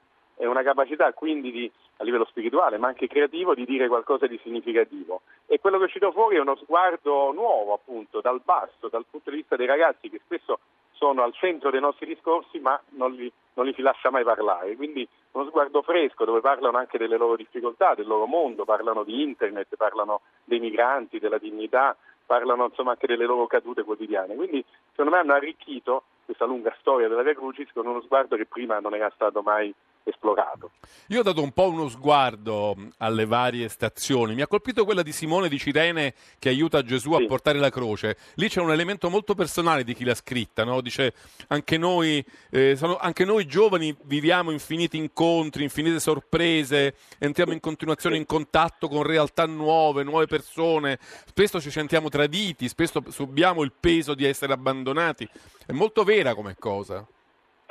e 0.43 0.47
una 0.49 0.65
capacità 0.65 1.13
quindi 1.13 1.53
di, 1.53 1.71
a 1.99 2.05
livello 2.05 2.25
spirituale 2.25 2.77
ma 2.77 2.89
anche 2.89 3.07
creativo 3.07 3.55
di 3.55 3.65
dire 3.65 3.87
qualcosa 3.87 4.27
di 4.27 4.41
significativo. 4.43 5.23
E 5.47 5.61
quello 5.61 5.77
che 5.77 5.85
è 5.85 5.87
uscito 5.87 6.11
fuori 6.11 6.35
è 6.35 6.41
uno 6.41 6.57
sguardo 6.57 7.31
nuovo 7.31 7.75
appunto 7.75 8.21
dal 8.21 8.41
basso, 8.45 8.89
dal 8.89 9.05
punto 9.09 9.31
di 9.31 9.37
vista 9.37 9.55
dei 9.55 9.67
ragazzi 9.67 10.11
che 10.11 10.21
spesso 10.25 10.59
sono 10.91 11.23
al 11.23 11.33
centro 11.33 11.71
dei 11.71 11.79
nostri 11.79 12.07
discorsi 12.07 12.59
ma 12.59 12.81
non 12.97 13.13
li, 13.13 13.33
non 13.55 13.67
li 13.67 13.73
si 13.75 13.83
lascia 13.83 14.11
mai 14.11 14.25
parlare. 14.25 14.75
Quindi 14.75 15.07
uno 15.31 15.47
sguardo 15.47 15.81
fresco 15.83 16.25
dove 16.25 16.41
parlano 16.41 16.77
anche 16.77 16.99
delle 16.99 17.17
loro 17.17 17.37
difficoltà, 17.37 17.95
del 17.95 18.09
loro 18.09 18.27
mondo, 18.27 18.65
parlano 18.65 19.05
di 19.05 19.23
internet, 19.23 19.77
parlano 19.77 20.23
dei 20.43 20.59
migranti, 20.59 21.21
della 21.21 21.39
dignità, 21.39 21.97
parlano 22.27 22.65
insomma 22.65 22.91
anche 22.91 23.07
delle 23.07 23.27
loro 23.27 23.47
cadute 23.47 23.85
quotidiane. 23.85 24.35
Quindi 24.35 24.65
secondo 24.91 25.13
me 25.13 25.19
hanno 25.19 25.35
arricchito 25.35 26.03
questa 26.25 26.47
lunga 26.47 26.75
storia 26.81 27.07
della 27.07 27.23
Via 27.23 27.35
Crucis 27.35 27.71
con 27.73 27.87
uno 27.87 28.01
sguardo 28.01 28.35
che 28.35 28.47
prima 28.47 28.81
non 28.81 28.93
era 28.95 29.11
stato 29.15 29.41
mai 29.43 29.73
esplorato. 30.05 30.71
Io 31.09 31.21
ho 31.21 31.23
dato 31.23 31.43
un 31.43 31.53
po' 31.53 31.69
uno 31.69 31.89
sguardo 31.89 32.77
alle 32.99 33.27
varie 33.27 33.69
stazioni, 33.69 34.35
mi 34.35 34.43
ha 34.43 34.47
colpito 34.47 34.85
quella 34.85 35.03
di 35.03 35.13
Simone 35.13 35.49
di 35.49 35.59
Cirene 35.59 36.15
che 36.39 36.49
aiuta 36.49 36.83
Gesù 36.83 37.15
sì. 37.15 37.23
a 37.23 37.27
portare 37.27 37.59
la 37.59 37.71
croce. 37.71 38.17
Lì 38.35 38.49
c'è 38.49 38.61
un 38.61 38.71
elemento 38.71 39.11
molto 39.11 39.35
personale 39.35 39.85
di 39.85 39.95
chi 39.95 40.05
l'ha 40.05 40.15
scritta, 40.15 40.65
no? 40.65 40.81
dice 40.81 41.15
anche 41.49 41.77
noi, 41.79 42.25
eh, 42.51 42.77
sono, 42.77 42.97
anche 42.97 43.25
noi 43.25 43.47
giovani 43.47 43.95
viviamo 44.05 44.51
infiniti 44.51 44.97
incontri, 44.97 45.65
infinite 45.65 46.01
sorprese, 46.01 46.95
entriamo 47.19 47.53
in 47.53 47.61
continuazione 47.61 48.17
in 48.17 48.27
contatto 48.27 48.89
con 48.89 49.03
realtà 49.03 49.47
nuove, 49.47 50.03
nuove 50.03 50.27
persone, 50.27 50.99
spesso 51.27 51.61
ci 51.61 51.71
sentiamo 51.71 52.09
traditi, 52.09 52.69
spesso 52.69 53.03
subiamo 53.09 53.63
il 53.63 53.73
peso 53.79 54.15
di 54.15 54.25
essere 54.25 54.53
abbandonati. 54.53 55.29
È 55.67 55.73
molto 55.73 56.05
vera 56.05 56.35
come 56.35 56.57
cosa 56.59 57.07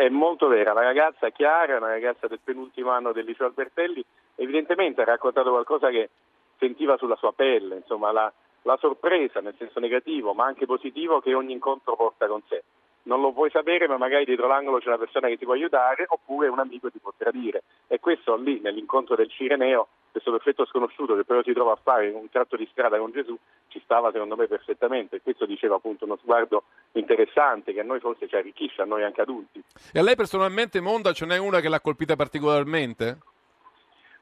è 0.02 0.10
molto 0.10 0.48
vera, 0.48 0.74
la 0.74 0.82
ragazza 0.82 1.30
Chiara, 1.30 1.78
una 1.78 1.90
ragazza 1.90 2.26
del 2.26 2.40
penultimo 2.44 2.90
anno 2.90 3.12
del 3.12 3.24
liceo 3.24 3.46
Albertelli, 3.46 4.04
evidentemente 4.36 5.02
ha 5.02 5.06
raccontato 5.06 5.52
qualcosa 5.52 5.90
che 5.90 6.10
sentiva 6.58 6.98
sulla 6.98 7.16
sua 7.18 7.34
pelle, 7.34 7.76
insomma 7.76 8.12
la, 8.12 8.34
la 8.64 8.78
sorpresa 8.78 9.42
nel 9.42 9.54
senso 9.60 9.80
negativo 9.80 10.34
ma 10.34 10.46
anche 10.46 10.66
positivo 10.66 11.22
che 11.22 11.36
ogni 11.36 11.54
incontro 11.54 11.96
porta 11.96 12.26
con 12.26 12.42
sé. 12.48 12.64
Non 13.04 13.22
lo 13.22 13.32
puoi 13.32 13.52
sapere 13.52 13.88
ma 13.88 13.98
magari 13.98 14.26
dietro 14.26 14.48
l'angolo 14.48 14.80
c'è 14.80 14.88
una 14.88 14.98
persona 14.98 15.28
che 15.28 15.38
ti 15.38 15.46
può 15.46 15.54
aiutare 15.54 16.06
oppure 16.08 16.48
un 16.48 16.58
amico 16.58 16.90
ti 16.90 16.98
può 16.98 17.14
tradire 17.16 17.62
e 17.88 18.00
questo 18.00 18.36
lì 18.36 18.60
nell'incontro 18.60 19.16
del 19.16 19.30
Cireneo 19.30 19.88
questo 20.12 20.32
perfetto 20.32 20.66
sconosciuto 20.66 21.16
che 21.16 21.24
però 21.24 21.42
si 21.42 21.54
trova 21.54 21.72
a 21.72 21.80
fare 21.82 22.10
un 22.10 22.30
tratto 22.30 22.58
di 22.58 22.68
strada 22.72 22.98
con 22.98 23.12
Gesù 23.12 23.38
ci 23.70 23.82
stava 23.84 24.12
secondo 24.12 24.36
me 24.36 24.48
perfettamente 24.48 25.16
e 25.16 25.22
questo 25.22 25.46
diceva 25.46 25.76
appunto 25.76 26.06
uno 26.06 26.18
sguardo 26.18 26.64
interessante 26.94 27.74
che 27.74 27.80
a 27.80 27.84
noi 27.84 28.00
forse 28.00 28.28
ci 28.28 28.36
arricchisce, 28.36 28.82
a 28.82 28.86
noi 28.86 29.04
anche 29.04 29.22
adulti. 29.22 29.64
E 29.94 30.00
a 30.00 30.04
lei 30.04 30.16
personalmente 30.16 30.82
Monda 30.82 31.14
ce 31.14 31.26
n'è 31.26 31.38
una 31.38 31.62
che 31.62 31.70
l'ha 31.70 31.80
colpita 31.80 32.16
particolarmente? 32.16 33.18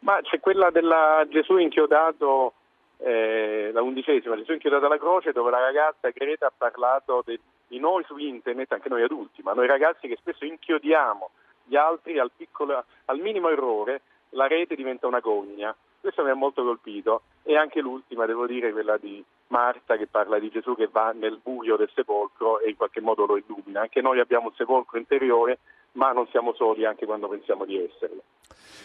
Ma 0.01 0.19
c'è 0.21 0.39
quella 0.39 0.69
del 0.69 1.27
Gesù 1.29 1.57
inchiodato, 1.57 2.53
eh, 2.97 3.71
la 3.73 3.81
undicesima, 3.81 4.37
Gesù 4.37 4.53
inchiodato 4.53 4.85
alla 4.85 4.97
croce 4.97 5.31
dove 5.31 5.49
la 5.49 5.59
ragazza 5.59 6.09
Greta 6.09 6.47
ha 6.47 6.53
parlato 6.55 7.23
de, 7.25 7.39
di 7.67 7.79
noi 7.79 8.03
su 8.05 8.15
internet, 8.17 8.71
anche 8.71 8.89
noi 8.89 9.03
adulti, 9.03 9.41
ma 9.41 9.53
noi 9.53 9.67
ragazzi 9.67 10.07
che 10.07 10.17
spesso 10.17 10.45
inchiodiamo 10.45 11.31
gli 11.65 11.75
altri 11.75 12.17
al, 12.17 12.31
piccolo, 12.35 12.83
al 13.05 13.19
minimo 13.19 13.49
errore 13.49 14.01
la 14.31 14.47
rete 14.47 14.75
diventa 14.75 15.07
una 15.07 15.19
gogna. 15.19 15.75
Questo 15.99 16.23
mi 16.23 16.29
ha 16.29 16.35
molto 16.35 16.63
colpito 16.63 17.23
e 17.43 17.57
anche 17.57 17.81
l'ultima, 17.81 18.25
devo 18.25 18.47
dire, 18.47 18.71
quella 18.71 18.97
di 18.97 19.23
Marta 19.47 19.97
che 19.97 20.07
parla 20.07 20.39
di 20.39 20.49
Gesù 20.49 20.75
che 20.75 20.87
va 20.91 21.11
nel 21.11 21.39
buio 21.41 21.75
del 21.75 21.89
sepolcro 21.93 22.59
e 22.59 22.69
in 22.69 22.77
qualche 22.77 23.01
modo 23.01 23.25
lo 23.25 23.37
illumina. 23.37 23.81
Anche 23.81 24.01
noi 24.01 24.19
abbiamo 24.19 24.47
un 24.47 24.53
sepolcro 24.55 24.97
interiore, 24.97 25.59
ma 25.93 26.11
non 26.11 26.27
siamo 26.27 26.53
soli 26.53 26.85
anche 26.85 27.05
quando 27.05 27.27
pensiamo 27.27 27.65
di 27.65 27.77
esserlo. 27.77 28.21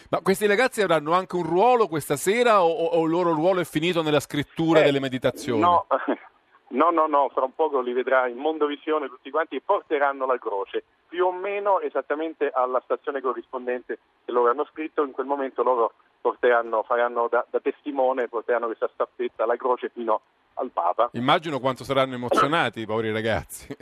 Ma 0.09 0.19
questi 0.21 0.45
ragazzi 0.45 0.81
avranno 0.81 1.13
anche 1.13 1.35
un 1.35 1.43
ruolo 1.43 1.87
questa 1.87 2.15
sera 2.15 2.63
o, 2.63 2.69
o 2.69 3.03
il 3.05 3.11
loro 3.11 3.33
ruolo 3.33 3.61
è 3.61 3.65
finito 3.65 4.01
nella 4.01 4.19
scrittura 4.19 4.81
eh, 4.81 4.83
delle 4.83 4.99
meditazioni? 4.99 5.61
No, 5.61 5.85
No, 6.75 6.91
no, 6.91 7.07
no, 7.07 7.29
fra 7.33 7.45
un 7.45 7.55
poco 7.55 7.79
li 7.79 7.93
vedrà 7.93 8.27
in 8.27 8.35
Mondovisione 8.35 9.07
tutti 9.07 9.31
quanti 9.31 9.55
e 9.55 9.61
porteranno 9.63 10.25
la 10.25 10.37
croce, 10.37 10.83
più 11.07 11.25
o 11.25 11.31
meno 11.31 11.79
esattamente 11.79 12.51
alla 12.53 12.81
stazione 12.83 13.21
corrispondente 13.21 13.99
che 14.25 14.31
loro 14.33 14.51
hanno 14.51 14.67
scritto, 14.71 15.03
in 15.03 15.13
quel 15.13 15.25
momento 15.25 15.63
loro 15.63 15.93
porteranno, 16.19 16.83
faranno 16.83 17.29
da, 17.29 17.45
da 17.49 17.61
testimone, 17.61 18.27
porteranno 18.27 18.65
questa 18.65 18.89
staffetta, 18.91 19.45
la 19.45 19.55
croce 19.55 19.89
fino 19.89 20.19
al 20.55 20.69
Papa. 20.71 21.09
Immagino 21.13 21.61
quanto 21.61 21.85
saranno 21.85 22.15
emozionati 22.15 22.81
i 22.81 22.85
poveri 22.85 23.13
ragazzi. 23.13 23.73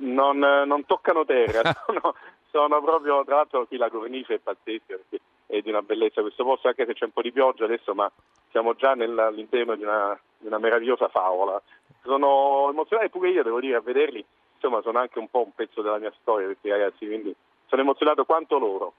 Non, 0.00 0.36
non 0.38 0.84
toccano 0.84 1.24
terra, 1.24 1.72
sono, 1.86 2.14
sono, 2.50 2.82
proprio, 2.82 3.24
tra 3.24 3.36
l'altro 3.36 3.66
qui 3.66 3.78
la 3.78 3.88
cornice 3.88 4.34
è 4.34 4.38
pazzesca 4.38 4.96
perché 4.96 5.20
è 5.46 5.60
di 5.60 5.70
una 5.70 5.80
bellezza 5.80 6.20
questo 6.20 6.44
posto, 6.44 6.68
anche 6.68 6.84
se 6.84 6.92
c'è 6.92 7.04
un 7.06 7.12
po' 7.12 7.22
di 7.22 7.32
pioggia 7.32 7.64
adesso, 7.64 7.94
ma 7.94 8.10
siamo 8.50 8.74
già 8.74 8.90
all'interno 8.90 9.74
di 9.74 9.84
una, 9.84 10.18
di 10.36 10.46
una 10.46 10.58
meravigliosa 10.58 11.08
favola 11.08 11.62
sono 12.02 12.68
emozionato 12.70 13.08
pure 13.10 13.30
io, 13.30 13.42
devo 13.42 13.60
dire, 13.60 13.76
a 13.76 13.80
vederli, 13.80 14.24
insomma 14.54 14.80
sono 14.82 14.98
anche 14.98 15.18
un 15.18 15.28
po' 15.28 15.44
un 15.44 15.52
pezzo 15.54 15.82
della 15.82 15.98
mia 15.98 16.12
storia 16.20 16.46
questi 16.46 16.68
ragazzi, 16.68 17.06
quindi 17.06 17.34
sono 17.66 17.82
emozionato 17.82 18.24
quanto 18.24 18.58
loro. 18.58 18.94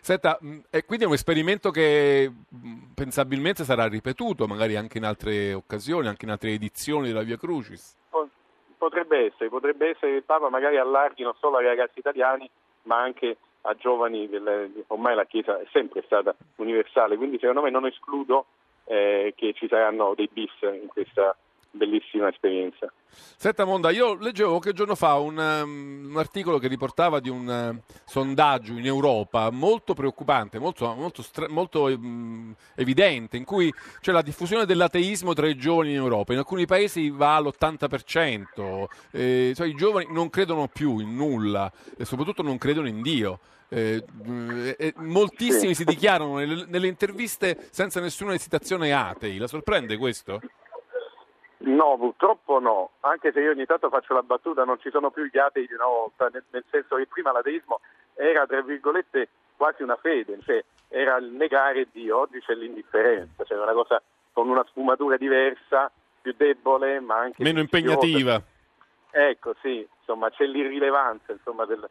Senta, 0.00 0.38
e 0.70 0.84
quindi 0.84 1.04
è 1.04 1.08
un 1.08 1.14
esperimento 1.14 1.70
che 1.70 2.30
pensabilmente 2.94 3.62
sarà 3.62 3.86
ripetuto, 3.86 4.48
magari 4.48 4.74
anche 4.74 4.98
in 4.98 5.04
altre 5.04 5.52
occasioni, 5.52 6.08
anche 6.08 6.24
in 6.24 6.32
altre 6.32 6.50
edizioni 6.50 7.06
della 7.06 7.22
Via 7.22 7.36
Crucis? 7.36 7.94
Potrebbe 8.78 9.26
essere, 9.26 9.48
potrebbe 9.48 9.90
essere 9.90 10.10
che 10.10 10.16
il 10.18 10.22
Papa 10.24 10.48
magari 10.48 10.76
allarghi 10.76 11.22
non 11.22 11.34
solo 11.38 11.56
ai 11.56 11.66
ragazzi 11.66 11.98
italiani, 11.98 12.48
ma 12.82 13.00
anche 13.00 13.36
a 13.62 13.74
giovani, 13.74 14.28
delle, 14.28 14.70
ormai 14.88 15.14
la 15.14 15.24
Chiesa 15.24 15.58
è 15.60 15.66
sempre 15.72 16.02
stata 16.04 16.34
universale, 16.56 17.16
quindi 17.16 17.38
secondo 17.38 17.62
me 17.62 17.70
non 17.70 17.86
escludo 17.86 18.46
eh, 18.84 19.34
che 19.36 19.52
ci 19.54 19.66
saranno 19.68 20.14
dei 20.14 20.28
bis 20.32 20.52
in 20.62 20.86
questa 20.88 21.36
bellissima 21.76 22.28
esperienza. 22.28 22.92
Senta 23.36 23.64
Monda, 23.64 23.90
io 23.90 24.14
leggevo 24.14 24.50
qualche 24.50 24.72
giorno 24.72 24.94
fa 24.94 25.14
un, 25.14 25.36
um, 25.38 26.10
un 26.10 26.16
articolo 26.18 26.58
che 26.58 26.68
riportava 26.68 27.20
di 27.20 27.28
un 27.28 27.46
uh, 27.46 27.92
sondaggio 28.04 28.72
in 28.72 28.86
Europa 28.86 29.50
molto 29.50 29.94
preoccupante, 29.94 30.58
molto, 30.58 30.92
molto, 30.94 31.22
stra- 31.22 31.48
molto 31.48 31.84
um, 31.84 32.54
evidente, 32.74 33.36
in 33.36 33.44
cui 33.44 33.72
c'è 34.00 34.12
la 34.12 34.22
diffusione 34.22 34.66
dell'ateismo 34.66 35.32
tra 35.32 35.46
i 35.46 35.56
giovani 35.56 35.90
in 35.90 35.96
Europa. 35.96 36.32
In 36.32 36.38
alcuni 36.38 36.66
paesi 36.66 37.10
va 37.10 37.36
all'80%, 37.36 38.84
eh, 39.12 39.52
cioè 39.54 39.66
i 39.66 39.74
giovani 39.74 40.06
non 40.10 40.28
credono 40.30 40.68
più 40.68 40.98
in 40.98 41.14
nulla 41.14 41.70
e 41.96 42.04
soprattutto 42.04 42.42
non 42.42 42.58
credono 42.58 42.88
in 42.88 43.02
Dio. 43.02 43.38
Eh, 43.68 44.04
eh, 44.78 44.94
moltissimi 44.98 45.74
sì. 45.74 45.82
si 45.82 45.84
dichiarano 45.84 46.36
nelle, 46.36 46.66
nelle 46.68 46.86
interviste 46.86 47.66
senza 47.70 48.00
nessuna 48.00 48.34
esitazione 48.34 48.92
atei. 48.92 49.38
La 49.38 49.48
sorprende 49.48 49.96
questo? 49.96 50.40
No, 51.58 51.96
purtroppo 51.96 52.58
no, 52.58 52.90
anche 53.00 53.32
se 53.32 53.40
io 53.40 53.50
ogni 53.50 53.64
tanto 53.64 53.88
faccio 53.88 54.12
la 54.12 54.22
battuta, 54.22 54.64
non 54.64 54.78
ci 54.80 54.90
sono 54.90 55.10
più 55.10 55.24
gli 55.24 55.38
atei 55.38 55.66
di 55.66 55.74
una 55.74 55.86
volta, 55.86 56.28
nel, 56.30 56.44
nel 56.50 56.64
senso 56.70 56.96
che 56.96 57.06
prima 57.06 57.32
l'ateismo 57.32 57.80
era, 58.14 58.46
tra 58.46 58.60
virgolette, 58.60 59.28
quasi 59.56 59.82
una 59.82 59.96
fede, 59.96 60.38
cioè 60.42 60.62
era 60.88 61.16
il 61.16 61.26
negare 61.26 61.88
Dio, 61.90 62.18
oggi 62.18 62.40
c'è 62.40 62.54
l'indifferenza, 62.54 63.44
cioè 63.44 63.58
una 63.58 63.72
cosa 63.72 64.02
con 64.32 64.48
una 64.48 64.64
sfumatura 64.68 65.16
diversa, 65.16 65.90
più 66.20 66.34
debole, 66.36 67.00
ma 67.00 67.20
anche... 67.20 67.42
Meno 67.42 67.60
impegnativa. 67.60 68.42
Ecco, 69.10 69.54
sì, 69.62 69.86
insomma 69.98 70.28
c'è 70.28 70.44
l'irrilevanza 70.44 71.32
insomma, 71.32 71.64
del, 71.64 71.88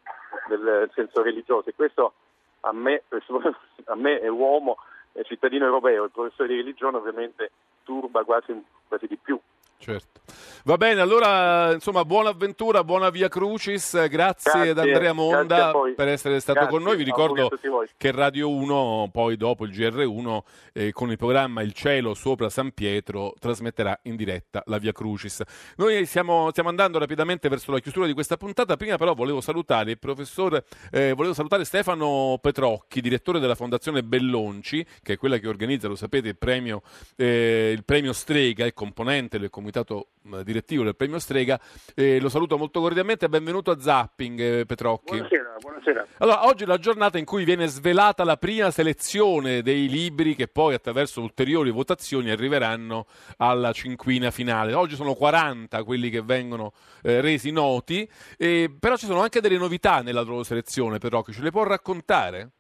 del, 0.47 0.91
senso 0.93 1.23
religioso 1.23 1.69
e 1.69 1.73
questo 1.73 2.13
a 2.61 2.71
me, 2.71 3.01
a 3.85 3.95
me 3.95 4.19
è 4.19 4.27
uomo, 4.27 4.77
è 5.11 5.23
cittadino 5.23 5.65
europeo, 5.65 6.03
il 6.03 6.11
professore 6.11 6.49
di 6.49 6.57
religione 6.57 6.97
ovviamente 6.97 7.51
turba 7.83 8.23
quasi, 8.23 8.63
quasi 8.87 9.07
di 9.07 9.17
più. 9.17 9.39
Certo. 9.77 10.15
Va 10.63 10.77
bene, 10.77 10.99
allora 10.99 11.73
insomma 11.73 12.03
buona 12.05 12.29
avventura, 12.29 12.83
buona 12.83 13.11
via 13.11 13.27
Crucis, 13.27 13.91
grazie, 14.07 14.09
grazie 14.09 14.69
ad 14.69 14.79
Andrea 14.79 15.13
Monda 15.13 15.71
per 15.95 16.07
essere 16.07 16.39
stato 16.39 16.61
grazie, 16.61 16.75
con 16.75 16.83
noi. 16.83 16.97
Vi 16.97 17.03
ricordo 17.03 17.51
che 17.95 18.11
Radio 18.11 18.49
1, 18.49 19.09
poi 19.11 19.37
dopo 19.37 19.65
il 19.65 19.71
GR1, 19.71 20.39
eh, 20.73 20.91
con 20.91 21.11
il 21.11 21.17
programma 21.17 21.61
Il 21.61 21.73
cielo 21.73 22.15
sopra 22.15 22.49
San 22.49 22.71
Pietro, 22.71 23.35
trasmetterà 23.39 23.99
in 24.03 24.15
diretta 24.15 24.63
la 24.65 24.79
via 24.79 24.91
Crucis. 24.91 25.43
Noi 25.75 26.03
stiamo, 26.07 26.49
stiamo 26.49 26.69
andando 26.69 26.97
rapidamente 26.97 27.47
verso 27.47 27.71
la 27.71 27.79
chiusura 27.79 28.07
di 28.07 28.13
questa 28.13 28.35
puntata, 28.35 28.75
prima 28.75 28.97
però 28.97 29.13
volevo 29.13 29.41
salutare 29.41 29.91
il 29.91 29.99
professor, 29.99 30.63
eh, 30.91 31.13
volevo 31.13 31.35
salutare 31.35 31.63
Stefano 31.63 32.39
Petrocchi, 32.41 33.01
direttore 33.01 33.39
della 33.39 33.55
Fondazione 33.55 34.03
Bellonci, 34.03 34.83
che 35.03 35.13
è 35.13 35.17
quella 35.17 35.37
che 35.37 35.47
organizza, 35.47 35.87
lo 35.87 35.95
sapete, 35.95 36.29
il 36.29 36.37
premio, 36.37 36.81
eh, 37.15 37.71
il 37.71 37.85
premio 37.85 38.13
Strega, 38.13 38.65
il 38.65 38.73
componente 38.73 39.37
del 39.37 39.51
comitato 39.65 40.09
direttivo 40.43 40.83
del 40.83 40.95
premio 40.95 41.17
Strega. 41.17 41.59
Eh, 41.95 42.19
lo 42.19 42.29
saluto 42.29 42.57
molto 42.57 42.81
cordialmente. 42.81 43.27
Benvenuto 43.29 43.71
a 43.71 43.79
Zapping, 43.79 44.39
eh, 44.39 44.65
Petrocchi. 44.65 45.15
Buonasera, 45.15 45.55
buonasera. 45.59 46.07
Allora, 46.19 46.45
oggi 46.45 46.63
è 46.63 46.67
la 46.67 46.77
giornata 46.77 47.17
in 47.17 47.25
cui 47.25 47.43
viene 47.43 47.67
svelata 47.67 48.23
la 48.23 48.37
prima 48.37 48.69
selezione 48.69 49.61
dei 49.61 49.89
libri 49.89 50.35
che 50.35 50.47
poi, 50.47 50.75
attraverso 50.75 51.21
ulteriori 51.21 51.71
votazioni, 51.71 52.29
arriveranno 52.29 53.07
alla 53.37 53.71
cinquina 53.71 54.29
finale. 54.29 54.73
Oggi 54.73 54.95
sono 54.95 55.15
40 55.15 55.83
quelli 55.83 56.09
che 56.09 56.21
vengono 56.21 56.73
eh, 57.01 57.21
resi 57.21 57.51
noti, 57.51 58.07
però 58.37 58.95
ci 58.97 59.07
sono 59.07 59.21
anche 59.21 59.41
delle 59.41 59.57
novità 59.57 60.01
nella 60.01 60.21
loro 60.21 60.43
selezione, 60.43 60.99
Petrocchi. 60.99 61.33
Ce 61.33 61.41
le 61.41 61.51
può 61.51 61.63
raccontare? 61.63 62.51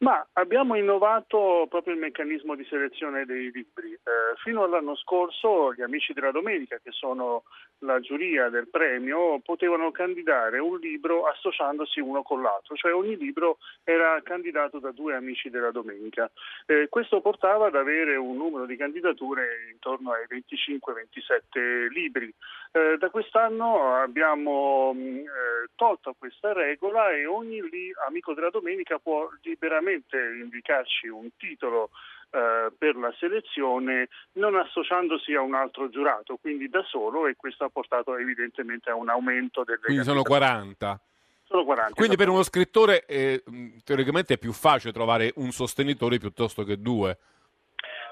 Ma 0.00 0.26
abbiamo 0.32 0.76
innovato 0.76 1.66
proprio 1.68 1.92
il 1.92 2.00
meccanismo 2.00 2.54
di 2.54 2.64
selezione 2.64 3.26
dei 3.26 3.50
libri. 3.52 3.92
Eh, 3.92 4.34
fino 4.42 4.62
all'anno 4.62 4.96
scorso 4.96 5.74
gli 5.74 5.82
amici 5.82 6.14
della 6.14 6.30
domenica, 6.30 6.78
che 6.82 6.90
sono 6.90 7.42
la 7.80 8.00
giuria 8.00 8.48
del 8.48 8.68
premio, 8.68 9.40
potevano 9.40 9.90
candidare 9.90 10.58
un 10.58 10.78
libro 10.78 11.26
associandosi 11.26 12.00
uno 12.00 12.22
con 12.22 12.40
l'altro, 12.40 12.76
cioè 12.76 12.94
ogni 12.94 13.16
libro 13.18 13.58
era 13.84 14.18
candidato 14.22 14.78
da 14.78 14.90
due 14.90 15.14
amici 15.14 15.50
della 15.50 15.70
domenica. 15.70 16.30
Eh, 16.64 16.88
questo 16.88 17.20
portava 17.20 17.66
ad 17.66 17.74
avere 17.74 18.16
un 18.16 18.38
numero 18.38 18.64
di 18.64 18.76
candidature 18.76 19.68
intorno 19.70 20.12
ai 20.12 20.24
25-27 20.30 21.88
libri. 21.90 22.32
Eh, 22.72 22.98
da 22.98 23.10
quest'anno 23.10 23.96
abbiamo 23.96 24.92
mh, 24.94 24.98
eh, 24.98 25.70
tolto 25.74 26.14
questa 26.16 26.52
regola 26.52 27.10
e 27.10 27.26
ogni 27.26 27.60
li- 27.68 27.92
amico 28.06 28.32
della 28.32 28.50
domenica 28.50 29.00
può 29.00 29.28
liberamente 29.42 30.16
indicarci 30.40 31.08
un 31.08 31.30
titolo 31.36 31.90
eh, 32.30 32.70
per 32.78 32.94
la 32.94 33.12
selezione 33.18 34.08
non 34.34 34.54
associandosi 34.54 35.34
a 35.34 35.40
un 35.40 35.54
altro 35.54 35.88
giurato, 35.88 36.36
quindi 36.36 36.68
da 36.68 36.84
solo 36.84 37.26
e 37.26 37.34
questo 37.34 37.64
ha 37.64 37.70
portato 37.70 38.16
evidentemente 38.16 38.88
a 38.88 38.94
un 38.94 39.08
aumento 39.08 39.64
delle 39.64 39.80
Quindi 39.80 40.04
sono 40.04 40.22
40. 40.22 41.00
Sono 41.42 41.64
40. 41.64 41.94
Quindi 41.94 42.14
per 42.14 42.28
uno 42.28 42.44
scrittore 42.44 43.04
eh, 43.06 43.42
teoricamente 43.82 44.34
è 44.34 44.38
più 44.38 44.52
facile 44.52 44.92
trovare 44.92 45.32
un 45.36 45.50
sostenitore 45.50 46.18
piuttosto 46.18 46.62
che 46.62 46.80
due. 46.80 47.18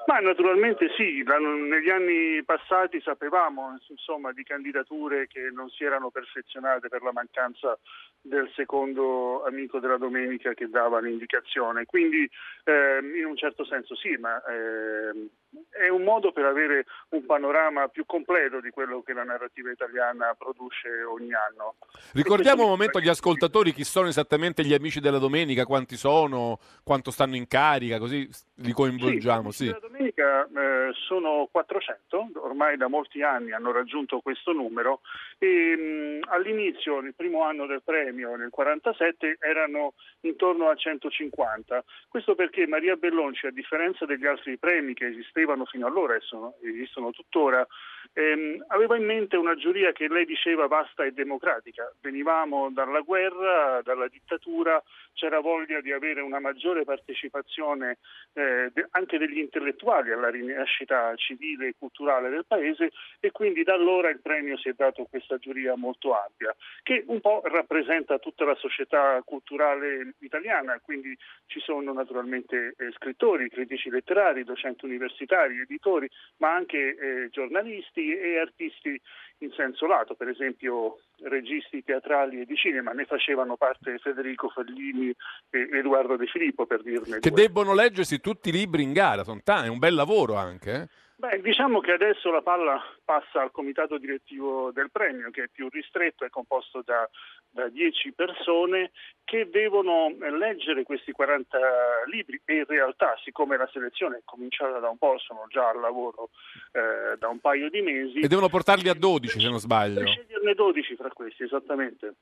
Ma 0.08 0.20
naturalmente 0.20 0.88
sì, 0.96 1.22
negli 1.22 1.90
anni 1.90 2.42
passati 2.42 2.98
sapevamo 3.02 3.78
insomma, 3.88 4.32
di 4.32 4.42
candidature 4.42 5.26
che 5.26 5.50
non 5.52 5.68
si 5.68 5.84
erano 5.84 6.08
perfezionate 6.08 6.88
per 6.88 7.02
la 7.02 7.12
mancanza 7.12 7.78
del 8.18 8.50
secondo 8.54 9.44
amico 9.44 9.80
della 9.80 9.98
domenica 9.98 10.54
che 10.54 10.70
dava 10.70 10.98
l'indicazione, 11.00 11.84
quindi 11.84 12.26
eh, 12.64 13.00
in 13.18 13.26
un 13.26 13.36
certo 13.36 13.66
senso 13.66 13.94
sì, 13.94 14.16
ma 14.16 14.42
eh, 14.44 15.28
è 15.70 15.88
un 15.88 16.02
modo 16.02 16.32
per 16.32 16.44
avere 16.44 16.84
un 17.10 17.24
panorama 17.24 17.88
più 17.88 18.04
completo 18.04 18.60
di 18.60 18.70
quello 18.70 19.02
che 19.02 19.12
la 19.12 19.24
narrativa 19.24 19.70
italiana 19.70 20.34
produce 20.36 21.02
ogni 21.02 21.32
anno. 21.32 21.76
Ricordiamo 22.12 22.64
un 22.64 22.70
momento 22.70 22.98
agli 22.98 23.08
ascoltatori 23.08 23.72
chi 23.72 23.84
sono 23.84 24.08
esattamente 24.08 24.64
gli 24.64 24.74
amici 24.74 25.00
della 25.00 25.18
domenica, 25.18 25.64
quanti 25.64 25.96
sono, 25.96 26.58
quanto 26.82 27.10
stanno 27.10 27.36
in 27.36 27.46
carica, 27.46 27.98
così 27.98 28.28
li 28.56 28.72
coinvolgiamo. 28.72 29.50
Sì, 29.50 29.66
sì. 29.66 29.76
domenica 29.80 30.46
eh, 30.46 30.90
sono 31.06 31.48
400, 31.50 32.32
ormai 32.36 32.76
da 32.76 32.88
molti 32.88 33.22
anni 33.22 33.52
hanno 33.52 33.72
raggiunto 33.72 34.20
questo 34.20 34.52
numero 34.52 35.00
e 35.38 35.76
mh, 35.76 36.28
all'inizio, 36.28 37.00
nel 37.00 37.14
primo 37.14 37.42
anno 37.44 37.66
del 37.66 37.82
premio, 37.82 38.36
nel 38.36 38.50
47, 38.50 39.38
erano 39.40 39.94
intorno 40.20 40.68
a 40.68 40.74
150. 40.74 41.84
Questo 42.08 42.34
perché 42.34 42.66
Maria 42.66 42.96
Bellonci, 42.96 43.46
a 43.46 43.50
differenza 43.50 44.04
degli 44.04 44.26
altri 44.26 44.58
premi 44.58 44.94
che 44.94 45.06
esistevano 45.06 45.36
fino 45.66 45.86
allora 45.86 46.14
e 46.14 46.20
sono, 46.20 46.54
esistono 46.62 47.10
tuttora, 47.10 47.66
ehm, 48.12 48.64
aveva 48.68 48.96
in 48.96 49.04
mente 49.04 49.36
una 49.36 49.54
giuria 49.54 49.92
che 49.92 50.08
lei 50.08 50.24
diceva 50.24 50.66
vasta 50.66 51.04
e 51.04 51.12
democratica. 51.12 51.92
Venivamo 52.00 52.70
dalla 52.70 53.00
guerra, 53.00 53.80
dalla 53.82 54.08
dittatura, 54.08 54.82
c'era 55.12 55.40
voglia 55.40 55.80
di 55.80 55.92
avere 55.92 56.20
una 56.20 56.38
maggiore 56.38 56.84
partecipazione 56.84 57.98
eh, 58.34 58.72
anche 58.90 59.18
degli 59.18 59.38
intellettuali 59.38 60.12
alla 60.12 60.30
rinascita 60.30 61.14
civile 61.16 61.68
e 61.68 61.74
culturale 61.78 62.30
del 62.30 62.46
paese 62.46 62.90
e 63.20 63.30
quindi 63.30 63.64
da 63.64 63.74
allora 63.74 64.10
il 64.10 64.20
premio 64.20 64.56
si 64.56 64.68
è 64.68 64.72
dato 64.72 65.06
questa 65.10 65.38
giuria 65.38 65.76
molto 65.76 66.14
ampia 66.14 66.54
che 66.82 67.04
un 67.06 67.20
po' 67.20 67.42
rappresenta 67.44 68.18
tutta 68.18 68.44
la 68.44 68.54
società 68.54 69.20
culturale 69.24 70.14
italiana, 70.20 70.80
quindi 70.80 71.16
ci 71.46 71.60
sono 71.60 71.92
naturalmente 71.92 72.74
eh, 72.78 72.92
scrittori, 72.92 73.50
critici 73.50 73.90
letterari, 73.90 74.44
docenti 74.44 74.84
universitari, 74.84 75.27
editori, 75.36 76.08
ma 76.38 76.54
anche 76.54 76.78
eh, 76.78 77.28
giornalisti 77.30 78.14
e 78.16 78.38
artisti 78.38 79.00
in 79.38 79.52
senso 79.52 79.86
lato, 79.86 80.14
per 80.14 80.28
esempio 80.28 80.98
registi 81.22 81.84
teatrali 81.84 82.40
e 82.40 82.44
di 82.44 82.56
cinema, 82.56 82.92
ne 82.92 83.04
facevano 83.04 83.56
parte 83.56 83.98
Federico 83.98 84.48
Fellini 84.48 85.14
e 85.50 85.68
Edoardo 85.72 86.16
De 86.16 86.26
Filippo 86.26 86.66
per 86.66 86.82
dirne 86.82 87.20
Che 87.20 87.30
due. 87.30 87.40
debbono 87.42 87.74
leggersi 87.74 88.20
tutti 88.20 88.48
i 88.48 88.52
libri 88.52 88.82
in 88.82 88.92
gara, 88.92 89.22
sono 89.22 89.40
tanti, 89.44 89.66
è 89.68 89.70
un 89.70 89.78
bel 89.78 89.94
lavoro 89.94 90.34
anche. 90.34 90.72
eh? 90.72 90.88
Beh, 91.20 91.40
diciamo 91.40 91.80
che 91.80 91.90
adesso 91.90 92.30
la 92.30 92.42
palla 92.42 92.80
passa 93.04 93.42
al 93.42 93.50
comitato 93.50 93.98
direttivo 93.98 94.70
del 94.70 94.88
premio, 94.88 95.32
che 95.32 95.42
è 95.42 95.48
più 95.48 95.68
ristretto, 95.68 96.24
è 96.24 96.30
composto 96.30 96.80
da, 96.84 97.10
da 97.50 97.68
10 97.68 98.12
persone 98.12 98.92
che 99.24 99.50
devono 99.50 100.14
leggere 100.38 100.84
questi 100.84 101.10
40 101.10 101.58
libri 102.06 102.40
e 102.44 102.58
in 102.58 102.64
realtà, 102.66 103.18
siccome 103.24 103.56
la 103.56 103.68
selezione 103.72 104.18
è 104.18 104.22
cominciata 104.24 104.78
da 104.78 104.90
un 104.90 104.96
po', 104.96 105.18
sono 105.18 105.46
già 105.48 105.70
al 105.70 105.80
lavoro 105.80 106.30
eh, 106.70 107.16
da 107.18 107.26
un 107.26 107.40
paio 107.40 107.68
di 107.68 107.80
mesi, 107.80 108.20
E 108.20 108.28
devono 108.28 108.48
portarli 108.48 108.88
a 108.88 108.94
12 108.94 109.40
se 109.40 109.48
non 109.48 109.58
sbaglio. 109.58 110.06
sceglierne 110.06 110.54
12 110.54 110.94
fra 110.94 111.10
questi, 111.10 111.42
esattamente. 111.42 112.14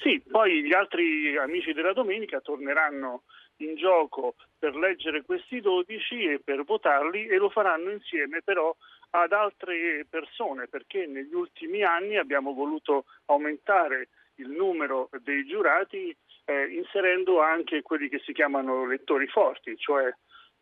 Sì, 0.00 0.18
poi 0.26 0.62
gli 0.62 0.72
altri 0.72 1.36
amici 1.36 1.74
della 1.74 1.92
domenica 1.92 2.40
torneranno 2.40 3.24
in 3.64 3.76
gioco 3.76 4.34
per 4.58 4.74
leggere 4.76 5.22
questi 5.22 5.60
12 5.60 6.24
e 6.24 6.40
per 6.40 6.64
votarli 6.64 7.26
e 7.26 7.36
lo 7.36 7.50
faranno 7.50 7.90
insieme 7.90 8.42
però 8.42 8.74
ad 9.10 9.32
altre 9.32 10.06
persone 10.08 10.68
perché 10.68 11.06
negli 11.06 11.34
ultimi 11.34 11.82
anni 11.82 12.16
abbiamo 12.16 12.52
voluto 12.52 13.04
aumentare 13.26 14.08
il 14.36 14.50
numero 14.50 15.10
dei 15.22 15.46
giurati 15.46 16.16
eh, 16.44 16.66
inserendo 16.68 17.40
anche 17.40 17.82
quelli 17.82 18.08
che 18.08 18.20
si 18.24 18.32
chiamano 18.32 18.86
lettori 18.86 19.26
forti, 19.26 19.76
cioè 19.76 20.12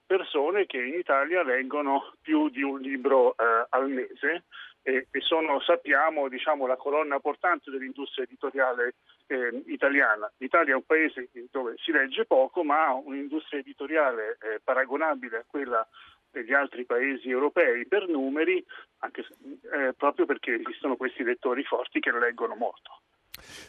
persone 0.04 0.66
che 0.66 0.82
in 0.82 0.94
Italia 0.94 1.42
leggono 1.42 2.14
più 2.22 2.48
di 2.48 2.62
un 2.62 2.80
libro 2.80 3.32
eh, 3.32 3.66
al 3.68 3.88
mese 3.90 4.44
e, 4.82 5.08
e 5.10 5.20
sono, 5.20 5.60
sappiamo, 5.60 6.28
diciamo, 6.28 6.66
la 6.66 6.76
colonna 6.76 7.18
portante 7.20 7.70
dell'industria 7.70 8.24
editoriale 8.24 8.94
eh, 9.26 9.62
italiana. 9.66 10.30
L'Italia 10.38 10.72
è 10.72 10.76
un 10.76 10.84
paese 10.84 11.28
dove 11.50 11.74
si 11.76 11.92
legge 11.92 12.24
poco, 12.24 12.64
ma 12.64 12.86
ha 12.86 12.94
un'industria 12.94 13.60
editoriale 13.60 14.38
eh, 14.40 14.60
paragonabile 14.62 15.38
a 15.38 15.44
quella 15.46 15.86
degli 16.30 16.52
altri 16.52 16.84
paesi 16.84 17.28
europei 17.30 17.86
per 17.86 18.08
numeri, 18.08 18.64
anche 18.98 19.24
eh, 19.72 19.94
proprio 19.94 20.26
perché 20.26 20.54
esistono 20.54 20.96
questi 20.96 21.22
lettori 21.22 21.64
forti 21.64 22.00
che 22.00 22.12
leggono 22.12 22.54
molto. 22.54 23.00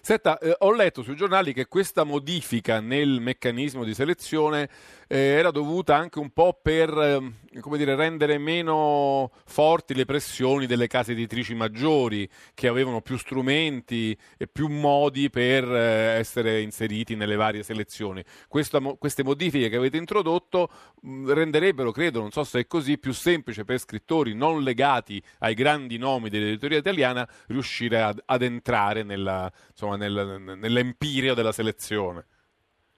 Senta, 0.02 0.38
eh, 0.38 0.56
ho 0.60 0.72
letto 0.72 1.04
sui 1.04 1.16
giornali 1.16 1.54
che 1.54 1.68
questa 1.68 2.04
modifica 2.04 2.80
nel 2.80 3.20
meccanismo 3.20 3.84
di 3.84 3.94
selezione 3.94 4.70
eh, 5.08 5.18
era 5.18 5.52
dovuta 5.52 5.96
anche 5.96 6.20
un 6.20 6.32
po' 6.32 6.60
per 6.62 7.38
come 7.62 7.78
dire, 7.78 7.96
rendere 7.96 8.38
meno 8.38 9.32
forti 9.46 9.96
le 9.96 10.06
pressioni 10.06 10.68
delle 10.68 10.88
case 10.88 11.14
editrici 11.14 11.56
maggiori 11.56 12.30
che 12.54 12.68
avevano 12.68 13.02
più 13.02 13.18
strumenti 13.18 14.16
e 14.38 14.48
più 14.48 14.68
modi 14.68 15.30
per 15.30 15.64
eh, 15.64 16.18
essere 16.20 16.62
inseriti 16.62 17.16
nelle 17.16 17.36
varie 17.36 17.64
selezioni. 17.64 18.24
Questa 18.48 18.80
mo- 18.80 18.96
queste 18.96 19.24
modifiche 19.24 19.70
che 19.70 19.78
avete 19.78 19.98
introdotto 19.98 20.70
mh, 21.02 21.34
renderebbero, 21.34 21.92
credo, 21.92 22.20
non 22.20 22.32
so 22.32 22.44
se 22.44 22.60
è 22.60 22.68
così, 22.68 22.98
più 22.98 23.14
semplice 23.14 23.66
per 23.66 23.80
scrittori 23.80 24.36
non 24.36 24.62
legati 24.62 25.22
ai 25.40 25.56
grandi 25.56 25.98
nomi 25.98 26.30
dell'editoria 26.30 26.78
italiana 26.78 27.28
riuscire 27.48 28.02
ad, 28.02 28.22
ad 28.26 28.42
entrare 28.44 29.04
nella, 29.04 29.52
insomma, 29.70 29.96
nel- 29.96 30.58
nell'empirio 30.58 31.34
della 31.34 31.52
selezione. 31.52 32.26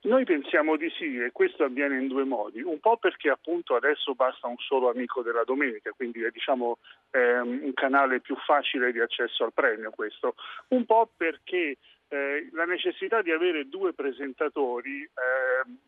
Noi 0.03 0.23
pensiamo 0.23 0.77
di 0.77 0.89
sì 0.97 1.15
e 1.17 1.31
questo 1.31 1.63
avviene 1.63 1.99
in 1.99 2.07
due 2.07 2.23
modi, 2.23 2.61
un 2.63 2.79
po' 2.79 2.97
perché 2.97 3.29
appunto 3.29 3.75
adesso 3.75 4.15
basta 4.15 4.47
un 4.47 4.57
solo 4.57 4.89
amico 4.89 5.21
della 5.21 5.43
domenica, 5.43 5.91
quindi 5.91 6.23
è 6.23 6.31
diciamo 6.31 6.79
ehm, 7.11 7.59
un 7.61 7.73
canale 7.75 8.19
più 8.19 8.35
facile 8.35 8.91
di 8.91 8.99
accesso 8.99 9.43
al 9.43 9.53
premio 9.53 9.91
questo, 9.91 10.33
un 10.69 10.85
po' 10.85 11.07
perché 11.15 11.77
eh, 12.11 12.49
la 12.51 12.65
necessità 12.65 13.21
di 13.21 13.31
avere 13.31 13.69
due 13.69 13.93
presentatori 13.93 15.01
eh, 15.01 15.09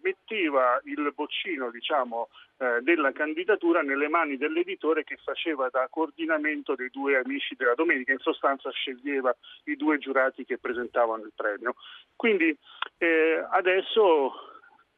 metteva 0.01 0.79
il 0.85 1.11
boccino 1.13 1.69
diciamo, 1.69 2.29
eh, 2.59 2.79
della 2.81 3.11
candidatura 3.11 3.81
nelle 3.81 4.07
mani 4.07 4.37
dell'editore 4.37 5.03
che 5.03 5.17
faceva 5.21 5.67
da 5.69 5.87
coordinamento 5.89 6.75
dei 6.75 6.89
due 6.89 7.17
amici 7.17 7.55
della 7.57 7.73
domenica, 7.75 8.13
in 8.13 8.19
sostanza 8.19 8.69
sceglieva 8.71 9.35
i 9.65 9.75
due 9.75 9.97
giurati 9.97 10.45
che 10.45 10.57
presentavano 10.57 11.23
il 11.23 11.33
premio. 11.35 11.75
Quindi 12.15 12.57
eh, 12.99 13.45
adesso 13.51 14.31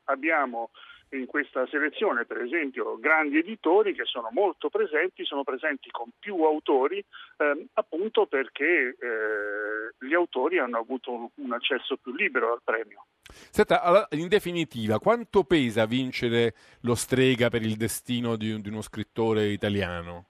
abbiamo 0.03 0.69
in 1.09 1.25
questa 1.25 1.65
selezione, 1.67 2.25
per 2.25 2.41
esempio, 2.41 2.97
grandi 2.99 3.37
editori 3.37 3.93
che 3.93 4.05
sono 4.05 4.29
molto 4.31 4.69
presenti, 4.69 5.23
sono 5.23 5.43
presenti 5.43 5.89
con 5.91 6.09
più 6.19 6.43
autori, 6.43 7.03
ehm, 7.37 7.67
appunto 7.73 8.25
perché 8.25 8.95
eh, 8.99 10.04
autori 10.15 10.57
hanno 10.57 10.79
avuto 10.79 11.31
un, 11.35 11.53
accesso 11.53 11.97
più 11.97 12.13
libero 12.13 12.53
al 12.53 12.61
premio. 12.63 13.05
Senta, 13.27 14.07
in 14.11 14.27
definitiva, 14.27 14.99
quanto 14.99 15.43
pesa 15.43 15.85
vincere 15.85 16.53
lo 16.81 16.95
strega 16.95 17.49
per 17.49 17.61
il 17.61 17.75
destino 17.75 18.35
di, 18.35 18.59
di 18.61 18.69
uno 18.69 18.81
scrittore 18.81 19.47
italiano? 19.47 20.25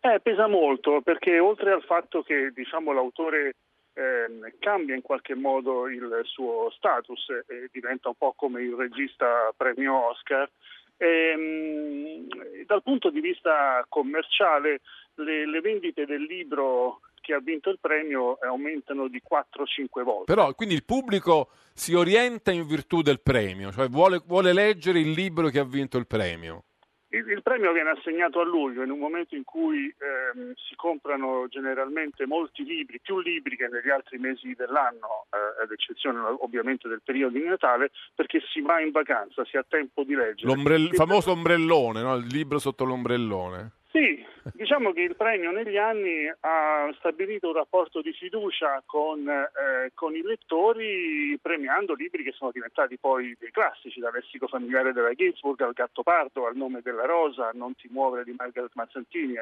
Eh, 0.00 0.20
pesa 0.20 0.46
molto 0.46 1.00
perché 1.02 1.38
oltre 1.38 1.72
al 1.72 1.82
fatto 1.82 2.22
che 2.22 2.52
diciamo, 2.54 2.92
l'autore 2.92 3.56
ehm, 3.94 4.52
cambia 4.60 4.94
in 4.94 5.02
qualche 5.02 5.34
modo 5.34 5.88
il 5.88 6.20
suo 6.22 6.70
status 6.70 7.28
e 7.46 7.68
diventa 7.72 8.08
un 8.08 8.14
po' 8.14 8.32
come 8.36 8.62
il 8.62 8.74
regista 8.74 9.52
premio 9.56 10.10
Oscar, 10.10 10.48
ehm, 10.96 12.28
dal 12.64 12.82
punto 12.82 13.10
di 13.10 13.20
vista 13.20 13.84
commerciale 13.88 14.80
le, 15.14 15.46
le 15.46 15.60
vendite 15.60 16.06
del 16.06 16.22
libro 16.22 17.00
che 17.28 17.34
ha 17.34 17.40
vinto 17.40 17.68
il 17.68 17.78
premio 17.78 18.40
eh, 18.40 18.46
aumentano 18.46 19.06
di 19.06 19.20
4-5 19.20 20.02
volte. 20.02 20.32
Però 20.32 20.54
quindi 20.54 20.74
il 20.74 20.84
pubblico 20.84 21.50
si 21.74 21.92
orienta 21.92 22.50
in 22.50 22.66
virtù 22.66 23.02
del 23.02 23.20
premio, 23.20 23.70
cioè 23.70 23.86
vuole, 23.88 24.22
vuole 24.24 24.54
leggere 24.54 24.98
il 24.98 25.10
libro 25.10 25.48
che 25.50 25.58
ha 25.58 25.64
vinto 25.64 25.98
il 25.98 26.06
premio. 26.06 26.64
Il, 27.10 27.28
il 27.28 27.42
premio 27.42 27.72
viene 27.72 27.90
assegnato 27.90 28.40
a 28.40 28.44
luglio 28.44 28.82
in 28.82 28.90
un 28.90 28.98
momento 28.98 29.34
in 29.34 29.44
cui 29.44 29.94
ehm, 29.98 30.54
si 30.54 30.74
comprano 30.74 31.48
generalmente 31.48 32.26
molti 32.26 32.64
libri, 32.64 32.98
più 33.00 33.20
libri 33.20 33.56
che 33.56 33.68
negli 33.68 33.90
altri 33.90 34.16
mesi 34.16 34.54
dell'anno, 34.54 35.26
eh, 35.28 35.64
ad 35.64 35.70
eccezione 35.70 36.20
ovviamente 36.40 36.88
del 36.88 37.02
periodo 37.04 37.36
di 37.38 37.44
Natale, 37.44 37.90
perché 38.14 38.40
si 38.52 38.62
va 38.62 38.80
in 38.80 38.90
vacanza, 38.90 39.44
si 39.44 39.58
ha 39.58 39.64
tempo 39.68 40.02
di 40.02 40.14
leggere. 40.14 40.50
Il 40.52 40.94
famoso 40.94 41.32
ombrellone, 41.32 42.00
no? 42.00 42.14
il 42.16 42.26
libro 42.26 42.58
sotto 42.58 42.84
l'ombrellone. 42.84 43.72
Sì, 43.90 44.22
diciamo 44.52 44.92
che 44.92 45.00
il 45.00 45.16
premio 45.16 45.50
negli 45.50 45.78
anni 45.78 46.30
ha 46.40 46.94
stabilito 46.98 47.48
un 47.48 47.54
rapporto 47.54 48.02
di 48.02 48.12
fiducia 48.12 48.82
con, 48.84 49.26
eh, 49.26 49.92
con 49.94 50.14
i 50.14 50.20
lettori 50.20 51.38
premiando 51.40 51.94
libri 51.94 52.22
che 52.22 52.32
sono 52.32 52.50
diventati 52.50 52.98
poi 52.98 53.34
dei 53.38 53.50
classici, 53.50 53.98
dal 53.98 54.12
lessico 54.12 54.46
familiare 54.46 54.92
della 54.92 55.14
Ginsburg 55.14 55.58
al 55.62 55.72
Gattopardo, 55.72 56.46
al 56.46 56.54
nome 56.56 56.82
della 56.82 57.06
rosa, 57.06 57.48
a 57.48 57.52
Non 57.54 57.74
ti 57.76 57.88
muovere 57.90 58.24
di 58.24 58.34
Margaret 58.36 58.72
Mazzantini, 58.74 59.36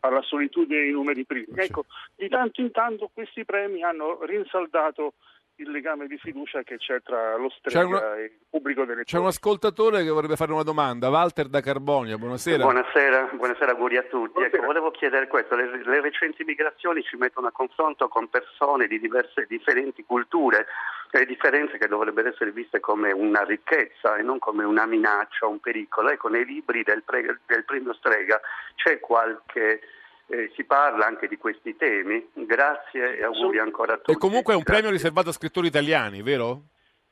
alla 0.00 0.22
solitudine 0.22 0.80
dei 0.80 0.92
numeri 0.92 1.24
primi. 1.24 1.48
Ecco, 1.56 1.84
di 2.14 2.28
tanto 2.28 2.60
in 2.60 2.70
tanto 2.70 3.10
questi 3.12 3.44
premi 3.44 3.82
hanno 3.82 4.24
rinsaldato 4.24 5.14
il 5.60 5.70
legame 5.70 6.06
di 6.06 6.16
fiducia 6.18 6.62
che 6.62 6.76
c'è 6.76 7.02
tra 7.02 7.36
lo 7.36 7.50
strega 7.50 7.86
una- 7.86 8.16
e 8.16 8.22
il 8.24 8.32
pubblico 8.48 8.84
delle 8.84 9.02
C'è 9.02 9.18
un 9.18 9.26
ascoltatore 9.26 10.04
che 10.04 10.10
vorrebbe 10.10 10.36
fare 10.36 10.52
una 10.52 10.62
domanda, 10.62 11.08
Walter 11.08 11.48
da 11.48 11.60
Carbonia, 11.60 12.16
buonasera. 12.16 12.62
Buonasera, 12.62 13.30
buonasera, 13.32 13.72
auguri 13.72 13.96
a 13.96 14.04
tutti. 14.04 14.40
Ecco, 14.40 14.62
volevo 14.64 14.90
chiedere 14.92 15.26
questo, 15.26 15.56
le, 15.56 15.82
le 15.84 16.00
recenti 16.00 16.44
migrazioni 16.44 17.02
ci 17.02 17.16
mettono 17.16 17.48
a 17.48 17.52
confronto 17.52 18.06
con 18.08 18.28
persone 18.28 18.86
di 18.86 19.00
diverse, 19.00 19.46
differenti 19.48 20.04
culture, 20.04 20.66
e 21.10 21.26
differenze 21.26 21.78
che 21.78 21.88
dovrebbero 21.88 22.28
essere 22.28 22.52
viste 22.52 22.78
come 22.80 23.10
una 23.10 23.42
ricchezza 23.42 24.16
e 24.16 24.22
non 24.22 24.38
come 24.38 24.62
una 24.64 24.86
minaccia, 24.86 25.46
un 25.46 25.58
pericolo. 25.58 26.10
Ecco, 26.10 26.28
nei 26.28 26.44
libri 26.44 26.84
del, 26.84 27.02
pre- 27.02 27.40
del 27.46 27.64
premio 27.64 27.94
Strega 27.94 28.40
c'è 28.76 29.00
qualche... 29.00 29.80
eh, 30.28 30.50
si 30.54 30.64
parla 30.64 31.06
anche 31.06 31.28
di 31.28 31.36
questi 31.36 31.76
temi. 31.76 32.28
Grazie 32.34 33.18
e 33.18 33.24
auguri 33.24 33.58
ancora 33.58 33.94
a 33.94 33.96
tutti. 33.96 34.12
E 34.12 34.16
comunque 34.16 34.52
è 34.54 34.56
un 34.56 34.62
premio 34.62 34.90
riservato 34.90 35.30
a 35.30 35.32
scrittori 35.32 35.66
italiani, 35.68 36.22
vero? 36.22 36.62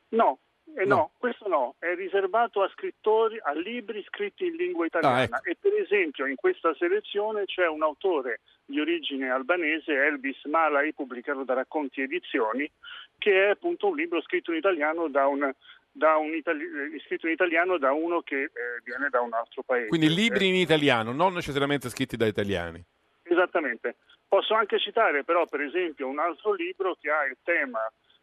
No, 0.09 0.39
eh 0.75 0.85
no, 0.85 0.95
No. 0.95 1.11
questo 1.17 1.47
no, 1.47 1.75
è 1.79 1.93
riservato 1.95 2.61
a 2.61 2.69
scrittori, 2.69 3.39
a 3.41 3.51
libri 3.53 4.03
scritti 4.07 4.45
in 4.45 4.53
lingua 4.55 4.85
italiana 4.85 5.17
Ah, 5.19 5.23
ecco. 5.23 5.49
e 5.49 5.57
per 5.59 5.73
esempio 5.73 6.25
in 6.25 6.35
questa 6.35 6.73
selezione 6.75 7.45
c'è 7.45 7.67
un 7.67 7.81
autore 7.83 8.41
di 8.65 8.79
origine 8.79 9.29
albanese, 9.29 9.93
Elvis 9.93 10.43
Malai, 10.45 10.93
pubblicato 10.93 11.43
da 11.43 11.53
Racconti 11.55 12.01
Edizioni, 12.01 12.69
che 13.17 13.45
è 13.47 13.49
appunto 13.49 13.87
un 13.87 13.95
libro 13.95 14.21
scritto 14.21 14.51
in 14.51 14.57
italiano 14.57 15.07
da 15.09 15.25
un, 15.27 15.51
da 15.91 16.15
un 16.17 16.33
itali- 16.35 16.63
eh, 16.93 16.99
scritto 17.05 17.25
in 17.27 17.33
italiano 17.33 17.77
da 17.77 17.91
uno 17.93 18.21
che 18.21 18.43
eh, 18.43 18.51
viene 18.83 19.09
da 19.09 19.21
un 19.21 19.33
altro 19.33 19.63
paese. 19.63 19.87
Quindi 19.87 20.13
libri 20.13 20.47
in 20.47 20.55
italiano, 20.55 21.11
non 21.11 21.33
necessariamente 21.33 21.89
scritti 21.89 22.15
da 22.17 22.25
italiani. 22.27 22.83
Esattamente. 23.29 23.97
Posso 24.27 24.53
anche 24.53 24.79
citare 24.79 25.23
però 25.23 25.45
per 25.45 25.61
esempio 25.61 26.07
un 26.07 26.19
altro 26.19 26.53
libro 26.53 26.95
che 26.99 27.09
ha 27.09 27.25
il 27.25 27.37
tema 27.43 27.79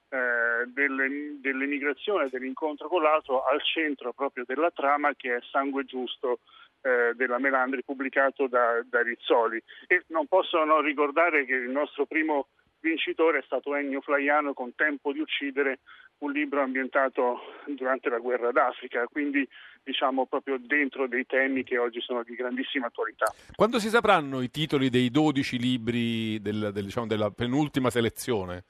eh, 0.09 0.67
delle, 0.67 1.39
dell'emigrazione, 1.41 2.29
dell'incontro 2.29 2.89
con 2.89 3.03
l'altro 3.03 3.45
al 3.45 3.63
centro 3.63 4.13
proprio 4.13 4.45
della 4.47 4.71
trama 4.71 5.15
che 5.15 5.37
è 5.37 5.39
Sangue 5.51 5.85
Giusto 5.85 6.41
eh, 6.83 7.13
della 7.15 7.39
Melandri 7.39 7.83
pubblicato 7.83 8.47
da, 8.47 8.83
da 8.85 9.03
Rizzoli. 9.03 9.63
E 9.87 10.05
non 10.09 10.27
posso 10.27 10.63
non 10.65 10.83
ricordare 10.83 11.45
che 11.45 11.55
il 11.55 11.71
nostro 11.71 12.07
primo 12.07 12.49
vincitore 12.85 13.39
è 13.39 13.43
stato 13.47 13.75
Ennio 13.75 14.03
Flaiano 14.03 14.53
con 14.53 14.75
Tempo 14.75 15.13
di 15.13 15.19
uccidere, 15.19 15.81
un 16.19 16.33
libro 16.33 16.61
ambientato 16.61 17.41
durante 17.67 18.11
la 18.11 18.19
guerra 18.19 18.53
d'Africa, 18.53 19.07
quindi 19.07 19.49
diciamo 19.83 20.27
proprio 20.27 20.59
dentro 20.59 21.09
dei 21.09 21.25
temi 21.27 21.65
che 21.65 21.79
oggi 21.79 22.01
sono 22.01 22.23
di 22.23 22.35
grandissima 22.35 22.87
attualità. 22.87 23.33
Quando 23.55 23.79
si 23.79 23.89
sapranno 23.89 24.41
i 24.43 24.51
titoli 24.51 24.91
dei 24.91 25.11
12 25.11 25.59
libri 25.59 26.41
del, 26.41 26.71
del, 26.73 26.85
diciamo, 26.85 27.07
della 27.07 27.31
penultima 27.31 27.91
selezione? 27.91 28.65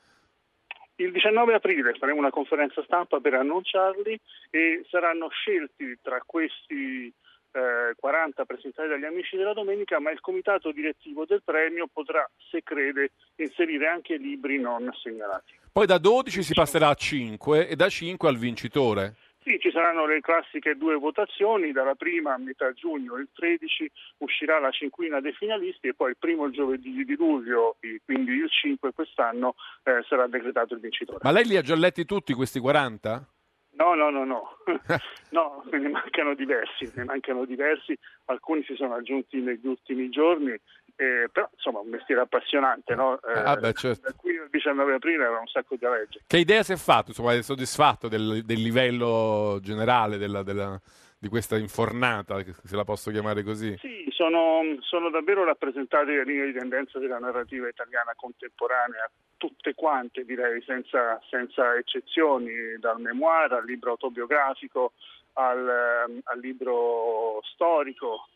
Il 0.96 1.10
19 1.10 1.54
aprile 1.54 1.92
faremo 1.94 2.20
una 2.20 2.30
conferenza 2.30 2.82
stampa 2.84 3.18
per 3.18 3.34
annunciarli 3.34 4.18
e 4.50 4.84
saranno 4.88 5.28
scelti 5.28 5.98
tra 6.00 6.22
questi 6.24 7.12
eh, 7.54 7.94
40 7.96 8.44
presentati 8.44 8.88
dagli 8.88 9.04
amici 9.04 9.36
della 9.36 9.52
domenica, 9.52 10.00
ma 10.00 10.10
il 10.10 10.20
comitato 10.20 10.72
direttivo 10.72 11.24
del 11.24 11.42
premio 11.44 11.88
potrà, 11.92 12.28
se 12.50 12.62
crede, 12.62 13.12
inserire 13.36 13.86
anche 13.86 14.16
libri 14.16 14.58
non 14.58 14.90
segnalati. 15.00 15.54
Poi 15.72 15.86
da 15.86 15.98
12 15.98 16.42
si 16.42 16.52
passerà 16.52 16.88
a 16.88 16.94
5 16.94 17.68
e 17.68 17.76
da 17.76 17.88
5 17.88 18.28
al 18.28 18.36
vincitore. 18.36 19.14
Sì, 19.44 19.58
ci 19.60 19.70
saranno 19.70 20.06
le 20.06 20.20
classiche 20.20 20.74
due 20.74 20.96
votazioni, 20.96 21.70
dalla 21.70 21.94
prima 21.94 22.32
a 22.32 22.38
metà 22.38 22.72
giugno, 22.72 23.16
il 23.16 23.28
13 23.30 23.90
uscirà 24.18 24.58
la 24.58 24.70
cinquina 24.70 25.20
dei 25.20 25.34
finalisti 25.34 25.88
e 25.88 25.94
poi 25.94 26.10
il 26.10 26.16
primo 26.18 26.48
giovedì 26.48 27.04
di 27.04 27.14
luglio, 27.14 27.76
quindi 28.06 28.32
il 28.32 28.48
5 28.48 28.92
quest'anno, 28.92 29.54
eh, 29.82 30.02
sarà 30.08 30.26
decretato 30.26 30.72
il 30.72 30.80
vincitore. 30.80 31.18
Ma 31.22 31.30
lei 31.30 31.44
li 31.44 31.58
ha 31.58 31.62
già 31.62 31.74
letti 31.74 32.06
tutti 32.06 32.32
questi 32.32 32.58
40? 32.58 33.28
No, 33.76 33.94
no, 33.94 34.10
no, 34.10 34.24
no, 34.24 34.56
no, 35.30 35.64
ne 35.70 35.88
mancano 35.88 36.34
diversi, 36.34 36.90
ne 36.94 37.04
mancano 37.04 37.44
diversi, 37.44 37.98
alcuni 38.26 38.62
si 38.64 38.74
sono 38.76 38.94
aggiunti 38.94 39.40
negli 39.40 39.66
ultimi 39.66 40.08
giorni, 40.10 40.52
eh, 40.96 41.28
però 41.32 41.48
insomma 41.52 41.80
un 41.80 41.88
mestiere 41.88 42.20
appassionante, 42.20 42.94
no? 42.94 43.20
Eh, 43.20 43.38
ah, 43.38 43.56
beh, 43.56 43.72
certo. 43.72 44.08
Da 44.08 44.14
qui 44.16 44.38
al 44.38 44.48
19 44.48 44.94
aprile 44.94 45.24
era 45.24 45.38
un 45.38 45.48
sacco 45.48 45.74
di 45.76 45.84
legge. 45.86 46.20
Che 46.26 46.38
idea 46.38 46.62
si 46.62 46.72
è 46.72 46.76
fatto? 46.76 47.08
Insomma, 47.08 47.34
è 47.34 47.42
soddisfatto 47.42 48.06
del, 48.06 48.42
del 48.44 48.60
livello 48.60 49.58
generale 49.60 50.18
della, 50.18 50.44
della, 50.44 50.80
di 51.18 51.28
questa 51.28 51.56
infornata, 51.56 52.42
se 52.42 52.76
la 52.76 52.84
posso 52.84 53.10
chiamare 53.10 53.42
così? 53.42 53.76
Sì, 53.78 54.06
sono, 54.10 54.60
sono 54.80 55.10
davvero 55.10 55.44
rappresentate 55.44 56.12
le 56.12 56.24
linee 56.24 56.46
di 56.46 56.58
tendenza 56.58 56.98
della 56.98 57.18
narrativa 57.18 57.68
italiana 57.68 58.12
contemporanea, 58.14 59.10
tutte 59.36 59.74
quante 59.74 60.24
direi, 60.24 60.62
senza, 60.62 61.20
senza 61.28 61.76
eccezioni, 61.76 62.52
dal 62.78 63.00
memoir 63.00 63.52
al 63.52 63.64
libro 63.64 63.92
autobiografico 63.92 64.92
al, 65.34 66.22
al 66.24 66.38
libro 66.40 67.40
storico, 67.52 68.28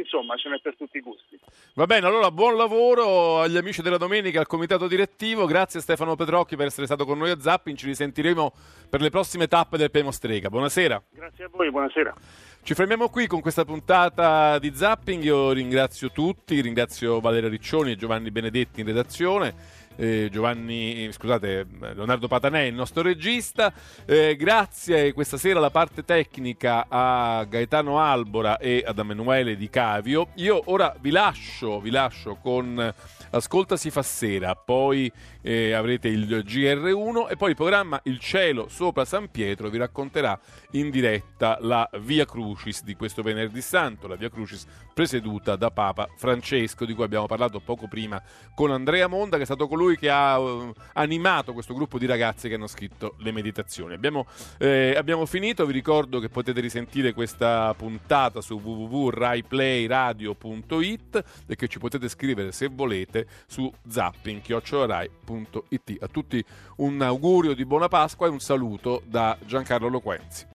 insomma 0.00 0.36
ce 0.36 0.48
n'è 0.48 0.60
per 0.60 0.76
tutti 0.76 0.98
i 0.98 1.00
gusti. 1.00 1.38
Va 1.74 1.86
bene, 1.86 2.06
allora 2.06 2.30
buon 2.30 2.56
lavoro 2.56 3.40
agli 3.40 3.56
amici 3.56 3.82
della 3.82 3.96
domenica, 3.96 4.40
al 4.40 4.46
comitato 4.46 4.86
direttivo, 4.86 5.46
grazie 5.46 5.80
a 5.80 5.82
Stefano 5.82 6.16
Petrocchi 6.16 6.56
per 6.56 6.66
essere 6.66 6.86
stato 6.86 7.04
con 7.04 7.18
noi 7.18 7.30
a 7.30 7.40
Zapping, 7.40 7.76
ci 7.76 7.86
risentiremo 7.86 8.52
per 8.88 9.00
le 9.00 9.10
prossime 9.10 9.48
tappe 9.48 9.76
del 9.76 9.90
Pemo 9.90 10.10
Strega. 10.10 10.48
Buonasera. 10.48 11.02
Grazie 11.10 11.44
a 11.44 11.48
voi, 11.50 11.70
buonasera. 11.70 12.14
Ci 12.62 12.72
fermiamo 12.72 13.10
qui 13.10 13.26
con 13.26 13.42
questa 13.42 13.66
puntata 13.66 14.58
di 14.58 14.74
Zapping, 14.74 15.22
io 15.22 15.52
ringrazio 15.52 16.10
tutti, 16.10 16.62
ringrazio 16.62 17.20
Valeria 17.20 17.50
Riccioni 17.50 17.92
e 17.92 17.96
Giovanni 17.96 18.30
Benedetti 18.30 18.80
in 18.80 18.86
redazione 18.86 19.54
eh, 19.96 20.28
Giovanni, 20.30 21.08
scusate, 21.12 21.66
Leonardo 21.94 22.28
Patanè, 22.28 22.62
il 22.62 22.74
nostro 22.74 23.02
regista. 23.02 23.72
Eh, 24.04 24.36
grazie 24.36 25.12
questa 25.12 25.36
sera 25.36 25.58
alla 25.58 25.70
parte 25.70 26.04
tecnica 26.04 26.86
a 26.88 27.44
Gaetano 27.48 28.00
Albora 28.00 28.58
e 28.58 28.82
ad 28.86 28.98
Emanuele 28.98 29.56
Di 29.56 29.70
Cavio. 29.70 30.28
Io 30.34 30.62
ora 30.66 30.94
vi 31.00 31.10
lascio, 31.10 31.80
vi 31.80 31.90
lascio 31.90 32.36
con 32.36 32.92
Ascolta 33.34 33.76
si 33.76 33.90
fa 33.90 34.02
sera, 34.02 34.54
poi 34.54 35.10
eh, 35.42 35.72
avrete 35.72 36.06
il 36.06 36.44
GR1 36.46 37.30
e 37.30 37.36
poi 37.36 37.50
il 37.50 37.56
programma 37.56 37.98
Il 38.04 38.20
cielo 38.20 38.68
sopra 38.68 39.04
San 39.04 39.28
Pietro 39.28 39.68
vi 39.70 39.78
racconterà 39.78 40.38
in 40.72 40.88
diretta 40.88 41.58
la 41.60 41.90
Via 41.98 42.26
Crucis 42.26 42.84
di 42.84 42.94
questo 42.94 43.22
venerdì 43.22 43.60
santo, 43.60 44.06
la 44.06 44.14
Via 44.14 44.30
Crucis 44.30 44.64
presieduta 44.94 45.56
da 45.56 45.72
Papa 45.72 46.06
Francesco, 46.16 46.84
di 46.84 46.94
cui 46.94 47.02
abbiamo 47.02 47.26
parlato 47.26 47.58
poco 47.58 47.88
prima 47.88 48.22
con 48.54 48.70
Andrea 48.70 49.08
Monda, 49.08 49.36
che 49.36 49.42
è 49.42 49.46
stato 49.46 49.66
colui 49.66 49.98
che 49.98 50.10
ha 50.10 50.38
uh, 50.38 50.72
animato 50.92 51.52
questo 51.52 51.74
gruppo 51.74 51.98
di 51.98 52.06
ragazzi 52.06 52.48
che 52.48 52.54
hanno 52.54 52.68
scritto 52.68 53.16
le 53.18 53.32
meditazioni. 53.32 53.94
Abbiamo, 53.94 54.26
eh, 54.58 54.94
abbiamo 54.96 55.26
finito, 55.26 55.66
vi 55.66 55.72
ricordo 55.72 56.20
che 56.20 56.28
potete 56.28 56.60
risentire 56.60 57.12
questa 57.12 57.74
puntata 57.74 58.40
su 58.40 58.60
www.raiplayradio.it 58.62 61.24
e 61.48 61.56
che 61.56 61.66
ci 61.66 61.80
potete 61.80 62.08
scrivere 62.08 62.52
se 62.52 62.68
volete 62.68 63.22
su 63.46 63.70
zapping.it. 63.88 65.96
A 66.00 66.08
tutti 66.08 66.44
un 66.76 67.00
augurio 67.02 67.54
di 67.54 67.64
buona 67.64 67.88
Pasqua 67.88 68.26
e 68.26 68.30
un 68.30 68.40
saluto 68.40 69.02
da 69.06 69.36
Giancarlo 69.44 69.88
Loquenzi. 69.88 70.46